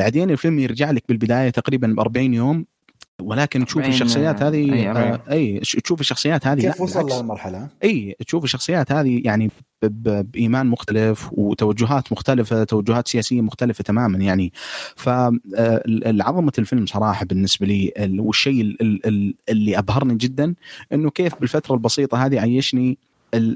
بعدين 0.01 0.31
الفيلم 0.31 0.59
يرجع 0.59 0.91
لك 0.91 1.05
بالبداية 1.09 1.51
تقريبا 1.51 1.87
ب 1.97 2.01
40 2.01 2.35
يوم 2.35 2.67
ولكن 3.23 3.65
تشوف 3.65 3.77
40 3.83 3.93
الشخصيات 3.95 4.43
هذه 4.43 4.73
أي، 4.75 4.89
آه، 4.89 4.91
40. 4.91 5.19
أي 5.31 5.61
ش- 5.63 5.77
تشوف 5.77 6.01
الشخصيات 6.01 6.47
هذه 6.47 6.61
كيف 6.61 6.81
وصل. 6.81 7.07
لهالمرحلة؟ 7.09 7.69
أي 7.85 8.17
تشوف 8.27 8.45
الشخصيات 8.45 8.93
هذه 8.93 9.23
يعني 9.25 9.49
ب- 9.49 9.53
ب- 9.87 10.31
بإيمان 10.33 10.67
مختلف 10.67 11.29
وتوجهات 11.33 12.13
مختلفة 12.13 12.65
توجهات 12.65 13.09
سياسية 13.09 13.41
مختلفة 13.41 13.83
تماما 13.85 14.19
يعني 14.19 14.53
فالعظمه 14.97 16.53
الفيلم 16.59 16.87
صراحة 16.87 17.25
بالنسبة 17.25 17.67
لي 17.67 17.93
ال- 17.99 18.21
والشيء 18.21 18.61
ال- 18.61 18.83
ال- 18.83 19.07
ال- 19.07 19.35
اللي 19.49 19.79
أبهرني 19.79 20.15
جدا 20.17 20.55
إنه 20.93 21.11
كيف 21.11 21.35
بالفترة 21.41 21.75
البسيطة 21.75 22.27
هذه 22.27 22.41
عيشني 22.41 22.99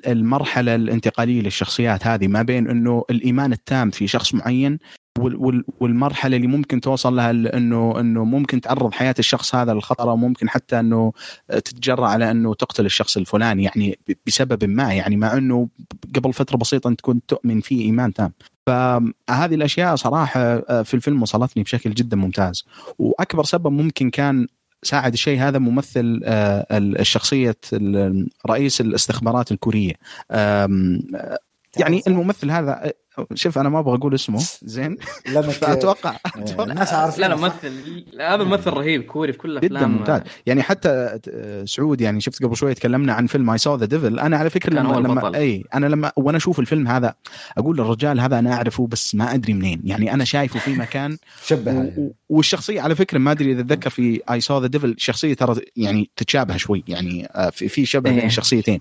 المرحلة 0.07 0.75
الانتقالية 0.75 1.41
للشخصيات 1.43 2.07
هذه 2.07 2.29
ما 2.29 2.43
بين 2.43 2.69
إنه 2.71 3.05
الإيمان 3.11 3.53
التام 3.53 3.91
في 3.91 4.07
شخص 4.07 4.35
معين 4.35 4.79
وال- 5.19 5.37
وال- 5.37 5.65
والمرحلة 5.81 6.37
اللي 6.37 6.47
ممكن 6.47 6.81
توصل 6.81 7.17
لها 7.17 7.31
إنه 7.31 8.01
إنه 8.01 8.25
ممكن 8.25 8.61
تعرض 8.61 8.93
حياة 8.93 9.15
الشخص 9.19 9.55
هذا 9.55 9.75
للخطر 9.75 10.09
وممكن 10.09 10.49
حتى 10.49 10.81
إنه 10.81 11.13
تتجرأ 11.49 12.07
على 12.07 12.31
إنه 12.31 12.55
تقتل 12.55 12.87
الشخص 12.87 13.17
الفلاني 13.17 13.63
يعني 13.65 13.99
بسبب 14.27 14.65
ما 14.65 14.95
يعني 14.95 15.17
مع 15.17 15.37
إنه 15.37 15.69
قبل 16.17 16.33
فترة 16.33 16.57
بسيطة 16.57 16.89
أنت 16.89 17.01
كنت 17.01 17.25
تؤمن 17.29 17.61
فيه 17.61 17.85
إيمان 17.85 18.13
تام. 18.13 18.33
فهذه 18.67 19.55
الأشياء 19.55 19.97
صراحة 19.97 20.41
آه، 20.41 20.83
في 20.83 20.95
الفيلم 20.95 21.23
وصلتني 21.23 21.63
بشكل 21.63 21.91
جدا 21.91 22.17
ممتاز. 22.17 22.65
وأكبر 22.99 23.45
سبب 23.45 23.67
ممكن 23.73 24.11
كان 24.11 24.47
ساعد 24.83 25.13
الشيء 25.13 25.39
هذا 25.41 25.59
ممثل 25.59 26.21
آه، 26.25 26.67
ال- 26.79 27.01
الشخصية 27.01 27.57
ال- 27.73 28.29
رئيس 28.47 28.81
الاستخبارات 28.81 29.53
الكورية. 29.53 29.93
آم، 30.31 31.01
آه، 31.15 31.39
يعني 31.77 32.03
الممثل 32.07 32.51
هذا 32.51 32.93
شوف 33.35 33.59
أنا 33.59 33.69
ما 33.69 33.79
أبغى 33.79 33.95
أقول 33.97 34.15
اسمه. 34.15 34.39
زين؟ 34.63 34.97
لانك 35.33 35.51
فاتوقع 35.65 36.17
آه، 36.59 36.63
الناس 36.65 36.93
عارفين 36.93 37.21
لا 37.21 37.29
لا 37.29 37.37
ممثل. 37.37 37.73
هذا 38.21 38.45
ممثل 38.45 38.71
رهيب 38.71 39.03
كوري 39.03 39.33
في 39.33 39.39
كل 39.39 39.57
جدا 39.61 39.67
الافلام 39.67 39.91
ممتاز. 39.99 40.21
يعني 40.47 40.63
حتى 40.63 41.19
آه، 41.31 41.65
سعود 41.65 42.01
يعني 42.01 42.21
شفت 42.21 42.43
قبل 42.43 42.57
شوي 42.57 42.75
تكلمنا 42.75 43.13
عن 43.13 43.27
فيلم 43.27 43.51
I 43.51 43.59
Saw 43.59 43.77
the 43.77 43.87
Devil 43.87 44.19
أنا 44.21 44.37
على 44.37 44.51
فكرة 44.51 44.73
لما 44.75 44.97
لما. 44.97 45.37
أي 45.39 45.65
أنا 45.75 45.87
لما 45.87 46.13
وأنا 46.17 46.37
أشوف 46.37 46.61
الفيلم 46.61 46.89
هذا 46.89 47.15
أقول 47.59 47.77
للرجال 47.77 48.21
هذا 48.21 48.39
أنا 48.39 48.53
أعرفه 48.53 48.87
بس 48.87 49.15
ما 49.15 49.35
أدري 49.35 49.53
منين. 49.55 49.81
يعني 49.85 50.15
أنا 50.15 50.25
شايفه 50.25 50.59
في 50.59 50.75
مكان 50.75 51.17
شبه 51.47 51.93
والشخصية 52.29 52.81
على 52.81 52.95
فكرة 52.95 53.19
ما 53.19 53.31
أدري 53.33 53.53
إذا 53.53 53.61
أتذكر 53.61 53.91
في 53.91 54.21
I 54.31 54.41
Saw 54.41 54.59
the 54.61 54.67
Devil 54.67 54.95
شخصية 54.99 55.35
ترى 55.35 55.61
يعني 55.77 56.11
تتشابه 56.17 56.57
شوي. 56.57 56.85
يعني 56.89 57.27
آه، 57.27 57.51
في 57.51 57.69
في 57.69 57.87
شبه 57.87 58.11
بين 58.11 58.19
إيه. 58.19 58.27
الشخصيتين 58.27 58.81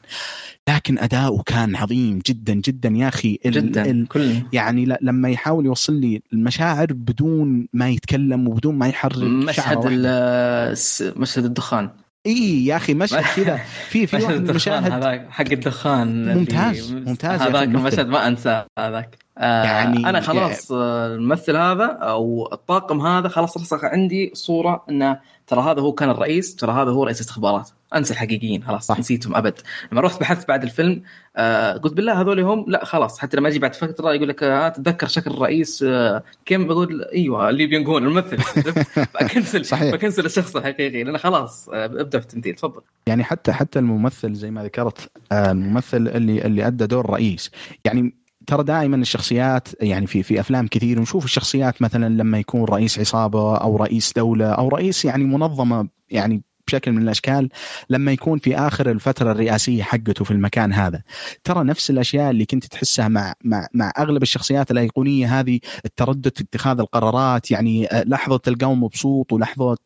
لكن 0.69 0.97
أداؤه 0.99 1.43
كان 1.45 1.75
عظيم 1.75 2.19
جدا 2.25 2.53
جدا 2.53 2.89
يا 2.89 3.07
أخي. 3.07 3.39
ال- 3.45 3.51
جدا. 3.51 3.91
ال- 3.91 4.07
كل 4.07 4.21
يعني 4.53 4.85
ل- 4.85 4.97
لما 5.01 5.29
يحاول 5.29 5.65
يوصل 5.65 5.93
لي 5.93 6.21
المشاعر 6.33 6.87
بدون 6.93 7.67
ما 7.73 7.89
يتكلم 7.89 8.47
وبدون 8.47 8.75
ما 8.75 8.87
يحرك 8.87 9.17
مشهد 9.17 9.85
مشهد 11.17 11.45
الدخان. 11.45 11.89
اي 12.25 12.65
يا 12.65 12.75
أخي 12.75 12.93
مشهد 12.93 13.23
كذا. 13.35 13.59
في 13.89 14.07
في 14.07 14.17
مشهد 14.17 14.91
هذاك 14.91 15.27
حق 15.29 15.45
الدخان 15.51 16.37
ممتاز، 16.37 16.91
ممتاز 16.93 17.41
هذاك. 17.41 17.67
المشهد 17.67 18.07
ما 18.07 18.27
أنساه 18.27 18.65
هذاك. 18.79 19.17
يعني- 19.39 20.09
أنا 20.09 20.21
خلاص 20.21 20.71
آه، 20.71 21.07
الممثل 21.15 21.55
هذا 21.55 21.85
أو 21.85 22.49
الطاقم 22.53 23.01
هذا 23.01 23.27
خلاص 23.29 23.57
رسخ 23.57 23.83
عندي 23.85 24.31
صورة 24.33 24.83
إنه 24.89 25.19
ترى 25.47 25.61
هذا 25.61 25.81
هو 25.81 25.91
كان 25.93 26.09
الرئيس 26.09 26.55
ترى 26.55 26.71
هذا 26.71 26.91
هو 26.91 27.03
رئيس 27.03 27.21
استخبارات 27.21 27.69
أنسى 27.95 28.13
الحقيقيين 28.13 28.63
خلاص 28.63 28.87
صح. 28.87 28.99
نسيتهم 28.99 29.35
أبد. 29.35 29.53
لما 29.91 30.01
رحت 30.01 30.19
بحثت 30.19 30.47
بعد 30.47 30.63
الفيلم 30.63 31.01
آه 31.37 31.73
قلت 31.73 31.93
بالله 31.93 32.21
هذول 32.21 32.39
هم؟ 32.39 32.65
لا 32.67 32.85
خلاص. 32.85 33.19
حتى 33.19 33.37
لما 33.37 33.47
أجي 33.47 33.59
بعد 33.59 33.75
فترة 33.75 34.13
يقول 34.13 34.29
لك 34.29 34.43
آه 34.43 34.69
تتذكر 34.69 35.07
شكل 35.07 35.31
الرئيس 35.31 35.83
آه 35.83 36.23
كم؟ 36.45 36.67
بقول 36.67 37.03
أيوه 37.13 37.49
اللي 37.49 37.65
بينقون 37.65 38.03
الممثل 38.07 38.37
بكنسل 39.21 39.65
صحيح. 39.75 39.93
بكنسل 39.93 40.25
الشخص 40.25 40.55
الحقيقي 40.55 41.03
لأنه 41.03 41.17
خلاص 41.17 41.69
آه 41.69 41.85
أبدأ 41.85 42.19
في 42.19 42.25
التمثيل 42.25 42.55
تفضل. 42.55 42.81
يعني 43.07 43.23
حتى 43.23 43.51
حتى 43.53 43.79
الممثل 43.79 44.33
زي 44.33 44.51
ما 44.51 44.63
ذكرت 44.63 45.09
آه، 45.31 45.51
الممثل 45.51 45.97
اللي 46.07 46.41
اللي 46.45 46.67
أدى 46.67 46.85
دور 46.87 47.09
رئيس 47.09 47.51
يعني 47.85 48.13
ترى 48.47 48.63
دائما 48.63 48.95
الشخصيات 48.95 49.67
يعني 49.81 50.07
في 50.07 50.23
في 50.23 50.39
أفلام 50.39 50.67
كثير 50.67 50.99
نشوف 50.99 51.25
الشخصيات 51.25 51.81
مثلا 51.81 52.09
لما 52.09 52.39
يكون 52.39 52.63
رئيس 52.63 52.99
عصابة 52.99 53.57
أو 53.57 53.77
رئيس 53.77 54.13
دولة 54.13 54.51
أو 54.51 54.69
رئيس 54.69 55.05
يعني 55.05 55.23
منظمة 55.23 55.87
يعني 56.09 56.43
بشكل 56.67 56.91
من 56.91 57.01
الأشكال 57.01 57.49
لما 57.89 58.11
يكون 58.11 58.39
في 58.39 58.57
آخر 58.57 58.91
الفترة 58.91 59.31
الرئاسية 59.31 59.83
حقته 59.83 60.25
في 60.25 60.31
المكان 60.31 60.73
هذا. 60.73 61.01
ترى 61.43 61.63
نفس 61.63 61.89
الأشياء 61.89 62.31
اللي 62.31 62.45
كنت 62.45 62.65
تحسها 62.65 63.07
مع 63.07 63.33
مع 63.43 63.67
مع 63.73 63.91
أغلب 63.97 64.23
الشخصيات 64.23 64.71
الأيقونية 64.71 65.39
هذه 65.39 65.59
التردد 65.85 66.37
في 66.37 66.43
اتخاذ 66.43 66.79
القرارات 66.79 67.51
يعني 67.51 67.87
آه، 67.87 68.03
لحظة 68.03 68.37
تلقاه 68.37 68.73
مبسوط 68.73 69.33
ولحظة 69.33 69.77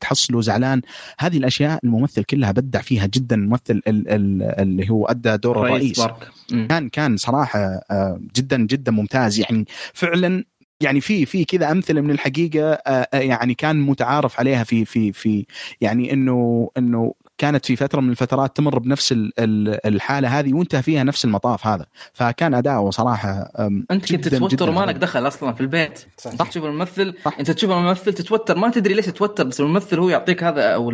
تحصله 0.00 0.40
زعلان. 0.40 0.82
هذه 1.18 1.38
الأشياء 1.38 1.78
الممثل 1.84 2.24
كلها 2.24 2.52
بدع 2.52 2.80
فيها 2.80 3.06
جدا. 3.06 3.36
الممثل 3.36 3.82
اللي 3.86 4.90
هو 4.90 5.06
أدى 5.06 5.36
دور 5.36 5.66
الرئيس. 5.66 6.06
كان 6.68 6.88
كان 6.88 7.16
صراحة 7.16 7.58
آه، 7.90 8.20
جدا 8.36 8.56
جدا 8.56 8.92
ممتاز. 8.92 9.40
يعني 9.40 9.64
فعلا 9.94 10.44
يعني 10.80 11.00
في 11.00 11.26
في 11.26 11.44
كذا 11.44 11.70
أمثلة 11.70 12.00
من 12.00 12.10
الحقيقة 12.10 12.72
آه، 12.72 13.08
آه، 13.14 13.18
يعني 13.18 13.54
كان 13.54 13.80
متعارف 13.80 14.40
عليها 14.40 14.64
في 14.64 14.84
في 14.84 15.12
في 15.12 15.46
يعني 15.80 16.12
انه 16.12 16.70
إنه 16.76 17.14
كانت 17.38 17.66
في 17.66 17.76
فترة 17.76 18.00
من 18.00 18.10
الفترات 18.10 18.56
تمر 18.56 18.78
بنفس 18.78 19.14
الحالة 19.38 20.38
هذه 20.38 20.54
وانتهى 20.54 20.82
فيها 20.82 21.04
نفس 21.04 21.24
المطاف 21.24 21.66
هذا. 21.66 21.86
فكان 22.12 22.54
اداؤه 22.54 22.90
صراحة 22.90 23.50
أنت 23.90 24.12
كنت 24.12 24.28
تتوتر 24.28 24.70
وما 24.70 24.86
لك 24.86 24.94
دخل 24.94 25.26
أصلا 25.26 25.52
في 25.52 25.60
البيت. 25.60 26.06
صح 26.16 26.48
تشوف 26.48 26.64
الممثل؟ 26.64 27.14
صح. 27.24 27.36
إنت 27.38 27.50
تشوف 27.50 27.70
الممثل 27.70 28.12
تتوتر. 28.12 28.58
ما 28.58 28.70
تدري 28.70 28.94
ليش 28.94 29.06
تتوتر 29.06 29.44
بس 29.44 29.60
الممثل 29.60 29.98
هو 29.98 30.08
يعطيك 30.08 30.44
هذا 30.44 30.62
أو 30.62 30.92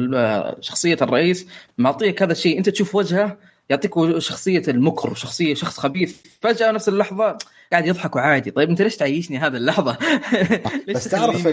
شخصية 0.61 0.97
الرئيس 1.03 1.47
معطيك 1.79 2.23
هذا 2.23 2.33
الشيء. 2.33 2.59
أنت 2.59 2.69
تشوف 2.69 2.95
وجهه 2.95 3.37
يعطيك 3.71 4.19
شخصية 4.19 4.63
المكر 4.69 5.11
وشخصيه 5.11 5.55
شخص 5.55 5.79
خبيث. 5.79 6.17
فجأة 6.41 6.71
نفس 6.71 6.89
اللحظة 6.89 7.39
قاعد 7.73 7.87
يضحك 7.87 8.17
وعادي 8.17 8.51
طيب 8.51 8.71
أنت 8.71 8.83
ليش 8.83 8.97
تعيشني 8.97 9.39
هذه 9.39 9.57
اللحظة؟ 9.57 9.99
بس 10.95 11.05
تعرف 11.05 11.47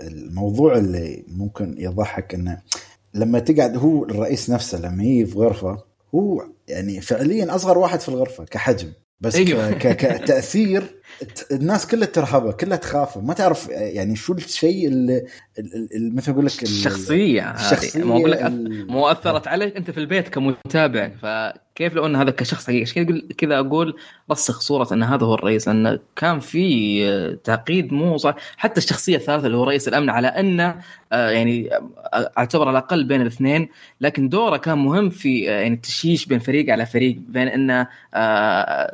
الموضوع 0.00 0.76
اللي 0.76 1.24
ممكن 1.28 1.74
يضحك 1.78 2.34
إنه 2.34 2.58
لما 3.14 3.38
تقعد 3.38 3.76
هو 3.76 4.04
الرئيس 4.04 4.50
نفسه 4.50 4.78
لما 4.78 5.04
يجي 5.04 5.26
في 5.26 5.38
غرفة 5.38 5.84
هو 6.14 6.44
يعني 6.68 7.00
فعليا 7.00 7.54
أصغر 7.54 7.78
واحد 7.78 8.00
في 8.00 8.08
الغرفة 8.08 8.44
كحجم 8.44 8.92
بس 9.20 9.36
أيوه. 9.36 9.72
كتأثير 9.72 10.97
الناس 11.52 11.86
كلها 11.86 12.06
ترهبه 12.06 12.52
كلها 12.52 12.76
تخافه 12.76 13.20
ما 13.20 13.34
تعرف 13.34 13.68
يعني 13.68 14.16
شو 14.16 14.32
الشيء 14.32 14.88
اللي, 14.88 15.26
مثل 15.94 16.32
أقول 16.32 16.46
لك 16.46 16.62
الشخصية 16.62 17.54
الشخصية 17.54 18.04
مو 18.04 18.16
أقول 18.16 18.30
لك 18.30 18.42
مو 18.90 19.08
اثرت 19.08 19.48
عليك 19.48 19.76
أنت 19.76 19.90
في 19.90 20.00
البيت 20.00 20.28
كمتابع 20.28 21.08
فكيف 21.08 21.94
لو 21.94 22.06
أن 22.06 22.16
هذا 22.16 22.30
كشخص 22.30 22.66
حقيقي؟ 22.66 23.20
كذا 23.20 23.58
أقول 23.58 23.96
رسخ 24.30 24.60
صورة 24.60 24.88
أن 24.92 25.02
هذا 25.02 25.26
هو 25.26 25.34
الرئيس 25.34 25.68
لأن 25.68 25.98
كان 26.16 26.40
في 26.40 27.38
تعقيد 27.44 27.92
مو 27.92 28.16
صح. 28.16 28.34
حتى 28.56 28.78
الشخصية 28.78 29.16
الثالثة 29.16 29.46
اللي 29.46 29.56
هو 29.56 29.64
رئيس 29.64 29.88
الأمن 29.88 30.10
على 30.10 30.28
أنه 30.28 30.80
آه، 31.12 31.30
يعني 31.30 31.74
آه، 31.74 32.32
أعتبر 32.38 32.68
على 32.68 32.78
الأقل 32.78 33.04
بين 33.04 33.20
الاثنين 33.20 33.68
لكن 34.00 34.28
دوره 34.28 34.56
كان 34.56 34.78
مهم 34.78 35.10
في 35.10 35.50
آه، 35.50 35.60
يعني 35.60 35.74
التشييش 35.74 36.26
بين 36.26 36.38
فريق 36.38 36.72
على 36.72 36.86
فريق 36.86 37.18
بين 37.28 37.48
أنه 37.48 37.86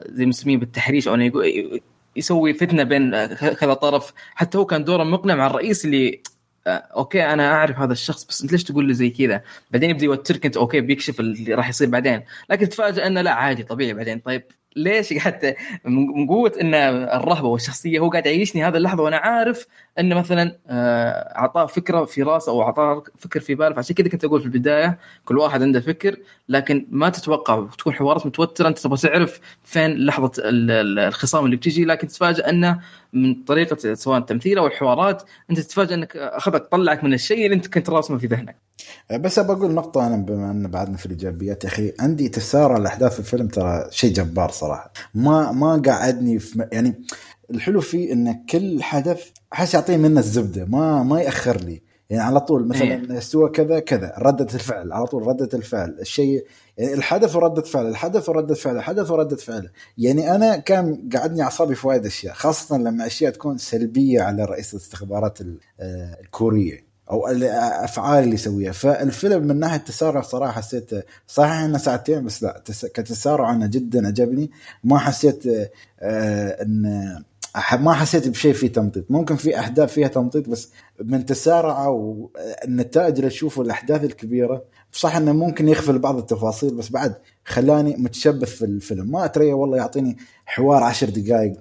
زي 0.06 0.26
مسمين 0.26 0.58
بالتحريش 0.58 1.08
أو 1.08 1.14
يقول 1.14 1.80
يسوي 2.16 2.54
فتنة 2.54 2.82
بين 2.82 3.26
كذا 3.34 3.74
طرف. 3.74 4.12
حتى 4.34 4.58
هو 4.58 4.66
كان 4.66 4.84
دوره 4.84 5.04
مقنع 5.04 5.34
مع 5.34 5.46
الرئيس 5.46 5.84
اللي 5.84 6.22
آه، 6.66 6.70
أوكي 6.70 7.24
أنا 7.24 7.52
أعرف 7.52 7.78
هذا 7.78 7.92
الشخص 7.92 8.24
بس 8.24 8.42
أنت 8.42 8.52
ليش 8.52 8.64
تقول 8.64 8.84
لي 8.88 8.94
زي 8.94 9.10
كذا؟ 9.10 9.42
بعدين 9.70 9.90
يبدأ 9.90 10.04
يوترك 10.04 10.46
أنت 10.46 10.56
أوكي 10.56 10.80
بيكشف 10.80 11.20
اللي 11.20 11.54
راح 11.54 11.68
يصير 11.68 11.88
بعدين، 11.88 12.22
لكن 12.50 12.68
تفاجئ 12.68 13.06
إنه 13.06 13.20
لا 13.22 13.32
عادي 13.32 13.62
طبيعي 13.62 13.94
بعدين. 13.94 14.18
طيب 14.20 14.42
ليش 14.76 15.18
حتى 15.18 15.54
من 15.84 16.26
قوة 16.26 16.52
إن 16.60 16.74
الرهبة 16.74 17.48
والشخصية 17.48 17.98
هو 17.98 18.10
قاعد 18.10 18.26
يعيشني 18.26 18.64
هذه 18.64 18.76
اللحظة 18.76 19.02
وأنا 19.02 19.16
عارف 19.16 19.66
انه 19.98 20.14
مثلا 20.14 20.58
آه، 20.68 21.10
أعطاه 21.38 21.66
فكرة 21.66 22.04
في 22.04 22.22
راسه 22.22 22.52
أو 22.52 22.62
أعطاه 22.62 23.02
فكر 23.18 23.40
في 23.40 23.54
باله 23.54 23.74
فعشان 23.74 23.94
كذا 23.94 24.08
كنت 24.08 24.24
أقول 24.24 24.40
في 24.40 24.46
البداية 24.46 24.98
كل 25.24 25.38
واحد 25.38 25.62
عنده 25.62 25.80
فكر 25.80 26.16
لكن 26.48 26.86
ما 26.90 27.08
تتوقع 27.08 27.66
تكون 27.78 27.94
حوارات 27.94 28.26
متوترة 28.26 28.68
أنت 28.68 28.78
تبغى 28.78 28.96
تعرف 28.98 29.40
فين 29.64 30.06
لحظة 30.06 30.32
الخصام 30.38 31.44
اللي 31.44 31.56
بتجي 31.56 31.84
لكن 31.84 32.06
تتفاجئ 32.08 32.48
إنه 32.50 32.80
من 33.12 33.34
طريقة 33.44 33.94
سواء 33.94 34.18
التمثيل 34.18 34.58
أو 34.58 34.66
الحوارات 34.66 35.22
أنت 35.50 35.60
تتفاجئ 35.60 35.94
إنك 35.94 36.16
أخذك 36.16 36.66
طلعك 36.66 37.04
من 37.04 37.14
الشيء 37.14 37.44
اللي 37.44 37.56
أنت 37.56 37.66
كنت 37.66 37.90
راسمه 37.90 38.18
في 38.18 38.26
ذهنك. 38.26 38.56
بس 39.12 39.38
ابى 39.38 39.52
أقول 39.52 39.74
نقطة 39.74 40.06
أنا 40.06 40.16
بما 40.16 40.50
أن 40.50 40.70
بعدنا 40.70 40.96
في 40.96 41.06
الإيجابيات 41.06 41.64
يا 41.64 41.68
أخي. 41.68 41.92
عندي 42.00 42.28
تسارع 42.28 42.76
الاحداث 42.76 43.12
في 43.12 43.18
الفيلم 43.18 43.48
ترى 43.48 43.86
شيء 43.90 44.12
جبار 44.12 44.50
صراحة. 44.50 44.92
ما 45.14 45.52
ما 45.52 45.82
قعدني 45.86 46.38
في 46.38 46.68
يعني 46.72 47.04
الحلو 47.50 47.80
فيه 47.80 48.12
إن 48.12 48.44
كل 48.46 48.82
حدث 48.82 49.22
أحس 49.52 49.74
يعطيني 49.74 50.08
منه 50.08 50.20
الزبدة 50.20 50.64
ما 50.64 51.02
ما 51.02 51.20
يأخر 51.20 51.56
لي. 51.56 51.82
يعني 52.10 52.22
على 52.22 52.40
طول 52.40 52.68
مثلا 52.68 52.82
إيه. 52.84 53.18
استوى 53.18 53.50
كذا 53.50 53.78
كذا 53.78 54.14
ردة 54.18 54.54
الفعل 54.54 54.92
على 54.92 55.06
طول 55.06 55.26
ردة 55.26 55.48
الفعل. 55.54 55.96
الشيء 56.00 56.44
يعني 56.78 56.94
الحدث 56.94 57.36
وردة 57.36 57.62
فعل 57.62 57.86
الحدث 57.86 58.28
وردة 58.28 58.54
فعل 58.54 58.76
الحدث 58.76 59.10
وردة 59.10 59.36
فعل. 59.36 59.70
يعني 59.98 60.34
أنا 60.34 60.56
كان 60.56 61.08
قعدني 61.16 61.42
أعصابي 61.42 61.74
في 61.74 61.86
وايد 61.86 62.06
أشياء 62.06 62.34
خاصة 62.34 62.78
لما 62.78 63.06
أشياء 63.06 63.32
تكون 63.32 63.58
سلبية 63.58 64.22
على 64.22 64.44
رئيس 64.44 64.74
الاستخبارات 64.74 65.38
آه، 65.80 66.20
الكورية. 66.20 66.83
أو 67.10 67.28
الافعال 67.28 68.24
اللي 68.24 68.34
يسويها. 68.34 68.72
فالفيلم 68.72 69.42
من 69.42 69.58
ناحية 69.58 69.76
التسارع 69.76 70.20
صراحة 70.20 70.52
حسيت 70.52 70.90
صحيح 71.26 71.52
إنه 71.52 71.78
ساعتين 71.78 72.24
بس 72.24 72.42
لا 72.42 72.62
كتسارع 72.94 73.50
أنا 73.52 73.66
جدا 73.66 74.06
عجبني 74.06 74.50
ما 74.84 74.98
حسيت 74.98 75.46
آه 76.00 76.62
إن 76.62 77.24
ما 77.80 77.92
حسيت 77.92 78.28
بشيء 78.28 78.52
فيه 78.52 78.72
تمطيط. 78.72 79.10
ممكن 79.10 79.36
في 79.36 79.58
أحداث 79.58 79.92
فيها 79.92 80.08
تمطيط 80.08 80.48
بس 80.48 80.70
من 81.04 81.26
تسارع 81.26 81.86
والنتائج 81.86 83.16
اللي 83.16 83.30
تشوفه 83.30 83.62
الأحداث 83.62 84.04
الكبيرة. 84.04 84.64
صح 84.92 85.16
إنه 85.16 85.32
ممكن 85.32 85.68
يغفل 85.68 85.98
بعض 85.98 86.16
التفاصيل 86.18 86.74
بس 86.74 86.88
بعد 86.90 87.14
خلاني 87.44 87.96
متشبث 87.98 88.56
في 88.56 88.64
الفيلم. 88.64 89.10
ما 89.10 89.24
اتريا 89.24 89.54
والله 89.54 89.76
يعطيني 89.76 90.16
حوار 90.46 90.82
عشر 90.82 91.08
دقائق 91.08 91.52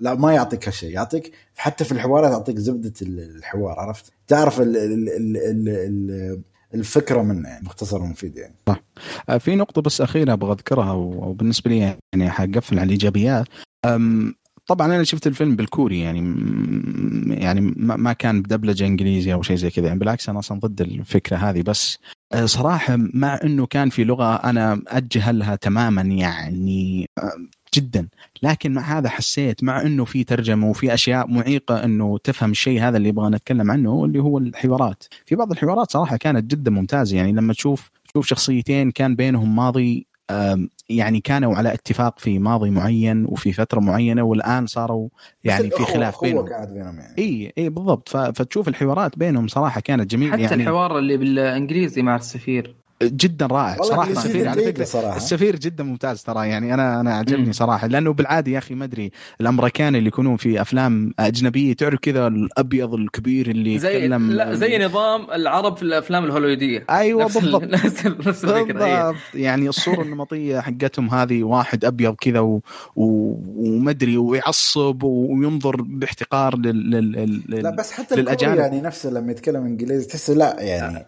لا, 0.00 0.14
ما 0.14 0.32
يعطيك 0.32 0.68
هالشيء. 0.68 0.90
يعطيك 0.90 1.32
حتى 1.56 1.84
في 1.84 1.92
الحوارات 1.92 2.30
يعطيك 2.30 2.58
زبدة 2.58 2.92
الحوار 3.02 3.80
عرفت؟ 3.80 4.12
تعرف 4.26 4.60
ال 4.60 4.76
ال 4.76 5.08
ال 5.08 5.36
ال 5.36 5.68
ال 5.68 6.40
الفكرة 6.74 7.22
منه 7.22 7.48
يعني 7.48 7.64
مختصر 7.64 8.02
ومفيد 8.02 8.36
يعني. 8.36 8.54
صح. 8.66 8.82
آه، 9.28 9.38
في 9.38 9.56
نقطة 9.56 9.82
بس 9.82 10.00
أخيرة 10.00 10.32
أبغى 10.32 10.52
أذكرها 10.52 10.92
وبالنسبة 10.92 11.70
لي 11.70 11.78
يعني 11.78 12.30
حقفل 12.30 12.78
على 12.78 12.86
الإيجابيات. 12.86 13.46
طبعا 14.68 14.86
أنا 14.86 15.04
شفت 15.04 15.26
الفيلم 15.26 15.56
بالكوري 15.56 16.00
يعني 16.00 16.20
يعني 17.42 17.60
ما 17.76 18.12
كان 18.12 18.42
بدبلجة 18.42 18.86
إنجليزي 18.86 19.32
أو 19.32 19.42
شيء 19.42 19.56
زي 19.56 19.70
كذا 19.70 19.86
يعني 19.86 19.98
بالعكس 19.98 20.28
أنا 20.28 20.38
أصلا 20.38 20.60
ضد 20.60 20.80
الفكرة 20.80 21.36
هذه. 21.36 21.62
بس 21.62 21.98
آه، 22.32 22.46
صراحة 22.46 22.96
مع 22.96 23.40
إنه 23.44 23.66
كان 23.66 23.90
في 23.90 24.04
لغة 24.04 24.34
أنا 24.34 24.82
اتجهلها 24.88 25.56
تماما 25.56 26.02
يعني 26.02 27.10
آه، 27.18 27.32
جدا. 27.74 28.08
لكن 28.42 28.72
مع 28.72 28.82
هذا 28.98 29.08
حسيت 29.08 29.64
مع 29.64 29.82
إنه 29.82 30.04
في 30.04 30.24
ترجمة 30.24 30.70
وفي 30.70 30.94
أشياء 30.94 31.30
معيقة 31.30 31.84
إنه 31.84 32.18
تفهم 32.18 32.50
الشيء 32.50 32.82
هذا 32.82 32.96
اللي 32.96 33.08
يبغى 33.08 33.30
نتكلم 33.30 33.70
عنه 33.70 34.04
اللي 34.04 34.18
هو 34.18 34.38
الحوارات. 34.38 35.04
في 35.26 35.34
بعض 35.34 35.50
الحوارات 35.50 35.92
صراحة 35.92 36.16
كانت 36.16 36.50
جدا 36.50 36.70
ممتازة 36.70 37.16
يعني 37.16 37.32
لما 37.32 37.52
تشوف 37.52 37.90
تشوف 38.08 38.26
شخصيتين 38.26 38.90
كان 38.90 39.16
بينهم 39.16 39.56
ماضي 39.56 40.07
يعني 40.88 41.20
كانوا 41.20 41.54
على 41.54 41.74
اتفاق 41.74 42.18
في 42.18 42.38
ماضي 42.38 42.70
معين 42.70 43.24
وفي 43.24 43.52
فترة 43.52 43.80
معينة 43.80 44.22
والآن 44.22 44.66
صاروا 44.66 45.08
يعني 45.44 45.70
في 45.70 45.84
خلاف 45.84 46.22
بينهم. 46.22 46.46
يعني. 46.98 47.14
إي 47.18 47.52
إي 47.58 47.68
بالضبط. 47.68 48.08
فتشوف 48.08 48.68
الحوارات 48.68 49.18
بينهم 49.18 49.48
صراحة 49.48 49.80
كانت 49.80 50.10
جميلة 50.10 50.32
حتى 50.32 50.42
يعني. 50.42 50.62
الحوار 50.62 50.98
اللي 50.98 51.16
بالإنجليزي 51.16 52.02
مع 52.02 52.16
السفير. 52.16 52.74
جدا 53.02 53.46
رائع. 53.46 53.76
صراحة 53.82 54.10
السفير 54.10 54.48
على 54.48 54.62
فكرة 54.62 54.84
صراحة. 54.84 55.16
السفير 55.16 55.56
جدا 55.56 55.84
ممتاز 55.84 56.22
ترى. 56.22 56.48
يعني 56.48 56.74
أنا 56.74 57.00
أنا 57.00 57.14
عجبني 57.14 57.52
صراحة. 57.52 57.86
لأنه 57.86 58.12
بالعادة 58.12 58.52
يا 58.52 58.58
أخي 58.58 58.74
ما 58.74 58.84
أدري 58.84 59.10
الأمريكان 59.40 59.96
اللي 59.96 60.08
يكونون 60.08 60.36
في 60.36 60.60
أفلام 60.60 61.12
أجنبية 61.18 61.72
تعرف 61.72 61.98
كذا 61.98 62.26
الأبيض 62.26 62.94
الكبير 62.94 63.50
اللي 63.50 63.78
زي 63.78 63.94
يتكلم 63.94 64.30
لا 64.30 64.54
زي 64.54 64.78
نظام 64.78 65.30
العرب 65.30 65.76
في 65.76 65.82
الأفلام 65.82 66.24
الهوليودية. 66.24 66.84
أيوه 66.90 67.24
نفس 67.24 67.38
بالضبط. 67.38 67.64
نفس, 67.74 68.06
نفس 68.06 68.44
الفكرة 68.44 69.06
بالضبط. 69.06 69.16
يعني 69.34 69.68
الصورة 69.68 70.02
النمطية 70.02 70.60
حقتهم 70.60 71.10
هذه 71.10 71.42
واحد 71.42 71.84
أبيض 71.84 72.14
كذا 72.14 72.40
و... 72.40 72.60
و... 72.96 73.34
وما 73.56 73.90
أدري 73.90 74.16
ويعصب 74.16 75.02
وينظر 75.02 75.82
باحتقار 75.82 76.56
لل... 76.56 76.90
لل... 76.90 77.42
لا 77.48 77.70
بس 77.70 77.92
حتى 77.92 78.16
للأجانب. 78.16 78.58
يعني 78.58 78.80
نفسه 78.80 79.10
لما 79.10 79.32
يتكلم 79.32 79.64
إنجليزي 79.64 80.06
تحسه 80.06 80.34
لا 80.34 80.56
يعني 80.60 81.04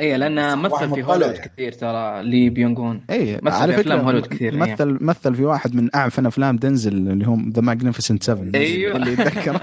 اي 0.00 0.16
لأنه 0.16 0.54
مثل 0.54 0.94
في 0.94 1.02
هوليوود 1.02 1.34
يعني. 1.34 1.48
كثير 1.48 1.72
ترى 1.72 2.22
لي 2.22 2.50
بيونغ 2.50 2.78
هون. 2.78 3.00
اي 3.10 3.38
مثل 3.42 3.72
في 3.72 3.80
أفلام 3.80 4.00
هوليوود 4.00 4.26
كثير 4.26 4.56
مثل 4.56 4.88
أيه. 4.88 4.98
مثل 5.00 5.34
في 5.34 5.44
واحد 5.44 5.74
من 5.74 5.88
أعفن 5.94 6.26
أفلام 6.26 6.56
دنزل 6.56 6.92
اللي 6.92 7.24
هم 7.24 7.52
The 7.56 7.62
Magnificent 7.62 8.22
7 8.22 8.50
أيوه. 8.54 8.96
اللي 8.96 9.12
يتذكر. 9.12 9.60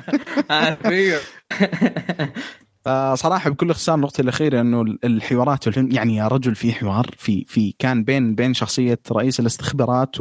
أيوه. 0.85 1.19
فصراحة 2.85 3.49
بكل 3.49 3.69
اختصار 3.71 3.95
النقطه 3.95 4.21
الأخيرة 4.21 4.61
إنه 4.61 4.81
الحوارات 5.03 5.63
في 5.63 5.67
الفيلم 5.67 5.91
يعني 5.91 6.15
يا 6.15 6.27
رجل 6.27 6.55
في 6.55 6.73
حوار 6.73 7.09
في 7.17 7.45
في 7.47 7.73
كان 7.79 8.03
بين 8.03 8.35
بين 8.35 8.53
شخصية 8.53 8.99
رئيس 9.11 9.39
الاستخبارات 9.39 10.15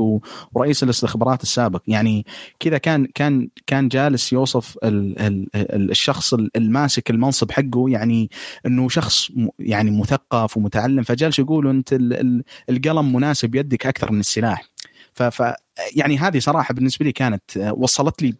ورئيس 0.53 0.82
الاستخبارات 0.82 1.43
السابق. 1.43 1.82
يعني 1.86 2.27
كذا 2.61 2.78
كان 2.78 3.07
كان 3.15 3.49
كان 3.66 3.89
جالس 3.89 4.32
يوصف 4.32 4.78
ال 4.85 5.20
ال 5.20 5.91
الشخص 5.91 6.35
الماسك 6.35 7.11
المنصب 7.11 7.51
حقه 7.51 7.89
يعني 7.89 8.31
إنه 8.66 8.89
شخص 8.89 9.31
يعني 9.59 9.91
مثقف 9.91 10.57
ومتعلم. 10.57 11.03
فجالس 11.03 11.39
يقول 11.39 11.69
أنت 11.69 11.93
القلم 12.70 13.12
مناسب 13.12 13.55
يدك 13.55 13.86
أكثر 13.86 14.12
من 14.12 14.20
السلاح. 14.20 14.62
ف 15.15 15.43
يعني 15.97 16.19
هذه 16.19 16.39
صراحة 16.39 16.74
بالنسبة 16.74 17.05
لي 17.05 17.12
كانت 17.12 17.73
وصلت 17.77 18.23
لي 18.23 18.35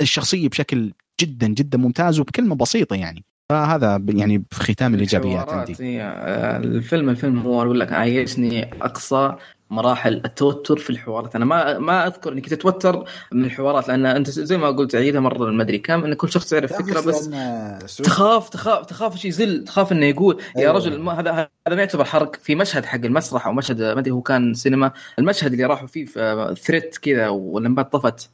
الشخصية 0.00 0.48
بشكل 0.48 0.92
جدا 1.20 1.46
جدا 1.48 1.78
ممتاز 1.78 2.20
وبكلمة 2.20 2.54
بسيطة 2.54 2.96
يعني. 2.96 3.24
فهذا 3.50 4.02
يعني 4.08 4.44
في 4.50 4.72
ختام 4.72 4.94
الإيجابيات 4.94 5.48
عندي. 5.48 6.02
آه، 6.02 6.56
الفيلم 6.56 7.08
الفيلم 7.08 7.38
هو 7.38 7.62
أقول 7.62 7.80
لك 7.80 7.92
عايشني 7.92 8.70
أقصى 8.82 9.34
مراحل 9.70 10.22
التوتر 10.24 10.76
في 10.76 10.90
الحوارات. 10.90 11.36
أنا 11.36 11.44
ما 11.44 11.78
ما 11.78 12.06
أذكر 12.06 12.32
انك 12.32 12.48
تتوتر 12.48 13.04
من 13.32 13.44
الحوارات 13.44 13.88
لأن 13.88 14.06
أنت 14.06 14.30
زي 14.30 14.58
ما 14.58 14.70
قلت 14.70 14.94
عيدها 14.94 15.20
مرة 15.20 15.50
ما 15.50 15.62
أدري 15.62 15.78
كم 15.78 16.04
إن 16.04 16.14
كل 16.14 16.28
شخص 16.28 16.52
يعرف 16.52 16.72
فكرة 16.72 17.00
بس 17.00 17.30
تخاف 17.96 18.48
تخاف 18.48 18.86
تخاف 18.86 19.16
شيء 19.16 19.28
يزل 19.28 19.64
تخاف 19.64 19.92
إنه 19.92 20.06
يقول 20.06 20.40
يا 20.56 20.60
أيوة. 20.60 20.72
رجل 20.72 21.00
ما 21.00 21.20
هذا 21.20 21.32
هذا 21.32 21.48
ما 21.68 21.82
يعتبر 21.82 22.04
حرق. 22.04 22.36
في 22.36 22.54
مشهد 22.54 22.84
حق 22.84 23.04
المسرح 23.04 23.46
أو 23.46 23.52
مشهد 23.52 23.82
ما 23.82 23.98
أدري 23.98 24.10
هو 24.10 24.22
كان 24.22 24.54
سينما 24.54 24.92
المشهد 25.18 25.52
اللي 25.52 25.64
راحوا 25.64 25.86
فيه 25.86 26.04
في 26.04 26.54
ثريت 26.62 26.98
كذا 26.98 27.28
واللمبات 27.28 27.92
طفت. 27.92 28.30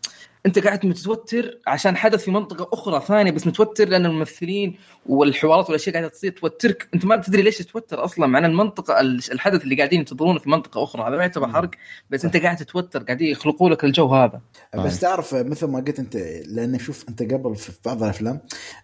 أنت 0.47 0.59
قاعد 0.59 0.86
متوتر 0.86 1.59
عشان 1.66 1.97
حدث 1.97 2.24
في 2.24 2.31
منطقة 2.31 2.68
أخرى 2.73 3.01
ثانية 3.01 3.31
بس 3.31 3.47
متوتر 3.47 3.89
لأن 3.89 4.06
الممثلين 4.06 4.77
والحوارات 5.06 5.66
والأشياء 5.66 5.94
قاعدة 5.94 6.09
تصير. 6.09 6.32
توترك. 6.32 6.89
أنت 6.94 7.05
ما 7.05 7.16
تدري 7.16 7.43
ليش 7.43 7.59
تتوتر 7.59 8.05
أصلا 8.05 8.27
مع 8.27 8.39
إن 8.39 8.44
المنطقة 8.44 9.01
الحدث 9.01 9.62
اللي 9.62 9.77
قاعدين 9.77 9.98
ينتظرونه 9.98 10.39
في 10.39 10.51
منطقة 10.51 10.82
أخرى 10.82 11.02
هذا 11.02 11.16
ما 11.16 11.23
يعتبر 11.23 11.48
حرق 11.48 11.70
بس 12.10 12.24
أنت 12.24 12.36
قاعد 12.36 12.56
تتوتر 12.56 13.02
قاعدين 13.02 13.28
يخلقوا 13.28 13.70
لك 13.70 13.85
الجو 13.85 14.06
هذا. 14.06 14.40
بس 14.74 15.01
تعرف 15.01 15.35
مثل 15.35 15.66
ما 15.66 15.81
قلت 15.81 15.98
أنت 15.98 16.16
لأن 16.47 16.78
شوف 16.78 17.05
أنت 17.09 17.23
قبل 17.23 17.56
في 17.56 17.73
بعض 17.85 18.02
الأفلام 18.02 18.40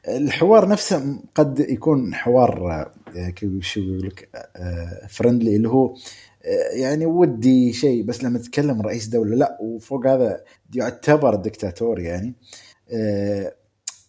الحوار 0.09 0.68
نفسه 0.68 1.22
قد 1.34 1.60
يكون 1.60 2.14
حوار 2.14 2.70
آه، 3.16 3.30
كيف 3.30 3.51
شو 3.60 3.80
يقول 3.80 4.06
لك 4.06 4.28
فرندلي 5.09 5.56
اللي 5.56 5.68
هو 5.68 5.94
يعني 6.74 7.06
ودي 7.06 7.73
شيء 7.73 8.02
بس 8.02 8.24
لما 8.24 8.39
تتكلم 8.39 8.82
رئيس 8.82 9.06
دولة 9.06 9.36
لا 9.36 9.59
وفوق 9.60 10.06
هذا 10.06 10.40
يعتبر 10.74 11.35
دكتاتور 11.35 12.01
يعني. 12.01 12.35
آه، 12.93 13.55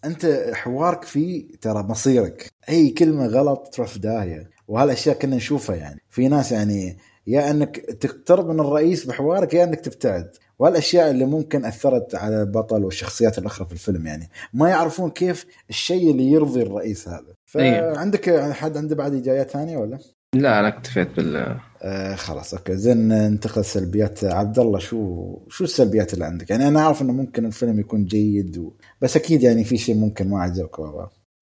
أنت 0.05 0.49
حوارك 0.53 1.03
فيه 1.03 1.47
ترى 1.61 1.83
مصيرك. 1.83 2.51
أي 2.69 2.89
كلمة 2.89 3.27
غلط 3.27 3.67
تروح 3.73 3.87
في 3.87 3.99
داهية. 3.99 4.49
وهالأشياء 4.67 5.19
كنا 5.19 5.35
نشوفها 5.35 5.75
يعني. 5.75 6.01
في 6.09 6.27
ناس 6.27 6.51
يعني 6.51 6.97
يا 7.27 7.51
أنك 7.51 7.77
تقترب 7.77 8.49
من 8.49 8.59
الرئيس 8.59 9.05
بحوارك 9.05 9.53
يا 9.53 9.63
أنك 9.63 9.79
تبتعد. 9.79 10.29
والاشياء 10.59 11.11
اللي 11.11 11.25
ممكن 11.25 11.65
أثرت 11.65 12.15
على 12.15 12.41
البطل 12.41 12.83
والشخصيات 12.85 13.37
الأخرى 13.37 13.67
في 13.67 13.73
الفيلم 13.73 14.07
يعني. 14.07 14.29
ما 14.53 14.69
يعرفون 14.69 15.09
كيف 15.09 15.45
الشيء 15.69 16.11
اللي 16.11 16.31
يرضي 16.31 16.61
الرئيس 16.61 17.07
هذا. 17.07 17.35
إيه. 17.55 17.93
فعندك 17.93 18.51
حد 18.51 18.77
عنده 18.77 18.95
بعد 18.95 19.13
ايجابيات 19.13 19.49
ثانية 19.49 19.77
ولا؟ 19.77 19.99
لا 20.33 20.59
أنا 20.59 20.67
اكتفيت 20.67 21.07
بال 21.15 21.57
آه 21.83 22.15
خلاص 22.15 22.53
أوكي. 22.53 22.75
زين 22.75 23.07
ننتقل 23.07 23.65
سلبيات. 23.65 24.23
عبد 24.23 24.59
الله 24.59 24.79
شو 24.79 25.37
شو 25.49 25.63
السلبيات 25.63 26.13
اللي 26.13 26.25
عندك؟ 26.25 26.49
يعني 26.49 26.67
أنا 26.67 26.79
أعرف 26.79 27.01
إنه 27.01 27.13
ممكن 27.13 27.45
الفيلم 27.45 27.79
يكون 27.79 28.05
جيد 28.05 28.57
و... 28.57 28.71
بس 29.01 29.17
أكيد 29.17 29.43
يعني 29.43 29.63
في 29.63 29.77
شيء 29.77 29.95
ممكن 29.95 30.29
ما 30.29 30.41
عجبك 30.41 30.79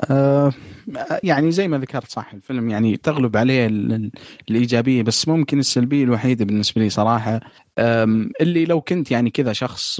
آه 0.09 0.53
يعني 1.23 1.51
زي 1.51 1.67
ما 1.67 1.77
ذكرت 1.77 2.11
صح 2.11 2.33
الفيلم 2.33 2.69
يعني 2.69 2.97
تغلب 2.97 3.37
عليه 3.37 3.67
الإيجابية 4.49 5.03
بس 5.03 5.27
ممكن 5.27 5.59
السلبية 5.59 6.03
الوحيدة 6.03 6.45
بالنسبة 6.45 6.81
لي 6.81 6.89
صراحة 6.89 7.39
اللي 8.41 8.65
لو 8.65 8.81
كنت 8.81 9.11
يعني 9.11 9.29
كذا 9.29 9.53
شخص 9.53 9.99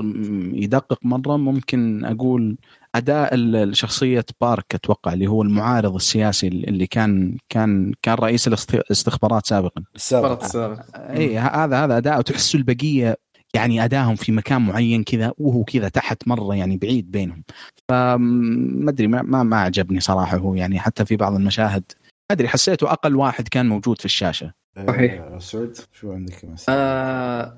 يدقق 0.53 0.99
مرة 1.03 1.37
ممكن 1.37 2.05
أقول 2.05 2.57
أداء 2.95 3.29
الشخصيه 3.35 4.25
بارك 4.41 4.75
أتوقع 4.75 5.13
اللي 5.13 5.27
هو 5.27 5.41
المعارض 5.41 5.95
السياسي 5.95 6.47
اللي 6.47 6.87
كان 6.87 7.37
كان 7.49 7.93
كان 8.01 8.15
رئيس 8.15 8.47
الاستخبارات 8.47 9.45
سابقا. 9.45 9.83
السابق 9.95 10.43
السابق 10.43 10.79
اي 10.95 11.37
هذا 11.37 11.83
هذا 11.83 11.97
أداء. 11.97 12.21
تحس 12.21 12.55
البقية 12.55 13.17
يعني 13.53 13.85
ادائهم 13.85 14.15
في 14.15 14.31
مكان 14.31 14.61
معين 14.61 15.03
كذا 15.03 15.33
وهو 15.37 15.63
كذا 15.63 15.89
تحت 15.89 16.27
مرة 16.27 16.55
يعني 16.55 16.77
بعيد 16.77 17.11
بينهم. 17.11 17.43
فما 17.89 18.89
أدري 18.89 19.07
ما, 19.07 19.21
ما 19.21 19.43
ما 19.43 19.57
عجبني 19.57 19.99
صراحة 19.99 20.37
هو 20.37 20.55
يعني 20.55 20.79
حتى 20.79 21.05
في 21.05 21.15
بعض 21.15 21.35
المشاهد. 21.35 21.83
ما 22.01 22.33
أدري 22.33 22.47
حسيته 22.47 22.91
أقل 22.91 23.15
واحد 23.15 23.47
كان 23.47 23.69
موجود 23.69 23.99
في 23.99 24.05
الشاشة. 24.05 24.60
صحيح. 24.87 25.13
آه 25.21 25.39
سعود 25.39 25.77
شو 25.93 26.11
عندك 26.11 26.45
مثلا؟ 26.45 26.75
آه 26.75 27.57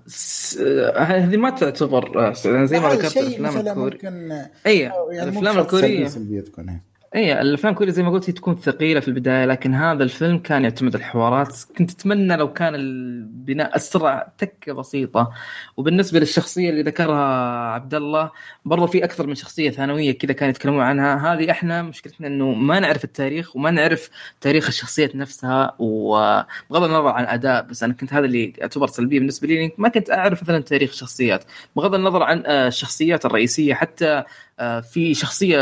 هذه 0.98 1.38
ما 1.38 1.50
تعتبر 1.50 2.28
آه 2.30 2.34
زي 2.66 2.80
ما 2.80 2.90
ذكرت 2.90 3.18
الأفلام 3.18 3.88
الكوريه 3.88 4.52
اي 4.66 4.80
يعني 4.80 5.24
الأفلام 5.30 5.60
الكورية. 5.60 6.08
سلبيه 6.08 6.42
تكون 6.42 6.82
اي 7.16 7.42
الأفلام 7.42 7.74
كلها 7.74 7.92
زي 7.92 8.04
ما 8.04 8.10
قلت 8.10 8.30
تكون 8.30 8.56
ثقيلة 8.56 9.00
في 9.00 9.08
البداية 9.08 9.46
لكن 9.46 9.74
هذا 9.74 10.04
الفيلم 10.04 10.38
كان 10.40 10.64
يعتمد 10.64 10.96
الحوارات. 10.96 11.58
كنت 11.78 11.92
أتمنى 11.92 12.36
لو 12.36 12.54
كان 12.54 12.76
البناء 12.76 13.76
أسرع 13.76 14.34
تكة 14.38 14.74
بسيطة. 14.74 15.32
وبالنسبة 15.78 16.20
للشخصية 16.20 16.70
اللي 16.70 16.82
ذكرها 16.82 17.26
عبد 17.74 17.94
الله 17.94 18.32
برضه 18.66 18.86
في 18.86 19.04
أكثر 19.04 19.28
من 19.28 19.36
شخصية 19.36 19.70
ثانوية 19.70 20.18
كذا 20.18 20.34
كانوا 20.34 20.50
يتكلمون 20.50 20.82
عنها. 20.82 21.34
هذه 21.34 21.52
إحنا 21.52 21.82
مشكلتنا 21.82 22.28
إنه 22.28 22.52
ما 22.54 22.80
نعرف 22.80 23.04
التاريخ 23.04 23.56
وما 23.56 23.72
نعرف 23.72 24.10
تاريخ 24.42 24.68
الشخصيات 24.68 25.16
نفسها 25.16 25.76
وبغض 25.80 26.84
النظر 26.84 27.08
عن 27.08 27.24
الاداء 27.24 27.64
بس 27.64 27.84
أنا 27.84 27.94
كنت 27.94 28.14
هذا 28.14 28.26
اللي 28.26 28.54
يعتبر 28.58 28.88
سلبية 28.88 29.20
بالنسبة 29.20 29.48
لي 29.48 29.72
ما 29.78 29.90
كنت 29.90 30.12
أعرف 30.12 30.44
مثلا 30.44 30.60
تاريخ 30.60 30.90
الشخصيات. 30.90 31.44
بغض 31.76 31.96
النظر 31.96 32.24
عن 32.24 32.46
الشخصيات 32.46 33.26
الرئيسية 33.26 33.74
حتى 33.74 34.24
آه، 34.53 34.53
في 34.94 35.14
شخصية 35.14 35.58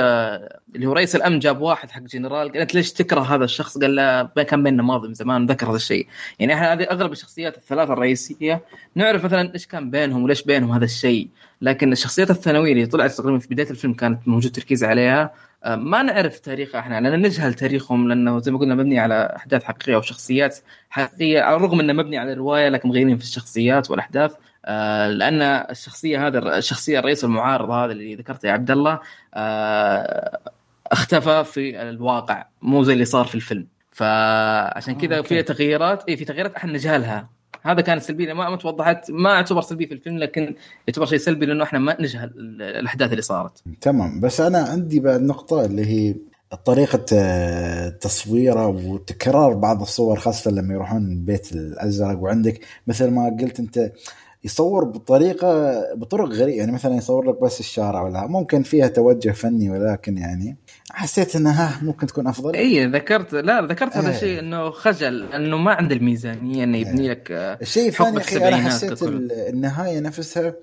اللي 0.76 0.86
هو 0.86 0.94
رئيس 0.94 1.16
الأمن 1.16 1.40
جاب 1.40 1.62
واحد 1.62 1.92
حق 1.92 2.02
جنرال 2.02 2.52
قالت 2.52 2.76
ليش 2.76 2.94
تكره 2.94 3.22
هذا 3.22 3.44
الشخص؟ 3.44 3.78
قال 3.78 3.96
له 3.96 4.44
كان 4.44 4.64
بيننا 4.64 4.84
ماضي 4.84 5.08
من 5.08 5.14
زمان 5.14 5.46
ذكر 5.46 5.70
هذا 5.70 5.76
الشيء. 5.76 6.08
يعني 6.40 6.54
إحنا 6.54 6.74
هذه 6.74 6.84
أغلب 6.84 7.12
الشخصيات 7.12 7.58
الثلاثه 7.58 7.94
الرئيسية 7.94 8.62
نعرف 8.96 9.26
مثلا 9.26 9.54
إيش 9.54 9.68
كان 9.68 9.92
بينهم 9.92 10.24
وليش 10.24 10.44
بينهم 10.44 10.72
هذا 10.72 10.86
الشيء. 10.86 11.28
لكن 11.62 11.92
الشخصيات 11.92 12.30
الثانوية 12.30 12.74
اللي 12.74 12.86
طلعت 12.86 13.12
تقريبا 13.12 13.40
في 13.40 13.48
بداية 13.48 13.70
الفيلم 13.70 13.94
كانت 13.94 14.28
موجود 14.28 14.52
تركيز 14.52 14.84
عليها. 14.84 15.34
آه، 15.64 15.76
ما 15.76 16.04
نعرف 16.04 16.40
تاريخها 16.40 16.80
إحنا 16.80 17.02
لأن 17.02 17.22
نجهل 17.22 17.54
تاريخهم 17.54 18.08
لأنه 18.08 18.40
زي 18.40 18.52
ما 18.52 18.60
قلنا 18.60 18.76
مبني 18.76 19.00
على 19.00 19.34
أحداث 19.36 19.64
حقيقية 19.64 19.96
أو 19.96 20.02
شخصيات 20.02 20.60
حقيقية 20.90 21.42
على 21.42 21.56
الرغم 21.56 21.80
إنه 21.80 21.94
مبني 21.94 22.18
على 22.18 22.34
الروايه 22.34 22.70
لكن 22.70 22.90
مغيرين 22.90 23.18
في 23.18 23.24
الشخصيات 23.24 23.92
والأحداث. 23.92 24.32
آه، 24.32 24.38
لأن 24.68 25.42
الشخصية 25.42 26.28
هذا 26.28 26.58
الشخصية 26.58 27.00
الرئيس 27.00 27.24
المعارض 27.24 27.70
هذا 27.70 27.92
اللي 27.92 28.16
ذكرته 28.16 28.48
يا 28.48 28.52
عبد 28.52 28.72
الله 28.72 29.00
آه، 29.34 30.40
اختفى 30.92 31.44
في 31.44 31.82
الواقع 31.82 32.46
مو 32.62 32.84
زي 32.84 32.94
اللي 32.94 33.06
صار 33.06 33.26
في 33.26 33.36
الفيلم. 33.36 33.68
فعشان 33.92 34.96
كذا 34.96 35.18
آه، 35.18 35.22
في 35.22 35.44
تغييرات 35.44 36.04
اي 36.10 36.18
في 36.18 36.26
تغييرات 36.26 36.56
إحنا 36.56 36.74
نجهلها. 36.74 37.30
هذا 37.64 37.82
كان 37.82 38.00
سلبي 38.00 38.34
ما 38.34 38.56
توضحت 38.56 39.12
ما 39.12 39.30
اعتبر 39.30 39.62
سلبي 39.62 39.88
في 39.88 39.94
الفيلم 39.94 40.18
لكن 40.18 40.56
يعتبر 40.88 41.06
شيء 41.06 41.18
سلبي 41.18 41.46
لأنه 41.46 41.64
إحنا 41.64 41.80
ما 41.80 42.02
نجهل 42.02 42.32
الأحداث 42.62 43.12
اللي 43.12 43.22
صارت. 43.22 43.64
تمام. 43.82 44.20
بس 44.20 44.42
أنا 44.42 44.60
عندي 44.60 45.00
بعد 45.00 45.22
نقطة 45.22 45.66
اللي 45.66 45.86
هي 45.86 46.16
طريقة 46.66 47.06
تصويره 47.90 48.68
وتكرار 48.68 49.54
بعض 49.54 49.82
الصور 49.82 50.20
خاصة 50.20 50.52
لما 50.52 50.74
يروحون 50.74 51.12
البيت 51.12 51.52
الأزرق. 51.52 52.20
وعندك 52.20 52.60
مثل 52.88 53.12
ما 53.12 53.38
قلت 53.42 53.60
أنت 53.60 53.92
يصور 54.44 54.84
بطريقة 54.84 55.82
بطرق 55.96 56.30
غريبة 56.30 56.58
يعني 56.58 56.72
مثلا 56.72 56.96
يصور 56.96 57.30
لك 57.30 57.42
بس 57.42 57.60
الشارع 57.60 58.02
ولا 58.02 58.28
ممكن 58.28 58.64
فيها 58.64 58.88
توجه 58.88 59.32
فني 59.32 59.70
ولكن 59.70 60.18
يعني 60.18 60.58
حسيت 60.92 61.36
إنها 61.36 61.80
ممكن 61.84 62.08
تكون 62.08 62.28
أفضل. 62.28 62.56
اي 62.56 62.86
ذكرت 62.86 63.34
لا 63.34 63.62
ذكرت 63.62 63.98
هذا 63.98 64.10
الشيء 64.10 64.40
إنه 64.40 64.72
خجل 64.72 65.34
إنه 65.34 65.58
ما 65.58 65.72
عنده 65.72 65.96
الميزانية 65.96 66.64
إنه 66.64 66.78
يبني 66.78 67.10
لك 67.10 67.32
الشيء 67.32 67.88
الثاني 67.88 68.18
أخي 68.18 68.48
أنا 68.48 68.58
حسيت 68.58 69.04
النهاية 69.04 70.00
نفسها 70.00 70.54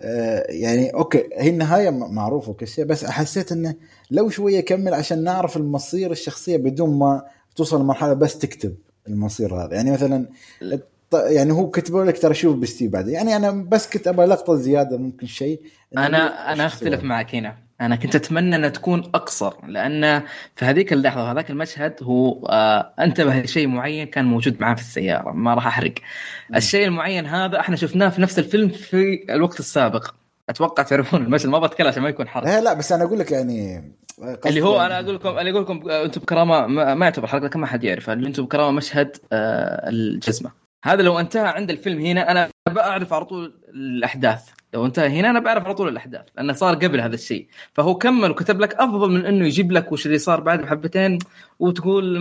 آه، 0.00 0.46
يعني 0.48 0.94
أوكي 0.94 1.28
هي 1.36 1.50
النهاية 1.50 1.90
معروفة 1.90 2.50
وكل 2.50 2.66
شيء 2.66 2.84
بس 2.84 3.04
حسيت 3.04 3.52
إنه 3.52 3.74
لو 4.10 4.30
شوية 4.30 4.60
كمل 4.60 4.94
عشان 4.94 5.24
نعرف 5.24 5.56
المصير 5.56 6.10
الشخصية 6.10 6.56
بدون 6.56 6.98
ما 6.98 7.22
توصل 7.56 7.80
لمرحلة 7.80 8.12
بس 8.12 8.38
تكتب 8.38 8.74
المصير 9.08 9.54
هذا. 9.54 9.74
يعني 9.74 9.90
مثلا 9.90 10.28
يعني 11.14 11.52
هو 11.52 11.70
كتبوا 11.70 12.04
لك 12.04 12.22
ترى 12.22 12.34
شوف 12.34 12.56
بستي 12.56 12.88
بعد. 12.88 13.08
يعني 13.08 13.36
أنا 13.36 13.50
بس 13.50 13.90
كنت 13.90 14.08
أبغى 14.08 14.26
لقطة 14.26 14.54
زيادة 14.54 14.96
ممكن 14.98 15.26
شيء. 15.26 15.60
أنا 15.98 16.52
أنا 16.52 16.66
أختلف 16.66 17.02
معك 17.04 17.34
هنا. 17.34 17.56
أنا 17.80 17.96
كنت 17.96 18.14
أتمنى 18.14 18.56
أنها 18.56 18.68
تكون 18.68 19.00
أقصر 19.14 19.54
لأن 19.66 20.22
في 20.56 20.64
هذيك 20.64 20.92
اللحظة 20.92 21.32
هذاك 21.32 21.50
المشهد 21.50 21.94
هو 22.02 22.46
آه 22.46 22.92
انتبه 23.00 23.34
لشيء 23.40 23.66
معين 23.66 24.06
كان 24.06 24.24
موجود 24.24 24.60
معاه 24.60 24.74
في 24.74 24.80
السيارة. 24.80 25.32
ما 25.32 25.54
راح 25.54 25.66
أحرق. 25.66 25.94
الشيء 26.56 26.86
المعين 26.86 27.26
هذا 27.26 27.60
إحنا 27.60 27.76
شفناه 27.76 28.08
في 28.08 28.20
نفس 28.22 28.38
الفيلم 28.38 28.68
في 28.68 29.24
الوقت 29.30 29.60
السابق. 29.60 30.14
أتوقع 30.48 30.82
تعرفون 30.82 31.22
المشهد 31.22 31.48
ما 31.48 31.58
بتكلم 31.58 31.86
عشان 31.86 32.02
ما 32.02 32.08
يكون 32.08 32.28
حرق. 32.28 32.44
لا 32.44 32.60
لا 32.60 32.72
بس 32.74 32.92
أنا 32.92 33.04
أقول 33.04 33.18
لك 33.18 33.32
يعني 33.32 33.92
قصدي 34.18 34.48
اللي 34.48 34.60
هو 34.60 34.76
يعني- 34.76 34.86
أنا 34.86 35.00
أقول 35.00 35.14
لكم 35.14 35.28
أنا 35.28 35.50
أقول 35.50 35.62
لكم 35.62 35.90
آه، 35.90 36.04
أنتم 36.04 36.20
بكرامة 36.20 36.66
ما, 36.66 36.94
ما 36.94 37.06
يعتبر 37.06 37.26
حلقه 37.26 37.44
لكن 37.44 37.60
ما 37.60 37.66
حد 37.66 37.84
يعرفها 37.84 38.14
اللي 38.14 38.28
أنتم 38.28 38.44
بكرامة 38.44 38.70
مشهد 38.70 39.16
آه 39.32 39.88
الجزمة. 39.88 40.67
هذا 40.84 41.02
لو 41.02 41.20
انتهى 41.20 41.48
عند 41.48 41.70
الفيلم 41.70 42.00
هنا 42.00 42.30
أنا 42.30 42.48
بعرف 42.68 43.12
على 43.12 43.24
طول 43.24 43.54
الأحداث. 43.68 44.48
لو 44.74 44.86
انتهى 44.86 45.20
هنا 45.20 45.30
أنا 45.30 45.40
بعرف 45.40 45.64
على 45.64 45.74
طول 45.74 45.88
الأحداث 45.88 46.24
لأنه 46.36 46.52
صار 46.52 46.74
قبل 46.74 47.00
هذا 47.00 47.14
الشيء. 47.14 47.48
فهو 47.74 47.94
كمل 47.94 48.30
وكتب 48.30 48.60
لك 48.60 48.74
أفضل 48.74 49.10
من 49.10 49.26
إنه 49.26 49.46
يجيب 49.46 49.72
لك 49.72 49.92
وش 49.92 50.06
اللي 50.06 50.18
صار 50.18 50.40
بعد 50.40 50.62
بحبتين 50.62 51.18
وتقول 51.58 52.14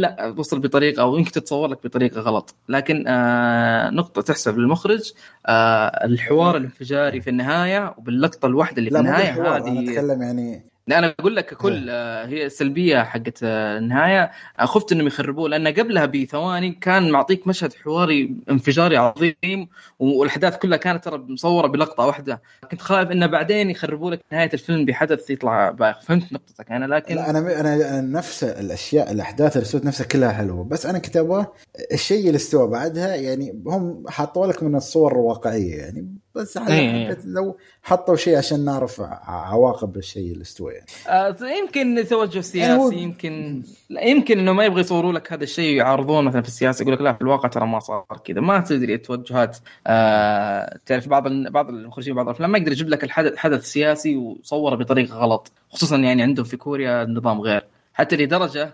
لا 0.00 0.34
وصل 0.38 0.60
بطريقة 0.60 1.02
أو 1.02 1.16
يمكن 1.16 1.30
تتصور 1.30 1.68
لك 1.68 1.78
بطريقة 1.84 2.20
غلط. 2.20 2.54
لكن 2.68 3.04
آه 3.08 3.90
نقطة 3.90 4.22
تحسب 4.22 4.58
للمخرج 4.58 5.12
آه 5.46 6.04
الحوار 6.04 6.56
الانفجاري 6.56 7.20
في 7.20 7.30
النهاية 7.30 7.94
وباللقطة 7.98 8.46
الواحدة 8.46 8.78
اللي 8.78 8.90
في 8.90 8.98
النهاية 8.98 9.56
هذه 9.56 9.90
أتكلم 9.90 10.22
يعني 10.22 10.73
لا 10.86 10.98
أنا 10.98 11.14
أقول 11.20 11.36
لك 11.36 11.54
كل 11.54 11.86
آه، 11.90 12.26
هي 12.26 12.46
السلبيه 12.46 13.02
حقت 13.02 13.38
آه، 13.42 13.78
النهاية. 13.78 14.30
آه، 14.60 14.64
خفت 14.64 14.92
إنهم 14.92 15.06
يخربوه 15.06 15.48
لأن 15.48 15.68
قبلها 15.68 16.06
بثواني 16.06 16.72
كان 16.72 17.10
معطيك 17.10 17.46
مشهد 17.46 17.72
حواري 17.72 18.36
انفجاري 18.50 18.96
عظيم 18.96 19.68
والأحداث 19.98 20.58
كلها 20.58 20.78
كانت 20.78 21.04
ترى 21.04 21.18
مصورة 21.28 21.66
بلقطة 21.66 22.06
واحدة. 22.06 22.42
كنت 22.70 22.80
خايف 22.80 23.10
إنه 23.10 23.26
بعدين 23.26 23.70
يخربوا 23.70 24.10
لك 24.10 24.20
نهاية 24.32 24.50
الفيلم 24.54 24.84
بحدث 24.84 25.30
يطلع 25.30 25.70
بايخ 25.70 26.00
فهمت 26.00 26.32
نقطتك 26.32 26.72
أنا 26.72 26.94
لكن 26.94 27.14
لا 27.14 27.30
أنا 27.30 27.60
أنا 27.60 28.00
نفس 28.00 28.44
الأشياء 28.44 29.12
الأحداث 29.12 29.56
اللي 29.56 29.68
سوت 29.68 29.84
نفسها 29.84 30.06
كلها 30.06 30.32
حلوة. 30.32 30.64
بس 30.64 30.86
أنا 30.86 31.02
أبغى 31.16 31.46
الشيء 31.92 32.26
اللي 32.26 32.36
استوى 32.36 32.68
بعدها 32.68 33.14
يعني 33.14 33.62
هم 33.66 34.04
حطوا 34.08 34.46
لك 34.46 34.62
من 34.62 34.76
الصور 34.76 35.12
الواقعية 35.12 35.76
يعني 35.76 36.23
بس 36.34 36.56
على 36.56 36.74
إيه. 36.74 37.04
حبيت 37.06 37.24
لو 37.26 37.56
حطوا 37.82 38.16
شيء 38.16 38.36
عشان 38.38 38.64
نعرف 38.64 39.00
ع- 39.00 39.20
عواقب 39.26 39.96
الشيء 39.96 40.32
اللي 40.32 40.42
استوى 40.42 40.72
يعني 40.72 40.86
آه 41.08 41.36
يمكن 41.42 42.04
توجه 42.08 42.58
يعني 42.58 42.72
هو- 42.78 42.90
سياسي 42.90 43.02
يمكن 43.02 43.62
لا 43.90 44.00
يمكن 44.02 44.38
إنه 44.38 44.52
ما 44.52 44.64
يبغى 44.64 44.80
يصوروا 44.80 45.12
لك 45.12 45.32
هذا 45.32 45.44
الشيء 45.44 45.74
ويعارضونه 45.74 46.20
مثلا 46.28 46.42
في 46.42 46.48
السياسة 46.48 46.82
يقول 46.82 46.94
لك 46.94 47.00
لا 47.00 47.12
في 47.12 47.22
الواقع 47.22 47.48
ترى 47.48 47.66
ما 47.66 47.78
صار 47.78 48.04
كذا. 48.24 48.40
ما 48.40 48.60
تدري 48.60 48.94
التوجهات 48.94 49.56
آه 49.86 50.78
تعرف 50.86 51.08
بعض 51.08 51.26
ال- 51.26 51.50
بعض 51.50 51.68
المخرجين 51.68 52.14
بعض 52.14 52.26
الأفلام 52.26 52.50
ما 52.52 52.58
يقدر 52.58 52.72
يجيب 52.72 52.88
لك 52.88 53.04
الحدث 53.04 53.36
حدث 53.36 53.64
سياسي 53.64 54.16
وصوره 54.16 54.74
بطريقة 54.76 55.14
غلط 55.16 55.52
خصوصا 55.70 55.96
يعني 55.96 56.22
عندهم 56.22 56.44
في 56.44 56.56
كوريا 56.56 57.02
النظام 57.02 57.40
غير. 57.40 57.64
حتى 57.94 58.16
لدرجة 58.16 58.62
آه، 58.62 58.72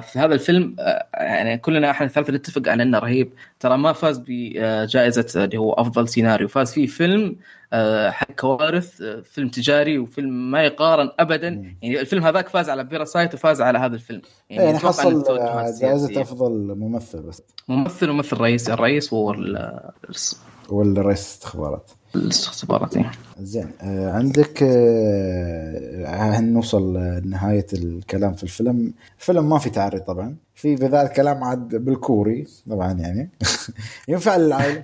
في 0.00 0.18
هذا 0.18 0.34
الفيلم 0.34 0.76
آه، 0.78 1.06
يعني 1.14 1.58
كلنا 1.58 1.90
إحنا 1.90 2.06
الثلاثة 2.06 2.32
نتفق 2.32 2.68
على 2.68 2.82
إنه 2.82 2.98
رهيب. 2.98 3.32
ترى 3.60 3.76
ما 3.78 3.92
فاز 3.92 4.22
بجائزة 4.26 5.44
اللي 5.44 5.58
هو 5.58 5.72
أفضل 5.72 6.08
سيناريو 6.08 6.48
فاز 6.48 6.72
فيه 6.72 6.86
فيلم 6.86 7.36
آه، 7.72 8.10
حق 8.10 8.32
كوارث 8.32 9.00
آه، 9.02 9.20
فيلم 9.20 9.48
تجاري 9.48 9.98
وفيلم 9.98 10.50
ما 10.50 10.62
يقارن 10.64 11.10
ابدا. 11.20 11.48
يعني 11.82 12.00
الفيلم 12.00 12.24
هذاك 12.24 12.48
فاز 12.48 12.70
على 12.70 12.84
Parasite 12.84 13.34
وفاز 13.34 13.60
على 13.60 13.78
هذا 13.78 13.94
الفيلم. 13.94 14.22
يعني 14.50 14.70
إن 14.70 14.78
حصل 14.78 15.24
آه،. 15.38 15.74
جائزة 15.80 16.20
أفضل 16.20 16.74
ممثل 16.78 17.22
بس. 17.22 17.42
ممثل 17.68 18.10
وممثل 18.10 18.36
رئيس 18.36 18.70
الرئيس 18.70 19.14
هو 19.14 19.32
ال- 19.32 19.90
ولا 20.68 21.02
رئيس 21.02 21.20
استخبارات. 21.20 21.90
الاستخبارات. 22.14 22.94
زين 23.40 23.70
آه، 23.82 24.12
عندك 24.12 24.62
آه، 24.62 26.40
نوصل 26.40 26.96
لنهاية 26.96 27.66
الكلام 27.72 28.34
في 28.34 28.42
الفيلم؟ 28.42 28.92
الفيلم 29.18 29.48
ما 29.48 29.58
في 29.58 29.70
تعري 29.70 29.98
طبعا. 29.98 30.36
في 30.54 30.74
بذات 30.74 31.16
كلام 31.16 31.44
عاد 31.44 31.76
بالكوري 31.76 32.46
طبعا 32.70 32.92
يعني. 32.92 33.30
ينفع 34.08 34.36
للعائلة؟ 34.36 34.82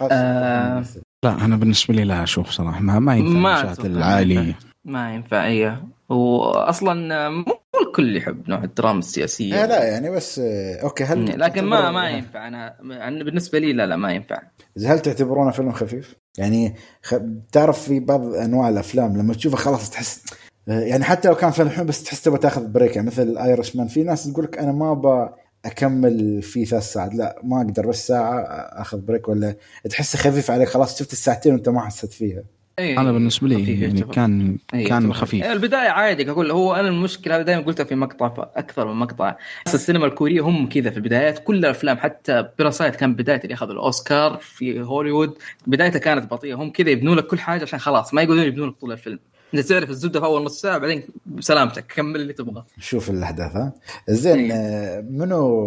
آه. 0.00 0.84
لا 1.24 1.44
أنا 1.44 1.56
بالنسبة 1.56 1.94
لي 1.94 2.04
لا 2.04 2.22
أشوف 2.22 2.50
صراحة. 2.50 2.80
ما, 2.80 2.98
ما 2.98 3.16
ينفع 3.16 3.74
العالي 3.84 4.34
ينفع. 4.34 4.58
ما 4.84 5.14
ينفع 5.14 5.46
إيه. 5.46 5.82
واصلا 6.08 7.28
مو 7.28 7.44
الكل 7.86 8.16
يحب 8.16 8.48
نوع 8.48 8.64
الدراما 8.64 8.98
السياسية. 8.98 9.62
آه 9.62 9.66
لا 9.66 9.84
يعني 9.84 10.10
بس 10.10 10.38
أوكي 10.82 11.04
هل 11.04 11.40
لكن 11.40 11.64
ما 11.64 11.90
ما 11.90 12.10
ينفع. 12.10 12.48
أنا 12.48 12.74
أنا 13.08 13.24
بالنسبة 13.24 13.58
لي 13.58 13.72
لا 13.72 13.86
لا 13.86 13.96
ما 13.96 14.12
ينفع. 14.12 14.42
هل 14.86 15.00
تعتبرونه 15.00 15.50
فيلم 15.50 15.72
خفيف؟ 15.72 16.14
يعني 16.38 16.74
خ... 17.02 17.14
تعرف 17.52 17.82
في 17.82 18.00
بعض 18.00 18.34
أنواع 18.34 18.68
الأفلام 18.68 19.16
لما 19.16 19.34
تشوفه 19.34 19.56
خلاص 19.56 19.90
تحس 19.90 20.22
يعني 20.68 21.04
حتى 21.04 21.28
لو 21.28 21.34
كان 21.34 21.50
فيلم 21.50 21.68
حلو 21.68 21.84
بس 21.84 22.02
تحس 22.02 22.22
تبغى 22.22 22.38
تاخذ 22.38 22.66
break. 22.66 22.96
يعني 22.96 23.06
مثل 23.06 23.38
Irishman 23.38 23.86
في 23.86 24.02
ناس 24.02 24.32
تقول 24.32 24.44
لك 24.44 24.58
أنا 24.58 24.72
ما 24.72 24.92
أبغى 24.92 25.34
أكمل 25.64 26.42
فيه 26.42 26.64
ثلاث 26.64 26.92
ساعات. 26.92 27.14
لا 27.14 27.40
ما 27.44 27.56
أقدر. 27.56 27.86
بس 27.86 28.06
ساعة؟ 28.06 28.40
أخذ 28.80 29.00
break. 29.00 29.28
ولا 29.28 29.54
تحسه 29.90 30.18
خفيف 30.18 30.50
عليك. 30.50 30.68
خلاص 30.68 30.98
شفت 30.98 31.12
الساعتين 31.12 31.52
وأنت 31.52 31.68
ما 31.68 31.80
حسيت 31.80 32.12
فيها. 32.12 32.42
إيه 32.78 33.00
أنا 33.00 33.12
بالنسبة 33.12 33.48
لي 33.48 33.80
يعني. 33.80 34.00
كان 34.02 34.58
إيه 34.74 34.88
كان. 34.88 35.12
خفيف. 35.12 35.44
إيه 35.44 35.52
البداية 35.52 35.88
عادي 35.88 36.30
أقول 36.30 36.50
هو 36.50 36.74
أنا 36.74 36.88
المشكلة 36.88 37.36
هذا 37.36 37.42
دائما 37.42 37.62
قلتها 37.62 37.84
في 37.84 37.94
مقطع 37.94 38.28
في 38.28 38.46
أكثر 38.56 38.86
من 38.86 39.00
مقطع. 39.00 39.36
بس 39.66 39.74
السينما 39.74 40.06
الكورية 40.06 40.40
هم 40.40 40.68
كذا 40.68 40.90
في 40.90 40.96
البدايات. 40.96 41.38
كل 41.38 41.58
الأفلام 41.58 41.96
حتى 41.96 42.48
بيراسايت 42.58 42.96
كان 42.96 43.14
بداية 43.14 43.40
اللي 43.44 43.54
أخذ 43.54 43.70
الأوسكار 43.70 44.38
في 44.42 44.80
هوليوود 44.82 45.34
بدايته 45.66 45.98
كانت 45.98 46.30
بطيئة. 46.30 46.54
هم 46.54 46.70
كذا 46.70 46.90
يبنوا 46.90 47.14
لك 47.14 47.26
كل 47.26 47.38
حاجة 47.38 47.62
عشان 47.62 47.78
خلاص 47.78 48.14
ما 48.14 48.22
يقعدون 48.22 48.44
يبنوا 48.44 48.66
لك 48.66 48.74
طول 48.80 48.92
الفيلم. 48.92 49.18
انت 49.54 49.60
تعرف 49.62 49.90
الزبدة 49.90 50.20
في 50.20 50.26
أول 50.26 50.44
نص 50.44 50.60
ساعة 50.60 50.78
بعدين 50.78 51.02
بسلامتك 51.26 51.86
كمل 51.94 52.20
اللي 52.20 52.32
تبغاه 52.32 52.66
نشوف 52.78 53.10
الأحداث 53.10 53.56
ها. 53.56 53.72
زين 54.08 54.38
إيه. 54.38 54.52
آه، 54.52 55.00
منو 55.10 55.64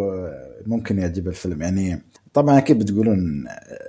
ممكن 0.66 1.00
يعجب 1.00 1.28
الفيلم؟ 1.28 1.62
يعني 1.62 2.02
طبعا 2.34 2.58
أكيد 2.58 2.80
بتقولون 2.80 3.46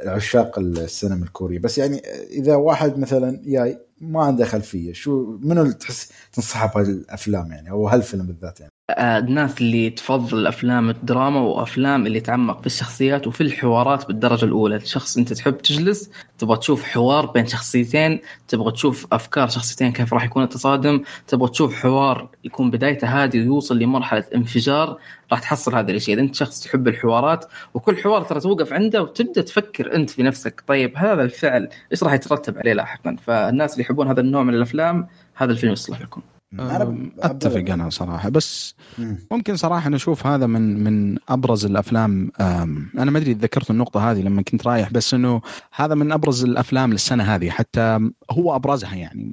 عشاق 0.07 0.59
السينما 0.59 1.25
الكورية 1.25 1.59
بس 1.59 1.79
يعني 1.79 1.99
إذا 2.31 2.55
واحد 2.57 2.99
مثلا 2.99 3.43
جاي 3.45 3.79
ما 4.01 4.25
عنده 4.25 4.45
خلفية 4.45 4.93
شو 4.93 5.39
منو 5.43 5.63
اللي 5.63 5.75
تحس 5.75 6.09
تنصحه 6.33 6.67
بهالأفلام 6.75 7.53
يعني 7.53 7.71
أو 7.71 7.89
هالفيلم 7.89 8.27
بالذات 8.27 8.61
يعني؟ 8.61 8.72
الناس 8.91 9.61
اللي 9.61 9.91
تفضل 9.91 10.39
الافلام 10.39 10.91
الدراما 10.91 11.41
وأفلام 11.41 12.07
اللي 12.07 12.21
تعمق 12.21 12.61
في 12.61 12.67
الشخصيات 12.67 13.27
وفي 13.27 13.41
الحوارات 13.41 14.07
بالدرجة 14.07 14.45
الأولى. 14.45 14.81
شخص 14.81 15.17
أنت 15.17 15.33
تحب 15.33 15.59
تجلس 15.59 16.11
تبغى 16.39 16.57
تشوف 16.57 16.83
حوار 16.83 17.27
بين 17.27 17.47
شخصيتين 17.47 18.21
تبغى 18.49 18.73
تشوف 18.73 19.07
أفكار 19.13 19.49
شخصيتين 19.49 19.93
كيف 19.93 20.15
راح 20.15 20.25
يكون 20.25 20.43
التصادم 20.43 21.03
تبغى 21.27 21.51
تشوف 21.51 21.75
حوار 21.75 22.29
يكون 22.45 22.71
بدايته 22.71 23.23
هادي 23.23 23.41
ويوصل 23.41 23.79
لمرحلة 23.79 24.25
انفجار 24.35 24.99
راح 25.33 25.41
تحصل 25.41 25.75
هذا 25.75 25.91
الشيء 25.91 26.15
إذا 26.15 26.23
أنت 26.23 26.35
شخص 26.35 26.61
تحب 26.61 26.89
الحوارات 26.89 27.45
وكل 27.75 27.97
حوار 27.97 28.23
ترى 28.23 28.41
توقف 28.41 28.73
عنده 28.73 29.03
وتبدأ 29.03 29.43
تفكر 29.43 29.95
أنت 29.95 30.11
في 30.11 30.23
نفسك. 30.23 30.65
طيب 30.67 30.97
هذا 30.97 31.23
الفعل 31.23 31.69
إيش 31.93 32.03
راح 32.05 32.13
يترتب 32.13 32.59
عليه 32.59 32.73
لاحقا؟ 32.73 33.17
فالناس 33.23 33.73
اللي 33.73 33.83
يحبون 33.85 34.09
هذا 34.09 34.21
النوع 34.21 34.43
من 34.43 34.55
الأفلام 34.55 35.07
هذا 35.35 35.53
الفيلم 35.53 35.73
يصلح 35.73 36.01
لكم. 36.01 36.23
أم، 36.61 37.13
أتفق 37.19 37.65
أنا 37.73 37.91
صراحة. 37.91 38.29
بس 38.29 38.75
مم. 38.99 39.19
ممكن 39.31 39.57
صراحة 39.57 39.91
نشوف 39.91 40.27
هذا 40.27 40.47
من 40.47 40.85
من 40.85 41.19
أبرز 41.29 41.65
الأفلام 41.65 42.31
أنا 42.41 43.11
ما 43.11 43.19
أدري 43.19 43.33
ذكرت 43.33 43.71
النقطة 43.71 44.11
هذه 44.11 44.23
لما 44.23 44.43
كنت 44.43 44.67
رايح 44.67 44.93
بس 44.93 45.15
إنه 45.15 45.41
هذا 45.75 45.95
من 45.95 46.13
أبرز 46.13 46.45
الأفلام 46.45 46.93
للسنة 46.93 47.25
هذه. 47.25 47.51
حتى 47.51 48.11
هو 48.31 48.57
أبرزها 48.57 48.95
يعني. 48.95 49.33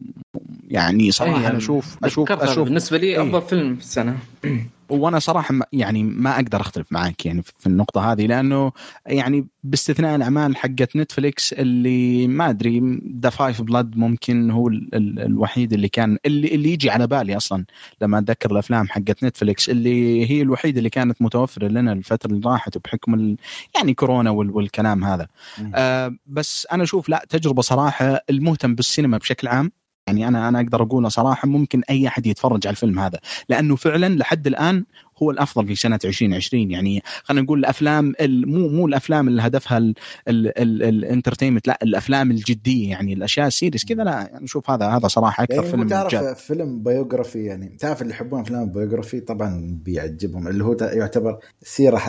يعني 0.68 1.12
صراحة 1.12 1.42
إيه، 1.42 1.48
أنا 1.48 1.58
أشوف 1.58 1.98
أشوف 2.04 2.32
أشوف 2.32 2.64
بالنسبة 2.66 2.98
لي 2.98 3.08
إيه. 3.08 3.22
أفضل 3.24 3.42
فيلم 3.42 3.76
في 3.76 3.82
السنة. 3.82 4.18
وأنا 4.90 5.20
صراحة 5.20 5.56
يعني 5.74 6.04
ما 6.04 6.36
أقدر 6.36 6.62
أختلف 6.62 6.92
معك 6.92 7.26
يعني 7.26 7.42
في 7.42 7.68
النقطة 7.68 8.12
هذه 8.12 8.26
لأنه 8.26 8.72
يعني 9.06 9.48
باستثناء 9.64 10.16
الأعمال 10.16 10.58
حقت 10.58 10.96
نتفليكس 10.96 11.54
اللي 11.54 12.28
ما 12.28 12.50
أدري 12.50 13.02
Da 13.22 13.30
5 13.30 13.62
Bloods 13.62 13.98
ممكن 13.98 14.52
هو 14.52 14.68
ال 14.68 14.96
ال 14.96 15.20
الوحيد 15.20 15.74
اللي 15.74 15.88
كان 15.90 16.18
اللي 16.26 16.48
اللي 16.48 16.74
يجي 16.74 16.90
على 16.90 17.08
بالي 17.08 17.38
أصلا 17.38 17.66
لما 18.02 18.20
أتذكر 18.20 18.52
الأفلام 18.52 18.88
حقت 18.88 19.24
نتفليكس 19.24 19.70
اللي 19.70 20.30
هي 20.32 20.42
الوحيدة 20.42 20.78
اللي 20.78 20.90
كانت 20.90 21.22
متوفرة 21.22 21.68
لنا 21.68 21.94
الفترة 21.94 22.32
اللي 22.32 22.50
راحت 22.50 22.78
بحكم 22.78 23.14
ال 23.14 23.38
يعني 23.76 23.94
كورونا 23.94 24.30
وال 24.30 24.52
والكلام 24.52 25.04
هذا. 25.04 25.28
آه 25.76 26.16
بس 26.28 26.68
أنا 26.72 26.84
أشوف 26.84 27.10
لا 27.10 27.26
تجربة 27.30 27.62
صراحة 27.62 28.20
المهتم 28.30 28.76
بالسينما 28.76 29.18
بشكل 29.18 29.48
عام 29.48 29.72
يعني 30.10 30.28
أنا 30.28 30.48
أنا 30.50 30.60
أقدر 30.62 30.84
أقول 30.84 31.12
صراحة 31.12 31.48
ممكن 31.48 31.82
أي 31.90 32.08
أحد 32.08 32.28
يتفرج 32.28 32.68
على 32.68 32.74
الفيلم 32.74 33.00
هذا 33.00 33.20
لأنه 33.50 33.76
فعلا 33.76 34.16
لحد 34.16 34.48
الآن 34.48 34.86
هو 35.24 35.32
الأفضل 35.32 35.68
في 35.68 35.76
سنة 35.76 36.00
2020 36.06 36.72
يعني 36.72 37.04
خلينا 37.24 37.42
نقول 37.44 37.60
الأفلام 37.60 38.14
ال- 38.22 38.50
مو 38.52 38.68
مو 38.70 38.88
الأفلام 38.88 39.28
اللي 39.28 39.42
هدفها 39.42 39.78
ال- 39.78 39.94
ال- 40.28 40.58
الـ 40.62 40.84
entertainment 40.84 41.68
لا 41.68 41.80
الأفلام 41.84 42.32
الجدية. 42.32 42.90
يعني 42.90 43.14
الأشياء 43.14 43.48
الـ 43.48 43.53
serious 43.53 43.86
كذا 43.86 44.04
لا 44.04 44.12
يعني 44.12 44.48
شوف 44.48 44.70
هذا 44.70 44.86
هذا 44.86 45.08
صراحة 45.08 45.44
أكثر 45.44 45.56
يعني 45.56 45.68
فيلم 45.68 45.88
تعرف 45.88 46.12
جاب 46.12 46.36
فيلم 46.36 46.80
biography 46.84 47.44
يعني 47.44 47.78
تعرف 47.80 48.02
اللي 48.02 48.14
يحبون 48.14 48.40
أفلام 48.40 48.64
الـ 48.64 48.69
biography 48.69 49.20
طبعا 49.20 49.80
بيعجبهم. 49.86 50.48
اللي 50.48 50.64
هو 50.64 50.76
يعتبر 50.82 51.38
سيرة 51.62 52.02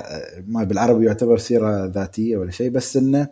ما 0.47 0.65
بالعربي 0.65 1.07
يعتبر 1.07 1.39
سيرة 1.39 1.87
ذاتية 1.87 2.37
ولا 2.37 2.51
شيء 2.51 2.71
بس 2.71 2.97
إنه 2.97 3.29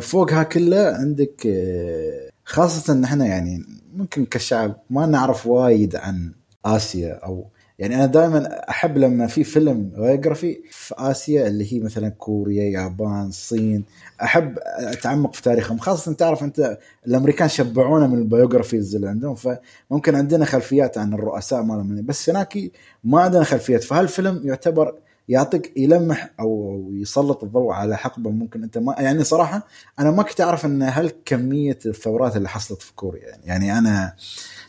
فوقها 0.00 0.42
كله 0.42 0.96
عندك 0.96 1.46
آه، 1.46 2.30
خاصة 2.44 2.92
إن 2.92 3.04
إحنا 3.04 3.26
يعني 3.26 3.64
ممكن 3.98 4.24
كشعب 4.26 4.76
ما 4.90 5.06
نعرف 5.06 5.46
وايد 5.46 5.96
عن 5.96 6.32
آسيا 6.64 7.12
أو 7.12 7.46
يعني 7.78 7.94
أنا 7.94 8.06
دائما 8.06 8.70
أحب 8.70 8.98
لما 8.98 9.26
في 9.26 9.44
فيلم 9.44 9.82
biography 9.88 10.60
في 10.70 10.94
آسيا 10.98 11.46
اللي 11.46 11.72
هي 11.72 11.80
مثلا 11.80 12.08
كوريا 12.08 12.64
يابان 12.64 13.26
الصين 13.26 13.84
أحب 14.22 14.58
أتعمق 14.64 15.34
في 15.34 15.42
تاريخهم 15.42 15.78
خاصة 15.78 16.12
تعرف 16.12 16.42
أنت 16.42 16.78
الأمريكان 17.06 17.48
شبعونا 17.48 18.06
من 18.06 18.18
الـ 18.18 18.24
biographies 18.24 18.94
اللي 18.94 19.08
عندهم 19.08 19.34
فممكن 19.34 20.14
عندنا 20.14 20.44
خلفيات 20.44 20.98
عن 20.98 21.14
الرؤساء 21.14 21.62
مالهم. 21.62 22.06
بس 22.06 22.30
هناك 22.30 22.58
ما 23.04 23.20
عندنا 23.20 23.44
خلفيات 23.44 23.84
فهالفيلم 23.84 24.40
يعتبر 24.44 24.94
يعطيك 25.28 25.72
يلمح 25.76 26.30
أو 26.40 26.82
يسلط 26.92 27.44
الضوء 27.44 27.72
على 27.72 27.96
حقبة 27.96 28.30
ممكن 28.30 28.62
أنت 28.62 28.78
ما 28.78 28.94
يعني 28.98 29.24
صراحة 29.24 29.66
أنا 29.98 30.10
ما 30.10 30.22
كنت 30.22 30.40
أعرف 30.40 30.66
إن 30.66 30.82
هل 30.82 31.12
كمية 31.24 31.78
الثورات 31.86 32.36
اللي 32.36 32.48
حصلت 32.48 32.82
في 32.82 32.94
كوريا 32.94 33.28
يعني, 33.28 33.46
يعني 33.46 33.78
أنا 33.78 34.14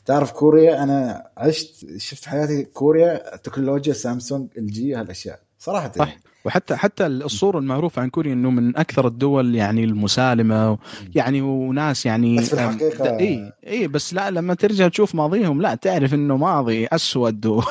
تعرف 0.05 0.31
كوريا 0.31 0.83
أنا 0.83 1.29
عشت 1.37 1.97
شفت 1.97 2.25
حياتي 2.25 2.63
كوريا 2.63 3.37
تكنولوجيا 3.37 3.93
سامسونج 3.93 4.47
ال 4.57 4.67
جي 4.67 4.95
هالأشياء 4.95 5.39
صراحة 5.59 5.91
صح 5.95 6.07
يعني. 6.07 6.21
وحتى 6.45 6.75
حتى 6.75 7.05
الصورة 7.05 7.59
المعروفة 7.59 8.01
عن 8.01 8.09
كوريا 8.09 8.33
إنه 8.33 8.49
من 8.49 8.77
أكثر 8.77 9.07
الدول 9.07 9.55
يعني 9.55 9.83
المسالمة 9.83 10.77
يعني 11.15 11.41
وناس 11.41 12.05
يعني 12.05 12.37
بس 12.37 12.49
في 12.49 12.53
الحقيقة 12.53 13.19
إي 13.19 13.51
إي 13.67 13.87
بس 13.87 14.13
لا 14.13 14.31
لما 14.31 14.53
ترجع 14.53 14.87
تشوف 14.87 15.15
ماضيهم 15.15 15.61
لا 15.61 15.75
تعرف 15.75 16.13
إنه 16.13 16.37
ماضي 16.37 16.87
أسود 16.87 17.45
و... 17.45 17.63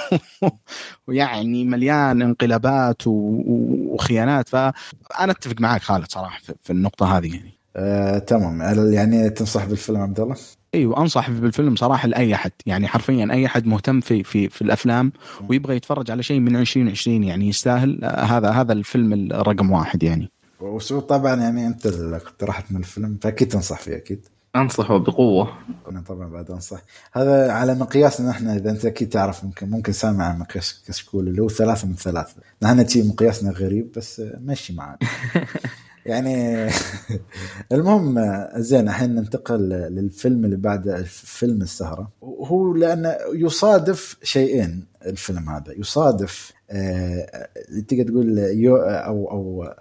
ويعني 1.06 1.64
مليان 1.64 2.22
انقلابات 2.22 3.06
و... 3.06 3.10
وخيانات. 3.88 4.48
فأنا 4.48 5.32
أتفق 5.32 5.60
معك 5.60 5.82
خالد 5.82 6.10
صراحة 6.10 6.40
في 6.62 6.70
النقطة 6.70 7.18
هذه 7.18 7.36
يعني. 7.36 7.57
آه، 7.76 8.18
تمام. 8.18 8.62
يعني 8.92 9.30
تنصح 9.30 9.64
بالفيلم 9.64 10.00
عبد 10.00 10.20
الله؟ 10.20 10.36
أيوه 10.74 11.00
أنصح 11.00 11.30
بالفيلم 11.30 11.76
صراحة 11.76 12.08
لأي 12.08 12.34
أحد. 12.34 12.52
يعني 12.66 12.88
حرفيا 12.88 13.28
أي 13.32 13.46
أحد 13.46 13.66
مهتم 13.66 14.00
في 14.00 14.22
في 14.22 14.48
في 14.48 14.62
الأفلام 14.62 15.12
ويبغى 15.48 15.76
يتفرج 15.76 16.10
على 16.10 16.22
شيء 16.22 16.40
من 16.40 16.56
2020 16.56 17.24
يعني 17.24 17.48
يستاهل. 17.48 18.04
هذا 18.04 18.50
هذا 18.50 18.72
الفيلم 18.72 19.12
الرقم 19.32 19.70
واحد 19.70 20.02
يعني. 20.02 20.30
وسو 20.60 21.00
طبعا 21.00 21.34
يعني 21.34 21.66
أنت 21.66 21.86
اللي 21.86 22.16
اقترحت 22.16 22.72
من 22.72 22.78
الفيلم 22.80 23.18
فأكيد 23.22 23.48
تنصح 23.48 23.78
فيه 23.78 23.96
أكيد. 23.96 24.28
أنصحه 24.56 24.96
بقوة. 24.98 25.52
أنا 25.90 26.00
طبعا 26.00 26.28
بعد 26.28 26.50
أنصح. 26.50 26.78
هذا 27.12 27.52
على 27.52 27.74
مقياسنا 27.74 28.30
إحنا 28.30 28.56
إذا 28.56 28.70
أنت 28.70 28.84
أكيد 28.84 29.08
تعرف 29.08 29.44
ممكن 29.44 29.70
ممكن 29.70 29.92
سامع 29.92 30.24
عن 30.24 30.38
مقياس 30.38 30.84
كشكول 30.88 31.28
اللي 31.28 31.42
هو 31.42 31.48
ثلاثة 31.48 31.88
من 31.88 31.94
ثلاثة. 31.94 32.34
نحن 32.62 32.88
شيء 32.88 33.08
مقياسنا 33.08 33.50
غريب 33.50 33.92
بس 33.96 34.22
مشي 34.40 34.72
معنا. 34.72 34.98
يعني 36.08 36.68
المهم 37.72 38.20
زين 38.56 38.88
الحين 38.88 39.14
ننتقل 39.14 39.68
للفيلم 39.68 40.44
اللي 40.44 40.56
بعد 40.56 41.04
فيلم 41.06 41.62
السهرة. 41.62 42.10
هو 42.22 42.74
لأنه 42.74 43.16
يصادف 43.34 44.16
شيئين 44.22 44.84
الفيلم 45.06 45.48
هذا. 45.48 45.72
يصادف 45.78 46.52
آه 46.70 47.48
تقدر 47.88 48.08
تقول 48.08 48.38
يو 48.38 48.76
أو 48.76 49.30
أو 49.30 49.72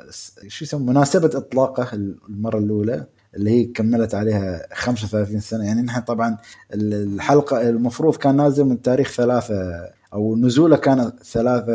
شو 0.47 0.65
يسمى 0.65 0.85
مناسبة 0.85 1.31
إطلاقه 1.37 1.89
المرة 1.93 2.57
الأولى 2.57 3.05
اللي 3.35 3.51
هي 3.51 3.65
كملت 3.65 4.15
عليها 4.15 4.67
35 4.73 5.39
سنة. 5.39 5.65
يعني 5.65 5.81
نحن 5.81 6.01
طبعا 6.01 6.37
الحلقة 6.73 7.69
المفروض 7.69 8.15
كان 8.15 8.35
نازل 8.35 8.63
من 8.63 8.81
تاريخ 8.81 9.11
ثلاثة 9.11 9.89
أو 10.13 10.35
نزوله 10.35 10.77
كان 10.77 11.11
ثلاثة 11.23 11.73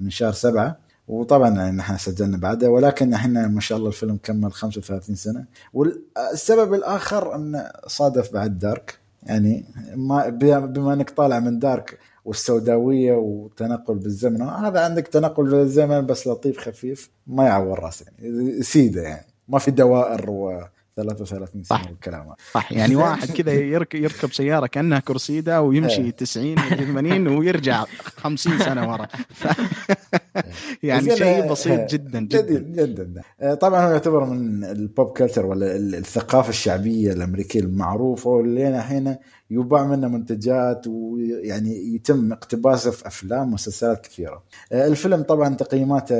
من 0.00 0.10
شهر 0.10 0.32
سبعة. 0.32 0.83
وطبعا 1.08 1.70
نحن 1.70 1.96
سجلنا 1.96 2.36
بعده 2.36 2.70
ولكن 2.70 3.14
إحنا 3.14 3.48
ما 3.48 3.60
شاء 3.60 3.78
الله 3.78 3.88
الفيلم 3.88 4.18
كمل 4.22 4.52
35 4.52 5.16
سنة. 5.16 5.44
والسبب 5.74 6.74
الآخر 6.74 7.34
انه 7.34 7.70
صادف 7.86 8.32
بعد 8.32 8.58
دارك. 8.58 8.98
يعني 9.22 9.64
ما 9.94 10.28
بما 10.58 10.92
إنك 10.92 11.10
طالع 11.10 11.40
من 11.40 11.58
دارك 11.58 11.98
والسوداوية 12.24 13.12
وتنقل 13.12 13.94
بالزمن 13.94 14.42
هذا 14.42 14.80
عندك 14.80 15.08
تنقل 15.08 15.44
بالزمن 15.44 16.06
بس 16.06 16.26
لطيف 16.26 16.58
خفيف 16.58 17.10
ما 17.26 17.44
يعور 17.44 17.78
راسك 17.78 18.06
يعني 18.18 18.62
سيده 18.62 19.02
يعني. 19.02 19.26
ما 19.48 19.58
في 19.58 19.70
دوائر 19.70 20.30
و 20.30 20.64
33 20.96 21.62
سنه 21.62 21.78
صح. 21.78 21.86
والكلام 21.90 22.34
صح. 22.52 22.72
يعني 22.72 22.96
واحد 23.04 23.30
كذا 23.30 23.52
يركب 23.52 24.32
سيارة 24.32 24.66
كأنها 24.66 25.00
كرسيدة 25.00 25.62
ويمشي 25.62 26.12
90 26.12 26.56
80 26.56 27.28
ويرجع 27.28 27.84
50 28.16 28.58
سنة 28.58 28.92
ورا. 28.92 29.08
يعني 30.82 31.16
شيء 31.16 31.50
بسيط 31.50 31.90
جدا 31.90 32.20
جدا 32.20 32.86
جدا. 32.86 33.22
آه، 33.40 33.54
طبعا 33.54 33.86
هو 33.86 33.90
يعتبر 33.90 34.24
من 34.24 34.64
البوب 34.64 35.06
كلتشر 35.06 35.46
ولا 35.46 35.76
الثقافة 35.76 36.48
الشعبية 36.48 37.12
الأمريكية 37.12 37.60
المعروفه 37.60 38.30
واللي 38.30 38.78
الحين 38.78 39.16
يباع 39.50 39.84
منه 39.84 40.08
منتجات 40.08 40.86
ويعني 40.86 41.94
يتم 41.94 42.32
اقتباسه 42.32 42.90
في 42.90 43.06
أفلام 43.06 43.48
ومسلسلات 43.48 44.06
كثيرة. 44.06 44.42
آه، 44.72 44.86
الفيلم 44.86 45.22
طبعا 45.22 45.54
تقييماته 45.54 46.14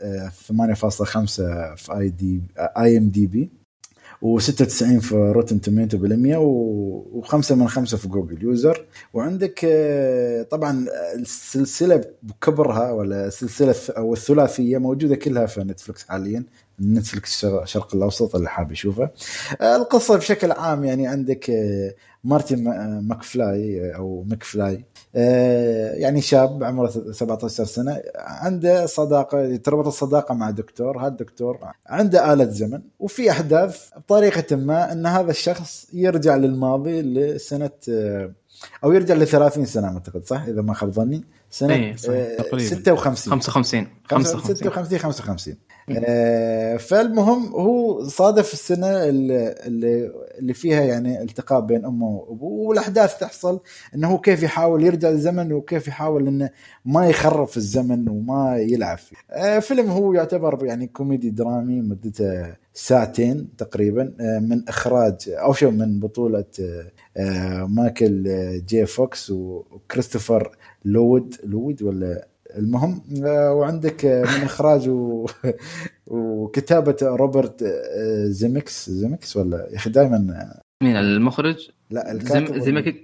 8.5 0.00 1.74
في 1.76 1.92
اي 1.98 2.08
دي 2.08 2.42
IMDb 2.58 3.59
و96 4.24 5.00
في 5.00 5.32
Rotten 5.34 5.60
Tomatoes 5.60 5.98
بالمية 5.98 6.36
وخمسة 6.36 7.54
من 7.54 7.68
خمسة 7.68 7.96
في 7.98 8.08
جوجل 8.08 8.42
user 8.42 8.86
وعندك 9.14 9.60
آه، 9.64 10.42
طبعا 10.42 10.86
السلسلة 11.14 12.04
بكبرها 12.22 12.92
ولا 12.92 13.26
السلسلة 13.26 13.74
أو 13.96 14.12
الثلاثية 14.12 14.78
موجودة 14.78 15.16
كلها 15.16 15.46
في 15.46 15.60
نتفلكس 15.60 16.08
حاليا. 16.08 16.44
نتفلكس 16.80 17.44
الشرق 17.44 17.94
الأوسط 17.94 18.36
اللي 18.36 18.48
حاب 18.48 18.72
يشوفه. 18.72 19.10
آه، 19.60 19.76
القصة 19.76 20.16
بشكل 20.16 20.52
عام 20.52 20.84
يعني 20.84 21.06
عندك 21.06 21.50
آه، 21.50 21.94
مارتن 22.24 22.64
ماكفلاي 23.02 23.94
أو 23.96 24.24
مكفلاي 24.28 24.74
آه، 24.74 24.84
يعني 25.14 26.20
شاب 26.20 26.64
عمره 26.64 27.12
17 27.12 27.64
سنة 27.64 28.02
عنده 28.16 28.86
صداقة 28.86 29.56
تربط 29.56 29.86
الصداقة 29.86 30.34
مع 30.34 30.50
دكتور 30.50 30.98
هذا 30.98 31.08
الدكتور 31.08 31.58
عنده 31.86 32.32
آلة 32.32 32.44
زمن 32.44 32.82
وفي 32.98 33.30
أحداث 33.30 33.88
بطريقة 33.96 34.56
ما 34.56 34.92
إن 34.92 35.06
هذا 35.06 35.30
الشخص 35.30 35.86
يرجع 35.92 36.36
للماضي 36.36 37.02
لسنة 37.02 37.70
آه، 37.88 38.32
أو 38.84 38.92
يرجع 38.92 39.14
ل 39.14 39.26
30 39.26 39.64
سنة 39.64 39.88
أعتقد 39.88 40.24
صح؟ 40.24 40.42
إذا 40.42 40.62
ما 40.62 40.74
خاب 40.74 40.90
ظني 40.90 41.24
سنة 41.50 41.74
أيه 41.74 41.96
56 41.96 43.86
55 44.04 44.54
56 44.54 44.98
55 44.98 45.54
آه، 45.54 45.69
فالمهم 46.78 47.52
هو 47.54 48.04
صادف 48.08 48.52
السنة 48.52 49.04
اللي 49.04 49.54
اللي 50.38 50.54
فيها 50.54 50.82
يعني 50.82 51.22
التقاء 51.22 51.60
بين 51.60 51.84
أمه 51.84 52.06
وأبوه 52.06 52.68
والأحداث 52.68 53.18
تحصل 53.18 53.60
إنه 53.94 54.08
هو 54.08 54.18
كيف 54.18 54.42
يحاول 54.42 54.84
يرجع 54.84 55.08
الزمن 55.08 55.52
وكيف 55.52 55.88
يحاول 55.88 56.28
إنه 56.28 56.50
ما 56.84 57.08
يخرب 57.08 57.48
الزمن 57.56 58.08
وما 58.08 58.56
يلعب 58.56 58.98
فيه. 58.98 59.16
آه، 59.30 59.58
فيلم 59.58 59.90
هو 59.90 60.12
يعتبر 60.12 60.64
يعني 60.66 60.86
كوميدي 60.86 61.30
درامي 61.30 61.80
مدته 61.80 62.54
ساعتين 62.74 63.48
تقريبا 63.58 64.14
آه، 64.20 64.38
من 64.38 64.68
إخراج 64.68 65.16
أو 65.28 65.52
شو 65.52 65.70
من 65.70 66.00
بطولة 66.00 66.44
مايكل 67.66 68.22
جي 68.66 68.86
فوكس 68.86 69.30
وكريستوفر 69.30 70.56
لويد 70.84 71.36
لويد 71.44 71.82
ولا 71.82 72.29
المهم 72.56 73.02
آه، 73.24 73.52
وعندك 73.52 74.04
آه، 74.04 74.22
من 74.22 74.44
إخراج 74.44 74.88
و... 74.88 75.26
وكتابة 76.06 76.96
روبرت 77.02 77.62
آه، 77.62 78.26
زيمكس 78.26 78.90
زيمكس 78.90 79.36
ولا؟ 79.36 79.68
يا 79.70 79.76
أخي 79.76 79.90
دائما 79.90 80.52
مين 80.82 80.96
المخرج؟ 80.96 81.70
لا 81.90 82.12
الكاتب 82.12 82.46
زم... 82.46 82.60
زيمكس 82.60 82.98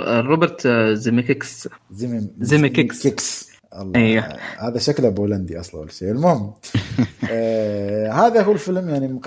روبرت 0.00 0.68
زيمكس. 0.92 1.68
زيم... 1.90 2.30
زيمكس. 2.40 3.56
الله 3.74 4.00
أيه. 4.00 4.38
هذا 4.58 4.78
شكله 4.78 5.08
بولندي 5.08 5.60
أصلا 5.60 5.80
ولا 5.80 5.90
شيء. 5.90 6.10
المهم 6.10 6.52
آه 7.30 8.10
هذا 8.10 8.42
هو 8.42 8.52
الفيلم 8.52 8.88
يعني 8.88 9.20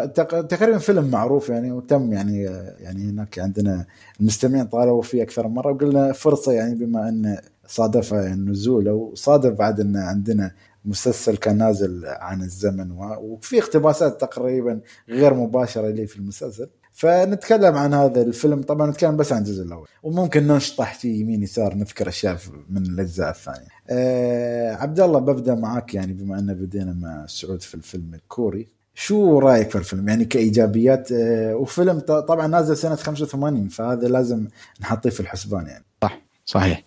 تقريبا 0.50 0.78
فيلم 0.78 1.12
معروف 1.12 1.50
يعني 1.50 1.72
وتم 1.72 2.14
يعني 2.14 2.44
يعني 2.80 3.10
هناك 3.10 3.40
عندنا 3.40 3.86
المستمعين 4.20 4.66
طالبوا 4.66 5.02
فيه 5.02 5.24
أكثر 5.24 5.48
من 5.48 5.54
مرة 5.54 5.72
وقلنا 5.72 6.12
فرصة 6.12 6.52
يعني 6.52 6.76
بما 6.76 7.10
أن 7.10 7.38
صادف 7.70 8.14
نزوله 8.14 8.94
وصادف 8.94 9.52
بعد 9.52 9.80
إن 9.80 9.98
عندنا 9.98 10.52
مسلسل 10.86 11.38
كان 11.38 11.58
نازل 11.58 12.06
عن 12.06 12.42
الزمن 12.42 12.92
وفي 13.20 13.60
اقتباسات 13.60 14.22
تقريبا 14.22 14.80
غير 15.10 15.34
مباشرة 15.34 15.90
لي 15.90 16.08
في 16.08 16.18
المسلسل. 16.18 16.70
فنتكلم 16.94 17.76
عن 17.76 17.94
هذا 17.94 18.22
الفيلم. 18.22 18.62
طبعا 18.62 18.90
نتكلم 18.90 19.18
بس 19.18 19.34
عن 19.34 19.42
الجزء 19.42 19.64
الأول. 19.64 19.88
وممكن 20.04 20.48
نشطح 20.48 20.94
في 20.94 21.08
يمين 21.08 21.44
يسار 21.44 21.76
نذكر 21.76 22.08
أشياء 22.08 22.38
من 22.70 22.86
الأجزاء 22.86 23.30
الثانية. 23.30 23.68
أه 23.90 24.74
عبد 24.74 25.00
الله 25.00 25.20
ببدأ 25.20 25.56
معك 25.56 25.94
يعني 25.94 26.14
بما 26.14 26.40
أن 26.40 26.54
بدينا 26.54 26.94
مع 26.94 27.26
سعود 27.28 27.62
في 27.62 27.76
الفيلم 27.76 28.14
الكوري. 28.14 28.68
شو 28.94 29.40
رأيك 29.40 29.70
في 29.70 29.78
الفيلم؟ 29.78 30.10
يعني 30.10 30.26
كإيجابيات 30.26 31.12
أه 31.12 31.56
وفيلم 31.56 32.00
طبعا 32.00 32.48
نازل 32.48 32.78
سنة 32.78 32.96
85 32.96 33.68
فهذا 33.68 34.08
لازم 34.08 34.48
نحطيه 34.82 35.10
في 35.10 35.20
الحسبان 35.20 35.68
يعني. 35.68 35.86
صح. 36.02 36.29
صحيح. 36.50 36.84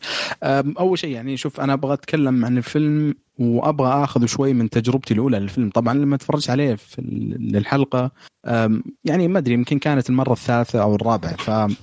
أول 0.78 0.98
شيء 0.98 1.10
يعني 1.10 1.36
شوف 1.36 1.60
أنا 1.60 1.72
أبغى 1.72 1.94
أتكلم 1.94 2.44
عن 2.44 2.58
الفيلم 2.58 3.14
وأبغى 3.38 4.04
أخذ 4.04 4.26
شوي 4.26 4.52
من 4.52 4.70
تجربتي 4.70 5.14
الأولى 5.14 5.38
للفيلم. 5.38 5.70
طبعا 5.70 5.94
لما 5.94 6.16
تفرجت 6.16 6.50
عليه 6.50 6.74
في 6.74 6.98
الحلقة 7.54 8.10
يعني 9.04 9.28
ما 9.28 9.38
أدري 9.38 9.54
يمكن 9.54 9.78
كانت 9.78 10.10
المرة 10.10 10.32
الثالثة 10.32 10.82
أو 10.82 10.94
الرابعة. 10.94 11.36
ف 11.36 11.74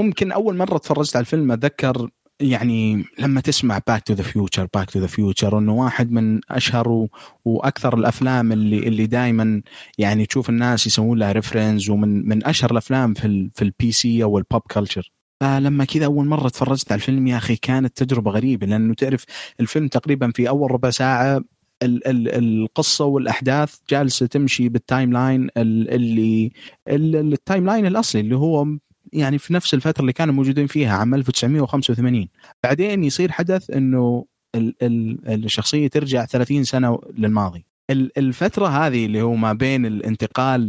ممكن 0.00 0.32
أول 0.32 0.56
مرة 0.56 0.78
تفرجت 0.78 1.16
على 1.16 1.20
الفيلم 1.20 1.52
أتذكر 1.52 2.08
يعني 2.40 3.04
لما 3.18 3.40
تسمع 3.40 3.80
Back 3.86 4.02
to 4.02 4.14
the 4.14 4.22
Future 4.22 4.68
Back 4.74 4.90
to 4.90 4.98
the 4.98 5.06
Future 5.06 5.58
إنه 5.58 5.74
واحد 5.74 6.10
من 6.10 6.40
أشهر. 6.50 7.08
وأكثر 7.44 7.98
الأفلام 7.98 8.52
اللي 8.52 8.78
اللي 8.78 9.06
دائما 9.06 9.62
يعني 9.98 10.26
تشوف 10.26 10.48
الناس 10.48 10.86
يسوون 10.86 11.18
لها 11.18 11.32
reference 11.32 11.90
ومن 11.90 12.28
من 12.28 12.46
أشهر 12.46 12.70
الأفلام 12.70 13.14
في 13.14 13.24
ال... 13.24 13.50
في 13.54 13.62
ال 13.62 13.92
PC 13.92 14.22
أو 14.22 14.38
ال 14.38 14.44
pop 14.44 14.62
culture 14.70 15.12
فلما 15.42 15.84
كذا 15.84 16.04
أول 16.04 16.26
مرة 16.26 16.48
تفرجت 16.48 16.92
على 16.92 16.98
الفيلم 16.98 17.26
يا 17.26 17.36
أخي 17.36 17.56
كانت 17.56 18.02
تجربة 18.02 18.30
غريبة 18.30 18.66
لأنه 18.66 18.94
تعرف 18.94 19.24
الفيلم 19.60 19.88
تقريبا 19.88 20.30
في 20.30 20.48
أول 20.48 20.70
ربع 20.70 20.90
ساعة 20.90 21.36
ال 21.82 22.06
ال 22.08 22.28
القصة 22.28 23.04
والأحداث 23.04 23.74
جالسة 23.90 24.26
تمشي 24.26 24.68
بال 24.68 25.12
timeline 25.12 25.48
اللي 25.56 26.52
ال 26.88 27.66
timeline 27.66 27.86
الأصلي 27.86 28.20
اللي 28.20 28.36
هو 28.36 28.66
يعني 29.12 29.38
في 29.38 29.54
نفس 29.54 29.74
الفترة 29.74 30.00
اللي 30.00 30.12
كانوا 30.12 30.34
موجودين 30.34 30.66
فيها 30.66 30.96
عام 30.96 31.14
1985 31.14 32.28
بعدين 32.64 33.04
يصير 33.04 33.32
حدث 33.32 33.70
إنه 33.70 34.24
ال 34.54 34.74
ال 34.82 35.44
الشخصية 35.44 35.88
ترجع 35.88 36.24
30 36.24 36.64
سنة 36.64 36.98
للماضي. 37.18 37.66
الفترة 37.90 38.66
هذه 38.66 39.06
اللي 39.06 39.22
هو 39.22 39.34
ما 39.34 39.52
بين 39.52 39.86
الانتقال 39.86 40.60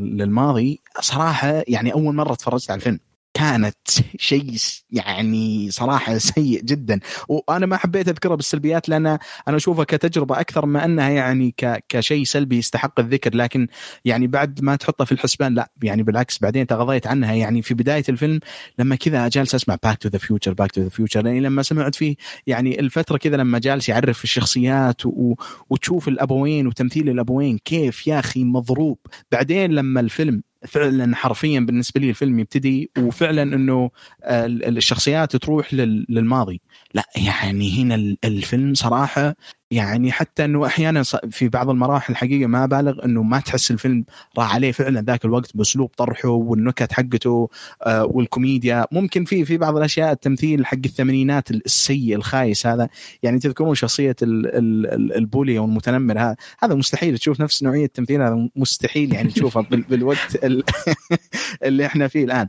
للماضي 0.00 0.80
صراحة 1.00 1.62
يعني 1.68 1.92
أول 1.92 2.14
مرة 2.14 2.34
تفرجت 2.34 2.70
على 2.70 2.78
الفيلم. 2.78 2.98
كانت 3.36 3.88
شيء 4.18 4.56
يعني 4.90 5.70
صراحة 5.70 6.18
سيء 6.18 6.62
جدا. 6.62 7.00
وأنا 7.28 7.66
ما 7.66 7.76
حبيت 7.76 8.08
اذكرها 8.08 8.34
بالسلبيات 8.34 8.88
لأن 8.88 9.06
أنا 9.06 9.56
أشوفها 9.56 9.84
كتجربة 9.84 10.40
أكثر 10.40 10.66
ما 10.66 10.84
أنها 10.84 11.08
يعني 11.08 11.54
كشيء 11.88 12.24
سلبي 12.24 12.58
يستحق 12.58 13.00
الذكر. 13.00 13.36
لكن 13.36 13.68
يعني 14.04 14.26
بعد 14.26 14.62
ما 14.62 14.76
تحطها 14.76 15.04
في 15.04 15.12
الحسبان 15.12 15.54
لا 15.54 15.70
يعني 15.82 16.02
بالعكس 16.02 16.38
بعدين 16.38 16.66
تغاضيت 16.66 17.06
عنها. 17.06 17.34
يعني 17.34 17.62
في 17.62 17.74
بداية 17.74 18.04
الفيلم 18.08 18.40
لما 18.78 18.96
كذا 18.96 19.28
جالس 19.28 19.54
أسمع 19.54 19.76
Back 19.82 19.98
to 19.98 20.08
the 20.08 20.18
Future 20.18 20.54
Back 20.54 20.72
to 20.72 20.82
the 20.82 20.88
Future 20.88 21.26
يعني 21.26 21.40
لما 21.40 21.62
سمعت 21.62 21.94
فيه 21.94 22.16
يعني 22.46 22.80
الفترة 22.80 23.16
كذا 23.16 23.36
لما 23.36 23.58
جالس 23.58 23.88
يعرف 23.88 24.24
الشخصيات 24.24 25.06
و... 25.06 25.34
وتشوف 25.70 26.08
الأبوين 26.08 26.66
وتمثيل 26.66 27.08
الأبوين 27.08 27.58
كيف 27.58 28.06
يا 28.06 28.18
أخي 28.18 28.44
مضروب. 28.44 28.98
بعدين 29.32 29.72
لما 29.72 30.00
الفيلم 30.00 30.42
فعلا 30.66 31.16
حرفيا 31.16 31.60
بالنسبة 31.60 32.00
لي 32.00 32.10
الفيلم 32.10 32.38
يبتدي 32.38 32.90
وفعلا 32.98 33.42
إنه 33.42 33.90
الشخصيات 34.24 35.36
تروح 35.36 35.74
للماضي. 35.74 36.60
لا 36.94 37.04
يعني 37.16 37.82
هنا 37.82 38.16
الفيلم 38.24 38.74
صراحة 38.74 39.34
يعني 39.70 40.12
حتى 40.12 40.44
إنه 40.44 40.66
أحيانا 40.66 41.02
في 41.30 41.48
بعض 41.48 41.70
المراحل 41.70 42.12
الحقيقة 42.12 42.46
ما 42.46 42.66
بالغ 42.66 43.04
إنه 43.04 43.22
ما 43.22 43.40
تحس 43.40 43.70
الفيلم 43.70 44.04
راح 44.38 44.54
عليه 44.54 44.72
فعلا 44.72 45.00
ذاك 45.02 45.24
الوقت 45.24 45.56
بأسلوب 45.56 45.90
طرحه 45.96 46.28
والنكت 46.28 46.92
حقته 46.92 47.48
آه 47.82 48.04
والكوميديا. 48.04 48.86
ممكن 48.92 49.24
في 49.24 49.44
في 49.44 49.58
بعض 49.58 49.76
الأشياء 49.76 50.12
التمثيل 50.12 50.66
حق 50.66 50.78
الثمانينات 50.84 51.50
السيء 51.50 52.16
الخايس 52.16 52.66
هذا 52.66 52.88
يعني 53.22 53.38
تذكرون 53.38 53.74
شخصية 53.74 54.16
ال 54.22 54.46
ال 54.46 55.16
البولي 55.16 55.58
أو 55.58 55.64
المتنمر 55.64 56.18
هذا 56.18 56.36
هذا 56.58 56.74
مستحيل 56.74 57.18
تشوف 57.18 57.40
نفس 57.40 57.62
نوعية 57.62 57.84
التمثيل 57.84 58.22
هذا 58.22 58.48
مستحيل 58.56 59.14
يعني 59.14 59.28
تشوفه 59.28 59.60
بالوقت 59.60 60.44
اللي 61.64 61.86
إحنا 61.86 62.08
فيه 62.08 62.24
الآن. 62.24 62.48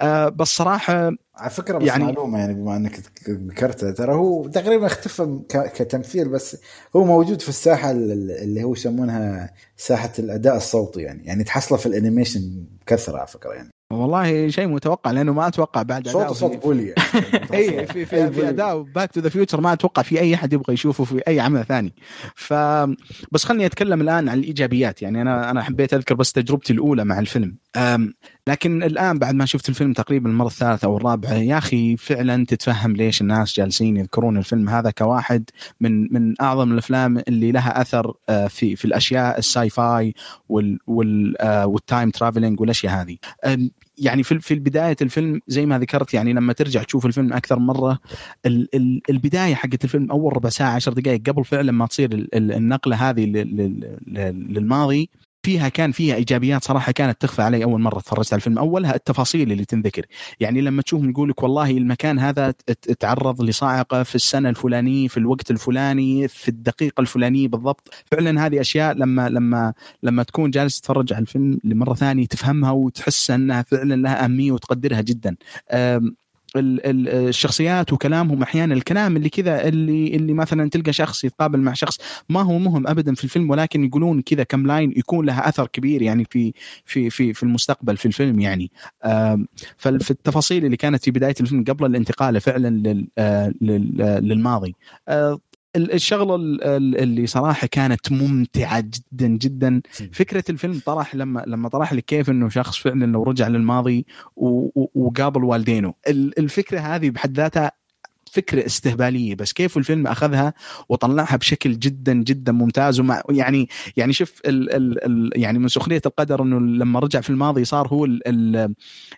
آه 0.00 0.28
بس 0.28 0.48
صراحة 0.48 1.12
على 1.36 1.50
فكرة 1.50 1.78
بس 1.78 1.86
يعني 1.86 2.04
معلومة 2.04 2.38
يعني 2.38 2.54
بما 2.54 2.76
إنك 2.76 3.00
ذكرتها 3.28 3.90
ترى 3.90 4.14
هو 4.14 4.48
تقريبا 4.48 4.86
اختفى 4.86 5.40
كتمثيل 5.50 6.28
بس 6.28 6.56
هو 6.96 7.04
موجود 7.04 7.42
في 7.42 7.48
الساحة 7.48 7.90
اللي 7.90 8.64
هو 8.64 8.72
يسمونها 8.72 9.52
ساحة 9.76 10.12
الأداء 10.18 10.56
الصوتي 10.56 11.00
يعني 11.00 11.24
يعني 11.24 11.44
تحصله 11.44 11.78
في 11.78 11.86
الأنيميشن 11.86 12.64
بكثره 12.80 13.18
على 13.18 13.26
فكرة 13.26 13.52
يعني. 13.52 13.70
والله 13.92 14.48
شيء 14.48 14.66
متوقع 14.66 15.10
لأنه 15.10 15.32
ما 15.32 15.48
أتوقع 15.48 15.82
بعد 15.82 16.08
صوت 16.08 16.32
صوت 16.32 16.56
بولي 16.56 16.94
اي 17.54 17.86
في 17.86 18.06
في, 18.06 18.30
في 18.30 18.48
اداء 18.48 18.82
Back 18.82 19.10
to 19.10 19.20
the 19.20 19.28
Future 19.28 19.60
ما 19.60 19.72
أتوقع 19.72 20.02
في 20.02 20.20
أي 20.20 20.34
أحد 20.34 20.52
يبغى 20.52 20.74
يشوفه 20.74 21.04
في 21.04 21.22
أي 21.28 21.40
عمل 21.40 21.64
ثاني. 21.64 21.94
ف 22.34 22.54
بس 23.32 23.44
خلني 23.44 23.66
أتكلم 23.66 24.00
الآن 24.00 24.28
عن 24.28 24.38
الإيجابيات 24.38 25.02
يعني 25.02 25.22
أنا 25.22 25.50
أنا 25.50 25.62
حبيت 25.62 25.94
أذكر 25.94 26.14
بس 26.14 26.32
تجربتي 26.32 26.72
الأولى 26.72 27.04
مع 27.04 27.18
الفيلم. 27.18 27.56
لكن 28.48 28.82
الآن 28.82 29.18
بعد 29.18 29.34
ما 29.34 29.46
شفت 29.46 29.68
الفيلم 29.68 29.92
تقريبا 29.92 30.30
المرة 30.30 30.46
الثالثة 30.46 30.86
أو 30.86 30.96
الرابعة 30.96 31.32
يا 31.32 31.58
أخي 31.58 31.96
فعلا 31.96 32.44
تتفهم 32.44 32.96
ليش 32.96 33.20
الناس 33.20 33.56
جالسين 33.56 33.96
يذكرون 33.96 34.36
الفيلم. 34.38 34.68
هذا 34.68 34.90
كواحد 34.90 35.50
من 35.80 36.12
من 36.14 36.34
أعظم 36.40 36.72
الأفلام 36.72 37.18
اللي 37.28 37.52
لها 37.52 37.80
أثر 37.80 38.14
في 38.48 38.76
في 38.76 38.84
الأشياء 38.84 39.38
ال 39.38 39.70
sci-fi 39.70 40.14
وال 40.48 40.78
وال 40.86 41.36
وال 41.64 41.79
time 41.79 42.10
traveling 42.10 42.60
والأشياء 42.60 43.02
هذه. 43.02 43.16
يعني 43.98 44.22
في 44.22 44.40
في 44.40 44.54
بداية 44.54 44.96
الفيلم 45.02 45.40
زي 45.48 45.66
ما 45.66 45.78
ذكرت 45.78 46.14
يعني 46.14 46.32
لما 46.32 46.52
ترجع 46.52 46.82
تشوف 46.82 47.06
الفيلم 47.06 47.32
أكثر 47.32 47.58
مرة 47.58 47.98
البداية 49.10 49.54
حقت 49.54 49.84
الفيلم 49.84 50.10
أول 50.10 50.36
ربع 50.36 50.48
ساعة 50.48 50.70
عشر 50.70 50.92
دقائق 50.92 51.22
قبل 51.30 51.44
فعلا 51.44 51.72
ما 51.72 51.86
تصير 51.86 52.28
النقلة 52.34 53.10
هذه 53.10 53.24
للماضي 54.06 55.10
فيها 55.46 55.68
كان 55.68 55.92
فيها 55.92 56.14
إيجابيات 56.14 56.64
صراحة 56.64 56.92
كانت 56.92 57.20
تخفى 57.20 57.42
علي 57.42 57.64
أول 57.64 57.80
مرة 57.80 58.00
تفرجت 58.00 58.32
على 58.32 58.38
الفيلم. 58.38 58.58
أولها 58.58 58.94
التفاصيل 58.94 59.52
اللي 59.52 59.64
تنذكر. 59.64 60.06
يعني 60.40 60.60
لما 60.60 60.82
تشوفهم 60.82 61.10
يقول 61.10 61.28
لك 61.30 61.42
والله 61.42 61.70
المكان 61.70 62.18
هذا 62.18 62.54
تعرض 63.00 63.42
لصاعقة 63.42 64.02
في 64.02 64.14
السنة 64.14 64.48
الفلانية 64.48 65.08
في 65.08 65.16
الوقت 65.16 65.50
الفلاني 65.50 66.28
في 66.28 66.48
الدقيقة 66.48 67.00
الفلانية 67.00 67.48
بالضبط. 67.48 67.88
فعلا 68.12 68.46
هذه 68.46 68.60
أشياء 68.60 68.94
لما 68.94 69.28
لما 69.28 69.72
لما 70.02 70.22
تكون 70.22 70.50
جالس 70.50 70.80
تتفرج 70.80 71.12
على 71.12 71.22
الفيلم 71.22 71.58
لمرة 71.64 71.94
ثانية 71.94 72.26
تفهمها 72.26 72.70
وتحس 72.70 73.30
أنها 73.30 73.62
فعلا 73.62 73.94
لها 73.94 74.24
أهمية 74.24 74.52
وتقدرها 74.52 75.00
جدا. 75.00 75.36
الشخصيات 76.58 77.92
وكلامهم 77.92 78.42
أحيانا. 78.42 78.74
الكلام 78.74 79.16
اللي 79.16 79.28
كذا 79.28 79.68
اللي 79.68 80.16
اللي 80.16 80.32
مثلا 80.32 80.70
تلقى 80.70 80.92
شخص 80.92 81.24
يتقابل 81.24 81.58
مع 81.60 81.72
شخص 81.72 81.98
ما 82.28 82.42
هو 82.42 82.58
مهم 82.58 82.86
ابدا 82.86 83.14
في 83.14 83.24
الفيلم 83.24 83.50
ولكن 83.50 83.84
يقولون 83.84 84.20
كذا 84.22 84.42
كم 84.42 84.66
لاين 84.66 84.92
يكون 84.96 85.26
لها 85.26 85.48
أثر 85.48 85.66
كبير 85.66 86.02
يعني 86.02 86.24
في 86.30 86.52
في 86.84 87.10
في 87.10 87.32
في 87.34 87.42
المستقبل 87.42 87.96
في 87.96 88.06
الفيلم 88.06 88.40
يعني. 88.40 88.70
ففي 89.76 90.10
التفاصيل 90.10 90.64
اللي 90.64 90.76
كانت 90.76 91.04
في 91.04 91.10
بداية 91.10 91.34
الفيلم 91.40 91.64
قبل 91.64 91.86
الانتقال 91.86 92.40
فعلا 92.40 92.68
للماضي. 94.20 94.74
الشغلة 95.76 96.34
اللي 97.02 97.26
صراحة 97.26 97.66
كانت 97.66 98.12
ممتعة 98.12 98.80
جدا 98.80 99.26
جدا. 99.26 99.82
فكرة 100.12 100.44
الفيلم 100.50 100.80
طرح 100.86 101.14
لما 101.14 101.44
لما 101.46 101.68
طرح 101.68 101.92
لك 101.92 102.04
كيف 102.04 102.30
إنه 102.30 102.48
شخص 102.48 102.76
فعلا 102.78 103.04
لو 103.06 103.22
رجع 103.22 103.48
للماضي 103.48 104.06
وقابل 104.94 105.44
والدينه. 105.44 105.94
الفكرة 106.08 106.78
هذه 106.80 107.10
بحد 107.10 107.36
ذاتها 107.36 107.72
فكرة 108.36 108.66
استهبالية 108.66 109.34
بس 109.34 109.52
كيف 109.52 109.76
الفيلم 109.76 110.06
أخذها 110.06 110.54
وطلعها 110.88 111.36
بشكل 111.36 111.78
جدا 111.78 112.14
جدا 112.14 112.52
ممتاز 112.52 113.00
ومع 113.00 113.22
يعني 113.30 113.68
يعني 113.96 114.12
شوف 114.12 114.40
ال 114.46 114.74
ال 114.74 115.04
ال 115.04 115.42
يعني 115.42 115.58
من 115.58 115.68
سخرية 115.68 116.02
القدر 116.06 116.42
إنه 116.42 116.60
لما 116.60 117.00
رجع 117.00 117.20
في 117.20 117.30
الماضي 117.30 117.64
صار 117.64 117.88
هو 117.88 118.04
ال 118.04 118.28
ال 118.28 118.74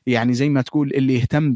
يعني 0.07 0.35
زي 0.35 0.49
ما 0.49 0.63
تقول 0.63 0.91
اللي 0.95 1.15
يهتم 1.15 1.55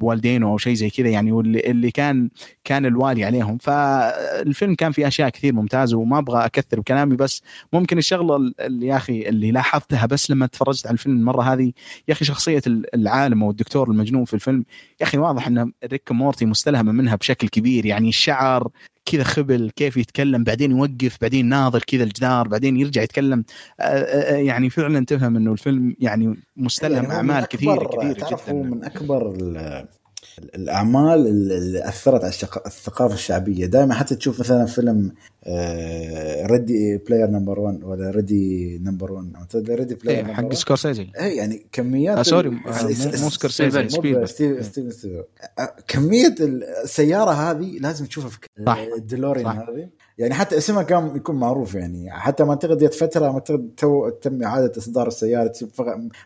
بوالدينه 0.00 0.46
أو 0.46 0.58
شيء 0.58 0.74
زي 0.74 0.90
كذا 0.90 1.08
يعني 1.08 1.32
واللي 1.32 1.60
اللي 1.60 1.90
كان 1.90 2.28
كان 2.64 2.86
الوالي 2.86 3.24
عليهم. 3.24 3.58
فالفيلم 3.58 4.74
كان 4.74 4.92
فيه 4.92 5.06
أشياء 5.06 5.28
كثير 5.28 5.54
ممتازة 5.54 5.98
وما 5.98 6.18
أبغى 6.18 6.44
أكثر 6.44 6.80
بكلامي 6.80 7.16
بس 7.16 7.42
ممكن 7.72 7.98
الشغلة 7.98 8.36
اللي 8.60 8.86
يا 8.86 8.96
أخي 8.96 9.28
اللي 9.28 9.50
لاحظتها 9.50 10.06
بس 10.06 10.30
لما 10.30 10.46
تفرجت 10.46 10.86
على 10.86 10.92
الفيلم 10.94 11.16
المرة 11.16 11.42
هذه 11.42 11.72
يا 12.08 12.12
أخي 12.12 12.24
شخصية 12.24 12.62
العالم 12.94 13.42
أو 13.42 13.50
الدكتور 13.50 13.90
المجنون 13.90 14.24
في 14.24 14.34
الفيلم 14.34 14.64
يا 15.00 15.06
أخي 15.06 15.18
واضح 15.18 15.46
إن 15.46 15.72
ريك 15.84 16.12
مورتي 16.12 16.46
مستلهمه 16.46 16.92
منها 17.04 17.16
بشكل 17.16 17.48
كبير 17.48 17.86
يعني 17.86 18.08
الشعر 18.08 18.68
كذا 19.06 19.24
خبل 19.24 19.70
كيف 19.76 19.96
يتكلم 19.96 20.44
بعدين 20.44 20.70
يوقف 20.70 21.18
بعدين 21.20 21.46
ناظر 21.46 21.82
كذا 21.86 22.04
الجدار 22.04 22.48
بعدين 22.48 22.76
يرجع 22.76 23.02
يتكلم. 23.02 23.44
يعني 24.28 24.70
فعلا 24.70 25.04
تفهم 25.04 25.36
إنه 25.36 25.52
الفيلم 25.52 25.96
يعني 26.00 26.36
مستلهم 26.56 27.04
يعني 27.04 27.14
أعمال 27.14 27.44
كثيره 27.44 27.84
كثيره 27.84 28.28
جدا. 28.46 28.52
من 28.52 28.84
أكبر 28.84 29.36
الأعمال 30.38 31.26
اللي 31.26 31.88
أثرت 31.88 32.24
على 32.24 32.32
الثقافة 32.66 33.14
الشعبية. 33.14 33.66
دائما 33.66 33.94
حتى 33.94 34.14
تشوف 34.14 34.40
مثلا 34.40 34.66
فيلم 34.66 35.12
Ready 36.46 36.96
Player 36.96 37.30
number 37.30 37.60
1 37.60 37.84
ولا 37.84 38.10
Ready 38.10 38.78
number 38.78 39.12
1 39.12 39.70
Ready 39.70 39.94
Player 39.94 40.34
حق 40.34 40.52
سكورسيزي. 40.52 41.06
اي 41.20 41.36
يعني 41.36 41.66
كميات 41.72 42.18
آه 42.18 42.22
sorry 42.22 42.48
مو 42.48 43.30
سكورسيزي 43.30 43.88
ستيفن 44.26 45.22
كمية 45.88 46.34
السيارة 46.40 47.30
هذه 47.30 47.78
لازم 47.78 48.06
تشوفها 48.06 48.30
في 48.30 48.38
ال 48.96 49.02
DeLorean 49.02 49.46
هذه. 49.46 49.88
يعني 50.18 50.34
حتى 50.34 50.58
اسمها 50.58 50.82
كان 50.82 51.16
يكون 51.16 51.36
معروف 51.36 51.74
يعني. 51.74 52.10
حتى 52.10 52.44
ما 52.44 52.50
اعتقد 52.50 52.84
جت 52.84 52.94
فترة 52.94 53.28
ما 53.28 53.34
اعتقد 53.34 53.70
تو 53.76 54.08
تم 54.08 54.42
إعادة 54.42 54.72
إصدار 54.78 55.08
السيارة 55.08 55.52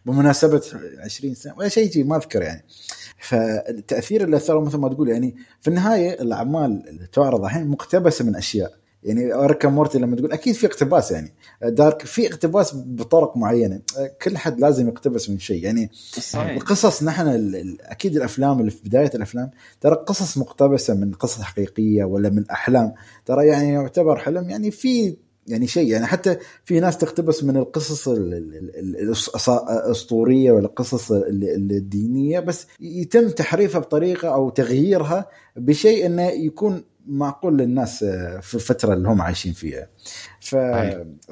بمناسبة 0.06 0.62
20 1.05 1.35
سنة 1.35 1.55
ولا 1.59 1.68
شيء 1.68 2.05
ما 2.05 2.16
أذكر 2.16 2.43
يعني. 2.43 2.64
فالتأثير 3.18 4.24
اللي 4.24 4.36
اثره 4.36 4.60
مثل 4.60 4.78
ما 4.78 4.88
تقول 4.88 5.08
يعني 5.08 5.36
في 5.60 5.68
النهاية 5.68 6.22
الأعمال 6.22 6.88
اللي 6.88 7.06
تعرض 7.06 7.44
الحين 7.44 7.66
مقتبسة 7.68 8.24
من 8.24 8.36
أشياء. 8.36 8.72
يعني 9.02 9.34
اركا 9.34 9.68
مورتي 9.68 9.98
لما 9.98 10.16
تقول 10.16 10.32
أكيد 10.32 10.54
في 10.54 10.66
اقتباس 10.66 11.10
يعني 11.10 11.34
دارك 11.62 12.02
في 12.02 12.26
اقتباس 12.26 12.72
بطرق 12.76 13.36
معينة. 13.36 13.80
كل 14.22 14.38
حد 14.38 14.60
لازم 14.60 14.88
يقتبس 14.88 15.30
من 15.30 15.38
شيء. 15.38 15.64
يعني 15.64 15.90
صحيح. 16.12 16.50
القصص 16.50 17.02
نحن 17.02 17.52
أكيد 17.80 18.16
الأفلام 18.16 18.60
اللي 18.60 18.70
في 18.70 18.82
بداية 18.84 19.10
الأفلام 19.14 19.50
ترى 19.80 19.94
قصص 19.94 20.38
مقتبسة 20.38 20.94
من 20.94 21.12
قصص 21.12 21.42
حقيقية 21.42 22.04
ولا 22.04 22.30
من 22.30 22.50
أحلام. 22.50 22.94
ترى 23.26 23.46
يعني 23.46 23.72
يعتبر 23.72 24.16
حلم. 24.16 24.50
يعني 24.50 24.70
في 24.70 25.16
يعني 25.48 25.66
شيء 25.66 25.88
يعني 25.88 26.06
حتى 26.06 26.36
في 26.64 26.80
ناس 26.80 26.98
تقتبس 26.98 27.44
من 27.44 27.56
القصص 27.56 28.08
الاسطوريه 29.28 30.52
ولا 30.52 30.66
القصص 30.66 31.12
ال- 31.12 31.44
ال- 31.44 31.72
الدينية 31.72 32.40
بس 32.40 32.66
يتم 32.80 33.28
تحريفها 33.28 33.80
بطريقة 33.80 34.28
أو 34.34 34.50
تغييرها 34.50 35.26
بشيء 35.56 36.06
إنه 36.06 36.22
يكون 36.28 36.84
معقول 37.06 37.58
للناس 37.58 38.02
آه، 38.02 38.40
في 38.40 38.54
الفترة 38.54 38.94
اللي 38.94 39.08
هم 39.08 39.22
عايشين 39.22 39.52
فيها 39.52 39.88
ف. 40.40 40.56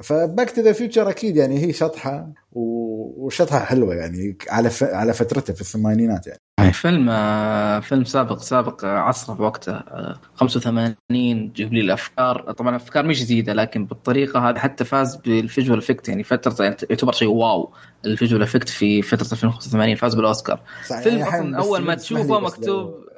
ف 0.03 0.13
Back 0.13 0.51
to 0.51 0.61
the 0.61 0.71
Future 0.71 1.09
أكيد 1.09 1.35
يعني 1.37 1.59
هي 1.65 1.73
شطحة 1.73 2.29
و- 2.53 2.86
وشطحة 2.97 3.59
حلوة 3.59 3.95
يعني 3.95 4.37
على 4.49 4.69
ف... 4.69 4.83
على 4.83 5.13
فترتها 5.13 5.53
في 5.53 5.61
الثمانينات 5.61 6.27
يعني. 6.27 6.39
فيلم 6.73 7.09
آه، 7.09 7.79
فيلم 7.79 8.03
سابق 8.03 8.37
سابق 8.39 8.85
آه، 8.85 8.97
عصره 8.97 9.33
بوقته 9.33 9.71
آه، 9.71 10.19
85 10.35 11.51
جيب 11.51 11.73
لي 11.73 11.81
الأفكار. 11.81 12.51
طبعا 12.51 12.69
الأفكار 12.69 13.05
مش 13.05 13.23
جديدة 13.23 13.53
لكن 13.53 13.85
بالطريقة 13.85 14.49
هذه 14.49 14.57
حتى 14.57 14.85
فاز 14.85 15.15
بال 15.15 15.31
visual 15.31 15.79
effect 15.79 16.09
يعني 16.09 16.23
فترة 16.23 16.63
يعتبر 16.89 17.11
شيء 17.11 17.27
wow. 17.27 17.73
ال 18.05 18.10
visual 18.10 18.43
effect 18.43 18.69
في 18.69 19.01
فترة 19.01 19.31
2085 19.31 19.95
فاز 19.95 20.15
بالأوسكار. 20.15 20.59
فيلم 21.03 21.17
يعني 21.17 21.29
أصلاً 21.29 21.57
بس 21.59 21.65
أول 21.65 21.81
ما 21.81 21.95
تشوفه 21.95 22.39
مكتوب- 22.39 22.67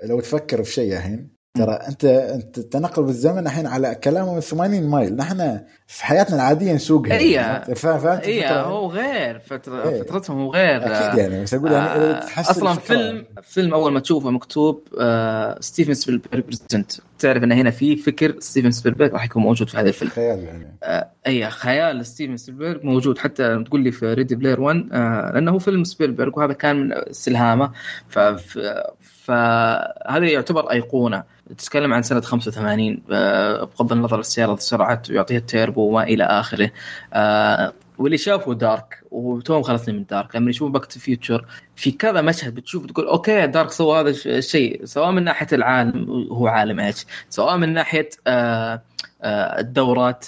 لو, 0.04 0.10
لو 0.10 0.20
تفكر 0.20 0.64
في 0.64 0.72
شيء 0.72 0.94
الحين. 0.98 1.39
ترى 1.58 1.74
أنت 1.74 2.06
أنت 2.06 2.58
التنقل 2.58 3.04
بالزمن 3.04 3.48
الحين 3.48 3.68
على 3.68 3.96
كلامه 3.96 4.34
من 4.34 4.40
80 4.40 4.90
مايل. 4.90 5.16
نحن 5.16 5.60
في 5.88 6.06
حياتنا 6.06 6.36
العادية 6.36 6.74
نسوقها 6.74 7.18
إيه. 7.18 7.64
فاهم 7.74 8.20
اي؟ 8.24 8.48
هو 8.50 8.88
غير 8.88 9.40
فترة 9.40 9.90
إيه. 9.90 10.02
فترتهم 10.02 10.40
هو 10.42 10.54
غير. 10.54 10.78
أكيد 10.86 11.20
يعني 11.20 11.44
بس 11.44 11.54
أقول 11.54 11.72
يعني 11.72 11.88
آه، 11.88 12.24
أصلا. 12.38 12.74
فيلم 12.74 13.26
فيلم 13.44 13.74
أول 13.74 13.92
ما 13.92 14.00
تشوفه 14.00 14.30
مكتوب 14.30 14.88
آه 15.00 15.58
ستيفن 15.60 15.94
سبيلبرغ 15.94 16.42
present 16.42 16.92
تعرف 17.20 17.44
إن 17.44 17.52
هنا 17.52 17.72
في 17.72 17.96
فكر 17.96 18.36
ستيفن 18.40 18.72
سبيلبرغ 18.72 19.14
راح 19.14 19.26
يكون 19.26 19.44
موجود 19.44 19.70
في 19.70 19.78
هذا 19.78 19.88
الفيلم. 19.88 20.12
خيال 20.12 20.44
يعني. 20.44 20.78
آه 20.84 21.10
أي 21.28 21.50
خيال 21.50 22.06
ستيفن 22.06 22.38
سبيلبرغ 22.38 22.86
موجود. 22.86 23.18
حتى 23.18 23.64
تقول 23.64 23.82
لي 23.82 23.92
في 23.92 24.14
Ready 24.14 24.36
Player 24.36 24.62
1 24.62 24.90
آه 24.92 25.32
لأنه 25.34 25.52
هو 25.52 25.60
فيلم 25.60 25.84
سبيلبرغ 25.84 26.40
وهذا 26.40 26.54
كان 26.54 26.76
من 26.76 26.94
استلهامه 26.94 27.72
فهذا 28.10 30.28
يعتبر 30.28 30.72
أيقونة. 30.72 31.39
تتكلم 31.58 31.94
عن 31.94 32.04
سنة 32.04 32.22
85 32.22 33.02
آه 33.12 33.64
بغض 33.64 33.92
النظر 33.94 34.20
السيارة 34.20 34.54
السرعه 34.54 35.02
ويعطيها 35.10 35.38
التيربو 35.38 35.82
وما 35.82 36.04
إلى 36.04 36.24
آخره. 36.24 36.72
آه 37.14 37.74
واللي 37.98 38.18
شافه 38.18 38.54
Dark 38.54 39.02
وتوم 39.12 39.64
خلصني 39.64 39.94
من 39.98 40.06
Dark 40.06 40.36
لما 40.36 40.50
يشوف 40.50 40.72
Back 40.72 40.86
to 40.86 41.00
Future 41.00 41.46
في 41.76 41.92
كذا 41.92 42.22
مشهد 42.22 42.56
بتشوف 42.56 42.86
تقول 42.86 43.08
okay 43.08 43.48
Dark 43.48 43.72
سوى 43.72 44.00
هذا 44.00 44.10
الش- 44.10 44.28
الشيء 44.28 44.86
سواء 44.86 45.12
من 45.12 45.24
ناحية 45.24 45.48
العالم 45.54 46.28
هو 46.32 46.48
عالم 46.48 46.80
إيش؟ 46.80 47.06
سواء 47.30 47.58
من 47.58 47.74
ناحية 47.74 48.10
آه 48.28 48.82
الدورات 49.60 50.26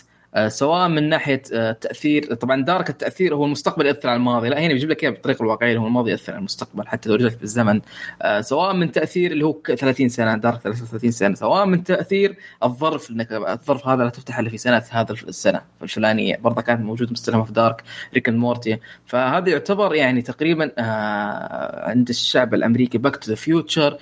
سواء 0.47 0.87
من 0.87 1.09
ناحية 1.09 1.41
آه، 1.53 1.71
تأثير 1.71 2.33
طبعا 2.33 2.63
Dark 2.63 2.89
التأثير 2.89 3.35
هو 3.35 3.45
المستقبل 3.45 3.85
يأثر 3.85 4.09
على 4.09 4.17
الماضي 4.17 4.49
لا 4.49 4.59
هنا 4.59 4.73
بيجيب 4.73 4.89
لك 4.89 5.03
اياها 5.03 5.11
بالطريقة 5.13 5.43
الواقعية 5.43 5.77
هو 5.77 5.87
الماضي 5.87 6.11
يأثر 6.11 6.31
على 6.31 6.39
المستقبل 6.39 6.87
حتى 6.87 7.09
لو 7.09 7.15
رجعت 7.15 7.35
بالزمن 7.39 7.81
آه، 8.21 8.41
سواء 8.41 8.73
من 8.73 8.91
تأثير 8.91 9.31
اللي 9.31 9.45
هو 9.45 9.53
ك- 9.53 9.75
30 9.75 10.09
سنة 10.09 10.37
Dark 10.37 10.61
33 10.61 11.11
سنة 11.11 11.35
سواء 11.35 11.65
من 11.65 11.83
تأثير 11.83 12.35
الظرف 12.63 13.11
إنك 13.11 13.31
الظرف 13.31 13.87
هذا 13.87 14.03
لا 14.03 14.09
تفتح 14.09 14.39
إلا 14.39 14.49
في 14.49 14.57
سنة 14.57 14.83
هذا 14.91 15.11
السنة 15.13 15.61
الفلانية 15.83 16.37
برضه 16.37 16.61
كانت 16.61 16.81
موجود 16.81 17.11
مستلهمه 17.11 17.43
في 17.43 17.51
Dark 17.53 17.83
Rick 18.13 18.29
and 18.29 18.45
Morty. 18.45 18.77
فهذا 19.05 19.49
يعتبر 19.49 19.95
يعني 19.95 20.21
تقريبا 20.21 20.71
آه 20.77 21.89
عند 21.89 22.09
الشعب 22.09 22.53
الأمريكي 22.53 22.97
Back 22.97 23.15
to 23.15 23.29
the 23.29 23.35
Future 23.35 23.97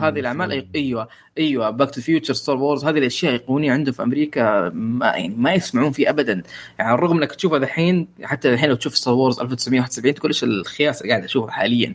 هذه 0.00 0.20
الأعمال 0.20 0.50
أيوه. 0.74 1.08
أيوه 1.38 1.70
Back 1.70 1.90
to 1.90 2.00
Future 2.00 2.34
Star 2.34 2.56
Wars 2.56 2.84
هذه 2.84 2.98
الأشياء 2.98 3.32
iconic 3.32 3.62
ية 3.62 3.72
عنده 3.72 3.92
في 3.92 4.02
أمريكا 4.02 4.68
ما 4.68 5.06
يعني 5.06 5.34
ما 5.36 5.54
يسمعون 5.54 5.92
فيه 5.92 6.10
ابدا. 6.10 6.42
يعني 6.78 6.94
الرغم 6.94 7.16
إنك 7.16 7.32
تشوفها 7.32 7.58
الحين 7.58 8.08
حتى 8.22 8.54
الحين 8.54 8.68
لو 8.68 8.76
تشوف 8.76 8.96
Star 8.96 9.14
Wars 9.14 9.40
1971 9.40 10.14
تقول 10.14 10.30
إيش 10.30 10.44
الخياس 10.44 11.02
قاعد 11.02 11.24
أشوفه 11.24 11.50
حاليا؟ 11.50 11.94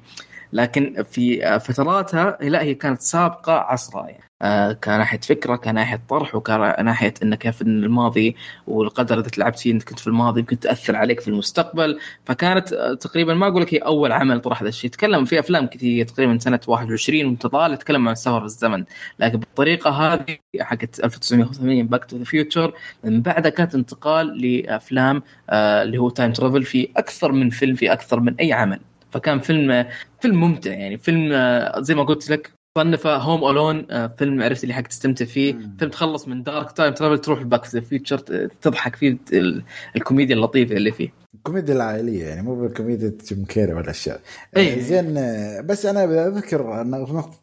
لكن 0.53 1.03
في 1.03 1.47
آه، 1.47 1.57
فتراتها 1.57 2.37
لا 2.41 2.61
هي 2.61 2.73
كانت 2.73 3.01
سابقة 3.01 3.53
عصرها 3.53 4.07
يعني. 4.09 4.25
آه، 4.41 4.71
كناحية 4.73 5.19
فكرة 5.19 5.55
كناحية 5.55 6.01
طرح 6.09 6.35
وكناحية 6.35 7.13
انك 7.23 7.37
كيف 7.37 7.61
إن 7.61 7.83
الماضي 7.83 8.35
والقدر 8.67 9.19
إذا 9.19 9.29
تلعبت 9.29 9.59
فيه 9.59 9.71
انت 9.71 9.83
كنت 9.83 9.99
في 9.99 10.07
الماضي 10.07 10.39
يمكن 10.39 10.59
تأثر 10.59 10.95
عليك 10.95 11.19
في 11.19 11.27
المستقبل. 11.27 11.99
فكانت 12.25 12.73
آه، 12.73 12.93
تقريبا 12.93 13.33
ما 13.33 13.47
أقول 13.47 13.61
لك 13.61 13.73
هي 13.73 13.77
أول 13.77 14.11
عمل 14.11 14.41
طرح 14.41 14.61
هذا 14.61 14.69
الشيء. 14.69 14.89
تكلم 14.89 15.25
في 15.25 15.39
أفلام 15.39 15.67
كثير 15.67 16.05
تقريبا 16.05 16.37
سنة 16.39 16.59
21 16.67 17.25
وانت 17.25 17.47
طالع 17.47 17.75
تكلم 17.75 18.07
عن 18.07 18.11
السفر 18.11 18.39
في 18.39 18.45
الزمن. 18.45 18.85
لكن 19.19 19.39
بالطريقة 19.39 19.89
هذه 19.91 20.37
حقت 20.61 20.99
1985 20.99 21.87
Back 21.87 22.05
to 22.05 22.17
the 22.17 22.23
Future 22.23 22.73
من 23.03 23.21
بعدها 23.21 23.51
كانت 23.51 23.75
انتقال 23.75 24.41
لأفلام 24.41 25.23
آه، 25.49 25.83
اللي 25.83 25.97
هو 25.97 26.09
time 26.09 26.33
travel 26.33 26.63
في 26.63 26.89
أكثر 26.97 27.31
من 27.31 27.49
فيلم 27.49 27.75
في 27.75 27.93
أكثر 27.93 28.19
من 28.19 28.35
أي 28.35 28.53
عمل. 28.53 28.79
فكان 29.15 29.39
فيلم 29.39 29.71
آه، 29.71 29.87
فيلم 30.19 30.35
ممتع 30.41 30.71
يعني 30.71 30.97
فيلم 30.97 31.29
آه، 31.33 31.81
زي 31.81 31.95
ما 31.95 32.03
قلت 32.03 32.29
لك 32.29 32.51
صنفه 32.77 33.15
Home 33.17 33.49
Alone 33.49 33.85
فيلم 34.17 34.41
عرفت 34.43 34.63
اللي 34.63 34.73
حق 34.73 34.81
تستمتع 34.81 35.25
فيه 35.25 35.53
مم. 35.53 35.75
فيلم 35.79 35.91
تخلص 35.91 36.27
من 36.27 36.43
Dark 36.43 36.71
time 36.71 36.93
travel 36.93 37.17
تروح 37.21 37.43
Back 37.43 37.65
to 37.65 37.69
the 37.77 37.79
Future 37.81 38.17
تضحك 38.61 38.95
فيه 38.95 39.17
ال- 39.33 39.63
الكوميديا 39.95 40.35
اللطيفة 40.35 40.75
اللي 40.75 40.91
فيه 40.91 41.09
الكوميديا 41.35 41.73
العائلية 41.75 42.25
يعني 42.25 42.41
مو 42.41 42.55
بالكوميديا 42.55 43.13
جيم 43.27 43.45
كيري 43.45 43.73
والاشياء 43.73 44.19
إيه. 44.57 44.75
آه، 44.77 44.79
زين 44.79 45.17
آه، 45.17 45.61
بس 45.61 45.85
أنا 45.85 46.05
بذكر 46.05 46.81
أن 46.81 47.05
في 47.05 47.13
نقطة 47.13 47.39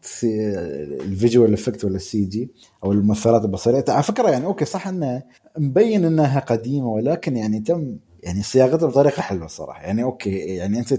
ال 1.05 1.12
visual 1.12 1.53
effect 1.53 1.85
ولا 1.85 1.97
ال 1.97 2.25
CG 2.25 2.51
أو 2.85 2.93
المؤثرات 2.93 3.45
البصرية 3.45 3.85
على 3.89 4.03
فكرة 4.03 4.29
يعني 4.31 4.45
okay 4.45 4.65
صح 4.65 4.89
أنه 4.89 5.23
مبين 5.59 6.05
أنها 6.05 6.41
قديمة 6.41 6.87
ولكن 6.87 7.37
يعني 7.37 7.61
تم 7.61 7.97
يعني 8.23 8.43
صياغتها 8.43 8.87
بطريقة 8.87 9.23
حلوة 9.23 9.47
الصراحه 9.47 9.83
يعني 9.83 10.03
okay 10.03 10.31
يعني 10.39 10.79
أنت 10.79 10.95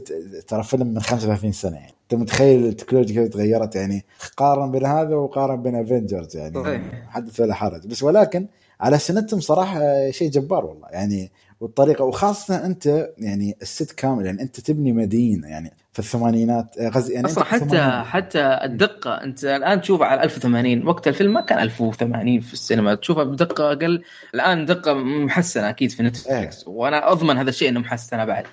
ترى 0.48 0.64
فيلم 0.64 0.88
من 0.88 1.02
35 1.02 1.52
سنة 1.52 1.76
يعني. 1.76 1.94
أنت 2.04 2.22
متخيل 2.22 2.66
التكنولوجيا 2.66 3.22
كيف 3.24 3.34
تغيرت؟ 3.34 3.76
يعني 3.76 4.06
قارن 4.38 4.72
بين 4.72 4.86
هذا 4.86 5.16
وقارن 5.16 5.62
بين 5.62 5.76
Avengers 5.76 6.38
يعني. 6.38 6.82
حدث 7.10 7.40
ولا 7.40 7.54
حرج. 7.54 7.88
بس 7.88 8.04
ولكن 8.04 8.48
على 8.80 8.98
سنتهم 9.00 9.40
صراحة 9.40 10.12
شيء 10.12 10.30
جبار 10.30 10.66
والله. 10.66 10.88
يعني 10.90 11.32
والطريقة 11.60 12.06
وخاصة 12.06 12.66
أنت 12.66 13.10
يعني 13.18 13.58
ال 13.62 13.69
set 13.69 13.92
كامل 13.92 14.26
يعني 14.26 14.42
أنت 14.42 14.60
تبني 14.60 14.92
مدينة 14.92 15.48
يعني 15.48 15.74
في 15.94 16.00
الثمانينات 16.00 16.78
آه، 16.78 16.90
crazy 16.90 17.14
يعني 17.14 17.26
أصلا 17.28 17.44
حتى. 17.44 18.04
حتى 18.06 18.60
الدقة 18.64 19.14
أنت 19.14 19.44
الآن 19.46 19.82
تشوفها 19.82 20.08
على 20.08 20.24
1080 20.24 20.88
وقت 20.88 21.08
الفيلم 21.08 21.34
ما 21.34 21.42
كان 21.42 21.60
1080 21.60 22.40
في 22.42 22.54
السينما 22.54 22.96
تشوفها 22.96 23.24
بدقه 23.24 23.72
أقل 23.72 24.04
الآن 24.36 24.66
دقه 24.66 24.94
محسنة 24.94 25.70
أكيد 25.70 25.92
في 25.92 26.04
نتفلكس 26.04 26.68
وأنا 26.68 27.12
أضمن 27.12 27.38
هذا 27.38 27.50
الشيء 27.50 27.70
إنه 27.70 27.80
محسنة 27.80 28.26
بعد 28.26 28.46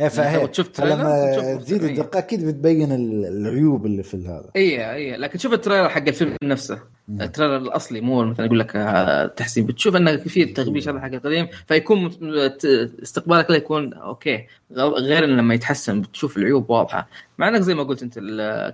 إيه 0.00 0.08
فهي 0.08 0.34
فلما 0.34 0.46
تشوف 0.46 0.68
تزيد. 1.62 1.84
الدقة 1.84 2.18
أكيد 2.18 2.44
بتبين 2.46 2.92
ال- 2.92 3.24
العيوب 3.26 3.86
اللي 3.86 4.02
في 4.02 4.16
هذا 4.16 4.50
اي 4.56 4.92
اي 4.94 5.16
لكن 5.16 5.38
شوف 5.38 5.52
ال 5.52 5.56
trailer 5.56 5.88
حق 5.88 6.06
الفيلم 6.08 6.36
نفسه. 6.44 6.78
ال 7.10 7.16
trailer 7.16 7.56
الأصلي 7.56 8.00
مو 8.00 8.24
مثلا 8.24 8.46
يقول 8.46 8.58
لك 8.60 8.76
آه، 8.76 9.26
تحسين. 9.26 9.66
بتشوف 9.66 9.96
انه 9.96 10.16
في 10.16 10.42
التغبيش 10.42 10.88
هذا 10.88 11.00
حق 11.00 11.06
القديم 11.12 11.48
فيكون 11.66 12.10
استقبالك 13.02 13.50
له 13.50 13.56
يكون 13.56 13.94
okay. 13.94 14.46
غير 14.76 15.24
إن 15.24 15.36
لما 15.36 15.54
يتحسن 15.54 16.00
بتشوف 16.00 16.36
العيوب 16.36 16.70
واضحة. 16.70 17.08
مع 17.38 17.48
إنك 17.48 17.60
زي 17.60 17.74
ما 17.74 17.82
قلت 17.82 18.02
أنت 18.02 18.18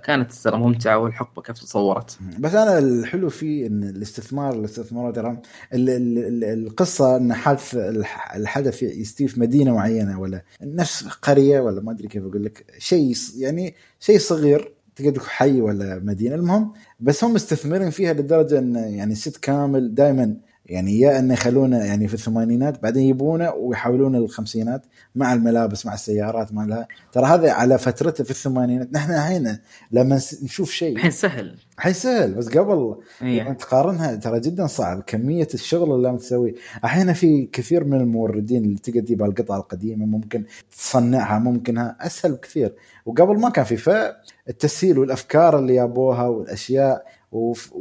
كانت 0.05 0.31
ترى 0.33 0.57
ممتعة 0.57 0.97
والحقبة 0.97 1.41
كيف 1.41 1.57
تصورت. 1.59 2.17
بس 2.39 2.53
أنا 2.55 2.77
الحلو 2.79 3.29
فيه 3.29 3.67
إن 3.67 3.83
الاستثمار 3.83 4.53
الاستثمارات 4.53 5.15
ترى 5.15 5.37
ال- 5.73 5.89
ال- 5.89 6.17
ال- 6.43 6.43
القصة 6.67 7.17
إن 7.17 7.33
حادث 7.33 7.75
الح- 7.75 8.35
الحدث 8.35 8.83
يستوي 8.83 9.27
في 9.27 9.39
مدينة 9.39 9.73
معينة 9.73 10.19
ولا 10.19 10.41
نفس 10.61 11.03
قرية 11.07 11.59
ولا 11.59 11.81
ما 11.81 11.91
أدري 11.91 12.07
كيف 12.07 12.23
أقول 12.23 12.43
لك 12.45 12.65
شيء 12.77 13.13
يعني 13.37 13.75
شيء 13.99 14.17
صغير 14.17 14.71
تقدر 14.95 15.19
حي 15.19 15.61
ولا 15.61 15.99
مدينة. 16.03 16.35
المهم 16.35 16.73
بس 16.99 17.23
هم 17.23 17.33
مستثمرين 17.33 17.89
فيها 17.89 18.13
لدرجة 18.13 18.59
إن 18.59 18.75
يعني 18.75 19.15
ست 19.15 19.37
كامل 19.37 19.93
دائما 19.95 20.35
يعني 20.69 20.99
يا 20.99 21.19
انه 21.19 21.33
يخلونه 21.33 21.77
يعني 21.77 22.07
في 22.07 22.13
الثمانينات 22.13 22.83
بعدين 22.83 23.09
يبونه 23.09 23.53
ويحولونه 23.53 24.19
للخمسينات 24.19 24.85
مع 25.15 25.33
الملابس 25.33 25.85
مع 25.85 25.93
السيارات 25.93 26.53
مع 26.53 26.65
لها 26.65 26.87
ترى 27.11 27.25
هذا 27.25 27.51
على 27.51 27.77
فترته 27.77 28.23
في 28.23 28.31
الثمانينات. 28.31 28.93
نحن 28.93 29.11
هنا 29.11 29.59
لما 29.91 30.21
نشوف 30.43 30.71
شيء 30.71 30.95
الحين 30.95 31.11
سهل. 31.11 31.55
الحين 31.77 31.93
سهل. 31.93 32.33
بس 32.33 32.49
قبل 32.49 32.95
إيه. 33.21 33.43
لما 33.43 33.53
تقارنها 33.53 34.15
ترى 34.15 34.39
جدا 34.39 34.67
صعب. 34.67 35.03
كمية 35.07 35.47
الشغل 35.53 35.95
اللي 35.95 36.17
تسويه. 36.17 36.53
أحيانا 36.85 37.13
في 37.13 37.45
كثير 37.45 37.83
من 37.83 38.01
الموردين 38.01 38.65
اللي 38.65 38.77
تقدر 38.77 38.99
تجيب 38.99 39.23
القطع 39.23 39.57
القديمة 39.57 40.05
ممكن 40.05 40.43
تصنعها 40.77 41.39
ممكنها 41.39 41.97
أسهل 42.01 42.31
بكثير. 42.31 42.75
وقبل 43.05 43.39
ما 43.39 43.49
كان 43.49 43.65
في 43.65 43.77
فالتسهيل 43.77 44.99
والأفكار 44.99 45.59
اللي 45.59 45.73
جابوها 45.73 46.27
والأشياء 46.27 47.05
وف- 47.31 47.73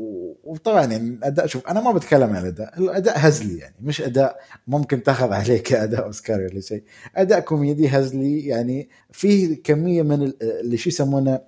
وطبعا 0.44 0.80
يعني 0.80 0.96
الاداء 1.08 1.46
شوف 1.46 1.66
أنا 1.66 1.80
ما 1.80 1.92
بتكلم 1.92 2.30
عن 2.36 2.42
الأداء. 2.42 2.78
الأداء 2.78 3.14
هزلي 3.16 3.58
يعني 3.58 3.74
مش 3.82 4.00
أداء 4.02 4.36
ممكن 4.66 5.02
تاخذ 5.02 5.32
عليه 5.32 5.62
كاداء 5.62 6.04
اوسكاري 6.06 6.46
ولا 6.46 6.60
شيء. 6.60 6.82
أداء 7.16 7.40
كوميدي 7.40 7.88
هزلي 7.88 8.46
يعني 8.46 8.88
فيه 9.12 9.62
كمية 9.62 10.02
من 10.02 10.22
ال- 10.22 10.42
اللي 10.42 10.76
شو 10.76 10.88
يسمونه 10.88 11.40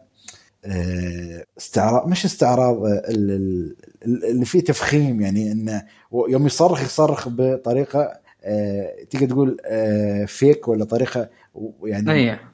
آه، 0.65 1.45
استعراض 1.59 2.09
مش 2.09 2.25
استعراض 2.25 2.85
آه، 2.85 2.89
ال- 3.09 3.31
ال- 3.31 3.77
ال- 4.07 4.25
اللي 4.25 4.45
فيه 4.45 4.61
تفخيم 4.65 5.21
يعني 5.21 5.53
انه 5.53 5.83
يوم 6.29 6.47
يصرخ 6.47 6.83
يصرخ 6.83 7.29
بطريقة 7.29 8.21
آه، 8.45 9.05
تقدر 9.11 9.27
تقول 9.27 9.57
فيك 10.27 10.69
ولا 10.69 10.85
طريقة 10.85 11.29
يعني 11.85 12.07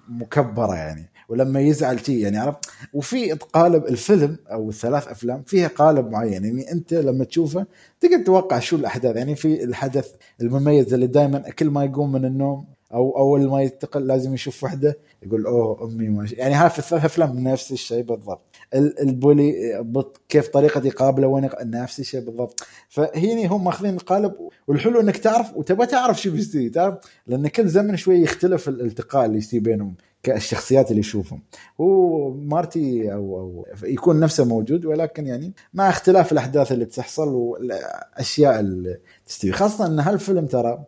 مكبرة 0.08 0.74
يعني. 0.76 1.10
ولما 1.28 1.60
يزعل 1.60 2.06
شيء 2.06 2.18
يعني 2.18 2.38
عرفت؟ 2.38 2.58
وفي 2.94 3.32
قالب 3.32 3.86
الفيلم 3.86 4.36
أو 4.52 4.68
الثلاث 4.70 5.08
أفلام 5.08 5.42
فيها 5.42 5.68
قالب 5.68 6.10
معين 6.10 6.44
يعني 6.44 6.72
أنت 6.72 6.94
لما 6.94 7.24
تشوفه 7.24 7.66
تقدر 8.00 8.16
تتوقع 8.22 8.58
شو 8.58 8.76
الأحداث 8.76 9.16
يعني 9.16 9.36
في 9.36 9.64
الحدث 9.64 10.10
المميز 10.40 10.94
اللي 10.94 11.06
دائما 11.06 11.38
كل 11.38 11.70
ما 11.70 11.84
يقوم 11.84 12.12
من 12.12 12.24
النوم 12.24 12.64
أو 12.94 13.18
أول 13.18 13.48
ما 13.50 13.62
ينتقل 13.62 14.06
لازم 14.06 14.34
يشوف 14.34 14.64
وحده 14.64 14.98
يقول 15.22 15.46
أوه 15.46 15.84
أمي 15.84 16.08
ما 16.08 16.26
يعني 16.32 16.54
ها 16.54 16.68
في 16.68 16.78
الثلاث 16.78 17.04
أفلام 17.04 17.38
نفس 17.48 17.72
الشيء 17.72 18.02
بالضبط. 18.02 18.42
ال- 18.74 19.00
البولي 19.00 19.84
كيف 20.28 20.48
طريقة 20.48 20.86
يقابله 20.86 21.26
وين 21.26 21.48
نفس 21.62 22.00
الشيء 22.00 22.20
بالضبط. 22.20 22.60
فهني 22.88 23.46
هم 23.46 23.64
ماخذين 23.64 23.94
القالب 23.94 24.32
والحلو 24.66 25.00
إنك 25.00 25.16
تعرف 25.16 25.56
وتبغى 25.56 25.86
تعرف 25.86 26.20
شو 26.22 26.30
بيصير 26.30 26.70
تعرف؟ 26.72 26.94
لأن 27.26 27.48
كل 27.48 27.68
زمن 27.68 27.96
شوي 27.96 28.20
يختلف 28.20 28.68
الالتقاء 28.68 29.26
اللي 29.26 29.38
يصير 29.38 29.60
بينهم. 29.60 29.94
كالشخصيات 30.26 30.90
اللي 30.90 31.00
يشوفهم. 31.00 31.42
هو 31.80 32.30
مارتي 32.34 33.12
أو 33.12 33.40
أو 33.40 33.66
يكون 33.82 34.20
نفسه 34.20 34.44
موجود 34.44 34.84
ولكن 34.84 35.26
يعني 35.26 35.52
مع 35.74 35.88
اختلاف 35.88 36.32
الأحداث 36.32 36.72
اللي 36.72 36.84
بتحصل 36.84 37.28
والأشياء 37.28 38.60
اللي 38.60 38.98
تستوي. 39.26 39.52
خاصة 39.52 39.86
إن 39.86 40.00
هالفيلم 40.00 40.46
ترى 40.46 40.84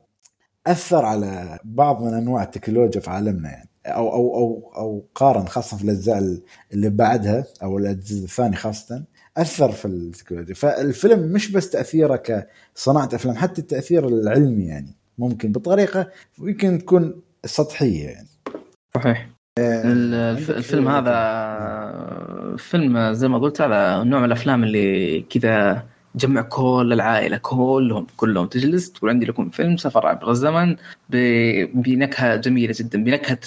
أثر 0.66 1.04
على 1.04 1.58
بعض 1.64 2.02
من 2.02 2.14
أنواع 2.14 2.42
التكنولوجيا 2.42 3.00
في 3.00 3.10
عالمنا 3.10 3.50
يعني. 3.50 3.68
أو 3.86 4.12
أو 4.12 4.36
أو 4.36 4.72
أو 4.76 5.04
قارن 5.14 5.48
خاصة 5.48 5.76
في 5.76 5.84
الأجزاء 5.84 6.18
اللي 6.72 6.90
بعدها 6.90 7.44
أو 7.62 7.78
الجزء 7.78 8.24
الثاني 8.24 8.56
خاصة 8.56 9.04
أثر 9.36 9.72
في 9.72 9.84
التكنولوجيا. 9.84 10.54
فالفيلم 10.54 11.20
مش 11.32 11.52
بس 11.52 11.70
تأثيره 11.70 12.16
كصناعة 12.74 13.08
أفلام 13.12 13.36
حتى 13.36 13.60
التأثير 13.60 14.08
العلمي 14.08 14.66
يعني 14.66 14.94
ممكن 15.18 15.52
بطريقة 15.52 16.10
يمكن 16.38 16.78
تكون 16.78 17.22
سطحية 17.44 18.08
يعني. 18.08 18.27
صحيح. 19.00 19.28
الف- 19.58 20.50
الفيلم 20.50 20.88
هذا 20.88 22.56
فيلم 22.56 23.12
زي 23.12 23.28
ما 23.28 23.38
قلت 23.38 23.60
هذا 23.60 24.02
نوع 24.04 24.18
من 24.18 24.24
الأفلام 24.24 24.64
اللي 24.64 25.20
كذا 25.20 25.86
جمع 26.16 26.42
كل 26.42 26.90
العائلة 26.92 27.36
كلهم 27.36 28.06
كلهم 28.16 28.46
تجلس 28.46 28.92
تقول 28.92 29.10
عندي 29.10 29.26
لكم 29.26 29.50
فيلم 29.50 29.76
سفر 29.76 30.06
عبر 30.06 30.30
الزمن 30.30 30.76
بنكهة 31.74 32.36
جميلة 32.36 32.74
جدا 32.78 33.04
بنكهة 33.04 33.38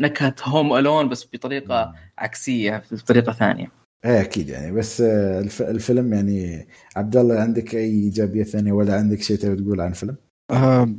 نكهة 0.00 0.34
هوم 0.44 0.76
الون 0.76 1.08
بس 1.08 1.28
بطريقة 1.32 1.92
عكسية 2.18 2.82
بطريقة 2.92 3.32
ثانية. 3.32 3.66
إيه 4.04 4.20
أكيد 4.20 4.48
يعني 4.48 4.72
بس 4.72 5.00
آه، 5.00 5.40
الف- 5.40 5.62
الفيلم 5.62 6.12
يعني 6.14 6.68
عبد 6.96 7.16
الله 7.16 7.40
عندك 7.40 7.74
أي 7.74 7.84
إيجابية 7.84 8.42
ثانية 8.42 8.72
ولا 8.72 8.94
عندك 8.94 9.22
شيء 9.22 9.36
تبي 9.36 9.56
تقول 9.62 9.80
عن 9.80 9.90
الفيلم؟ 9.90 10.16
آه، 10.50 10.94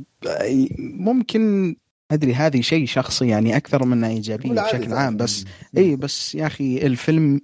ممكن 0.78 1.76
أدري 2.10 2.34
هذه 2.34 2.60
شيء 2.60 2.86
شخصي 2.86 3.28
يعني 3.28 3.56
أكثر 3.56 3.84
من 3.84 4.04
إيجابية 4.04 4.62
بشكل. 4.62 4.92
عام 4.92 5.16
بس 5.16 5.44
اي 5.76 5.96
بس 5.96 6.34
يا 6.34 6.46
أخي 6.46 6.78
الفيلم 6.86 7.40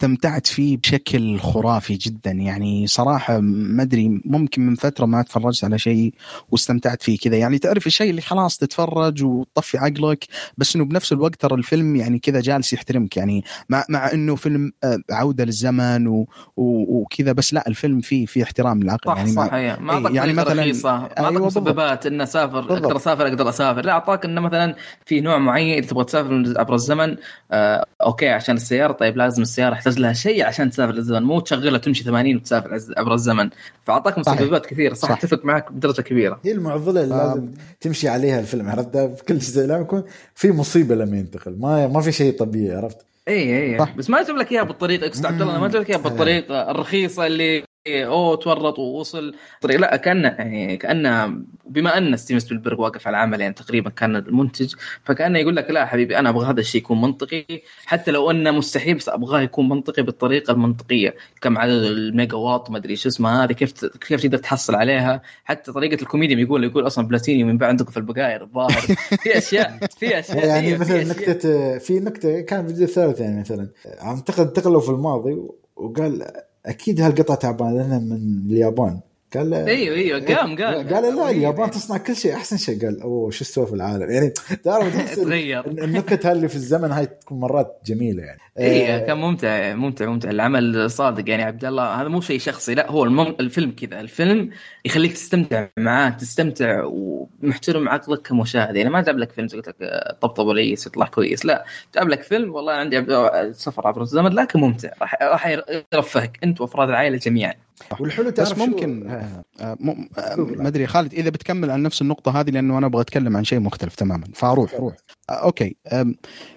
استمتعت 0.00 0.46
فيه 0.46 0.76
بشكل 0.76 1.38
خرافي 1.38 1.94
جدا. 1.94 2.30
يعني 2.30 2.86
صراحة 2.86 3.38
ما 3.40 3.82
أدري 3.82 4.20
ممكن 4.24 4.66
من 4.66 4.74
فترة 4.74 5.06
ما 5.06 5.22
تفرجت 5.22 5.64
على 5.64 5.78
شيء 5.78 6.14
واستمتعت 6.50 7.02
فيه 7.02 7.18
كذا. 7.18 7.36
يعني 7.36 7.58
تعرف 7.58 7.86
الشيء 7.86 8.10
اللي 8.10 8.20
خلاص 8.20 8.58
تتفرج 8.58 9.24
وتطفي 9.24 9.78
عقلك 9.78 10.24
بس 10.58 10.76
إنه 10.76 10.84
بنفس 10.84 11.12
الوقت 11.12 11.34
ترى 11.40 11.54
الفيلم 11.54 11.96
يعني 11.96 12.18
كذا 12.18 12.40
جالس 12.40 12.72
يحترمك. 12.72 13.16
يعني 13.16 13.44
مع 13.68 13.84
مع 13.88 14.12
إنه 14.12 14.34
فيلم 14.36 14.72
آه، 14.84 14.98
عودة 15.10 15.44
للزمن 15.44 16.06
و- 16.06 16.28
و- 16.56 17.00
وكذا 17.00 17.32
بس 17.32 17.54
لا 17.54 17.68
الفيلم 17.68 18.00
فيه 18.00 18.26
فيه 18.26 18.42
احترام 18.42 18.82
للعقل. 18.82 19.10
صح 19.10 19.16
يعني 19.16 19.30
صح 19.32 19.54
هي 19.54 19.76
ما 19.80 19.92
إيه، 19.92 19.98
أعطاك 19.98 20.14
يعني 20.14 20.34
مثلاً- 20.34 20.48
رخيصة. 20.48 20.90
ما 20.90 20.96
أيوة 20.98 21.10
اعطاك 21.18 21.32
بالضبط. 21.42 21.68
مسببات 21.68 22.06
إنه 22.06 22.22
اسافر. 22.24 22.58
أقدر 22.58 22.96
اسافر 22.96 23.26
أقدر 23.26 23.48
أسافر. 23.48 23.84
لا 23.84 23.92
أعطاك 23.92 24.24
إنه 24.24 24.40
مثلا 24.40 24.74
في 25.06 25.20
نوع 25.20 25.38
معين 25.38 25.78
إذا 25.78 25.86
تبغى 25.86 26.04
تسافر 26.04 26.54
عبر 26.56 26.74
الزمن 26.74 27.16
آه 27.52 27.86
okay 28.02 28.28
عشان 28.28 28.56
السيارة 28.56 28.92
طيب 28.92 29.16
لازم 29.16 29.42
السيارة 29.42 29.74
يحتاج 29.86 30.02
لها 30.02 30.12
شيء 30.12 30.44
عشان 30.44 30.70
تسافر 30.70 30.92
للزمن. 30.92 31.22
مو 31.22 31.40
تشغلها 31.40 31.78
تمشي 31.78 32.04
80 32.04 32.36
وتسافر 32.36 32.78
عبر 32.96 33.14
الزمن. 33.14 33.50
فأعطاك. 33.84 34.18
مسببات 34.18 34.66
كثيرة. 34.66 34.94
صح, 34.94 35.08
صح. 35.08 35.18
أتفق 35.18 35.44
معك 35.44 35.72
بدرجة 35.72 36.02
كبيرة. 36.02 36.40
هي 36.44 36.52
المعضلة 36.52 37.02
اللي. 37.02 37.14
لازم 37.14 37.48
تمشي 37.80 38.08
عليها 38.08 38.40
الفيلم 38.40 38.68
عرفت؟ 38.68 38.96
في 38.96 39.24
كل 39.28 39.38
جزء 39.38 39.66
لازم 39.66 39.82
يكون 39.82 40.04
في 40.34 40.52
مصيبة 40.52 40.94
لما 40.94 41.16
ينتقل. 41.16 41.56
ما 41.58 41.86
ما 41.86 42.00
في 42.00 42.12
شيء 42.12 42.38
طبيعي 42.38 42.76
عرفت؟ 42.76 42.98
اي 43.28 43.72
اي 43.72 43.78
صح. 43.78 43.96
بس 43.96 44.10
ما 44.10 44.22
جاب 44.22 44.36
لك 44.36 44.52
إياها 44.52 44.64
بالطريقة. 44.64 45.06
اقصد 45.06 45.26
عبد 45.26 45.42
الله 45.42 45.60
ما 45.60 45.68
جاب 45.68 45.82
لك 45.82 45.90
إياها 45.90 45.98
بالطريقة 45.98 46.70
الرخيصة 46.70 47.26
اللي 47.26 47.65
اوه 47.86 48.36
تورط 48.36 48.78
ووصل. 48.78 49.34
طريق 49.60 49.80
لا 49.80 49.96
كانه 49.96 50.28
يعني 50.28 50.76
كانه 50.76 51.42
بما 51.66 51.98
أن 51.98 52.16
ستيفن 52.16 52.40
سبيلبرغ 52.40 52.80
واقف 52.80 53.06
على 53.06 53.16
العمل 53.16 53.40
يعني 53.40 53.54
تقريبا 53.54 53.90
كان 53.90 54.16
المنتج 54.16 54.74
فكانه 55.04 55.38
يقول 55.38 55.56
لك 55.56 55.70
لا 55.70 55.86
حبيبي 55.86 56.18
أنا 56.18 56.28
أبغى 56.28 56.46
هذا 56.46 56.60
الشيء 56.60 56.80
يكون 56.80 57.00
منطقي. 57.00 57.44
حتى 57.86 58.10
لو 58.10 58.30
أنه 58.30 58.50
مستحيل 58.50 58.94
بس 58.94 59.08
أبغاه 59.08 59.40
يكون 59.40 59.68
منطقي 59.68 60.02
بالطريقة 60.02 60.50
المنطقية. 60.50 61.14
كم 61.40 61.58
عدد 61.58 61.72
الميجا 61.72 62.36
واط 62.36 62.70
ما 62.70 62.78
أدري 62.78 62.96
شو 62.96 63.08
اسمها 63.08 63.44
هذه 63.44 63.52
كيف 63.52 63.84
كيف 63.84 64.22
تقدر 64.22 64.38
تحصل 64.38 64.74
عليها. 64.74 65.22
حتى 65.44 65.72
طريقة 65.72 66.02
الكوميديا 66.02 66.36
يقول 66.36 66.64
يقول 66.64 66.86
أصلا 66.86 67.06
بلاتينيوم 67.06 67.50
ينباع 67.50 67.68
عندكم 67.68 67.90
في 67.90 67.96
البقاير 67.96 68.42
الظاهر. 68.42 68.80
في 69.22 69.38
أشياء 69.38 69.78
في 69.98 70.18
أشياء 70.18 70.46
يعني 70.46 70.78
مثلا. 70.78 71.04
نكتة 71.04 71.78
في 71.78 72.00
نكتة 72.00 72.40
كان 72.40 72.66
في 72.66 72.72
الجزء 72.72 72.84
الثالث 72.84 73.20
يعني 73.20 73.40
مثلا 73.40 73.68
اعتقد 74.02 74.46
انتقلوا 74.46 74.80
في 74.80 74.88
الماضي 74.88 75.36
وقال 75.76 76.26
أكيد 76.66 77.00
هالقطعة 77.00 77.36
تعبانة 77.36 77.72
لأنها 77.76 77.98
من 77.98 78.46
اليابان. 78.50 79.00
قال 79.34 79.50
له 79.50 79.66
إيوه 79.66 79.96
إيوه 79.96 80.20
قام 80.36 80.56
قال. 80.56 80.94
قال 80.94 81.16
لا 81.16 81.30
اليابان 81.30 81.70
تصنع 81.70 81.96
كل 81.98 82.16
شيء. 82.16 82.34
أحسن 82.34 82.56
شيء 82.56 82.80
قال 82.84 83.00
أوه 83.02 83.30
شو 83.30 83.44
استوى 83.44 83.66
في 83.66 83.72
العالم؟ 83.72 84.10
يعني 84.10 84.30
تعرف 84.64 85.14
تغير. 85.24 85.66
النكت 85.66 86.26
اللي 86.26 86.48
في 86.48 86.54
الزمن 86.56 86.90
هاي 86.92 87.06
تكون 87.06 87.40
مرات 87.40 87.80
جميلة 87.86 88.22
يعني. 88.22 88.40
اي 88.58 88.94
آه، 88.96 89.06
كان 89.06 89.16
ممتع 89.18 89.74
ممتع 89.74 90.06
ممتع. 90.06 90.30
العمل 90.30 90.90
صادق 90.90 91.30
يعني 91.30 91.42
عبد 91.42 91.64
الله. 91.64 92.00
هذا 92.02 92.08
مو 92.08 92.20
شيء 92.20 92.38
شخصي 92.38 92.74
لا 92.74 92.90
هو 92.90 93.04
المم... 93.04 93.36
الفيلم 93.40 93.70
كذا. 93.70 94.00
الفيلم 94.00 94.50
يخليك 94.84 95.12
تستمتع 95.12 95.66
معاه 95.78 96.10
تستمتع 96.10 96.82
ومحترم 96.84 97.88
عقلك 97.88 98.22
كمشاهد. 98.22 98.76
يعني 98.76 98.90
ما 98.90 99.00
جاب 99.00 99.18
لك 99.18 99.32
فيلم 99.32 99.48
قلت 99.48 99.68
لك 99.68 99.76
آه، 99.82 100.16
طبطب 100.20 100.46
وليس 100.46 100.86
يطلع 100.86 101.06
كويس. 101.06 101.46
لا 101.46 101.64
جاب 101.94 102.08
لك 102.08 102.22
فيلم 102.22 102.54
والله 102.54 102.72
عندي 102.72 102.96
عبد- 102.96 103.52
سفر 103.52 103.86
عبر 103.88 104.02
الزمن 104.02 104.30
لكن 104.32 104.60
ممتع. 104.60 104.88
راح 105.00 105.14
راح 105.22 105.46
يرفهك. 105.94 106.38
أنت 106.44 106.60
وأفراد 106.60 106.88
العائلة 106.88 107.16
جميعا. 107.16 107.54
والحلو 108.00 108.30
تعرف 108.30 108.52
بس 108.52 108.58
ممكن 108.58 109.10
آه. 109.10 109.44
آه، 109.60 109.76
آه،. 110.18 110.36
ما 110.38 110.68
أدري 110.68 110.86
خالد 110.86 111.14
إذا 111.14 111.30
بتكمل 111.30 111.70
عن 111.70 111.82
نفس 111.82 112.02
النقطة 112.02 112.40
هذه 112.40 112.50
لأنه 112.50 112.78
أنا 112.78 112.86
أبغى 112.86 113.00
أتكلم 113.00 113.36
عن 113.36 113.44
شيء 113.44 113.60
مختلف 113.60 113.94
تماما. 113.94 114.24
فأروح 114.34 114.74
روح. 114.74 114.94
okay. 115.30 115.76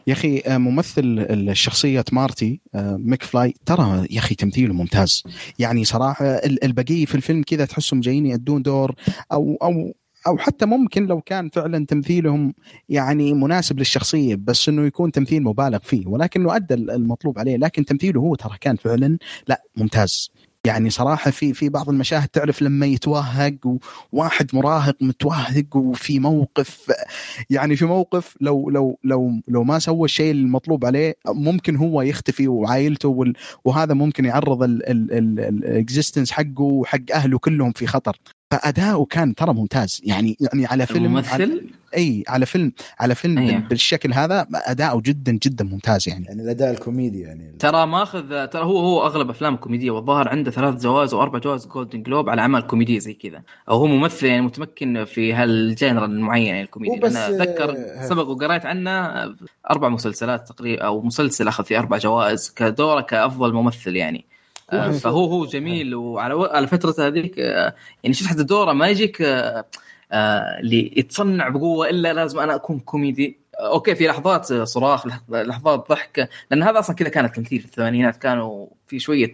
يا 0.08 0.14
أخي 0.14 0.44
ممثل 0.48 1.26
الشخصية 1.30 2.06
مارتي 2.12 2.62
مكفلاي 2.76 3.54
ترى 3.66 4.08
يا 4.12 4.20
أخي 4.20 4.36
تمثيله 4.36 4.74
ممتاز. 4.74 5.24
يعني 5.60 5.86
صراحة 5.86 6.26
ال- 6.26 6.64
البقية 6.64 7.06
في 7.06 7.16
الفيلم 7.16 7.44
كذا 7.44 7.66
تحسهم 7.66 8.00
جايين 8.00 8.26
يأدون 8.26 8.62
دور 8.62 8.96
أو 9.32 9.58
أو 9.64 9.94
أو 10.28 10.38
حتى 10.38 10.66
ممكن 10.66 11.06
لو 11.06 11.22
كان 11.22 11.50
فعلا 11.50 11.86
تمثيلهم 11.86 12.54
يعني 12.90 13.34
مناسب 13.34 13.80
للشخصية 13.80 14.36
بس 14.36 14.70
إنه 14.70 14.86
يكون 14.86 15.12
تمثيل 15.12 15.44
مبالغ 15.44 15.80
فيه. 15.80 16.08
ولكنه 16.08 16.56
أدى 16.56 16.74
المطلوب 16.74 17.40
عليه 17.40 17.58
لكن 17.58 17.86
تمثيله 17.86 18.22
هو 18.22 18.36
ترى 18.36 18.58
كان 18.62 18.76
فعلا 18.76 19.18
لا 19.48 19.64
ممتاز. 19.78 20.32
يعني 20.70 20.90
صراحة 20.90 21.32
في 21.32 21.54
في 21.54 21.70
بعض 21.70 21.90
المشاهد 21.90 22.28
تعرف 22.28 22.62
لما 22.62 22.86
يتوهق 22.86 23.78
وواحد 24.12 24.48
مراهق 24.54 24.96
متوهق 25.02 25.76
وفي 25.76 26.20
موقف 26.20 26.92
يعني 27.50 27.76
في 27.76 27.86
موقف 27.86 28.36
لو 28.42 28.70
لو 28.70 29.00
لو 29.04 29.42
لو 29.48 29.64
ما 29.64 29.80
سوى 29.80 30.06
الشيء 30.06 30.32
المطلوب 30.32 30.86
عليه 30.86 31.16
ممكن 31.28 31.76
هو 31.76 32.02
يختفي 32.02 32.48
وعائلته 32.48 33.34
وهذا 33.66 33.94
ممكن 33.94 34.26
يعرض 34.26 34.64
ال 34.64 34.81
existence 34.81 36.32
حقه 36.32 36.62
وحق 36.62 37.12
أهله 37.14 37.38
كلهم 37.38 37.72
في 37.72 37.88
خطر. 37.88 38.18
فأداؤه 38.52 39.06
كان 39.06 39.36
ترى 39.36 39.54
ممتاز. 39.54 40.02
يعني 40.04 40.38
يعني 40.42 40.66
على 40.66 40.86
فيلم 40.86 41.06
الممثل؟ 41.06 41.62
اي 41.96 42.24
على 42.28 42.46
فيلم 42.46 42.72
على 43.00 43.16
فيلم 43.16 43.38
أيه. 43.38 43.52
بال- 43.58 43.68
بالشكل 43.68 44.14
هذا 44.14 44.48
أداؤه 44.54 45.02
جدا 45.02 45.32
جدا 45.32 45.64
ممتاز 45.66 46.10
يعني. 46.10 46.26
يعني 46.26 46.42
الأداء 46.42 46.72
الكوميدي 46.72 47.20
يعني. 47.22 47.56
ترى 47.60 47.86
ماخذ 47.88 48.46
ترى 48.46 48.64
هو 48.64 48.80
هو 48.80 49.06
أغلب 49.06 49.30
أفلام 49.30 49.56
كوميدية 49.56 49.92
والظاهر 49.92 50.28
عنده 50.28 50.52
ثلاث 50.52 50.82
جوائز 50.84 51.14
أو 51.14 51.22
أربع 51.22 51.40
جوائز 51.40 51.68
Golden 51.68 52.04
Globe 52.04 52.30
على 52.30 52.42
أعمال 52.42 52.68
كوميدية 52.68 53.00
زي 53.00 53.14
كذا. 53.14 53.42
أو 53.70 53.78
هو 53.78 53.88
ممثل 53.88 54.26
يعني 54.26 54.42
متمكن 54.42 55.06
في 55.06 55.34
هال 55.34 55.54
genre 55.54 56.06
المعين 56.06 56.46
يعني 56.46 56.62
الكوميدي. 56.62 57.08
أنا 57.08 57.28
أتذكر 57.30 57.70
آه، 57.78 58.06
سبق 58.10 58.28
وقريت 58.28 58.66
عنه 58.66 58.92
أربع 59.72 59.90
مسلسلات 59.90 60.48
تقريبا 60.48 60.82
أو 60.82 61.02
مسلسل 61.02 61.48
أخذ 61.48 61.64
فيه 61.64 61.80
أربع 61.80 61.98
جوائز 61.98 62.50
كدوره 62.50 63.02
كأفضل 63.02 63.54
ممثل 63.54 63.96
يعني. 63.96 64.26
آه، 64.72 64.92
فهو 64.92 65.26
هو 65.26 65.46
جميل 65.46 65.96
وعلى 65.96 66.50
على 66.52 66.68
فترة 66.68 67.08
هذيك 67.08 67.40
آه، 67.40 67.76
يعني 68.04 68.14
شفت 68.14 68.28
حتى 68.30 68.44
دوره 68.44 68.74
ما 68.74 68.88
يجيك 68.88 69.22
آه، 69.22 69.66
اللي 70.12 70.94
يتصنع 70.98 71.50
بقوة 71.50 71.90
إلا 71.90 72.14
لازم 72.14 72.40
أنا 72.40 72.56
أكون 72.56 72.80
كوميدي. 72.80 73.40
okay 73.60 73.96
في 73.96 74.08
لحظات 74.08 74.54
صراخ 74.54 75.08
لحظات 75.30 75.90
ضحك 75.90 76.30
لأن 76.52 76.64
هذا 76.64 76.80
أصلا 76.80 76.96
كذا 76.96 77.10
كان 77.10 77.26
التمثيل 77.26 77.60
في 77.60 77.66
الثمانينات 77.66 78.18
كانوا 78.18 78.68
في 78.88 79.00
شوية 79.00 79.32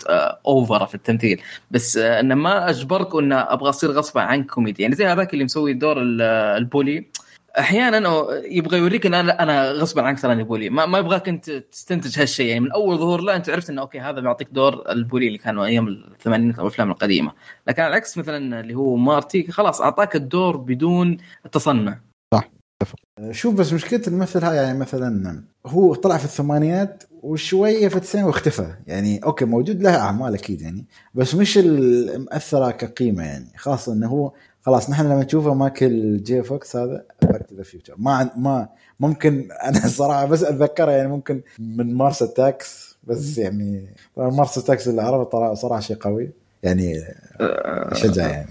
over 0.48 0.86
في 0.86 0.96
التمثيل. 0.96 1.42
بس 1.72 1.98
إنه 1.98 2.36
ما 2.36 2.70
اجبرك 2.70 3.16
انه 3.16 3.36
أبغى 3.36 3.70
أصير 3.70 3.92
غصبا 3.92 4.22
عن 4.22 4.44
كوميدي. 4.44 4.84
يعني 4.84 4.96
زي 4.96 5.06
هذاك 5.06 5.34
اللي 5.34 5.44
مسوي 5.44 5.74
دور 5.74 5.98
ال 6.02 6.17
bully. 6.17 7.06
أحيانا 7.60 8.26
يبغى 8.46 8.78
يوريك 8.78 9.06
إن 9.06 9.14
أنا 9.14 9.44
أنا 9.44 9.72
غصبا 9.72 10.02
عنك 10.02 10.20
تراني 10.20 10.44
bully 10.44 10.70
ما, 10.70 10.86
ما 10.86 10.98
يبغاك 10.98 11.30
أنت 11.30 11.52
تستنتج 11.52 12.20
هالشيء. 12.20 12.46
يعني 12.46 12.60
من 12.60 12.72
أول 12.72 12.98
ظهور 12.98 13.22
له 13.22 13.36
أنت 13.36 13.50
عرفت 13.50 13.70
إنه 13.70 13.82
okay 13.82 14.00
هذا 14.00 14.20
بيعطيك 14.20 14.48
دور 14.52 14.92
ال 14.92 14.98
bully 14.98 15.28
اللي 15.28 15.38
كانوا 15.38 15.66
أيام 15.66 15.88
الثمانينات 15.88 16.60
أو 16.60 16.68
الأفلام 16.68 16.92
القديمة. 16.92 17.32
لكن 17.68 17.82
على 17.82 17.90
العكس 17.90 18.18
مثلا 18.18 18.60
اللي 18.60 18.74
هو 18.76 18.96
مارتي 18.96 19.52
خلاص 19.52 19.82
أعطاك 19.82 20.16
الدور 20.16 20.58
بدون 20.58 21.18
تصنع 21.52 22.00
صح. 22.34 22.50
شوف 23.32 23.56
بس 23.56 23.74
مشكلة 23.74 24.02
الممثل 24.08 24.44
هاي 24.44 24.56
يعني 24.56 24.80
مثلا 24.80 25.44
هو 25.66 25.96
طلع 25.96 26.18
في 26.18 26.26
الثمانينات 26.26 27.04
وشوية 27.22 27.88
في 27.88 27.96
التسعينات 27.96 28.34
واختفى. 28.34 28.76
يعني 28.88 29.24
okay 29.24 29.46
موجود 29.46 29.82
له 29.82 29.96
أعمال 29.96 30.34
أكيد 30.34 30.62
يعني 30.62 30.86
بس 31.14 31.36
مش 31.36 31.58
المؤثره 31.58 32.72
كقيمة 32.72 33.24
يعني. 33.24 33.52
خاصة 33.58 33.94
إنه 33.94 34.08
هو 34.08 34.32
خلاص 34.66 34.90
نحن 34.90 35.06
لما 35.06 35.24
نشوفه 35.24 35.54
مايكل 35.54 36.24
جي 36.24 36.44
فوكس 36.44 36.76
هذا 36.76 37.06
Back 37.22 37.46
to 37.50 37.56
the 37.56 37.64
Future 37.64 37.96
ما 37.98 38.32
ما 38.38 38.70
ممكن 39.00 39.48
أنا 39.64 39.86
الصراحه 39.86 40.26
بس 40.26 40.44
أتذكره 40.44 40.92
يعني 40.92 41.08
ممكن 41.08 41.42
من 41.60 41.94
Mars 41.94 42.22
Attacks 42.22 42.98
بس 43.04 43.38
يعني 43.38 43.96
Mars 44.18 44.58
Attacks 44.58 44.88
اللي 44.88 45.02
اعرفه 45.02 45.54
صراحة 45.54 45.82
شيء 45.82 45.98
قوي. 45.98 46.32
يعني 46.64 47.04
شجع 47.94 48.28
يعني. 48.28 48.48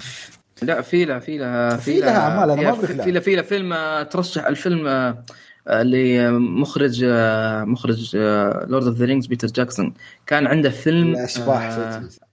لا 0.62 0.80
في 0.80 1.04
له 1.04 1.18
في 1.18 1.38
له 1.38 1.76
في 1.76 2.00
لها 2.00 2.16
أعمال 2.16 2.50
أنا 2.50 2.62
ما 2.62 2.86
في 2.86 3.10
له 3.10 3.20
في 3.20 3.34
له 3.34 3.42
فيلم 3.42 3.74
ترشح 4.10 4.46
الفيلم 4.46 5.14
اللي 5.68 6.30
مخرج 6.30 7.04
مخرج 7.64 8.16
Lord 8.66 8.86
of 8.86 8.96
the 8.96 9.04
Rings 9.04 9.26
بيتر 9.26 9.48
جاكسون 9.48 9.94
كان 10.26 10.46
عنده 10.46 10.70
فيلم 10.70 11.10
الأشباح 11.10 11.78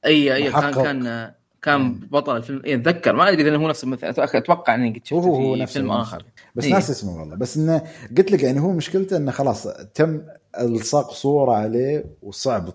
اي 0.05 0.35
أي 0.35 0.51
كان 0.51 0.71
كان 0.71 1.31
كان 1.61 1.93
بطل 1.93 2.37
الفيلم. 2.37 2.61
إيه 2.65 2.75
أتذكر. 2.75 3.15
ما 3.15 3.29
أدري 3.29 3.49
إذا 3.49 3.57
هو 3.57 3.67
نفس 3.67 3.83
الممثل. 3.83 4.07
أتوقع 4.07 4.75
إني 4.75 4.89
قد 4.89 5.05
شفته 5.05 5.15
هو 5.15 5.55
في 5.55 5.65
فيلم 5.65 5.91
آخر. 5.91 6.25
بس 6.55 6.65
إيه؟ 6.65 6.73
ناس 6.73 6.89
اسمه 6.89 7.19
والله. 7.19 7.35
بس 7.35 7.57
إنه 7.57 7.81
قلت 8.17 8.31
لك 8.31 8.43
يعني 8.43 8.59
هو 8.59 8.71
مشكلته 8.71 9.17
إنه 9.17 9.31
خلاص 9.31 9.67
تم 9.67 10.21
الصاق 10.59 11.11
صورة 11.11 11.51
عليه 11.51 12.05
وصعب 12.23 12.69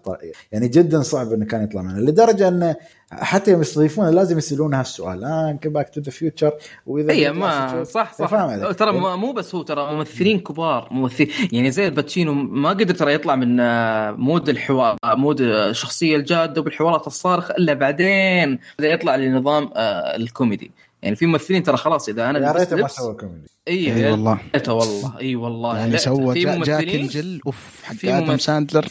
يعني 0.53 0.69
جدا 0.69 1.03
صعب 1.03 1.33
إنه 1.33 1.45
كان 1.45 1.65
يطلع 1.65 1.83
منه 1.83 2.01
لدرجة 2.01 2.49
انه 2.49 2.77
حتى 3.11 3.51
يوم 3.51 3.61
يستضيفونه 3.61 4.11
لازم 4.11 4.39
يسألون 4.39 4.75
هالسؤال. 4.75 5.25
آه 5.25 5.59
Back 5.65 5.89
to 5.89 6.01
the 6.01 6.11
Future 6.11 6.53
وإذا 6.87 7.13
أي 7.13 7.33
ما 7.33 7.85
صح 7.85 8.13
صح. 8.13 8.31
ترى 8.73 8.97
يعني 8.97 9.17
مو 9.17 9.33
بس 9.33 9.55
هو 9.55 9.63
ترى 9.63 9.95
ممثلين 9.95 10.41
كبار 10.41 10.89
ممثلين 10.91 11.29
يعني 11.53 11.71
زي 11.71 11.87
الباتشينو 11.87 12.35
ما 12.35 12.69
قدر 12.69 12.95
ترى 12.95 13.15
يطلع 13.15 13.37
من 13.37 13.61
آه، 13.61 14.11
مود 14.11 14.49
الحوار 14.49 14.97
مود 15.05 15.41
الشخصية 15.41 16.17
الجادة 16.17 16.61
وبالحوارات 16.61 17.07
الصارخة 17.07 17.55
إلا 17.55 17.75
بعدين 17.75 18.59
بدأ 18.79 18.89
يطلع 18.89 19.17
لنظام 19.17 19.71
آه، 19.77 20.17
الكوميدي. 20.17 20.71
يعني 21.07 21.17
في 21.17 21.27
ممثلين 21.27 21.63
ترى 21.63 21.77
خلاص 21.77 22.09
إذا 22.09 22.31
أنا 22.31 22.47
يا 22.47 22.53
ريته 22.53 22.77
ما 22.77 22.89
سوى 22.89 23.15
كوميدي. 23.15 23.49
إي 23.69 23.95
اي 23.95 24.11
والله. 24.11 24.39
ريته 24.55 24.73
والله. 24.73 25.19
إي 25.21 25.37
والله. 25.37 25.79
يعني 25.79 25.99
سوى 25.99 26.41
جا 26.41 26.65
جاك 26.65 26.95
الجل 26.95 27.41
أوف 27.47 27.83
حق 27.85 28.05
آدم 28.05 28.39
ساندلر. 28.39 28.87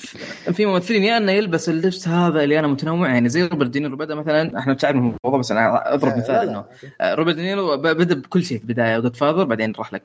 في 0.53 0.65
ممثلين 0.65 1.03
يا 1.03 1.17
إنه 1.17 1.31
يلبس 1.31 1.69
اللبس 1.69 2.07
هذا 2.07 2.43
اللي 2.43 2.59
أنا 2.59 2.67
متنوع 2.67 3.09
يعني 3.09 3.29
زي 3.29 3.43
روبرت 3.43 3.69
دينيرو. 3.69 3.95
بدأ 3.97 4.15
مثلا 4.15 4.59
إحنا 4.59 4.73
تعرف 4.73 4.95
الموضوع 4.95 5.39
بس 5.39 5.51
أنا 5.51 5.93
أضرب 5.93 6.17
مثال 6.17 6.49
إنه 6.49 6.65
روبرت 7.01 7.35
دينيرو 7.35 7.77
بدأ 7.77 8.15
بكل 8.15 8.43
شيء 8.43 8.57
في 8.57 8.63
البداية. 8.63 8.99
Godfather 8.99 9.43
بعدين 9.43 9.73
راح 9.79 9.93
لك 9.93 10.03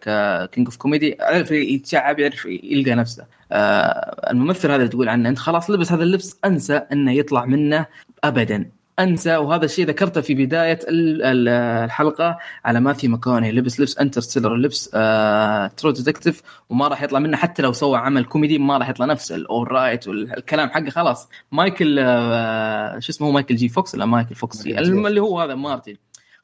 King 0.53 0.67
of 0.67 0.77
Comedy 0.77 1.17
عرف 1.21 1.51
يتشعب 1.51 2.19
يعرف 2.19 2.47
يلقى 2.47 2.95
نفسه. 2.95 3.25
آه، 3.53 4.31
الممثل 4.31 4.71
هذا 4.71 4.87
تقول 4.87 5.09
عنه 5.09 5.29
أنت 5.29 5.39
خلاص 5.39 5.71
لبس 5.71 5.93
هذا 5.93 6.03
اللبس 6.03 6.37
أنسى 6.45 6.83
إنه 6.93 7.13
يطلع 7.13 7.45
منه 7.45 7.87
ابدا. 8.25 8.71
أنسى 8.99 9.37
وهذا 9.37 9.65
الشيء 9.65 9.87
ذكرته 9.87 10.21
في 10.21 10.35
بداية 10.35 10.79
الحلقة 10.89 12.39
على 12.65 12.81
ماثيو 12.81 13.11
ماكوني. 13.11 13.53
لبس 13.53 13.81
لبس 13.81 13.99
Interstellar 13.99 14.57
لبس 14.57 14.91
آه 14.95 15.67
True 15.67 15.91
Detective 15.91 16.43
وما 16.71 16.89
راح 16.89 17.03
يطلع 17.03 17.19
منه 17.19 17.37
حتى 17.37 17.63
لو 17.63 17.73
سوى 17.73 17.99
عمل 17.99 18.25
كوميدي 18.25 18.59
ما 18.59 18.79
راح 18.79 18.89
يطلع 18.89 19.07
نفس 19.07 19.33
الأول 19.33 19.73
رأيت 19.73 20.09
والكلام 20.09 20.71
حقه 20.71 20.91
خلاص. 20.91 21.29
مايكل 21.53 21.97
آه 21.99 22.99
شو 22.99 23.13
اسمه 23.13 23.31
مايكل 23.31 23.57
جي 23.57 23.69
فوكس 23.69 23.95
ولا 23.95 24.07
مايكل 24.07 24.35
فوكس. 24.35 24.67
اللي 24.67 25.21
هو 25.21 25.41
هذا 25.41 25.55
مارتي. 25.55 25.97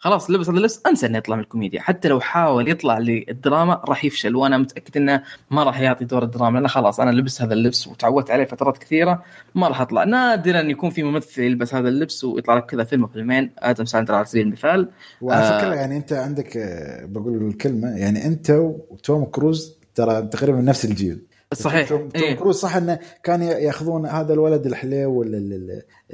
خلاص 0.06 0.30
لبس 0.30 0.48
هذا 0.48 0.58
اللبس 0.58 0.80
انسى 0.86 1.06
إنه 1.06 1.18
يطلع 1.18 1.36
من 1.36 1.42
الكوميديا. 1.42 1.80
حتى 1.80 2.08
لو 2.08 2.20
حاول 2.20 2.68
يطلع 2.68 2.98
للدراما 2.98 3.82
راح 3.88 4.04
يفشل. 4.04 4.36
وأنا 4.36 4.58
متأكد 4.58 4.96
إنه 4.96 5.22
ما 5.50 5.64
راح 5.64 5.80
يعطي 5.80 6.04
دور 6.04 6.22
الدراما. 6.22 6.56
لأنه 6.56 6.68
خلاص 6.68 7.00
أنا 7.00 7.10
لبس 7.10 7.42
هذا 7.42 7.52
اللبس 7.54 7.86
وتعودت 7.86 8.30
عليه 8.30 8.44
فترات 8.44 8.78
كثيرة 8.78 9.22
ما 9.54 9.68
راح 9.68 9.80
أطلع. 9.80 10.04
نادرا 10.04 10.60
يكون 10.60 10.90
في 10.90 11.02
ممثل 11.02 11.42
يلبس 11.42 11.74
هذا 11.74 11.88
اللبس 11.88 12.24
ويطلع 12.24 12.56
لك 12.56 12.66
كذا 12.66 12.84
فيلم 12.84 13.06
فيلمين. 13.06 13.50
آدم 13.58 13.84
ساندلر 13.84 14.14
على 14.14 14.24
سبيل 14.24 14.46
المثال. 14.46 14.88
وعلى 15.20 15.42
فكرة 15.42 15.72
آه 15.72 15.74
يعني 15.74 15.96
أنت 15.96 16.12
عندك 16.12 16.56
آه، 16.56 17.04
بقول 17.04 17.48
الكلمة 17.48 17.88
يعني 17.88 18.26
أنت 18.26 18.50
وتوم 18.90 19.24
كروز 19.24 19.78
ترى 19.94 20.22
تقريبا 20.22 20.60
نفس 20.60 20.84
الجيل. 20.84 21.22
صحيح. 21.62 21.88
توم, 21.88 22.08
إيه؟ 22.16 22.34
كروز 22.34 22.56
صح 22.56 22.76
إنه 22.76 22.98
كان 23.22 23.42
يأخذون 23.42 24.06
هذا 24.06 24.32
الولد 24.32 24.66
الحليو 24.66 25.10
ولا 25.10 25.36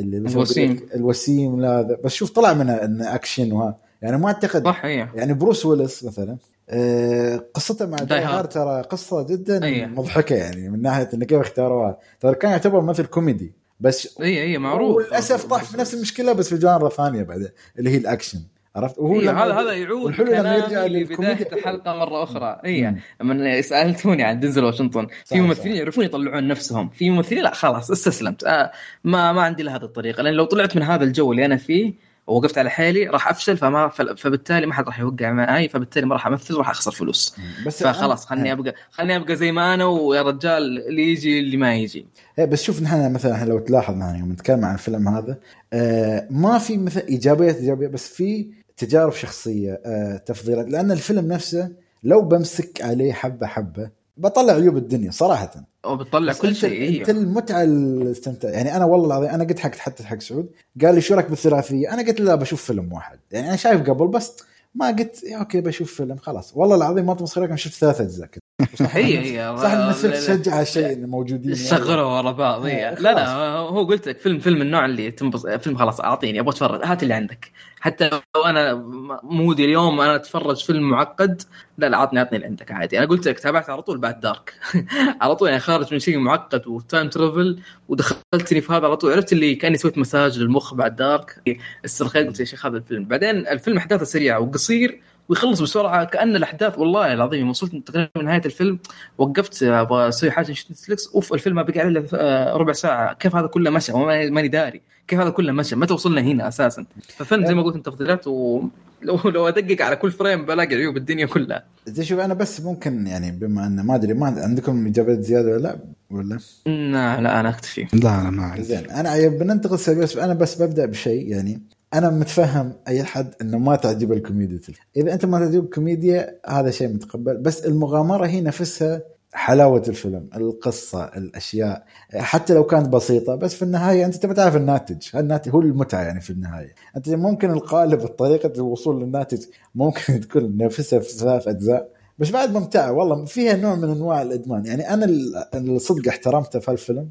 اللي 0.00 0.18
الوسيم. 0.18 0.80
الوسيم 0.94 1.60
لا 1.60 1.98
بس 2.04 2.12
شوف 2.12 2.30
طلع 2.30 2.52
منه 2.52 2.72
انه 2.72 3.14
اكشن 3.14 3.52
وها. 3.52 3.78
يعني 4.02 4.18
ما 4.18 4.26
أعتقد 4.26 4.64
صح 4.64 4.84
إيه. 4.84 5.12
يعني 5.14 5.34
بروس 5.34 5.66
ويلس 5.66 6.04
مثلا 6.04 6.36
آه، 6.70 7.44
قصته 7.54 7.86
مع 7.86 7.96
داي 7.96 8.42
ترى 8.42 8.82
قصة 8.82 9.22
جدا 9.22 9.64
أيه. 9.64 9.86
مضحكة 9.86 10.34
يعني 10.36 10.68
من 10.68 10.82
ناحية 10.82 11.08
إنه 11.14 11.24
كيف 11.24 11.40
اختاروها. 11.40 11.98
ترى 12.20 12.34
كان 12.34 12.50
يعتبر 12.50 12.80
مثل 12.80 13.06
كوميدي 13.06 13.52
بس 13.80 14.20
اي 14.20 14.42
اي 14.42 14.58
معروف. 14.58 14.96
وللأسف 14.96 15.44
طاح 15.44 15.64
في 15.64 15.78
نفس 15.78 15.94
المشكلة 15.94 16.32
بس 16.32 16.48
في 16.48 16.56
genre 16.56 16.88
ثانية 16.88 17.22
بعد 17.22 17.52
اللي 17.78 17.90
هي 17.90 17.96
الاكشن 17.96 18.38
عرفت؟ 18.76 18.98
وهو 18.98 19.20
إيه 19.20 19.30
هذا 19.30 19.52
هذا 19.52 19.72
يعود 19.72 20.20
لما 20.20 20.56
يرجع 20.56 20.86
لبدايه 20.86 21.48
الحلقة 21.52 21.96
مرة 21.96 22.22
أخرى. 22.22 22.60
اي 22.64 22.96
لما 23.20 23.60
سألتوني 23.60 24.22
عن 24.22 24.40
دنزل 24.40 24.64
واشنطن 24.64 25.06
في 25.24 25.40
ممثلين 25.40 25.76
يعرفون 25.76 26.04
يطلعون 26.04 26.48
نفسهم. 26.48 26.88
في 26.88 27.10
ممثلين 27.10 27.42
لا 27.42 27.54
خلاص 27.54 27.90
استسلمت. 27.90 28.44
آه 28.44 28.72
ما 29.04 29.32
ما 29.32 29.42
عندي 29.42 29.62
لهذه 29.62 29.82
الطريقة. 29.82 30.22
لأن 30.22 30.34
لو 30.34 30.44
طلعت 30.44 30.76
من 30.76 30.82
هذا 30.82 31.04
الجو 31.04 31.32
اللي 31.32 31.46
أنا 31.46 31.56
فيه 31.56 32.12
ووقفت 32.26 32.58
على 32.58 32.70
حيلي 32.70 33.06
راح 33.06 33.28
أفشل 33.28 33.56
فما 33.56 33.88
فبالتالي 34.16 34.66
ما 34.66 34.74
حد 34.74 34.86
راح 34.86 35.00
يوقع 35.00 35.32
معي 35.32 35.68
فبالتالي 35.68 36.06
ما 36.06 36.14
راح 36.14 36.26
امثل 36.26 36.54
راح 36.54 36.70
أخسر 36.70 36.90
فلوس. 36.90 37.36
بس 37.66 37.82
فخلاص 37.82 38.26
خلني 38.26 38.52
ابقى 38.52 38.74
خلني 38.90 39.16
أبقى 39.16 39.36
زي 39.36 39.52
ما 39.52 39.74
أنا 39.74 39.84
ويا 39.84 40.22
رجال 40.22 40.88
اللي 40.88 41.02
يجي 41.02 41.40
اللي 41.40 41.56
ما 41.56 41.74
يجي. 41.74 42.06
إيه 42.38 42.44
بس 42.44 42.62
شوف 42.62 42.82
نحن 42.82 43.12
مثلا 43.12 43.44
لو 43.44 43.58
تلاحظ 43.58 43.94
يوم 43.94 44.32
نتكلم 44.32 44.64
عن 44.64 44.74
الفيلم 44.74 45.08
هذا 45.08 45.38
آه 45.72 46.26
ما 46.30 46.58
في 46.58 46.76
مثلا 46.76 47.08
إيجابيات 47.08 47.56
ايجابيه 47.56 47.86
بس 47.86 48.08
في 48.08 48.46
تجارب 48.76 49.12
شخصية 49.12 49.80
آه 49.86 50.16
تفضيلات. 50.16 50.68
لأن 50.68 50.92
الفيلم 50.92 51.32
نفسه 51.32 51.70
لو 52.02 52.22
بمسك 52.22 52.82
عليه 52.82 53.12
حبة 53.12 53.46
حبة 53.46 53.90
بطلع 54.16 54.52
عيوب 54.52 54.76
الدنيا 54.76 55.10
صراحة. 55.10 55.50
وبتطلع 55.86 56.32
كل 56.32 56.54
شيء 56.54 56.88
انت, 56.88 57.08
أنت 57.08 57.18
المتعة 57.18 57.62
الاستمتاع. 57.62 58.50
يعني 58.50 58.76
أنا 58.76 58.84
والله 58.84 59.06
العظيم 59.06 59.30
أنا 59.30 59.44
قلت 59.44 59.58
حق 59.58 59.74
حتى 59.74 60.04
حق 60.04 60.18
سعود 60.18 60.50
قال 60.82 60.94
لي 60.94 61.00
شو 61.00 61.14
رأيك 61.14 61.30
بالثلاثية؟ 61.30 61.92
أنا 61.94 62.02
قلت 62.02 62.20
لا 62.20 62.34
بشوف 62.34 62.62
فيلم 62.64 62.92
واحد. 62.92 63.18
يعني 63.32 63.48
أنا 63.48 63.56
شايف 63.56 63.90
قبل 63.90 64.08
بس 64.08 64.36
ما 64.74 64.86
قلت 64.86 65.24
okay 65.24 65.60
بشوف 65.60 65.94
فيلم 65.94 66.16
خلاص. 66.16 66.52
والله 66.56 66.76
العظيم 66.76 67.06
ما 67.06 67.14
تمسخر 67.14 67.44
أنا 67.44 67.56
شفت 67.56 67.74
ثلاث 67.74 68.00
أجزاء 68.00 68.28
صح 68.78 68.96
هي 68.96 69.18
هي 69.18 69.56
صح 69.58 69.70
الناس 69.70 70.02
تشجع 70.02 70.60
هالشيء 70.60 70.92
اللي 70.92 71.06
موجودين 71.06 71.52
يشغلوا 71.52 72.04
ورا 72.04 72.32
بعض 72.32 72.66
لا 72.66 72.94
لا 73.00 73.32
هو 73.56 73.84
قلت 73.84 74.08
لك 74.08 74.18
فيلم 74.18 74.38
فيلم 74.38 74.62
النوع 74.62 74.84
اللي 74.84 75.10
تنبسط. 75.10 75.48
فيلم 75.48 75.76
خلاص 75.76 76.00
أعطيني 76.00 76.40
أبغى 76.40 76.50
أتفرج 76.50 76.80
هات 76.84 77.02
اللي 77.02 77.14
عندك. 77.14 77.50
حتى 77.82 78.10
لو 78.36 78.42
أنا 78.44 78.74
mood 79.22 79.56
ي 79.56 79.64
اليوم 79.64 80.00
أنا 80.00 80.14
أتفرج 80.16 80.64
فيلم 80.64 80.90
معقد 80.90 81.42
لا 81.78 81.88
لا 81.88 81.96
عطني 81.96 82.20
عطني 82.20 82.36
اللي 82.36 82.46
عندك 82.46 82.72
عادي. 82.72 82.98
أنا 82.98 83.06
قلت 83.06 83.28
لك 83.28 83.40
تابعت 83.40 83.70
على 83.70 83.82
طول 83.82 83.98
بعد 83.98 84.20
Dark 84.20 84.54
على 85.22 85.36
طول 85.36 85.48
يعني 85.48 85.60
خارج 85.60 85.92
من 85.92 85.98
شيء 85.98 86.18
معقد 86.18 86.66
و 86.66 86.74
time 86.74 87.08
travel 87.08 87.60
ودخلتني 87.88 88.60
في 88.60 88.72
هذا 88.72 88.86
على 88.86 88.96
طول. 88.96 89.12
عرفت 89.12 89.32
اللي 89.32 89.54
كأني 89.54 89.76
سويت 89.76 89.98
مساج 89.98 90.38
للمخ 90.38 90.74
بعد 90.74 90.96
Dark 90.96 91.58
استرخيت 91.84 92.26
قلت 92.26 92.40
يا 92.40 92.44
شيخ 92.44 92.66
هذا 92.66 92.76
الفيلم. 92.76 93.04
بعدين 93.04 93.30
الفيلم 93.48 93.76
احداثه 93.76 94.04
سريعه 94.04 94.40
وقصير. 94.40 95.00
ويخلص 95.32 95.60
بسرعة 95.60 96.04
كأن 96.04 96.36
الأحداث 96.36 96.78
والله 96.78 97.12
العظيم 97.12 97.50
وصلت 97.50 97.88
تقريبا 97.88 98.22
نهايه 98.22 98.42
الفيلم 98.46 98.78
وقفت 99.18 99.62
أبغى 99.62 100.08
أسوي 100.08 100.30
حاجة 100.30 100.52
شفت 100.52 100.70
نتفلكس 100.70 101.08
أوف 101.14 101.34
الفيلم 101.34 101.56
ما 101.56 101.62
بقى 101.62 101.80
عليه 101.80 102.06
آه، 102.14 102.56
ربع 102.56 102.72
ساعة. 102.72 103.14
كيف 103.14 103.36
هذا 103.36 103.46
كله 103.46 103.70
مشى؟ 103.70 103.92
ماني 103.92 104.48
داري. 104.48 104.80
كيف 105.08 105.20
هذا 105.20 105.30
كله 105.30 105.52
مشى؟ 105.52 105.76
متى 105.76 105.94
وصلنا 105.94 106.20
هنا 106.20 106.48
أساسا؟ 106.48 106.84
ففيلم 107.08 107.46
زي 107.46 107.54
ما 107.54 107.62
قلت 107.62 107.86
تفضيلات 107.86 108.26
ولو 108.26 108.70
لو 109.34 109.48
أدقق 109.48 109.82
على 109.84 109.96
كل 109.96 110.10
فريم 110.10 110.46
بلاقي 110.46 110.74
عيوب 110.74 110.96
الدنيا 110.96 111.26
كلها. 111.26 111.64
زي 111.86 112.04
شوف 112.04 112.20
أنا 112.20 112.34
بس 112.34 112.60
ممكن 112.60 113.06
يعني 113.06 113.30
بما 113.30 113.66
انه 113.66 113.82
ما 113.82 113.94
أدري 113.94 114.14
ما 114.14 114.26
عندكم 114.26 114.86
إجابات 114.86 115.20
زيادة 115.20 115.50
ولا 115.50 115.62
لا؟ 115.62 115.78
ولا؟ 116.10 116.38
لا 116.66 117.20
لا 117.20 117.40
أنا 117.40 117.48
أكتفي. 117.48 117.86
لا 117.92 117.98
لا 117.98 118.30
ما 118.30 118.56
زين 118.60 118.90
أنا 118.90 119.28
بننتقل 119.28 119.78
سريع 119.78 120.02
بس 120.02 120.16
أنا 120.16 120.34
بس 120.34 120.62
ببدأ 120.62 120.86
بشيء 120.86 121.28
يعني. 121.28 121.62
أنا 121.94 122.10
متفهم 122.10 122.72
أي 122.88 123.04
حد 123.04 123.34
إنه 123.40 123.58
ما 123.58 123.76
تعجب 123.76 124.12
الكوميديا 124.12 124.60
إذا 124.96 125.12
أنت 125.12 125.24
ما 125.24 125.38
تعجب 125.38 125.64
الكوميديا 125.64 126.38
هذا 126.46 126.70
شيء 126.70 126.88
متقبل. 126.88 127.36
بس 127.36 127.66
المغامرة 127.66 128.26
هي 128.26 128.40
نفسها 128.40 129.02
حلاوة 129.32 129.82
الفيلم 129.88 130.28
القصة 130.36 131.04
الأشياء. 131.04 131.84
حتى 132.14 132.54
لو 132.54 132.64
كانت 132.64 132.88
بسيطة 132.88 133.34
بس 133.34 133.54
في 133.54 133.62
النهاية 133.62 134.04
أنت 134.04 134.14
تبي 134.16 134.34
تعرف 134.34 134.56
الناتج. 134.56 135.16
الناتج 135.16 135.52
هو 135.52 135.60
المتعة 135.60 136.02
يعني 136.02 136.20
في 136.20 136.30
النهاية. 136.30 136.74
أنت 136.96 137.08
ممكن 137.08 137.50
القالب 137.50 138.06
طريقه 138.06 138.52
الوصول 138.56 139.02
للناتج 139.02 139.44
ممكن 139.74 140.20
تكون 140.28 140.56
نفسها 140.56 140.98
في 140.98 141.08
ثلاث 141.08 141.48
أجزاء. 141.48 141.88
بس 142.18 142.30
بعد 142.30 142.52
ممتعة 142.52 142.92
والله 142.92 143.24
فيها 143.24 143.56
نوع 143.56 143.74
من 143.74 143.90
أنواع 143.90 144.22
الإدمان. 144.22 144.66
يعني 144.66 144.90
أنا 144.90 145.06
الصدق 145.54 146.08
احترمته 146.08 146.58
في 146.58 146.70
الفيلم 146.70 147.08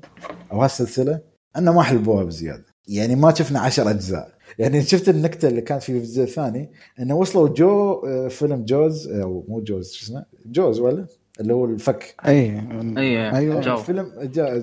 أو 0.51 0.61
هالسلسلة 0.61 1.19
أنه 1.57 1.73
ما 1.73 1.83
حلبوها 1.83 2.23
بزيادة. 2.23 2.65
يعني 2.87 3.15
ما 3.15 3.33
شفنا 3.33 3.59
عشر 3.59 3.89
أجزاء. 3.89 4.40
يعني 4.59 4.83
شفت 4.83 5.09
النكتة 5.09 5.47
اللي 5.47 5.61
كانت 5.61 5.83
في 5.83 5.91
الجزء 5.91 6.23
الثاني 6.23 6.71
إنه 6.99 7.15
وصلوا 7.15 7.49
جو 7.49 7.93
آه، 7.93 8.27
فيلم 8.27 8.65
جوز 8.65 9.07
أو 9.07 9.45
مو 9.47 9.61
جوز 9.61 9.91
شو 9.91 10.05
اسمه؟ 10.05 10.25
جوز 10.45 10.79
ولا؟ 10.79 11.05
اللي 11.39 11.53
هو 11.53 11.65
الفك. 11.65 12.15
أي 12.25 12.59
أي 12.97 13.35
أيوه. 13.35 13.77
الفيلم 13.77 14.11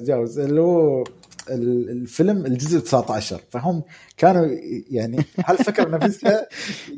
جوز. 0.05 0.39
اللي 0.39 0.61
هو 0.61 1.05
الفيلم 1.51 2.47
الجزء 2.47 2.79
19 2.79 3.41
فهم 3.51 3.83
كانوا 4.17 4.47
يعني 4.91 5.19
هالفكره 5.47 5.89
نفسها 5.97 6.47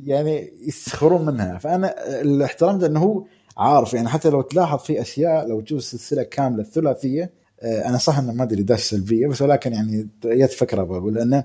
يعني 0.07 0.53
يسخرون 0.67 1.27
منها. 1.27 1.59
فأنا 1.59 2.21
الاحترام 2.21 2.79
ده 2.79 2.87
إنه 2.87 3.01
هو 3.01 3.25
عارف. 3.57 3.95
يعني 3.95 4.09
حتى 4.09 4.31
لو 4.31 4.41
تلاحظ 4.41 4.79
في 4.79 5.01
أشياء 5.01 5.49
لو 5.49 5.61
تشوف 5.61 5.79
السلسله 5.79 6.23
كاملة 6.23 6.62
الثلاثيه 6.62 7.41
آه، 7.62 7.89
أنا 7.89 7.99
صح 7.99 8.19
إنه 8.19 8.33
ما 8.33 8.43
أدري 8.43 8.62
داش 8.62 8.81
سلبية 8.81 9.27
بس 9.27 9.43
ولكن 9.43 9.73
يعني 9.73 10.09
جت 10.25 10.53
فكره 10.53 10.83
بقول 10.83 11.15
لأنه 11.15 11.45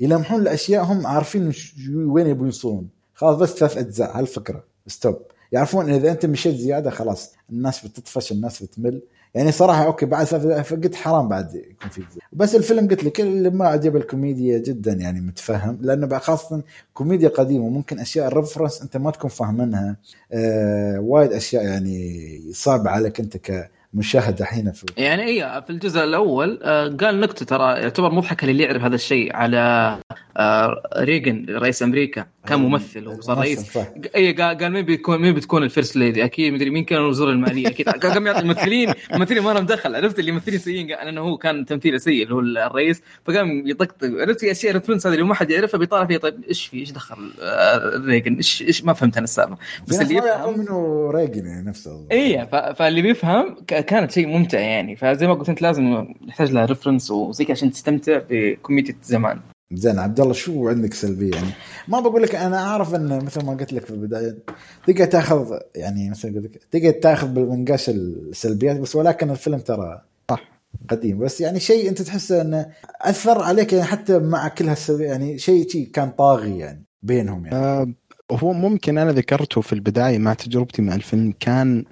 يلمحون 0.00 0.40
الأشياء 0.42 0.84
هم 0.84 1.06
عارفين 1.06 1.52
وين 1.88 2.26
يبون 2.26 2.46
يوصلون 2.46 2.88
خلاص 3.14 3.36
بس 3.36 3.48
ثلاث 3.48 3.76
أجزاء 3.78 4.18
هالفكره 4.18 4.64
stop 4.86 5.18
يعرفون 5.52 5.92
إذا 5.92 6.10
أنت 6.10 6.26
مشيت 6.26 6.56
زيادة 6.56 6.90
خلاص 6.90 7.32
الناس 7.50 7.86
بتطفش 7.86 8.32
الناس 8.32 8.62
بتمل. 8.62 9.02
يعني 9.34 9.52
صراحة 9.52 9.84
okay 9.84 10.06
بعد 10.06 10.26
فقلت 10.26 10.94
حرام 10.94 11.28
بعد 11.28 11.54
يكون 11.54 11.90
في 11.90 12.02
بس 12.32 12.54
الفيلم 12.54 12.88
قلت 12.88 13.04
لك 13.04 13.20
اللي 13.20 13.50
ما 13.50 13.66
عجب 13.68 13.96
الكوميديا 13.96 14.58
جدا 14.58 14.92
يعني 14.92 15.20
متفهم. 15.20 15.78
لأنه 15.80 16.18
خاصة 16.18 16.62
كوميديا 16.94 17.28
قديمة 17.28 17.68
ممكن 17.68 17.98
أشياء 17.98 18.28
ال 18.28 18.33
reference 18.33 18.82
أنت 18.82 18.96
ما 18.96 19.10
تكون 19.10 19.30
فاهمينها. 19.30 19.96
آه 20.32 21.00
وايد 21.00 21.32
أشياء 21.32 21.64
يعني 21.64 22.40
صعبة 22.52 22.90
عليك 22.90 23.20
أنت 23.20 23.36
ك 23.36 23.70
مشاهده 23.94 24.44
الحين 24.44 24.72
في 24.72 24.86
يعني 24.96 25.24
اي 25.24 25.62
في 25.62 25.70
الجزء 25.70 26.04
الأول 26.04 26.58
آه، 26.62 26.88
قال 26.88 27.20
نكتة 27.20 27.46
ترى 27.46 27.80
يعتبر 27.80 28.12
مضحكة 28.12 28.46
للي 28.46 28.62
يعرف 28.62 28.82
هذا 28.82 28.94
الشيء 28.94 29.36
على 29.36 29.98
آه، 30.36 30.82
ريغن 30.96 31.46
رئيس 31.48 31.82
أمريكا 31.82 32.26
كان 32.46 32.60
ممثل 32.60 33.08
وصار 33.08 33.38
رئيس. 33.38 33.78
اي 34.16 34.32
قال 34.32 34.70
مين 34.70 34.84
بيكون 34.84 35.20
مين 35.20 35.34
بتكون 35.34 35.62
ال 35.62 35.68
First 35.68 35.96
Lady؟ 35.96 36.24
أكيد 36.24 36.52
مدري 36.52 36.70
مين 36.70 36.84
كان 36.84 36.98
الوزير 36.98 37.30
المالية 37.30 37.68
أكيد. 37.68 37.88
قام 37.88 38.26
يعطي 38.26 38.40
الممثلين 38.40 38.92
الممثلين 39.12 39.42
ما 39.42 39.50
لهم 39.50 39.66
دخل. 39.66 39.96
عرفت 39.96 40.18
اللي 40.18 40.32
ممثلين 40.32 40.58
سيئين؟ 40.58 40.86
لأنه 40.86 41.20
هو 41.20 41.36
كان 41.36 41.64
تمثيله 41.64 41.98
سيء 41.98 42.22
اللي 42.22 42.34
هو 42.34 42.40
الرئيس. 42.40 43.02
فقام 43.24 43.66
يطقطق 43.66 44.10
عرفت 44.20 44.44
أشياء 44.44 44.72
reference 44.72 45.06
هذه 45.06 45.14
اللي 45.14 45.24
ما 45.24 45.34
حد 45.34 45.50
يعرفها؟ 45.50 45.78
بيطالع 45.78 46.06
فيها 46.06 46.18
طيب 46.18 46.44
إيش 46.48 46.66
في 46.66 46.78
إيش 46.78 46.90
دخل 46.90 47.32
آه، 47.42 48.02
ريغن؟ 48.06 48.34
إيش 48.34 48.62
إيش 48.62 48.84
ما 48.84 48.92
فهمت 48.92 49.16
أنا 49.16 49.24
السالفة. 49.24 49.56
بس 49.88 50.00
اللي 50.00 50.16
يفهم 50.16 50.58
منه 50.58 51.10
ريغن 51.10 51.46
يعني 51.46 51.68
نفسه 51.68 52.06
اي 52.12 52.48
فاللي 52.76 53.02
بيفهم 53.02 53.56
كانت 53.80 54.10
شيء 54.10 54.26
ممتع 54.26 54.60
يعني. 54.60 54.96
فزي 54.96 55.26
ما 55.26 55.34
قلت 55.34 55.48
أنت 55.48 55.62
لازم 55.62 56.06
يحتاج 56.28 56.52
لها 56.52 56.64
reference 56.64 57.10
وزي 57.10 57.46
عشان 57.50 57.70
تستمتع 57.70 58.20
بكوميديا 58.30 58.94
زمان. 59.02 59.40
زين 59.72 59.98
عبد 59.98 60.20
الله 60.20 60.32
شو 60.32 60.68
عندك 60.68 60.94
سلبية 60.94 61.30
يعني؟ 61.34 61.50
ما 61.88 62.00
بقول 62.00 62.22
لك 62.22 62.34
أنا 62.34 62.58
أعرف 62.58 62.94
إن 62.94 63.24
مثل 63.24 63.44
ما 63.44 63.52
قلت 63.54 63.72
لك 63.72 63.84
في 63.84 63.90
البداية 63.90 64.38
تقدر 64.86 65.04
تأخذ 65.04 65.58
يعني 65.74 66.10
مثل 66.10 66.34
قلت 66.34 66.44
لك 66.44 66.62
تقدر 66.70 66.90
تأخذ 66.90 67.28
بالمنقاش 67.28 67.88
السلبيات 67.88 68.80
بس 68.80 68.96
ولكن 68.96 69.30
الفيلم 69.30 69.58
ترى 69.58 70.02
صح. 70.30 70.40
قديم. 70.88 71.18
بس 71.18 71.40
يعني 71.40 71.60
شيء 71.60 71.88
أنت 71.88 72.02
تحس 72.02 72.32
إنه 72.32 72.66
أثر 73.00 73.42
عليك 73.42 73.72
يعني 73.72 73.84
حتى 73.84 74.18
مع 74.18 74.48
كل 74.48 74.68
هالسلبيه 74.68 75.06
يعني 75.06 75.38
شيء 75.38 75.68
شيء 75.68 75.88
كان 75.88 76.10
طاغي 76.10 76.58
يعني 76.58 76.84
بينهم 77.02 77.46
يعني. 77.46 77.56
آه 77.56 77.88
هو 78.32 78.52
ممكن 78.52 78.98
أنا 78.98 79.12
ذكرته 79.12 79.60
في 79.60 79.72
البداية 79.72 80.18
مع 80.18 80.34
تجربتي 80.34 80.82
مع 80.82 80.94
الفيلم 80.94 81.34
كان 81.40 81.84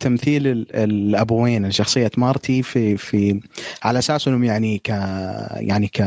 تمثيل 0.00 0.46
الأبوين 0.74 1.70
شخصيه 1.70 2.10
مارتي 2.16 2.62
في 2.62 2.96
في 2.96 3.40
على 3.82 3.98
أساس 3.98 4.28
إنهم 4.28 4.44
يعني 4.44 4.78
ك 4.78 4.88
يعني 5.56 5.88
ك 5.88 6.02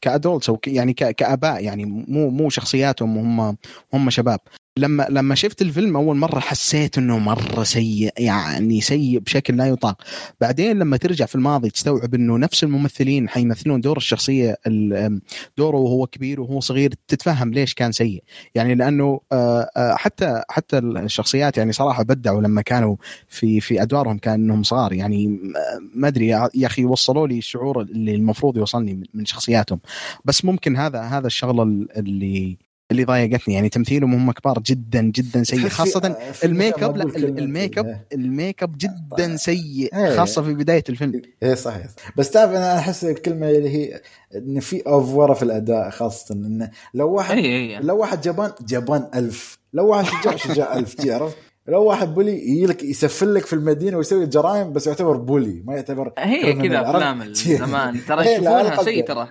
كأدولتس 0.00 0.48
أو 0.48 0.58
يعني 0.66 0.92
كآباء 0.92 1.64
يعني 1.64 1.84
مو 1.84 2.30
مو 2.30 2.50
شخصياتهم 2.50 3.18
هم 3.40 3.56
هم 3.94 4.10
شباب. 4.10 4.40
لما 4.78 5.06
لما 5.10 5.34
شفت 5.34 5.62
الفيلم 5.62 5.96
أول 5.96 6.16
مرة 6.16 6.40
حسيت 6.40 6.98
إنه 6.98 7.18
مرة 7.18 7.62
سيء 7.62 8.12
يعني 8.18 8.80
سيء 8.80 9.18
بشكل 9.18 9.56
لا 9.56 9.66
يطاق. 9.66 10.02
بعدين 10.40 10.78
لما 10.78 10.96
ترجع 10.96 11.26
في 11.26 11.34
الماضي 11.34 11.70
تستوعب 11.70 12.14
إنه 12.14 12.38
نفس 12.38 12.64
الممثلين 12.64 13.28
حيمثلون 13.28 13.80
دور 13.80 13.96
الشخصية 13.96 14.56
دوره 15.58 15.76
وهو 15.76 16.06
كبير 16.06 16.40
وهو 16.40 16.60
صغير 16.60 16.94
تتفهم 17.08 17.52
ليش 17.52 17.74
كان 17.74 17.92
سيء. 17.92 18.22
يعني 18.54 18.74
لأنه 18.74 19.20
آه، 19.32 19.70
آه، 19.76 19.94
حتى 19.94 20.42
حتى 20.48 20.78
الشخصيات 20.78 21.58
يعني 21.58 21.72
صراحة 21.72 22.02
بدعوا 22.02 22.42
لما 22.42 22.62
كانوا 22.62 22.96
في 23.28 23.60
في 23.60 23.82
أدوارهم 23.82 24.18
كأنهم 24.18 24.62
صغار. 24.62 24.92
يعني 24.92 25.40
ما 25.94 26.08
أدري 26.08 26.26
يا 26.26 26.50
أخي 26.66 26.84
وصلوا 26.84 27.28
لي 27.28 27.38
الشعور 27.38 27.80
اللي 27.82 28.14
المفروض 28.14 28.56
يوصلني 28.56 29.02
من 29.14 29.24
شخصياتهم. 29.24 29.80
بس 30.24 30.44
ممكن 30.44 30.76
هذا 30.76 31.00
هذا 31.00 31.26
الشغلة 31.26 31.62
اللي 31.96 32.65
اللي 32.90 33.04
ضايقتني. 33.04 33.54
يعني 33.54 33.68
تمثيلهم 33.68 34.14
هم 34.14 34.32
كبار 34.32 34.58
جدا 34.58 35.00
جدا 35.02 35.42
سيء 35.42 35.68
خاصة 35.68 36.16
الميك 36.44 36.82
اب 36.82 36.96
لا 36.96 37.04
ال 37.04 37.78
makeup 37.78 38.00
ال 38.12 38.62
makeup 38.62 38.78
جدا 38.78 39.36
سيء 39.36 39.90
إيه. 39.94 40.16
خاصة 40.16 40.42
في 40.42 40.54
بداية 40.54 40.84
الفيلم. 40.88 41.22
إيه 41.42 41.54
صحيح. 41.54 41.86
بس 42.16 42.30
تعرف 42.30 42.50
أنا 42.50 42.78
أحس 42.78 43.04
الكلمة 43.04 43.50
اللي 43.50 43.70
هي 43.70 44.00
إن 44.36 44.60
في 44.60 44.82
over 44.86 45.34
في 45.34 45.42
الأداء 45.42 45.90
خاصة 45.90 46.34
انه 46.34 46.70
لو 46.94 47.10
واحد 47.10 47.36
أيه. 47.36 47.78
لو 47.80 47.96
واحد 47.98 48.20
جبان 48.20 48.52
جبان 48.60 49.08
ألف. 49.14 49.58
لو 49.72 49.86
واحد 49.88 50.22
شجاع 50.22 50.36
شجاع 50.36 50.76
ألف 50.78 50.94
تعرف؟ 51.04 51.36
لو 51.68 51.84
واحد 51.84 52.14
bully 52.14 52.32
يجي 52.32 52.66
لك 52.66 52.82
يسفل 52.82 53.34
لك 53.34 53.46
في 53.46 53.52
المدينة 53.52 53.96
ويسوي 53.96 54.26
جرائم 54.26 54.72
بس 54.72 54.86
يعتبر 54.86 55.16
bully 55.16 55.62
ما 55.66 55.74
يعتبر 55.74 56.12
هي 56.18 56.52
كذا 56.52 56.90
أفلام 56.90 57.34
زمان 57.34 58.00
ترى 58.08 58.32
يشوفونها 58.32 58.84
شيء 58.84 59.06
ترى. 59.06 59.28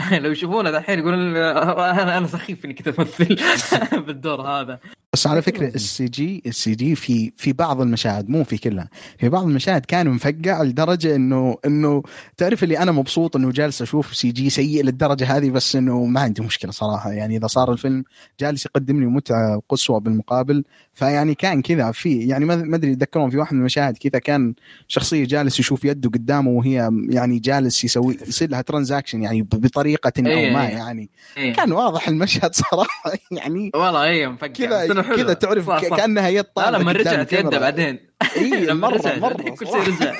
لو 0.22 0.30
يشوفونا 0.30 0.70
دحين 0.70 0.98
يقولون 0.98 1.36
أنا 2.00 2.18
أنا 2.18 2.26
سخيف 2.26 2.64
إني 2.64 2.74
كنت 2.74 2.88
أمثل 2.88 3.36
بالدور 4.06 4.42
هذا. 4.42 4.78
بس 5.12 5.26
على 5.26 5.42
فكرة 5.42 5.68
السي 5.74 6.04
جي 6.04 6.42
السي 6.46 6.74
جي 6.74 6.94
في 6.94 7.32
في 7.36 7.52
بعض 7.52 7.80
المشاهد 7.80 8.28
مو 8.28 8.44
في 8.44 8.58
كلها 8.58 8.88
في 9.18 9.28
بعض 9.28 9.42
المشاهد 9.42 9.86
كان 9.86 10.08
مفقع 10.08 10.62
لدرجة 10.62 11.16
انه 11.16 11.56
إنه 11.66 12.02
تعرف 12.36 12.64
اللي 12.64 12.78
أنا 12.78 12.92
مبسوط 12.92 13.36
إنه 13.36 13.50
جالس 13.50 13.82
أشوف 13.82 14.16
CG 14.16 14.50
سيء 14.50 14.84
للدرجة 14.84 15.36
هذه 15.36 15.50
بس 15.50 15.76
إنه 15.76 16.04
ما 16.04 16.20
عندي 16.20 16.42
مشكلة 16.42 16.70
صراحة. 16.70 17.12
يعني 17.12 17.36
إذا 17.36 17.46
صار 17.46 17.72
الفيلم 17.72 18.04
جالس 18.40 18.66
يقدم 18.66 19.00
لي 19.00 19.06
متعة 19.06 19.62
قصوى 19.68 20.00
بالمقابل 20.00 20.64
فيعني 20.94 21.34
كان 21.34 21.62
كذا. 21.62 21.92
في 21.92 22.18
يعني 22.18 22.44
ما 22.44 22.76
أدري 22.76 22.94
تذكرون 22.94 23.30
في 23.30 23.38
واحد 23.38 23.54
من 23.54 23.60
المشاهد 23.60 23.96
كذا 23.98 24.18
كان 24.20 24.54
شخصية 24.88 25.24
جالس 25.24 25.60
يشوف 25.60 25.84
يده 25.84 26.10
قدامه 26.10 26.50
وهي 26.50 26.90
يعني 27.08 27.38
جالس 27.38 27.84
يسوي 27.84 28.18
يصير 28.28 28.50
لها 28.50 28.62
transaction 28.62 29.22
يعني 29.22 29.42
بطريقة 29.42 29.89
أو 30.18 30.26
إيه، 30.26 30.50
ما 30.50 30.68
إيه. 30.68 30.74
يعني. 30.74 31.10
إيه. 31.36 31.52
كان 31.52 31.72
واضح 31.72 32.08
المشهد 32.08 32.54
صراحة 32.54 33.12
يعني 33.38 33.70
والله 33.74 34.04
اي 34.04 34.26
مفقع 34.26 34.48
كذا 34.48 35.02
كذا 35.02 35.32
تعرف 35.32 35.70
كأنها 35.70 36.28
يد 36.28 36.44
طالعه 36.44 36.78
لما 36.78 36.92
رجعت 36.92 37.32
يده 37.32 37.58
بعدين. 37.58 38.10
اي 38.36 38.74
مرة 38.74 39.14
مرة 39.18 39.50
كل 39.50 39.66
شيء 39.66 39.76
رجع. 39.76 40.14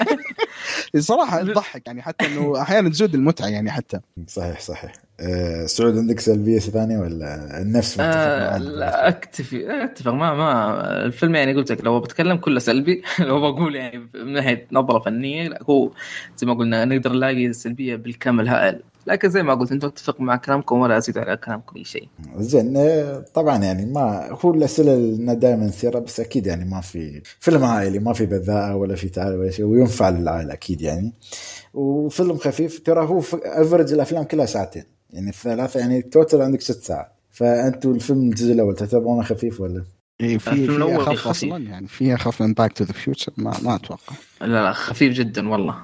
صراحة 0.99 1.43
تضحك 1.43 1.87
يعني 1.87 2.03
حتى 2.03 2.27
إنه 2.27 2.63
أحيانا 2.63 2.89
تزود 2.89 3.15
المتعة 3.15 3.47
يعني 3.47 3.71
حتى. 3.71 4.01
صحيح 4.27 4.61
صحيح. 4.61 4.93
أه 5.21 5.67
سعود 5.67 5.99
عندك 5.99 6.21
سلبية 6.21 6.59
ثانية 6.59 6.99
ولا 6.99 7.61
النفس 7.63 8.01
أه 8.01 8.59
لا 8.59 9.09
أكتفي 9.09 9.85
اتفق 9.85 10.13
ما 10.13 10.35
ما 10.35 11.05
الفيلم 11.05 11.35
يعني 11.35 11.55
قلت 11.55 11.73
لك 11.73 11.85
لو 11.85 12.01
بتكلم 12.01 12.37
كله 12.37 12.59
سلبي 12.59 13.03
لو 13.29 13.41
بقول 13.41 13.77
يعني 13.77 14.09
من 14.15 14.33
ناحية 14.33 14.67
نظرة 14.73 14.99
فنية 14.99 15.49
لا 15.49 15.59
هو 15.71 15.91
زي 16.37 16.47
ما 16.47 16.55
قلنا 16.55 16.85
نقدر 16.85 17.13
نلاقي 17.13 17.47
السلبية 17.47 17.97
بالكامل 17.97 18.49
هائل. 18.49 18.83
لكن 19.07 19.29
زي 19.29 19.43
ما 19.43 19.55
قلت 19.55 19.73
أنتم 19.73 19.89
أتفق 19.89 20.21
مع 20.21 20.37
كلامكم 20.37 20.81
ولا 20.81 20.97
أزيد 20.99 21.19
على 21.19 21.37
كلامكم 21.37 21.77
أي 21.77 21.85
شيء. 21.85 22.09
زين 22.37 22.77
آه، 22.77 23.25
طبعا 23.35 23.59
يعني 23.65 23.87
ما 23.87 24.29
هو 24.45 24.55
الأسئلة 24.55 24.95
اللي 24.95 25.35
دائما 25.35 25.67
نثيرها 25.67 26.01
بس 26.01 26.21
أكيد 26.21 26.47
يعني 26.47 26.65
ما 26.65 26.81
في 26.81 27.23
فيلم 27.41 27.65
عائلي 27.65 27.99
ما 27.99 28.13
في 28.13 28.27
بذاءة 28.27 28.77
ولا 28.77 28.95
في 28.95 29.09
تعال 29.09 29.37
ولا 29.37 29.51
شيء 29.51 29.65
وينفع 29.65 30.09
للعائلة 30.09 30.53
أكيد 30.53 30.83
يعني. 30.83 31.13
وفيلم 31.75 32.37
خفيف 32.37 32.81
ترى 32.81 33.07
هو 33.07 33.19
average 33.45 33.93
الأفلام 33.93 34.25
كلها 34.25 34.47
ساعتين. 34.47 35.00
يعني 35.13 35.31
الثلاثه 35.31 35.81
يعني 35.81 36.03
total 36.03 36.43
عندك 36.43 36.61
ست 36.61 36.83
ساعات 36.83 37.13
فانتم 37.31 37.91
الفيلم 37.91 38.29
الجزء 38.29 38.53
الأول 38.53 38.75
تعتبرونه 38.77 39.23
خفيف 39.23 39.61
ولا؟ 39.61 39.85
اي 40.21 40.39
في 40.39 40.49
الفيلم 40.49 40.67
في 40.67 40.77
الأول 40.77 41.01
اخف. 41.01 41.29
أصلا 41.29 41.59
يعني 41.59 41.87
في 41.87 42.15
اخف 42.15 42.43
من 42.43 42.53
Back 42.55 42.73
to 42.73 42.85
the 42.85 42.93
Future 42.93 43.33
ما 43.37 43.53
ما 43.63 43.75
أتوقع 43.75 44.17
لا 44.41 44.47
لا 44.47 44.73
خفيف 44.73 45.13
جدا 45.13 45.49
والله 45.49 45.75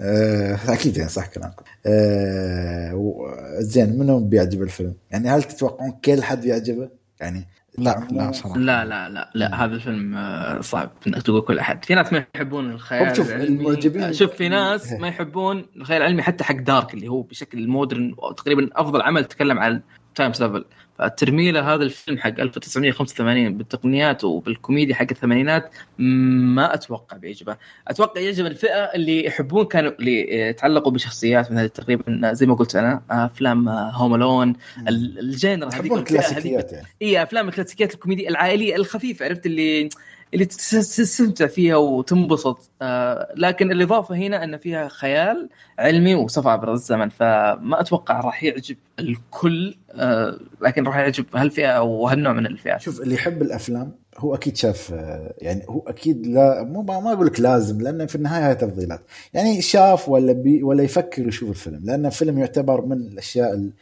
آه 0.00 0.58
أكيد 0.68 0.96
يعني 0.96 1.10
صح 1.10 1.26
كلامكم 1.26 1.64
آه 1.86 3.14
زين 3.58 3.98
منو 3.98 4.20
بيعجب 4.20 4.62
الفيلم؟ 4.62 4.94
يعني 5.10 5.28
هل 5.28 5.42
تتوقعون 5.42 5.92
كل 6.04 6.22
حد 6.22 6.44
يعجبه؟ 6.44 6.88
يعني 7.20 7.48
لا 7.78 8.06
لا 8.10 8.32
صراحة. 8.32 8.58
لا 8.58 8.84
لا 8.84 9.08
لا 9.08 9.30
لا 9.34 9.64
هذا 9.64 9.74
الفيلم 9.74 10.14
آه، 10.16 10.60
صعب 10.60 10.90
انك 11.06 11.22
تقول 11.22 11.40
كل 11.40 11.58
أحد. 11.58 11.84
في 11.84 11.94
ناس 11.94 12.12
ما 12.12 12.24
يحبون 12.36 12.70
الخيال 12.70 13.16
شوف، 13.16 13.28
العلمي. 13.30 13.46
المعجبين- 13.46 14.12
شوف 14.12 14.30
في 14.34 14.48
ناس 14.48 14.92
ما 14.92 15.08
يحبون 15.08 15.66
الخيال 15.76 16.02
العلمي 16.02 16.22
حتى 16.22 16.44
حق 16.44 16.54
دارك 16.56 16.94
اللي 16.94 17.08
هو 17.08 17.22
بشكل 17.22 17.68
مودرن 17.68 18.14
تقريبا 18.36 18.68
أفضل 18.72 19.02
عمل 19.02 19.24
تكلم 19.24 19.58
عن 19.58 19.80
time 20.14 20.32
travel 20.32 20.64
فالترميله 20.98 21.74
هذا 21.74 21.82
الفيلم 21.82 22.18
حق 22.18 22.40
1985 22.40 23.58
بالتقنيات 23.58 24.24
وبالكوميديا 24.24 24.94
حق 24.94 25.06
الثمانينات 25.10 25.74
ما 25.98 26.74
أتوقع 26.74 27.16
بيعجبه. 27.16 27.56
أتوقع 27.88 28.20
يعجب 28.20 28.46
الفئة 28.46 28.84
اللي 28.94 29.26
يحبون 29.26 29.64
كانوا 29.64 29.92
اللي 30.00 30.48
يتعلقوا 30.48 30.92
بشخصيات 30.92 31.52
مثل 31.52 31.68
تقريبا 31.68 32.32
زي 32.32 32.46
ما 32.46 32.54
قلت 32.54 32.76
أنا 32.76 33.02
أفلام 33.10 33.68
Home 33.68 34.14
Alone 34.14 34.52
ال 34.88 35.01
genre 35.01 35.66
هذيك 35.66 35.72
تحبون 35.72 35.98
الفئة 35.98 36.18
هذيك 36.18 36.28
كلاسيكيات 36.28 36.72
يعني. 36.72 36.86
إي 37.02 37.22
أفلام 37.22 37.48
الكلاسيكيات 37.48 37.94
الكوميديا 37.94 38.28
العائلية 38.28 38.76
الخفيفة 38.76 39.24
عرفت 39.24 39.46
اللي 39.46 39.88
اللي 40.34 40.44
تس- 40.44 40.70
تستمتع 40.96 41.46
فيها 41.46 41.76
وتنبسط. 41.76 42.70
آه 42.82 43.32
لكن 43.36 43.72
الإضافة 43.72 44.14
هنا 44.14 44.44
أن 44.44 44.56
فيها 44.56 44.88
خيال 44.88 45.48
علمي 45.78 46.14
وسفر 46.14 46.48
عبر 46.50 46.72
الزمن 46.72 47.08
فما 47.08 47.80
أتوقع 47.80 48.20
راح 48.20 48.44
يعجب 48.44 48.76
الكل 48.98 49.74
آه 49.90 50.38
لكن 50.62 50.84
راح 50.84 50.96
يعجب 50.96 51.24
هالفئة 51.34 51.66
أو 51.70 52.08
هالنوع 52.08 52.32
من 52.32 52.46
الفئات. 52.46 52.80
شوف 52.80 53.00
اللي 53.00 53.14
يحب 53.14 53.42
الأفلام 53.42 53.92
هو 54.18 54.34
أكيد 54.34 54.56
شاف 54.56 54.92
آه، 54.92 55.34
يعني 55.38 55.62
هو 55.68 55.80
أكيد 55.86 56.26
لا 56.26 56.62
مو 56.62 56.82
ما 56.82 57.12
أقول 57.12 57.26
لك 57.26 57.40
لازم 57.40 57.80
لأن 57.80 58.06
في 58.06 58.14
النهاية 58.14 58.48
هي 58.50 58.54
تفضيلات. 58.54 59.00
يعني 59.34 59.62
شاف 59.62 60.08
ولا 60.08 60.32
بي 60.32 60.62
ولا 60.62 60.82
يفكر 60.82 61.28
يشوف 61.28 61.48
الفيلم 61.50 61.80
لأن 61.84 62.06
الفيلم 62.06 62.38
يعتبر 62.38 62.84
من 62.86 62.96
الأشياء 62.96 63.52
ال 63.54 63.58
ال 63.58 63.64
ال 63.64 63.72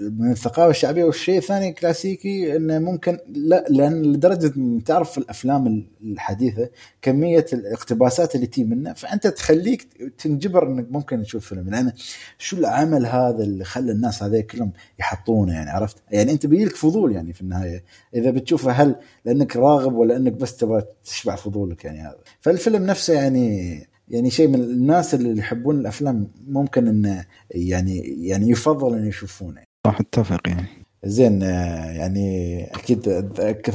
من 0.00 0.30
الثقافة 0.30 0.70
الشعبية. 0.70 1.04
والشيء 1.04 1.38
الثاني 1.38 1.72
كلاسيكي 1.72 2.56
إنه 2.56 2.78
ممكن 2.78 3.18
لا 3.28 3.64
لأن 3.70 4.02
لدرجة 4.02 4.52
تعرف 4.84 5.18
الأفلام 5.18 5.86
الحديثة 6.02 6.70
كمية 7.02 7.46
الاقتباسات 7.52 8.34
اللي 8.34 8.46
تي 8.46 8.64
منه 8.64 8.92
فأنت 8.92 9.26
تخليك 9.26 10.12
تنجبر 10.18 10.66
إنك 10.66 10.86
ممكن 10.90 11.22
تشوف 11.22 11.46
فيلم. 11.46 11.70
لأن 11.70 11.92
شو 12.38 12.56
العمل 12.56 13.06
هذا 13.06 13.44
اللي 13.44 13.64
خلى 13.64 13.92
الناس 13.92 14.22
هذول 14.22 14.40
كلهم 14.40 14.72
يحطونه 14.98 15.52
يعني 15.52 15.70
عرفت؟ 15.70 15.96
يعني 16.10 16.32
أنت 16.32 16.46
بيجيلك 16.46 16.76
فضول 16.76 17.12
يعني 17.12 17.32
في 17.32 17.40
النهاية. 17.40 17.84
إذا 18.14 18.30
بتشوفه 18.30 18.72
هل 18.72 18.96
لأنك 19.24 19.56
راغب 19.56 19.94
ولا 19.94 20.16
إنك 20.16 20.32
بس 20.32 20.56
تبغى 20.56 20.82
تشبع 21.04 21.36
فضولك 21.36 21.84
يعني 21.84 22.00
هذا. 22.00 22.18
فالفيلم 22.40 22.86
نفسه 22.86 23.14
يعني 23.14 23.95
يعني 24.08 24.30
شيء 24.30 24.48
من 24.48 24.54
الناس 24.60 25.14
اللي 25.14 25.38
يحبون 25.38 25.80
الأفلام 25.80 26.28
ممكن 26.48 26.88
انه 26.88 27.24
يعني 27.50 27.98
يعني 28.26 28.50
يفضل 28.50 28.98
إن 28.98 29.06
يشوفونه. 29.06 29.62
صح 29.86 30.00
أتفق 30.00 30.48
يعني. 30.48 30.66
زين 31.04 31.42
آه، 31.42 31.90
يعني 31.90 32.64
أكيد 32.64 33.08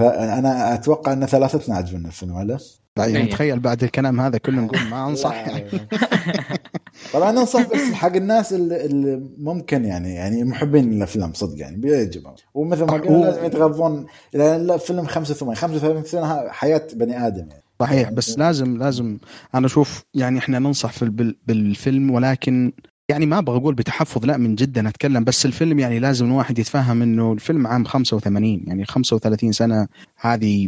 أنا 0.03 0.73
أتوقع 0.73 1.13
إن 1.13 1.25
ثلاثتنا 1.25 1.75
عجبنا 1.75 2.07
الفيلم 2.07 2.35
ولا؟ 2.35 2.57
يعني 2.97 3.17
إيه. 3.17 3.29
تخيل 3.31 3.59
بعد 3.59 3.83
الكلام 3.83 4.21
هذا 4.21 4.37
كله 4.37 4.61
نقول 4.61 4.79
ما 4.89 5.07
أنصح 5.07 5.33
يعني. 5.47 5.63
طبعا 7.13 7.29
أنصح 7.29 7.61
بس 7.69 7.93
حق 7.93 8.15
الناس 8.15 8.53
اللي, 8.53 8.85
اللي 8.85 9.21
ممكن 9.37 9.85
يعني 9.85 10.15
يعني 10.15 10.43
محبين 10.43 10.93
الأفلام 10.93 11.33
صدق 11.33 11.59
يعني 11.59 11.77
بيعجبهم. 11.77 12.35
ومثل 12.53 12.83
ما 12.85 12.91
قلنا 12.91 13.17
لازم 13.25 13.45
يتغضون 13.45 14.05
لأن 14.33 14.67
لا 14.67 14.77
فيلم 14.77 15.05
85 15.05 15.55
35 15.55 16.03
سنة 16.03 16.21
ها- 16.25 16.51
حياة 16.51 16.87
بني 16.93 17.27
آدم 17.27 17.47
يعني. 17.49 17.63
صحيح 17.85 18.09
بس 18.11 18.37
لازم 18.37 18.77
لازم 18.77 19.17
أنا 19.55 19.65
أشوف 19.65 20.03
يعني 20.13 20.39
إحنا 20.39 20.59
ننصح 20.59 20.91
في 20.91 21.05
بال- 21.05 21.37
بالفيلم 21.47 22.11
ولكن 22.11 22.71
يعني 23.09 23.25
ما 23.25 23.37
أبغى 23.37 23.57
أقول 23.57 23.75
بتحفظ 23.75 24.25
لا 24.25 24.37
من 24.37 24.55
جدا 24.55 24.89
أتكلم 24.89 25.23
بس 25.23 25.45
الفيلم 25.45 25.79
يعني 25.79 25.99
لازم 25.99 26.25
الواحد 26.25 26.59
يتفهم 26.59 27.01
إنه 27.01 27.33
الفيلم 27.33 27.67
عام 27.67 27.85
85 27.85 28.63
يعني 28.67 28.85
35 28.85 29.51
سنة 29.51 29.87
هذه 30.17 30.67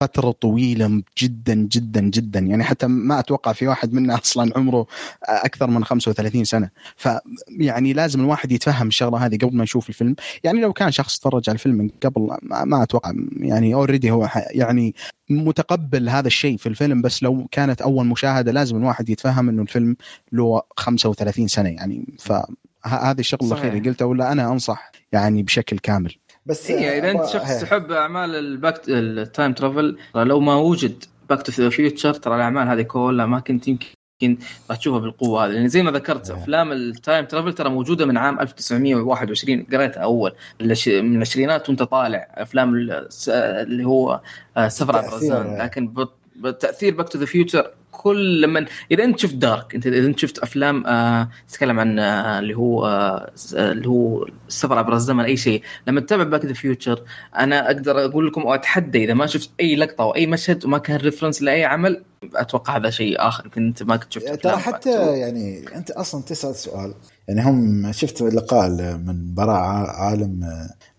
فترة 0.00 0.30
طويلة 0.30 1.02
جدا 1.18 1.54
جدا 1.54 2.00
جدا. 2.00 2.40
يعني 2.40 2.64
حتى 2.64 2.86
ما 2.86 3.18
أتوقع 3.18 3.52
في 3.52 3.66
واحد 3.66 3.92
منا 3.92 4.14
أصلا 4.22 4.52
عمره 4.56 4.86
أكثر 5.22 5.66
من 5.66 5.84
35 5.84 6.44
سنة. 6.44 6.70
فيعني 6.96 7.92
لازم 7.92 8.20
الواحد 8.20 8.52
يتفهم 8.52 8.88
الشغلة 8.88 9.26
هذه 9.26 9.36
قبل 9.36 9.56
ما 9.56 9.64
يشوف 9.64 9.88
الفيلم. 9.88 10.16
يعني 10.44 10.60
لو 10.60 10.72
كان 10.72 10.92
شخص 10.92 11.18
تفرج 11.18 11.42
على 11.48 11.54
الفيلم 11.54 11.74
من 11.74 11.88
قبل 12.02 12.36
ما, 12.42 12.82
أتوقع. 12.82 13.12
يعني 13.36 13.74
اوريدي 13.74 14.10
هو 14.10 14.28
يعني 14.50 14.94
متقبل 15.30 16.08
هذا 16.08 16.26
الشيء 16.26 16.56
في 16.56 16.68
الفيلم. 16.68 17.02
بس 17.02 17.22
لو 17.22 17.46
كانت 17.50 17.82
أول 17.82 18.06
مشاهدة 18.06 18.52
لازم 18.52 18.76
الواحد 18.76 19.08
يتفهم 19.08 19.48
إنه 19.48 19.62
الفيلم 19.62 19.96
له 20.32 20.62
35 20.76 21.48
سنة. 21.48 21.68
يعني 21.68 22.16
فهذه 22.18 23.18
الشغلة 23.18 23.48
صحيح. 23.48 23.64
الاخيره 23.64 23.84
قلتها 23.84 24.04
ولا 24.04 24.32
أنا 24.32 24.52
أنصح 24.52 24.92
يعني 25.12 25.42
بشكل 25.42 25.78
كامل. 25.78 26.14
بس 26.46 26.70
اي 26.70 26.98
إذا 26.98 27.10
أنت 27.10 27.26
شخص 27.26 27.50
هي. 27.50 27.60
تحب 27.60 27.92
أعمال 27.92 28.34
الباك 28.34 28.80
ال 28.88 29.01
time 29.01 29.52
travel 29.52 29.96
لو 30.14 30.40
ما 30.40 30.56
وجد 30.56 31.04
Back 31.30 31.42
to 31.42 31.52
the 31.52 31.68
Future 31.68 32.14
ترى 32.14 32.36
الأعمال 32.36 32.68
هذه 32.68 32.82
كلها 32.82 33.26
ما 33.26 33.40
كنت 33.40 33.68
يمكن 33.68 34.38
راح 34.70 34.78
تشوفها 34.78 34.98
بالقوة 34.98 35.46
هذه 35.46 35.50
لأن 35.50 35.68
زي 35.68 35.82
ما 35.82 35.90
ذكرت 35.90 36.30
إيه. 36.30 36.36
أفلام 36.36 36.72
ال 36.72 36.82
time 36.82 37.24
travel 37.24 37.52
ترى 37.52 37.70
موجودة 37.70 38.06
من 38.06 38.16
عام 38.16 38.40
1921 38.40 39.66
قريتها 39.72 40.02
أول 40.02 40.32
من 40.60 41.16
العشرينات 41.16 41.68
وأنت 41.68 41.82
طالع 41.82 42.28
أفلام 42.34 42.74
اللي 42.74 43.84
هو 43.84 44.20
سفر 44.68 44.96
عبر 44.96 45.16
الزمن 45.16 45.46
إيه. 45.46 45.64
لكن 45.64 45.94
بتأثير 46.36 46.94
Back 46.94 47.08
to 47.08 47.18
the 47.18 47.26
Future 47.26 47.70
كل 48.02 48.40
لما 48.40 48.66
إذا 48.90 49.04
أنت 49.04 49.18
شفت 49.18 49.34
Dark 49.34 49.74
أنت 49.74 49.86
إذا 49.86 50.06
أنت 50.06 50.18
شفت 50.18 50.38
أفلام 50.38 50.86
آه 50.86 51.28
تتكلم 51.48 51.80
عن 51.80 51.98
آه 51.98 52.38
اللي 52.38 52.54
هو 52.54 52.86
آه 52.86 53.30
اللي 53.52 53.88
هو 53.88 54.26
السفر 54.48 54.78
عبر 54.78 54.92
الزمن 54.94 55.24
أي 55.24 55.36
شيء. 55.36 55.62
لما 55.86 56.00
تتابع 56.00 56.22
Back 56.24 56.44
the 56.44 56.52
Future 56.52 57.02
أنا 57.38 57.66
أقدر 57.66 58.04
أقول 58.04 58.26
لكم 58.26 58.44
واتحدى 58.44 59.04
إذا 59.04 59.14
ما 59.14 59.26
شفت 59.26 59.50
أي 59.60 59.76
لقطة 59.76 60.02
أو 60.02 60.14
أي 60.14 60.26
مشهد 60.26 60.64
وما 60.64 60.78
كان 60.78 60.96
ريفرنس 60.96 61.42
لأي 61.42 61.64
عمل 61.64 62.02
أتوقع 62.34 62.76
هذا 62.76 62.90
شيء 62.90 63.16
آخر 63.28 63.44
يمكن 63.44 63.66
أنت 63.66 63.82
ما 63.82 63.96
كنت 63.96 64.12
شفت 64.12 64.42
ترى 64.42 64.56
حتى. 64.56 65.18
يعني 65.18 65.64
أنت 65.74 65.90
أصلا 65.90 66.22
تسأل 66.22 66.54
سؤال. 66.54 66.94
يعني 67.28 67.42
هم 67.42 67.92
شفت 67.92 68.22
لقاء 68.22 68.68
من 69.06 69.34
براء 69.34 69.60
عالم 69.90 70.40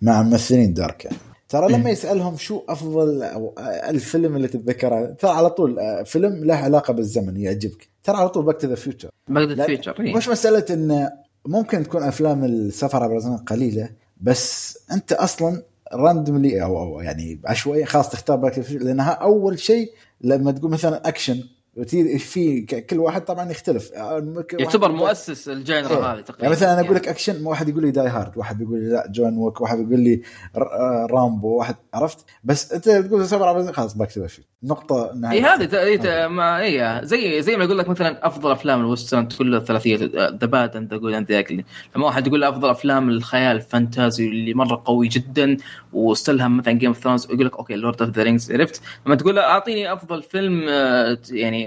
مع 0.01 0.21
ممثلين 0.23 0.73
دارك 0.73 1.05
يعني. 1.05 1.17
ترى 1.49 1.73
لما 1.73 1.89
يسألهم 1.89 2.37
شو 2.37 2.61
أفضل 2.69 3.23
الفيلم 3.89 4.35
اللي 4.35 4.47
تتذكره 4.47 5.05
ترى 5.05 5.31
على 5.31 5.49
طول 5.49 5.79
آه، 5.79 6.03
فيلم 6.03 6.43
له 6.45 6.55
علاقة 6.55 6.93
بالزمن 6.93 7.37
يعجبك. 7.37 7.89
ترى 8.03 8.17
على 8.17 8.29
طول 8.29 8.45
باك 8.45 8.61
تو 8.61 8.67
ذا 8.67 8.75
فيوتشر 8.75 9.09
باك 9.27 9.47
ذا 9.47 9.53
لا، 9.53 9.65
فيوتشر 9.65 9.95
إيه. 9.99 10.15
مش 10.15 10.29
مسألة 10.29 10.65
إن 10.69 11.09
ممكن 11.45 11.83
تكون 11.83 12.03
أفلام 12.03 12.43
السفر 12.43 13.03
عبر 13.03 13.15
الزمن 13.17 13.37
قليلة 13.37 13.89
بس 14.21 14.77
أنت 14.91 15.13
أصلا 15.13 15.63
randomly 15.93 16.63
أو 16.63 16.79
أو 16.79 16.99
يعني 17.01 17.39
عشوائيا 17.45 17.85
خلاص 17.85 18.09
تختار 18.09 18.37
Back 18.37 18.55
to 18.55 18.61
the 18.61 18.77
لأنها 18.77 19.09
أول 19.11 19.59
شيء 19.59 19.91
لما 20.21 20.51
تقول 20.51 20.71
مثلا 20.71 21.07
اكشن 21.07 21.43
في 22.17 22.61
كل 22.61 22.99
واحد 22.99 23.25
طبعا 23.25 23.51
يختلف. 23.51 23.91
آه، 23.93 24.45
يعتبر 24.59 24.91
مؤسس 24.91 25.49
ال 25.49 25.56
genre 25.56 25.89
إيه. 25.97 26.13
هذه 26.13 26.19
تقريبا. 26.21 26.43
يعني 26.43 26.51
مثلا 26.55 26.73
أنا 26.73 26.81
أقول 26.81 26.95
لك 26.95 27.07
أكشن 27.07 27.45
واحد 27.45 27.69
يقول 27.69 27.83
لي 27.85 27.91
Die 27.91 28.07
Hard 28.07 28.37
واحد 28.37 28.61
يقول 28.61 28.79
لي 28.79 28.89
لا 28.89 29.07
John 29.11 29.37
Wick 29.37 29.61
واحد 29.61 29.79
يقول 29.79 29.99
لي 29.99 30.21
ر- 30.57 30.61
آه، 30.63 31.07
Rambo 31.11 31.47
واحد 31.57 31.75
عرفت؟ 31.93 32.25
بس 32.43 32.71
أنت 32.73 32.89
تقول 32.89 33.21
الزمن 33.21 33.71
خلاص 33.71 33.97
Back 33.97 34.11
to 34.13 34.25
نقطة 34.63 35.11
اي 35.11 35.17
نهايه 35.19 35.39
إيه، 35.45 35.55
هذه 35.55 35.65
ت- 35.65 35.73
إيه 36.05 36.27
ما 36.27 36.61
اي 36.61 37.01
زي 37.05 37.41
زي 37.41 37.57
ما 37.57 37.63
يقول 37.63 37.77
لك 37.77 37.89
مثلا 37.89 38.27
أفضل 38.27 38.51
أفلام 38.51 38.79
ال 38.79 38.85
western 38.85 39.27
كلها 39.37 39.59
ثلاثيه 39.59 39.95
the 40.15 40.29
bad 40.29 40.75
and 40.75 40.93
the 40.93 40.97
good 40.99 41.13
and 41.13 41.63
لما 41.95 42.05
واحد 42.05 42.27
يقول 42.27 42.43
أفضل 42.43 42.69
أفلام 42.69 43.09
الخيال 43.09 43.55
الفانتازي 43.55 44.27
اللي 44.27 44.53
مرة 44.53 44.81
قوي 44.85 45.07
جدا 45.07 45.57
واستلهم 45.93 46.57
مثلا 46.57 46.73
Game 46.73 46.89
of 46.89 47.03
Thrones 47.03 47.25
يقول 47.25 47.45
لك 47.45 47.57
okay 47.57 47.75
Lord 47.75 48.01
of 48.01 48.11
the 48.11 48.23
Rings 48.23 48.51
عرفت؟ 48.51 48.81
لما 49.05 49.15
تقول 49.15 49.35
له 49.35 49.41
أعطيني 49.41 49.93
أفضل 49.93 50.23
فيلم 50.23 50.65
آه، 50.69 51.17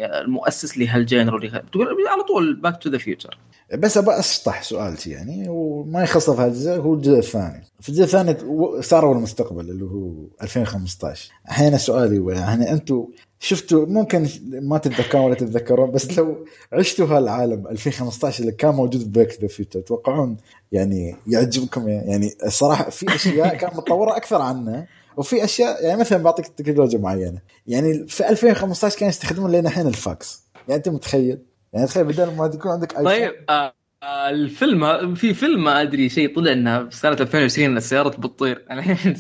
المؤسس 0.05 0.79
لهال 0.79 1.10
genre 1.10 1.63
تقول 1.73 1.87
على 2.09 2.23
طول 2.23 2.61
Back 2.61 2.83
to 2.83 2.91
the 2.91 2.99
Future 2.99 3.39
بس 3.75 3.99
ابى 3.99 4.11
أشطح 4.11 4.63
سؤالتي 4.63 5.11
يعني 5.11 5.49
وما 5.49 6.03
يخص 6.03 6.31
في 6.31 6.41
هذا 6.41 6.47
الجزء 6.47 6.81
هو 6.81 6.95
الجزء 6.95 7.19
الثاني. 7.19 7.65
في 7.81 7.89
الجزء 7.89 8.05
الثاني 8.05 8.37
صاروا 8.83 9.15
المستقبل 9.15 9.71
اللي 9.71 9.85
هو 9.85 10.13
2015 10.43 11.33
الحين 11.49 11.79
سؤالي 11.79 12.19
هو 12.19 12.31
يعني 12.31 12.73
أنتم 12.73 13.07
شفتوا 13.41 13.87
ممكن 13.87 14.29
ما 14.43 14.79
تتذكرون 14.79 15.25
ولا 15.25 15.35
تتذكرون 15.35 15.91
بس 15.91 16.19
لو 16.19 16.47
عشتوا 16.73 17.07
هالعالم 17.07 17.67
2015 17.67 18.41
اللي 18.41 18.53
كان 18.53 18.75
موجود 18.75 19.03
في 19.03 19.09
Back 19.09 19.39
the 19.41 19.49
Future 19.49 19.81
تتوقعون 19.81 20.37
يعني 20.73 21.17
يعجبكم؟ 21.27 21.89
يعني 21.89 22.31
الصراحه 22.47 22.91
في 22.91 23.15
أشياء 23.15 23.57
كانت 23.57 23.77
متطورة 23.77 24.17
أكثر 24.17 24.43
عنه. 24.43 24.87
وفي 25.19 25.45
أشياء 25.45 25.85
يعني 25.85 26.01
مثلا 26.01 26.23
بعطيك 26.23 26.47
تكنولوجيا 26.47 26.99
معينة. 26.99 27.41
يعني 27.67 28.07
في 28.07 28.29
2015 28.29 28.99
كانوا 28.99 29.09
يستخدمون 29.09 29.53
لنا 29.53 29.69
الحين 29.69 29.87
الفاكس. 29.87 30.43
يعني 30.55 30.79
أنت 30.79 30.89
متخيل؟ 30.89 31.39
يعني 31.73 31.87
تخيل 31.87 32.05
بدل 32.05 32.35
ما 32.37 32.47
يكون 32.47 32.73
عندك 32.73 32.93
iPhone 32.93 33.05
طيب 33.05 33.33
آه، 33.51 33.75
الفيلم 34.05 35.15
في 35.15 35.35
فيلم 35.35 35.65
ما 35.65 35.83
أدري 35.83 36.09
شيء 36.09 36.35
طلع 36.35 36.53
انه 36.53 36.89
في 36.89 36.97
سنه 36.97 37.17
2020 37.21 37.77
السيارات 37.77 38.21
بتطير. 38.21 38.65
الحين 38.71 39.17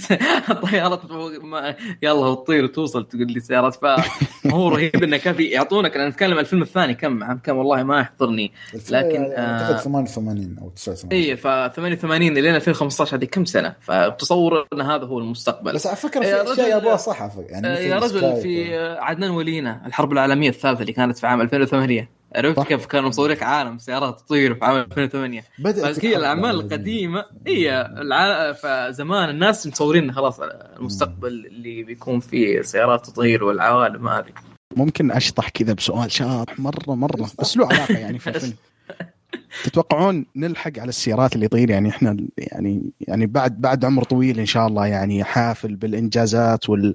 الطيارات 0.50 1.10
ما 1.42 1.74
يلا 2.02 2.34
بتطير 2.34 2.64
وتوصل 2.64 3.08
تقول 3.08 3.32
لي 3.32 3.40
سيارات 3.40 3.74
فهو 3.74 4.68
رهيب 4.68 5.02
إنه 5.04 5.16
كان 5.16 5.34
في 5.34 5.44
يعطونك 5.44 5.96
أنا 5.96 6.08
نتكلم 6.08 6.38
الفيلم 6.38 6.62
الثاني 6.62 6.94
كم 6.94 7.24
عام 7.24 7.38
كم؟ 7.38 7.56
والله 7.56 7.82
ما 7.82 8.00
يحضرني. 8.00 8.52
لكن 8.90 9.32
أعتقد 9.36 9.80
88 9.80 10.56
أو 10.60 10.68
89 10.68 11.12
اي 11.12 11.36
ف 11.36 11.46
88 11.46 12.34
لين 12.34 12.54
2015 12.54 13.16
هذه 13.16 13.24
كم 13.24 13.44
سنة؟ 13.44 13.74
فتصور 13.80 14.66
إن 14.72 14.80
هذا 14.80 15.04
هو 15.04 15.18
المستقبل. 15.18 15.72
بس 15.72 15.86
على 15.86 15.96
فكره 15.96 16.20
في 16.20 16.52
أشياء 16.52 16.68
يابوها 16.68 16.96
صح 16.96 17.30
يعني 17.38 17.68
يا 17.68 17.98
رجل 17.98 18.36
في 18.36 18.76
عدنان 18.78 19.30
ولينا 19.30 19.86
الحرب 19.86 20.12
العالمية 20.12 20.48
الثالثة 20.48 20.80
اللي 20.80 20.92
كانت 20.92 21.18
في 21.18 21.26
عام 21.26 21.40
2008 21.40 22.17
عرفت 22.36 22.60
كيف 22.60 22.86
كانوا 22.86 23.08
مصورين 23.08 23.42
عالم 23.42 23.78
سيارات 23.78 24.20
تطير 24.20 24.54
في 24.54 24.64
عام 24.64 24.76
2008 24.76 25.44
بدأت 25.58 26.04
هي 26.04 26.16
الأعمال 26.16 26.50
القديمة. 26.50 27.24
هي 27.46 27.94
الع... 27.96 28.52
فزمان 28.52 29.28
الناس 29.28 29.66
مصورين 29.66 30.12
خلاص 30.12 30.40
المستقبل 30.40 31.46
اللي 31.46 31.82
بيكون 31.82 32.20
فيه 32.20 32.62
سيارات 32.62 33.06
تطير 33.06 33.44
والعوالم 33.44 34.08
هذه. 34.08 34.32
ممكن 34.76 35.10
أشطح 35.10 35.48
كذا 35.48 35.72
بسؤال 35.72 36.12
شاطح 36.12 36.58
مره 36.58 36.94
مرة. 36.94 37.30
بس 37.38 37.56
له 37.56 37.66
علاقة 37.66 37.98
يعني 37.98 38.18
في 38.18 38.30
الفيلم. 38.30 38.54
تتوقعون 39.64 40.26
نلحق 40.36 40.78
على 40.78 40.88
السيارات 40.88 41.34
اللي 41.34 41.46
يطير 41.46 41.70
يعني 41.70 41.88
إحنا 41.88 42.16
يعني 42.38 42.92
يعني 43.00 43.26
بعد 43.26 43.60
بعد 43.60 43.84
عمر 43.84 44.04
طويل 44.04 44.38
إن 44.38 44.46
شاء 44.46 44.66
الله 44.66 44.86
يعني 44.86 45.24
حافل 45.24 45.76
بالإنجازات 45.76 46.68
وال 46.70 46.94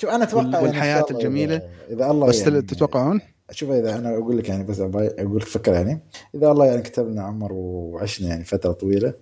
شوف 0.00 0.10
أنا 0.10 0.24
أتوقع 0.24 0.60
والحياة 0.60 0.96
يعني 0.96 1.10
الجميلة. 1.10 1.62
إذا 1.90 2.10
الله 2.10 2.26
بس 2.26 2.40
يعني. 2.40 2.62
تتوقعون؟ 2.62 3.20
شوف 3.50 3.70
إذا 3.70 3.96
أنا 3.96 4.16
أقول 4.16 4.38
لك 4.38 4.48
يعني 4.48 4.64
بس 4.64 4.80
أقول 4.80 5.36
لك 5.36 5.42
فكر 5.42 5.72
يعني. 5.72 6.00
إذا 6.34 6.50
الله 6.50 6.66
يعني 6.66 6.82
كتب 6.82 7.08
لنا 7.08 7.22
عمر 7.22 7.52
وعشنا 7.52 8.28
يعني 8.28 8.44
فترة 8.44 8.72
طويلة 8.72 9.14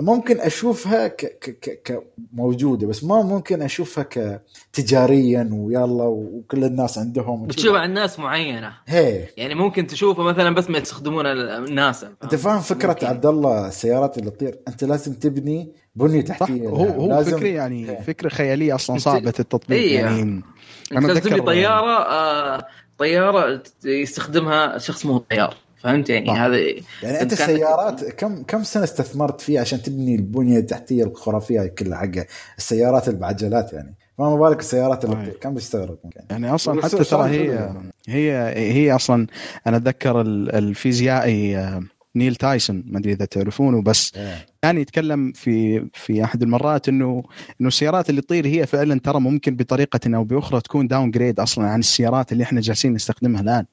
ممكن 0.00 0.40
أشوفها 0.40 1.08
ك 1.08 1.24
ك 1.24 2.02
كموجوده 2.32 2.86
بس 2.86 3.04
ما 3.04 3.22
ممكن 3.22 3.62
أشوفها 3.62 4.06
كتجاريا 4.72 5.50
ويلا 5.52 6.04
وكل 6.04 6.64
الناس 6.64 6.98
عندهم 6.98 7.46
بتشوفها 7.46 7.80
عند 7.80 7.94
ناس 7.94 8.18
معينة. 8.18 8.72
هي. 8.86 9.26
يعني 9.36 9.54
ممكن 9.54 9.86
تشوفها 9.86 10.24
مثلا 10.24 10.54
بس 10.54 10.70
ما 10.70 10.78
يستخدمون 10.78 11.26
الناس. 11.26 12.06
أنت 12.22 12.34
فاهم 12.34 12.60
فكرة 12.60 12.88
ممكن. 12.88 13.06
عبد 13.06 13.26
الله 13.26 13.68
السيارات 13.68 14.18
اللي 14.18 14.30
تطير 14.30 14.58
أنت 14.68 14.84
لازم 14.84 15.14
تبني 15.14 15.72
بنية 15.94 16.20
تحتية. 16.20 16.68
هو 16.68 16.84
هو 16.84 17.08
لازم 17.08 17.36
فكرة 17.36 17.48
يعني 17.48 17.90
هي. 17.90 18.02
فكرة 18.02 18.28
خيالية 18.28 18.74
أصلا 18.74 18.98
صعبة 18.98 19.34
التطبيق 19.38 19.78
إيه. 19.78 19.94
يعني. 19.94 20.42
أنا 20.92 21.14
تبني 21.20 21.40
طيارة 21.40 21.98
آه 22.06 22.66
طياره 23.00 23.62
يستخدمها 23.84 24.78
شخص 24.78 25.06
مو 25.06 25.18
طيار 25.18 25.54
فهمت؟ 25.76 26.10
يعني 26.10 26.30
هذا 26.30 26.58
يعني 27.02 27.20
أنت 27.22 27.32
السيارات 27.32 28.04
كم 28.04 28.42
كم 28.42 28.62
سنة 28.62 28.84
استثمرت 28.84 29.40
فيه 29.40 29.60
عشان 29.60 29.82
تبني 29.82 30.14
البنية 30.14 30.58
التحتية 30.58 31.04
الخرافية 31.04 31.66
كلها 31.66 31.98
حق 31.98 32.26
السيارات 32.58 33.08
اللي 33.08 33.20
بعجلات 33.20 33.72
يعني؟ 33.72 33.94
ما 34.18 34.36
بالك 34.36 34.60
السيارات 34.60 35.04
اللي 35.04 35.16
طيب. 35.16 35.32
كم 35.32 35.54
بيستغرق؟ 35.54 35.98
يعني 36.30 36.54
أصلا 36.54 36.82
حتى 36.82 37.04
ترى 37.04 37.30
هي 37.30 37.72
هي 38.08 38.32
هي 38.56 38.94
أصلا 38.94 39.26
أنا 39.66 39.76
أتذكر 39.76 40.20
الفيزيائي 40.20 41.56
آه، 41.56 41.82
نيل 42.16 42.36
تايسون 42.36 42.84
ما 42.86 42.98
أدري 42.98 43.12
إذا 43.12 43.24
تعرفونه 43.24 43.82
بس 43.82 44.12
إيه. 44.16 44.46
كان 44.62 44.78
يتكلم 44.78 45.32
في 45.32 45.86
في 45.94 46.24
أحد 46.24 46.42
المرات 46.42 46.88
إنه 46.88 47.22
إنه 47.60 47.68
السيارات 47.68 48.10
اللي 48.10 48.20
تطير 48.20 48.46
هي 48.46 48.66
فعلا 48.66 49.00
ترى 49.00 49.20
ممكن 49.20 49.56
بطريقة 49.56 50.16
أو 50.16 50.24
بأخرى 50.24 50.60
تكون 50.60 50.86
downgrade 50.86 51.40
أصلا 51.40 51.64
عن 51.64 51.78
السيارات 51.78 52.32
اللي 52.32 52.44
إحنا 52.44 52.60
جالسين 52.60 52.92
نستخدمها 52.92 53.40
الآن 53.40 53.64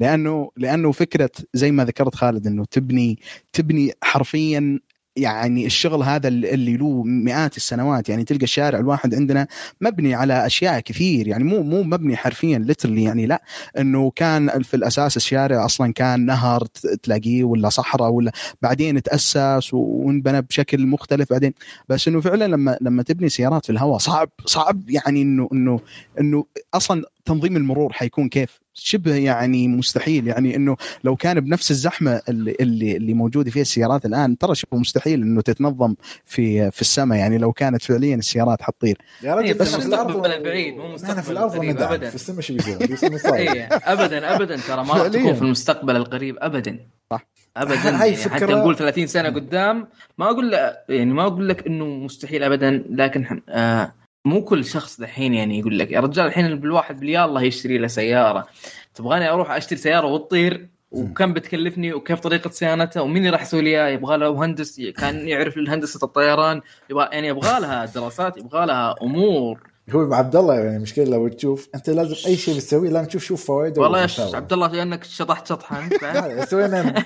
لأنه 0.00 0.50
لأنه 0.56 0.92
فكرة 0.92 1.30
زي 1.54 1.70
ما 1.70 1.84
ذكرت 1.84 2.14
خالد 2.14 2.46
إنه 2.46 2.64
تبني 2.64 3.18
تبني 3.52 3.92
حرفيا 4.02 4.78
يعني 5.16 5.66
الشغل 5.66 6.02
هذا 6.02 6.28
اللي 6.28 6.76
له 6.76 7.02
مئات 7.02 7.56
السنوات 7.56 8.08
يعني 8.08 8.24
تلقى 8.24 8.42
الشارع 8.42 8.78
الواحد 8.78 9.14
عندنا 9.14 9.46
مبني 9.80 10.14
على 10.14 10.46
أشياء 10.46 10.80
كثير 10.80 11.28
يعني 11.28 11.44
مو 11.44 11.62
مو 11.62 11.82
مبني 11.82 12.16
حرفيا 12.16 12.58
ليترلي 12.58 13.02
يعني 13.02 13.26
لا 13.26 13.42
إنه 13.78 14.12
كان 14.16 14.62
في 14.62 14.74
الأساس 14.74 15.16
الشارع 15.16 15.64
أصلا 15.64 15.92
كان 15.92 16.26
نهر 16.26 16.64
تلاقيه 17.02 17.44
ولا 17.44 17.68
صحراء 17.68 18.10
ولا 18.10 18.32
بعدين 18.62 19.02
تأسس 19.02 19.74
وانبنى 19.74 20.42
بشكل 20.42 20.86
مختلف 20.86 21.30
بعدين. 21.30 21.52
بس 21.88 22.08
إنه 22.08 22.20
فعلا 22.20 22.48
لما 22.48 22.78
لما 22.80 23.02
تبني 23.02 23.28
سيارات 23.28 23.66
في 23.66 23.72
الهواء 23.72 23.98
صعب 23.98 24.28
صعب 24.46 24.90
يعني 24.90 25.22
انه 25.22 25.48
انه 25.52 25.80
إنه 26.20 26.44
أصلا 26.74 27.02
تنظيم 27.24 27.56
المرور 27.56 27.92
حيكون 27.92 28.28
كيف؟ 28.28 28.60
شبه 28.74 29.14
يعني 29.14 29.68
مستحيل. 29.68 30.26
يعني 30.26 30.56
إنه 30.56 30.76
لو 31.04 31.16
كان 31.16 31.40
بنفس 31.40 31.70
الزحمة 31.70 32.22
اللي 32.28 32.56
اللي, 32.60 32.96
اللي 32.96 33.14
موجودة 33.14 33.50
فيها 33.50 33.62
السيارات 33.62 34.06
الآن 34.06 34.38
ترى 34.38 34.54
شبه 34.54 34.78
مستحيل 34.78 35.22
إنه 35.22 35.40
تتنظم 35.40 35.94
في 36.24 36.70
في 36.70 36.80
السماء. 36.80 37.18
يعني 37.18 37.38
لو 37.38 37.52
كانت 37.52 37.82
فعليا 37.82 38.14
السيارات 38.16 38.62
حتطير. 38.62 38.98
يا 39.22 39.34
رجل 39.34 39.54
بس 39.54 39.76
في 39.76 39.86
الأرض 39.86 40.26
البعيد 40.26 40.76
مو 40.76 40.92
مستقبل 40.92 41.22
في 41.22 41.30
الأرض 41.30 41.54
ابدا. 41.54 42.08
في 42.08 42.14
السماء 42.14 42.40
شو 42.40 42.54
بيصير 42.54 43.68
ابدا 43.92 44.36
ابدا 44.36 44.56
ترى 44.56 44.84
ما 44.84 44.94
راح 44.94 45.06
تكون 45.06 45.34
في 45.34 45.42
المستقبل 45.42 45.96
القريب 45.96 46.36
ابدا. 46.38 46.78
صح. 47.10 47.26
ابدا. 47.56 48.02
هاي 48.02 48.16
فكرة... 48.16 48.34
حتى 48.34 48.44
نقول 48.44 48.76
30 48.76 49.06
سنة 49.06 49.28
قدام 49.28 49.88
ما 50.18 50.26
أقول 50.30 50.52
يعني 50.88 51.12
ما 51.12 51.22
أقول 51.22 51.48
لك 51.48 51.66
إنه 51.66 51.84
مستحيل 51.84 52.42
ابدا 52.42 52.84
لكن 52.90 53.40
آه 53.48 53.92
مو 54.24 54.44
كل 54.44 54.64
شخص 54.64 55.00
دحين 55.00 55.34
يعني 55.34 55.58
يقول 55.58 55.78
لك 55.78 55.92
يا 55.92 56.00
رجال 56.00 56.26
الحين 56.26 56.60
بالواحد 56.60 57.00
باليا 57.00 57.24
الله 57.24 57.42
يشتري 57.42 57.78
له 57.78 57.86
سيارة. 57.86 58.46
تبغاني 58.94 59.28
أروح 59.28 59.50
أشتري 59.50 59.78
سيارة 59.78 60.06
وتطير؟ 60.06 60.68
وكم 60.90 61.32
بتكلفني؟ 61.32 61.92
وكيف 61.92 62.20
طريقة 62.20 62.50
صيانتها؟ 62.50 63.00
ومين 63.00 63.16
اللي 63.16 63.30
راح 63.30 63.42
يسوي 63.42 63.62
لي 63.62 63.94
يبغى 63.94 64.16
له 64.16 64.34
مهندس 64.34 64.80
كان 64.80 65.28
يعرف 65.28 65.58
هندسه 65.58 66.04
الطيران 66.04 66.60
يبغى 66.90 67.08
يعني 67.12 67.28
يبغى 67.28 67.60
لها 67.60 67.84
دراسات 67.84 68.36
يبغى 68.36 68.66
لها 68.66 68.94
أمور. 69.02 69.71
هو 69.90 70.14
عبد 70.14 70.36
الله 70.36 70.54
يعني 70.54 70.76
المشكلة 70.76 71.04
لو 71.04 71.28
تشوف 71.28 71.68
أنت 71.74 71.90
لازم 71.90 72.14
أي 72.26 72.36
شيء 72.36 72.54
بتسويه 72.54 72.90
لازم 72.90 73.08
تشوف 73.08 73.24
شوف 73.24 73.44
فوائده 73.46 73.82
والله 73.82 74.00
يا 74.00 74.08
عبد 74.18 74.52
الله 74.52 74.66
لأنك 74.66 75.04
شطحت 75.04 75.46
شطحة 75.46 75.84
أنت. 75.84 76.48
سوينا 76.48 76.94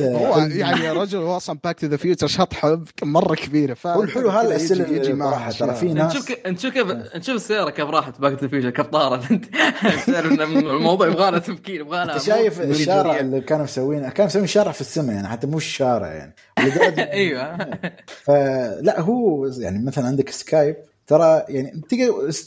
هو 0.00 0.38
يعني 0.38 0.84
يا 0.84 0.92
رجل 0.92 1.18
هو 1.18 1.36
أصلا 1.36 1.58
Back 1.64 1.80
to 1.80 1.86
the 1.86 1.96
Future 1.96 2.26
شطحة 2.26 2.80
مرة 3.02 3.34
كبيرة 3.34 3.76
هو 3.86 4.02
الحلو 4.02 4.30
هذا 4.30 4.48
الاسئله 4.48 4.84
اللي 4.84 5.12
معها 5.12 5.52
ترى 5.52 5.74
في 5.74 5.92
ناس 5.92 6.16
نشوف 6.16 6.46
نشوف 6.46 6.74
كيف 6.74 6.86
نشوف 7.16 7.36
السيارة 7.36 7.70
كيف 7.70 7.86
راحت 7.86 8.20
Back 8.20 8.32
to 8.32 8.46
the 8.46 8.48
Future 8.48 8.70
كيف 8.70 8.86
طارت. 8.86 9.30
أنت 9.30 9.44
الموضوع 10.40 11.06
يبغى 11.06 11.30
له 11.30 11.38
تفكير 11.38 11.80
يبغى 11.80 12.04
له 12.04 12.12
أنت 12.12 12.22
شايف 12.22 12.60
الشارع 12.60 13.20
اللي 13.20 13.40
كانوا 13.40 13.64
مسوينه؟ 13.64 14.08
كانوا 14.08 14.26
مسوين 14.26 14.46
شارع 14.46 14.72
في 14.72 14.80
السماء 14.80 15.16
يعني 15.16 15.28
حتى 15.28 15.46
مو 15.46 15.56
الشارع 15.56 16.08
يعني. 16.08 16.34
أيوه. 17.12 17.58
فلا 18.06 19.00
هو 19.00 19.46
يعني 19.46 19.84
مثلا 19.84 20.06
عندك 20.06 20.30
Skype 20.30 20.76
ترى 21.10 21.44
يعني 21.48 21.80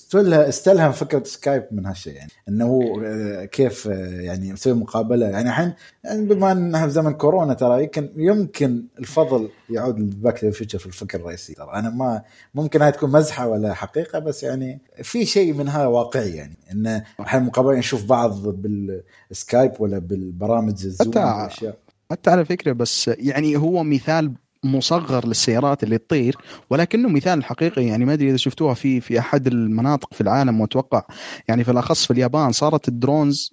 تقدر 0.09 0.49
استلهم 0.49 0.91
فكرة 0.91 1.23
Skype 1.23 1.63
من 1.71 1.85
هالشيء 1.85 2.13
يعني. 2.13 2.31
إنه 2.49 2.95
آه، 3.05 3.45
كيف 3.45 3.87
آه، 3.87 4.21
يعني 4.21 4.53
مسوي 4.53 4.73
مقابلة. 4.73 5.25
يعني 5.25 5.49
الحين 5.49 5.73
يعني 6.03 6.25
بما 6.25 6.51
انها 6.51 6.87
في 6.87 6.93
زمن 6.93 7.13
كورونا 7.13 7.53
ترى 7.53 7.83
يمكن 7.83 8.09
يمكن 8.15 8.83
الفضل 8.99 9.49
يعود 9.69 9.99
لل 9.99 10.12
Back 10.12 10.37
Future 10.37 10.79
في 10.79 10.85
الفكر 10.85 11.19
الرئيسي 11.19 11.53
ترى. 11.53 11.71
أنا 11.73 11.89
ما 11.89 12.21
ممكن 12.55 12.81
هاي 12.81 12.91
تكون 12.91 13.11
مزحة 13.11 13.47
ولا 13.47 13.73
حقيقة 13.73 14.19
بس 14.19 14.43
يعني 14.43 14.81
في 15.03 15.25
شيء 15.25 15.53
منها 15.53 15.87
واقعي 15.87 16.31
يعني. 16.31 16.57
انه 16.71 17.03
الحين 17.19 17.43
مقابلة 17.43 17.77
نشوف 17.77 18.05
بعض 18.05 18.47
بالسكايب 18.47 19.71
ولا 19.79 19.99
بالبرامج 19.99 20.85
الزوم 20.85 21.11
حتى 21.11 21.73
حتى 22.11 22.29
على 22.29 22.45
فكرة 22.45 22.71
بس 22.71 23.07
يعني 23.07 23.57
هو 23.57 23.83
مثال 23.83 24.33
مصغر 24.63 25.27
للسيارات 25.27 25.83
اللي 25.83 25.97
تطير 25.97 26.37
ولكنه 26.69 27.09
مثال 27.09 27.43
حقيقي 27.43 27.85
يعني 27.85 28.05
ما 28.05 28.13
أدري 28.13 28.29
إذا 28.29 28.37
شفتوها 28.37 28.73
في 28.73 29.01
في 29.01 29.19
أحد 29.19 29.47
المناطق 29.47 30.13
في 30.13 30.21
العالم 30.21 30.61
وأتوقع 30.61 31.03
يعني 31.47 31.63
في 31.63 31.71
الأخص 31.71 32.05
في 32.05 32.11
اليابان 32.11 32.51
صارت 32.51 32.87
ال 32.87 32.97
drones 32.97 33.51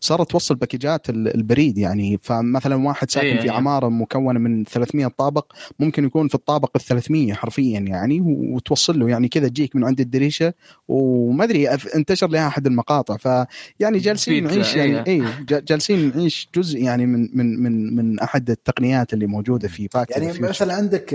صارت 0.00 0.30
توصل 0.30 0.54
package 0.54 1.03
ات 1.03 1.10
البريد 1.10 1.78
يعني. 1.78 2.18
فمثلا 2.22 2.86
واحد 2.86 3.10
ساكن 3.10 3.26
أيه 3.26 3.36
في 3.36 3.44
إيه. 3.44 3.50
عمارة 3.50 3.88
مكونة 3.88 4.38
من 4.38 4.64
300 4.64 5.06
طابق 5.06 5.52
ممكن 5.78 6.04
يكون 6.04 6.28
في 6.28 6.34
الطابق 6.34 6.70
ال 6.76 6.80
300 6.80 7.32
حرفيا 7.34 7.80
يعني 7.80 8.20
وتوصل 8.20 9.00
له 9.00 9.08
يعني 9.08 9.28
كذا 9.28 9.48
تجيك 9.48 9.76
من 9.76 9.84
عند 9.84 10.00
الدريشة 10.00 10.54
وما 10.88 11.44
أدري 11.44 11.68
انتشر 11.68 12.28
لها 12.28 12.46
أحد 12.46 12.66
المقاطع. 12.66 13.16
فيعني 13.16 13.98
جالسين 13.98 14.44
نعيش 14.44 14.76
يعني 14.76 15.06
اي 15.06 15.24
جالسين 15.48 16.12
نعيش 16.16 16.48
جزء 16.54 16.78
يعني 16.78 17.06
من 17.06 17.28
من 17.32 17.62
من 17.62 17.96
من 17.96 18.20
أحد 18.20 18.50
التقنيات 18.50 19.12
اللي 19.14 19.26
موجودة 19.26 19.68
في 19.68 19.88
Back 19.94 20.10
يعني 20.10 20.31
يعني 20.34 20.48
مثلا 20.48 20.74
عندك 20.74 21.14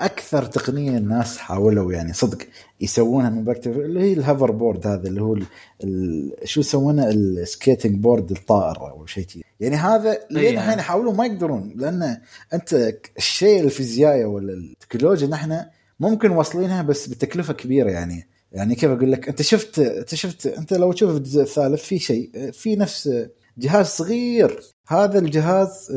أكثر 0.00 0.44
تقنية 0.44 0.98
الناس 0.98 1.38
حاولوا 1.38 1.92
يعني 1.92 2.12
صدق 2.12 2.38
يسوونها 2.80 3.30
من 3.30 3.44
Back 3.44 3.66
اللي 3.66 4.00
هي 4.00 4.12
ال 4.12 4.50
hoverboard 4.50 4.86
هذا 4.86 5.08
اللي 5.08 5.22
هو 5.22 5.34
ال 5.34 5.46
ال 5.84 6.32
شو 6.44 6.60
يسمونه؟ 6.60 7.10
ال 7.10 7.21
skating 7.21 7.98
board 7.98 8.30
الطائر 8.30 8.90
أو 8.90 9.06
شيء 9.06 9.26
يعني 9.60 9.76
هذا 9.76 10.18
لين 10.30 10.54
الحين 10.54 10.78
يحاولون 10.78 11.16
ما 11.16 11.26
يقدرون 11.26 11.72
لأن 11.76 12.20
أنت 12.54 12.94
الشيء 13.16 13.60
الفيزيائي 13.60 14.24
ولا 14.24 14.52
التكنولوجيا 14.52 15.28
نحن 15.28 15.64
ممكن 16.00 16.30
واصلينها 16.30 16.82
بس 16.82 17.06
بتكلفة 17.06 17.52
كبيرة 17.52 17.90
يعني. 17.90 18.28
يعني 18.52 18.74
كيف 18.74 18.90
أقول 18.90 19.12
لك؟ 19.12 19.28
أنت 19.28 19.42
شفت 19.42 19.78
أنت 19.78 20.14
شفت 20.14 20.46
أنت 20.46 20.72
لو 20.72 20.92
تشوف 20.92 21.16
الجزء 21.16 21.42
الثالث 21.42 21.82
في 21.82 21.98
شيء 21.98 22.50
في 22.52 22.76
نفس 22.76 23.26
جهاز 23.58 23.86
صغير. 23.86 24.60
هذا 24.86 25.18
الجهاز 25.18 25.92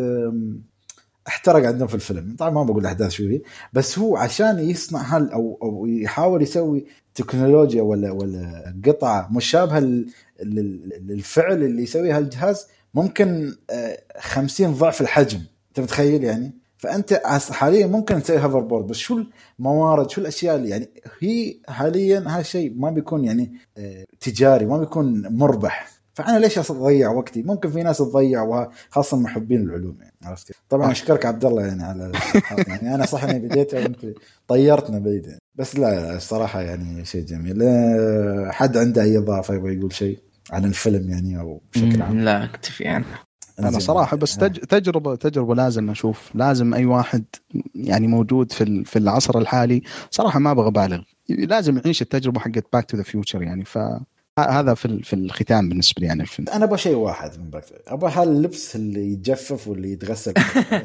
احترق 1.28 1.68
عندهم 1.68 1.88
في 1.88 1.96
الفيلم. 1.96 2.36
طبعا 2.40 2.50
ما 2.50 2.64
بقول 2.64 2.82
الأحداث 2.82 3.12
شو 3.12 3.24
هي 3.24 3.42
بس 3.74 4.00
هو 4.00 4.18
عشان 4.18 4.60
يصنع 4.60 5.02
هل 5.02 5.32
أو 5.32 5.60
أو 5.64 5.86
يحاول 5.86 6.42
يسوي 6.42 6.86
تكنولوجيا 7.16 7.82
ولا 7.82 8.12
ولا 8.12 8.76
قطعه 8.86 9.30
مشابهة 9.32 9.80
للفعل 10.44 11.64
اللي 11.64 11.84
يسويها 11.84 12.18
الجهاز 12.18 12.68
ممكن 12.94 13.56
50 14.20 14.68
آه، 14.68 14.74
ضعف 14.74 15.02
الحجم. 15.02 15.40
أنت 15.70 15.80
متخيل 15.80 16.24
يعني؟ 16.24 16.62
فأنت 16.78 17.22
حاليا 17.52 17.88
ممكن 17.88 18.24
تسوي 18.24 18.38
هافر 18.38 18.60
بورد 18.60 18.88
بس 18.88 18.98
شو 18.98 19.24
الموارد 19.60 20.10
شو 20.10 20.22
الأشياء 20.22 20.56
اللي 20.56 20.70
يعني 20.70 20.90
هي 21.20 21.58
حاليا 21.68 22.20
هذا 22.20 22.40
الشيء 22.40 22.74
ما 22.76 22.92
بيكون 22.92 23.26
يعني 23.26 23.54
آه، 23.78 24.06
تجاري 24.20 24.66
ما 24.66 24.78
بيكون 24.78 25.28
مربح. 25.38 25.91
فأنا 26.14 26.40
ليش 26.40 26.72
اضيع 26.72 27.12
وقتي؟ 27.12 27.44
ممكن 27.44 27.72
في 27.72 27.84
ناس 27.84 27.98
تضيع 27.98 28.68
خاصه 28.90 29.18
محبين 29.18 29.62
العلوم 29.62 29.98
يعني 30.02 30.14
عرفت 30.24 30.52
طبعا 30.70 30.92
أشكرك 30.92 31.26
عبد 31.26 31.46
الله 31.46 31.66
يعني 31.66 31.84
على 31.84 32.12
يعني 32.68 32.96
أنا 32.96 33.06
صح 33.06 33.24
إني 33.24 33.40
بديت 33.40 33.74
وأنت 33.74 33.98
طيرتنا 34.48 35.00
بعيد 35.00 35.26
يعني. 35.26 35.40
بس 35.56 35.76
لا 35.76 36.16
الصراحة 36.16 36.62
يعني 36.62 37.06
شيء 37.06 37.26
جميل. 37.26 37.64
آه، 37.64 38.50
حد 38.52 38.78
عنده 38.78 39.02
أي 39.04 39.18
إضافة 39.18 39.54
يبغى 39.54 39.76
يقول 39.78 39.94
شيء 39.94 40.20
عن 40.52 40.66
الفيلم 40.66 41.10
يعني 41.10 41.40
أو 41.40 41.62
بشكل 41.74 42.02
عام؟ 42.02 42.20
لا 42.20 42.44
اكتفي 42.44 42.88
عنه 42.88 43.06
أنا 43.60 43.80
صراحة 43.80 44.18
بس 44.18 44.38
تج... 44.38 44.58
تجربة 44.58 45.16
تجربة 45.16 45.56
لازم 45.56 45.90
أشوف. 45.90 46.32
لازم 46.36 46.74
أي 46.74 46.86
واحد 46.86 47.24
يعني 47.76 48.08
موجود 48.08 48.52
في 48.52 48.84
في 48.86 49.00
العصر 49.00 49.38
الحالي 49.38 49.82
صراحة 50.12 50.40
ما 50.40 50.52
أبغى 50.52 50.68
أبالغ. 50.68 51.02
لازم 51.30 51.78
يعيش 51.78 52.02
التجربة 52.02 52.40
حقت 52.40 52.66
Back 52.74 52.86
to 52.86 52.98
the 52.98 53.04
Future 53.04 53.44
يعني 53.44 53.66
ف 53.66 53.78
هذا 54.50 54.74
في 54.74 55.04
في 55.04 55.14
الختام 55.14 55.70
بالنسبة 55.70 56.00
لي 56.00 56.08
يعني 56.08 56.22
الفيلم. 56.22 56.50
أنا 56.50 56.66
أبغى 56.66 56.78
شيء 56.78 56.96
واحد 56.96 57.40
من 57.40 57.50
Back 57.50 57.64
أبغى 57.88 58.12
هاللبس 58.12 58.76
اللي 58.76 59.12
يتجفف 59.12 59.68
واللي 59.68 59.92
يتغسل. 59.92 60.34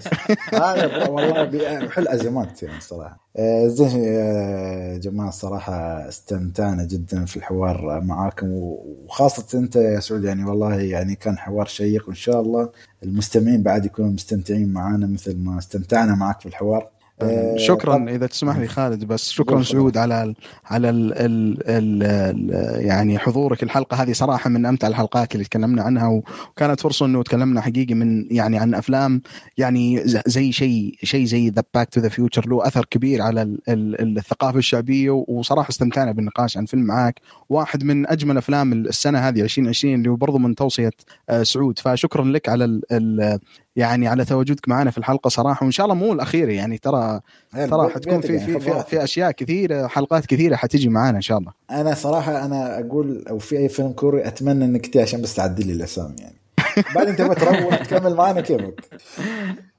هذا 0.52 1.08
والله 1.08 1.44
بيحل 1.44 2.08
ازمات 2.08 2.62
يعني 2.62 2.80
صراحة. 2.80 3.26
آه، 3.36 3.66
زين 3.66 4.02
يا 4.04 4.98
جماعة 4.98 5.28
الصراحه 5.28 6.08
استمتعنا 6.08 6.84
جدا 6.84 7.24
في 7.24 7.36
الحوار 7.36 8.00
معاكم. 8.00 8.46
وخاصة 8.50 9.58
أنت 9.58 9.76
يا 9.76 10.00
سعود 10.00 10.24
يعني 10.24 10.44
والله 10.44 10.74
يعني 10.74 11.14
كان 11.14 11.38
حوار 11.38 11.66
شيق. 11.66 12.06
وإن 12.08 12.14
شاء 12.14 12.40
الله 12.40 12.70
المستمعين 13.02 13.62
بعد 13.62 13.84
يكونوا 13.84 14.10
مستمتعين 14.10 14.72
معنا 14.72 15.06
مثل 15.06 15.38
ما 15.38 15.58
استمتعنا 15.58 16.14
معك 16.14 16.40
في 16.40 16.46
الحوار. 16.46 16.82
آه، 16.82 16.95
شكرا 17.56 17.96
طب. 17.96 18.08
إذا 18.08 18.26
تسمح 18.26 18.56
لي 18.58 18.68
خالد 18.68 19.04
بس 19.04 19.30
شكرا 19.30 19.62
سعود 19.62 19.96
على 19.96 20.22
ال 20.22 20.34
على 20.64 20.90
ال 20.90 21.12
ال 21.12 21.56
ال 21.66 22.86
يعني 22.86 23.18
حضورك 23.18 23.62
الحلقة 23.62 24.02
هذه. 24.02 24.12
صراحة 24.12 24.50
من 24.50 24.66
أمتع 24.66 24.88
الحلقات 24.88 25.34
اللي 25.34 25.44
تكلمنا 25.44 25.82
عنها 25.82 26.08
وكانت 26.08 26.80
فرصة 26.80 27.06
إنه 27.06 27.22
تكلمنا 27.22 27.60
حقيقي 27.60 27.94
من 27.94 28.26
يعني 28.30 28.58
عن 28.58 28.74
أفلام 28.74 29.22
يعني 29.58 30.02
زي 30.06 30.52
شيء 30.52 30.94
شيء 31.02 31.24
زي 31.24 31.48
The 31.48 31.62
Back 31.74 31.88
to 31.88 32.00
the 32.00 32.08
Future 32.08 32.48
له 32.48 32.66
أثر 32.66 32.84
كبير 32.84 33.22
على 33.22 33.42
ال 33.42 33.60
ال 33.68 34.18
الثقافة 34.18 34.58
الشعبية. 34.58 35.10
وصراحة 35.10 35.68
استمتعنا 35.70 36.12
بالنقاش 36.12 36.56
عن 36.56 36.64
فيلم 36.66 36.82
معاك 36.82 37.20
واحد 37.48 37.84
من 37.84 38.06
أجمل 38.06 38.36
أفلام 38.36 38.72
السنة 38.72 39.18
هذه 39.18 39.40
2020 39.40 39.94
اللي 39.94 40.10
هو 40.10 40.16
برضه 40.16 40.38
من 40.38 40.54
توصية 40.54 40.92
آه، 41.30 41.42
سعود. 41.42 41.78
فشكرا 41.78 42.24
لك 42.24 42.48
على 42.48 42.64
ال 42.64 43.38
يعني 43.76 44.08
على 44.08 44.24
تواجدك 44.24 44.68
معنا 44.68 44.90
في 44.90 44.98
الحلقة 44.98 45.28
صراحة 45.28 45.64
وإن 45.64 45.70
شاء 45.70 45.86
الله 45.86 45.96
مو 45.96 46.12
الاخيره 46.12 46.52
يعني 46.52 46.78
ترى 46.78 47.20
ترى 47.52 47.90
حتكون 47.90 48.20
في 48.20 48.38
في 48.38 48.60
في, 48.60 48.84
في 48.88 49.04
أشياء 49.04 49.30
كثيرة 49.30 49.86
حلقات 49.86 50.26
كثيرة 50.26 50.56
حتيجي 50.56 50.88
معنا 50.88 51.16
إن 51.16 51.22
شاء 51.22 51.38
الله. 51.38 51.52
أنا 51.70 51.94
صراحة 51.94 52.44
أنا 52.44 52.80
أقول 52.80 53.24
أو 53.30 53.38
في 53.38 53.58
أي 53.58 53.68
فيلم 53.68 53.92
كوري 53.92 54.26
أتمنى 54.26 54.64
إنك 54.64 54.86
تي 54.86 55.00
عشان 55.00 55.22
بس 55.22 55.34
تعدل 55.34 55.66
لي 55.66 55.72
الأسامي 55.72 56.16
يعني. 56.18 56.36
بعد 56.94 57.06
أنت 57.06 57.22
تروح 57.22 57.76
تكمل 57.76 58.14
معنا 58.14 58.40
كيفك؟ 58.40 59.00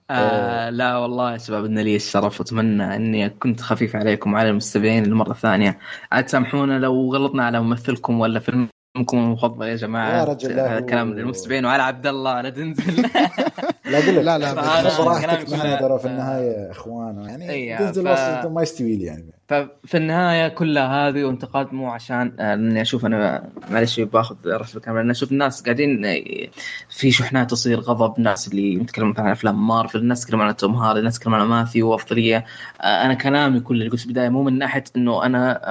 آه 0.10 0.70
لا 0.70 0.98
والله 0.98 1.34
يا 1.34 1.38
شباب 1.38 1.66
إن 1.66 1.80
لي 1.80 1.96
الشرف 1.96 2.40
وأتمنى 2.40 2.96
إني 2.96 3.30
كنت 3.30 3.62
خفيف 3.62 3.96
عليكم 3.96 4.34
وعلى 4.34 4.50
المستمعين 4.50 5.06
المره 5.06 5.32
الثانية 5.32 5.80
عاد 6.12 6.30
سامحونا 6.30 6.80
لو 6.80 7.14
غلطنا 7.14 7.46
على 7.46 7.62
ممثلكم 7.62 8.20
ولا 8.20 8.40
فيلم 8.40 8.68
فيلمكم 8.98 9.18
المفضل 9.18 9.68
يا 9.68 9.76
جماعة 9.76 10.20
يا 10.20 10.24
رجل 10.24 10.60
هذا 10.60 10.80
كلام 10.80 11.14
للمستمعين 11.14 11.66
وعلى 11.66 11.84
عبد 11.84 12.08
الله 12.08 12.42
لا 12.42 12.50
تنزل. 12.50 13.02
لا 13.92 14.00
أقول 14.04 14.16
لك 14.16 14.24
لا 14.24 14.38
لا 14.38 14.54
براحتك 14.54 15.50
معنا 15.50 15.82
ترى 15.82 16.00
في 16.00 16.06
النهاية 16.06 16.72
إخوان 16.72 17.24
يعني 17.24 17.78
تنزل 17.78 18.04
ف... 18.16 18.46
ما 18.46 18.62
يستوي 18.62 18.96
لي 18.96 19.04
يعني. 19.04 19.37
ففي 19.48 19.98
النهاية 19.98 20.48
كلها 20.48 21.08
هذه 21.08 21.24
وانتقاد 21.24 21.74
مو 21.74 21.92
عشان 21.92 22.36
آه، 22.40 22.54
إني 22.54 22.82
أشوف 22.82 23.06
أنا 23.06 23.50
معلش 23.72 24.00
باخذ 24.00 24.36
رأس 24.46 24.76
الكاميرا 24.78 25.02
أنا 25.02 25.12
أشوف 25.12 25.32
الناس 25.32 25.62
قاعدين 25.62 26.06
آه، 26.06 26.22
في 26.90 27.12
شحنات 27.12 27.52
تصير 27.52 27.80
غضب 27.80 28.18
الناس 28.18 28.48
اللي 28.48 28.74
يتكلمون 28.74 29.14
عن 29.18 29.32
أفلام 29.32 29.68
مارفل 29.68 30.00
الناس 30.00 30.24
يتكلمون 30.24 30.48
عن 30.48 30.56
توم 30.56 30.76
هاردي 30.76 31.00
الناس 31.00 31.18
يتكلمون 31.18 31.40
عن 31.40 31.48
ماثيو 31.48 31.90
وأفضلية. 31.92 32.46
آه، 32.82 33.06
أنا 33.06 33.14
كلامي 33.14 33.60
كل 33.60 33.76
اللي 33.76 33.90
قلت 33.90 34.00
في 34.00 34.06
البداية 34.06 34.30
مو 34.30 34.44
من 34.44 34.58
ناحية 34.58 34.84
إنه 34.96 35.26
أنا 35.26 35.62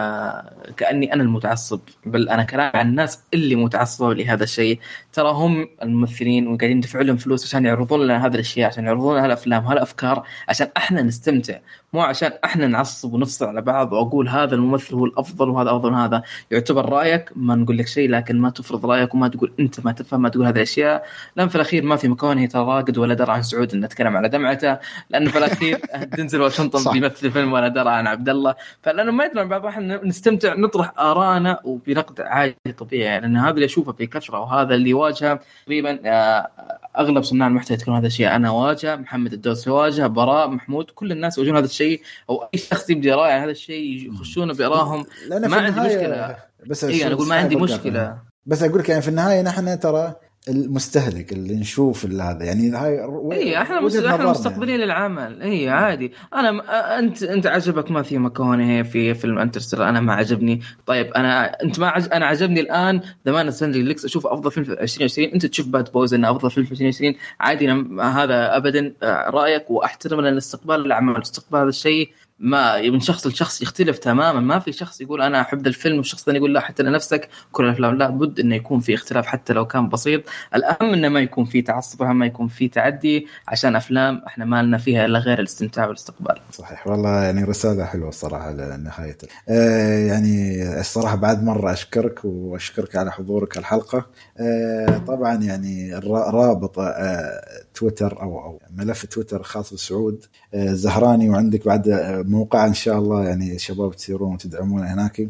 كأني 0.77 1.13
أنا 1.13 1.23
المتعصب 1.23 1.81
بل 2.07 2.29
أنا 2.29 2.43
كلامي 2.43 2.71
عن 2.75 2.89
الناس 2.89 3.23
اللي 3.35 3.55
متعصبة 3.57 4.15
لهذا 4.15 4.45
الشيء. 4.45 4.81
ترى 5.13 5.31
هم 5.33 5.69
الممثلين 5.83 6.47
وقاعدين 6.49 6.79
يدفعوا 6.79 7.05
لهم 7.05 7.17
فلوس 7.17 7.45
عشان 7.45 7.65
يعرضون 7.67 8.05
لنا 8.05 8.27
هذه 8.27 8.35
الأشياء 8.35 8.69
عشان 8.69 8.85
يعرضون 8.85 9.15
لنا 9.15 9.25
هالأفلام 9.25 9.65
وهالافكار 9.65 10.27
عشان 10.49 10.69
إحنا 10.77 11.03
نستمتع. 11.03 11.59
مو 11.93 12.01
عشان 12.01 12.33
إحنا 12.45 12.67
نعصب 12.67 13.13
ونفصل 13.13 13.47
على 13.47 13.63
بعض 13.63 13.93
واقول 13.93 14.29
هذا 14.29 14.55
الممثل 14.55 14.95
هو 14.95 15.05
الافضل 15.05 15.49
وهذا 15.51 15.71
افضل 15.71 15.95
هذا 15.95 16.23
يعتبر 16.51 16.89
رأيك 16.89 17.31
ما 17.37 17.55
نقول 17.55 17.79
لك 17.79 17.87
شيء 17.87 18.11
لكن 18.11 18.41
ما 18.41 18.51
تفرض 18.51 18.87
رأيك 18.87 19.15
وما 19.15 19.29
تقول 19.29 19.53
انت 19.61 19.85
ما 19.85 19.93
تفهم 19.93 20.23
ما 20.23 20.29
تقول 20.29 20.47
هذه 20.47 20.57
الأشياء. 20.57 21.07
لأن 21.37 21.49
في 21.49 21.55
الأخير 21.57 21.83
ما 21.83 21.97
في 21.97 22.09
مكان 22.09 22.39
هي 22.39 22.49
راقد 22.55 22.99
ولا 22.99 23.15
درى 23.15 23.33
عن 23.33 23.43
سعود 23.43 23.75
إن 23.75 23.81
نتكلم 23.85 24.17
على 24.17 24.29
دمعته. 24.29 24.79
لأنه 25.11 25.31
في 25.31 25.39
الأخير 25.39 25.81
دنزل 26.19 26.41
واشنطن 26.41 26.93
بيمثل 26.93 27.27
الفيلم 27.27 27.53
ولا 27.53 27.69
درى 27.69 27.91
عن 27.91 28.07
عبد 28.07 28.29
الله. 28.29 28.55
فلأنه 28.83 29.13
ما 29.13 29.25
يدري 29.25 29.45
بعض 29.45 29.67
إحنا 29.67 30.05
نستمتع 30.05 30.55
نطرح 30.55 30.93
ارائنا 30.99 31.61
وبنقد 31.65 32.21
عادي 32.21 32.73
طبيعي. 32.79 33.21
لأن 33.21 33.37
هذا 33.37 33.51
اللي 33.51 33.65
أشوفه 33.65 33.93
في 33.93 34.07
كثرة 34.07 34.41
وهذا 34.41 34.75
اللي 34.75 34.95
واجهه 34.95 35.41
تقريبا 35.65 36.01
آه، 36.05 36.51
أغلب 36.99 37.23
صناع 37.23 37.49
المحتوى 37.49 37.77
يتكلمون 37.77 37.99
هذا 37.99 38.07
الشيء. 38.07 38.37
أنا 38.37 38.51
واجه 38.51 38.97
محمد 38.97 39.33
الدوسري 39.33 39.73
واجه 39.73 40.07
براء 40.07 40.49
محمود 40.49 40.91
كل 40.91 41.13
الناس 41.13 41.39
يواجهون 41.39 41.57
هذا 41.57 41.67
الشيء 41.67 42.01
أو 42.31 42.43
أي 42.55 42.59
شخص 42.59 42.91
يبدي 42.91 43.13
رأي 43.13 43.33
عن 43.33 43.41
هذا 43.41 43.51
الشيء 43.51 44.13
يخشون 44.13 44.53
برأهم. 44.53 45.07
ما 45.31 45.57
عندي 45.57 45.81
مشكلة. 45.81 46.37
بس 46.67 46.85
اي 46.85 47.07
أنا 47.07 47.15
أقول 47.15 47.29
ما 47.29 47.35
عندي 47.35 47.57
مشكلة. 47.57 48.19
بس 48.47 48.63
أقول 48.63 48.79
لك 48.79 48.89
يعني 48.89 49.03
في 49.03 49.09
النهاية 49.09 49.43
نحن 49.43 49.81
ترى 49.81 50.15
المستهلك 50.49 51.33
اللي 51.33 51.57
نشوف 51.57 52.07
هذا. 52.07 52.45
يعني 52.45 52.71
هاي 52.71 53.05
اي 53.33 53.63
إحنا 53.63 53.89
إحنا 54.15 54.31
مستقبلين 54.31 54.81
يعني. 54.81 54.85
للعمل. 54.85 55.43
اي 55.43 55.69
عادي. 55.69 56.13
أنا 56.35 56.99
انت 56.99 57.23
أنت 57.23 57.47
عجبك 57.47 57.91
ما 57.91 58.03
في 58.03 58.19
مكونة 58.19 58.83
في 58.83 59.15
فيلم 59.15 59.39
انترستر 59.39 59.89
أنا 59.89 60.01
ما 60.01 60.15
عجبني. 60.15 60.61
طيب 60.87 61.07
أنا 61.07 61.63
أنت 61.63 61.79
ما 61.81 61.89
عج... 61.89 62.09
أنا 62.13 62.27
عجبني 62.27 62.61
الآن 62.61 63.01
ذا 63.27 63.33
مان 63.33 63.51
ليكس 63.73 64.05
أشوف 64.05 64.27
أفضل 64.27 64.51
فيلم 64.51 64.65
في 64.65 64.73
2020 64.73 65.29
أنت 65.29 65.47
تشوف 65.47 65.67
باد 65.67 65.93
بويز 65.93 66.15
إنه 66.15 66.31
أفضل 66.31 66.51
فيلم 66.51 66.67
في 66.67 66.73
2020 66.73 67.15
عادي 67.41 67.71
هذا 68.01 68.57
ابدا 68.57 68.93
آه، 69.03 69.31
رأيك 69.31 69.71
وأحترم 69.71 70.21
الاستقبال 70.21 70.87
الاعمال 70.87 71.23
استقبال 71.23 71.61
هذا 71.61 71.69
الشيء 71.69 72.11
ما 72.39 72.91
من 72.91 73.01
شخص 73.01 73.27
لشخص 73.27 73.63
يختلف 73.63 73.99
تماما. 73.99 74.41
ما 74.41 74.59
في 74.59 74.73
شخص 74.73 75.01
يقول 75.01 75.23
أنا 75.23 75.41
أحب 75.41 75.67
الفيلم 75.67 75.97
والشخص 75.97 76.21
الثاني 76.21 76.39
يقول 76.39 76.55
لا 76.55 76.61
حتى 76.61 76.83
نفسك 76.83 77.29
كل 77.53 77.65
الأفلام 77.65 77.95
لا 77.95 78.11
بد 78.11 78.41
إنه 78.41 78.55
يكون 78.55 78.81
في 78.81 78.95
اختلاف 78.95 79.27
حتى 79.27 79.53
لو 79.53 79.67
كان 79.67 79.89
بسيط. 79.89 80.23
الأهم 80.55 80.93
إنه 80.93 81.09
ما 81.09 81.21
يكون 81.21 81.45
في 81.45 81.63
تعصب 81.63 82.03
ما 82.03 82.27
يكون 82.27 82.49
في 82.49 82.69
تعدي 82.69 83.27
عشان 83.49 83.77
أفلام 83.77 84.23
إحنا 84.27 84.45
ما 84.45 84.63
لنا 84.63 84.79
فيها 84.79 85.07
إلا 85.07 85.19
غير 85.19 85.39
الاستمتاع 85.39 85.87
والاستقبال. 85.87 86.37
صحيح. 86.53 86.87
والله 86.87 87.23
يعني 87.23 87.45
رسالة 87.45 87.85
حلوة 87.85 88.09
الصراحة 88.09 88.53
لنهاية. 88.53 89.19
آه 89.49 90.07
يعني 90.07 90.63
الصراحة 90.81 91.17
بعد 91.17 91.43
مرة 91.43 91.73
أشكرك 91.73 92.25
وأشكرك 92.25 92.97
على 92.97 93.13
حضورك 93.13 93.59
الحلقة. 93.59 94.07
آه 94.39 94.99
طبعا 94.99 95.35
يعني 95.35 95.95
رابط 96.05 96.79
آه 96.79 97.41
تويتر 97.75 98.23
أو 98.23 98.41
أو 98.41 98.61
ملف 98.77 99.07
تويتر 99.07 99.43
خاص 99.43 99.75
بسعود 99.75 100.25
آه 100.55 100.73
زهراني 100.73 101.31
وعندك 101.31 101.67
بعد 101.67 102.26
موقع 102.29 102.67
إن 102.67 102.75
شاء 102.75 102.99
الله 102.99 103.25
يعني 103.25 103.59
شباب 103.59 103.97
تسيرون 103.97 104.35
وتدعمون 104.35 104.87
هناك. 104.87 105.29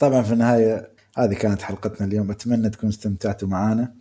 طبعا 0.00 0.22
في 0.22 0.32
النهاية 0.32 0.88
هذه 1.18 1.34
كانت 1.34 1.62
حلقتنا 1.62 2.06
اليوم. 2.06 2.30
أتمنى 2.30 2.70
تكونوا 2.70 2.94
استمتعتوا 2.94 3.48
معنا 3.48 3.92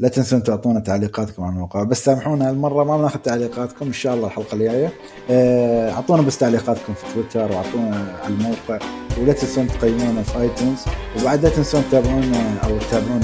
لا 0.00 0.08
تنسون 0.08 0.42
تعطونا 0.42 0.80
تعليقاتكم 0.80 1.42
على 1.42 1.52
الموقع. 1.52 1.82
بس 1.82 2.04
سامحونا 2.04 2.50
المرة 2.50 2.84
ما 2.84 2.96
بناخذ 2.96 3.18
تعليقاتكم. 3.18 3.86
إن 3.86 3.92
شاء 3.92 4.14
الله 4.14 4.26
الحلقة 4.26 4.54
الجاية. 4.54 4.92
آه، 5.30 5.90
أعطونا 5.90 6.22
بس 6.22 6.38
تعليقاتكم 6.38 6.94
في 6.94 7.14
تويتر 7.14 7.52
وأعطونا 7.52 8.18
على 8.24 8.34
الموقع. 8.34 8.78
ولا 9.18 9.32
تنسون 9.32 9.68
تقيمونا 9.68 10.22
في 10.22 10.40
آيتونز. 10.40 10.80
وبعد 11.20 11.42
لا 11.42 11.50
تنسون 11.50 11.82
تتابعونا 11.88 12.58
أو 12.64 12.78
تتابعون 12.78 13.20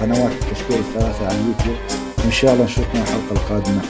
قنوات 0.00 0.32
كشكول 0.50 0.76
الثلاثة 0.76 1.26
على 1.26 1.40
اليوتيوب. 1.40 1.76
وإن 2.18 2.32
شاء 2.32 2.54
الله 2.54 2.64
نشوفكم 2.64 2.98
الحلقة 2.98 3.32
القادمة. 3.32 3.82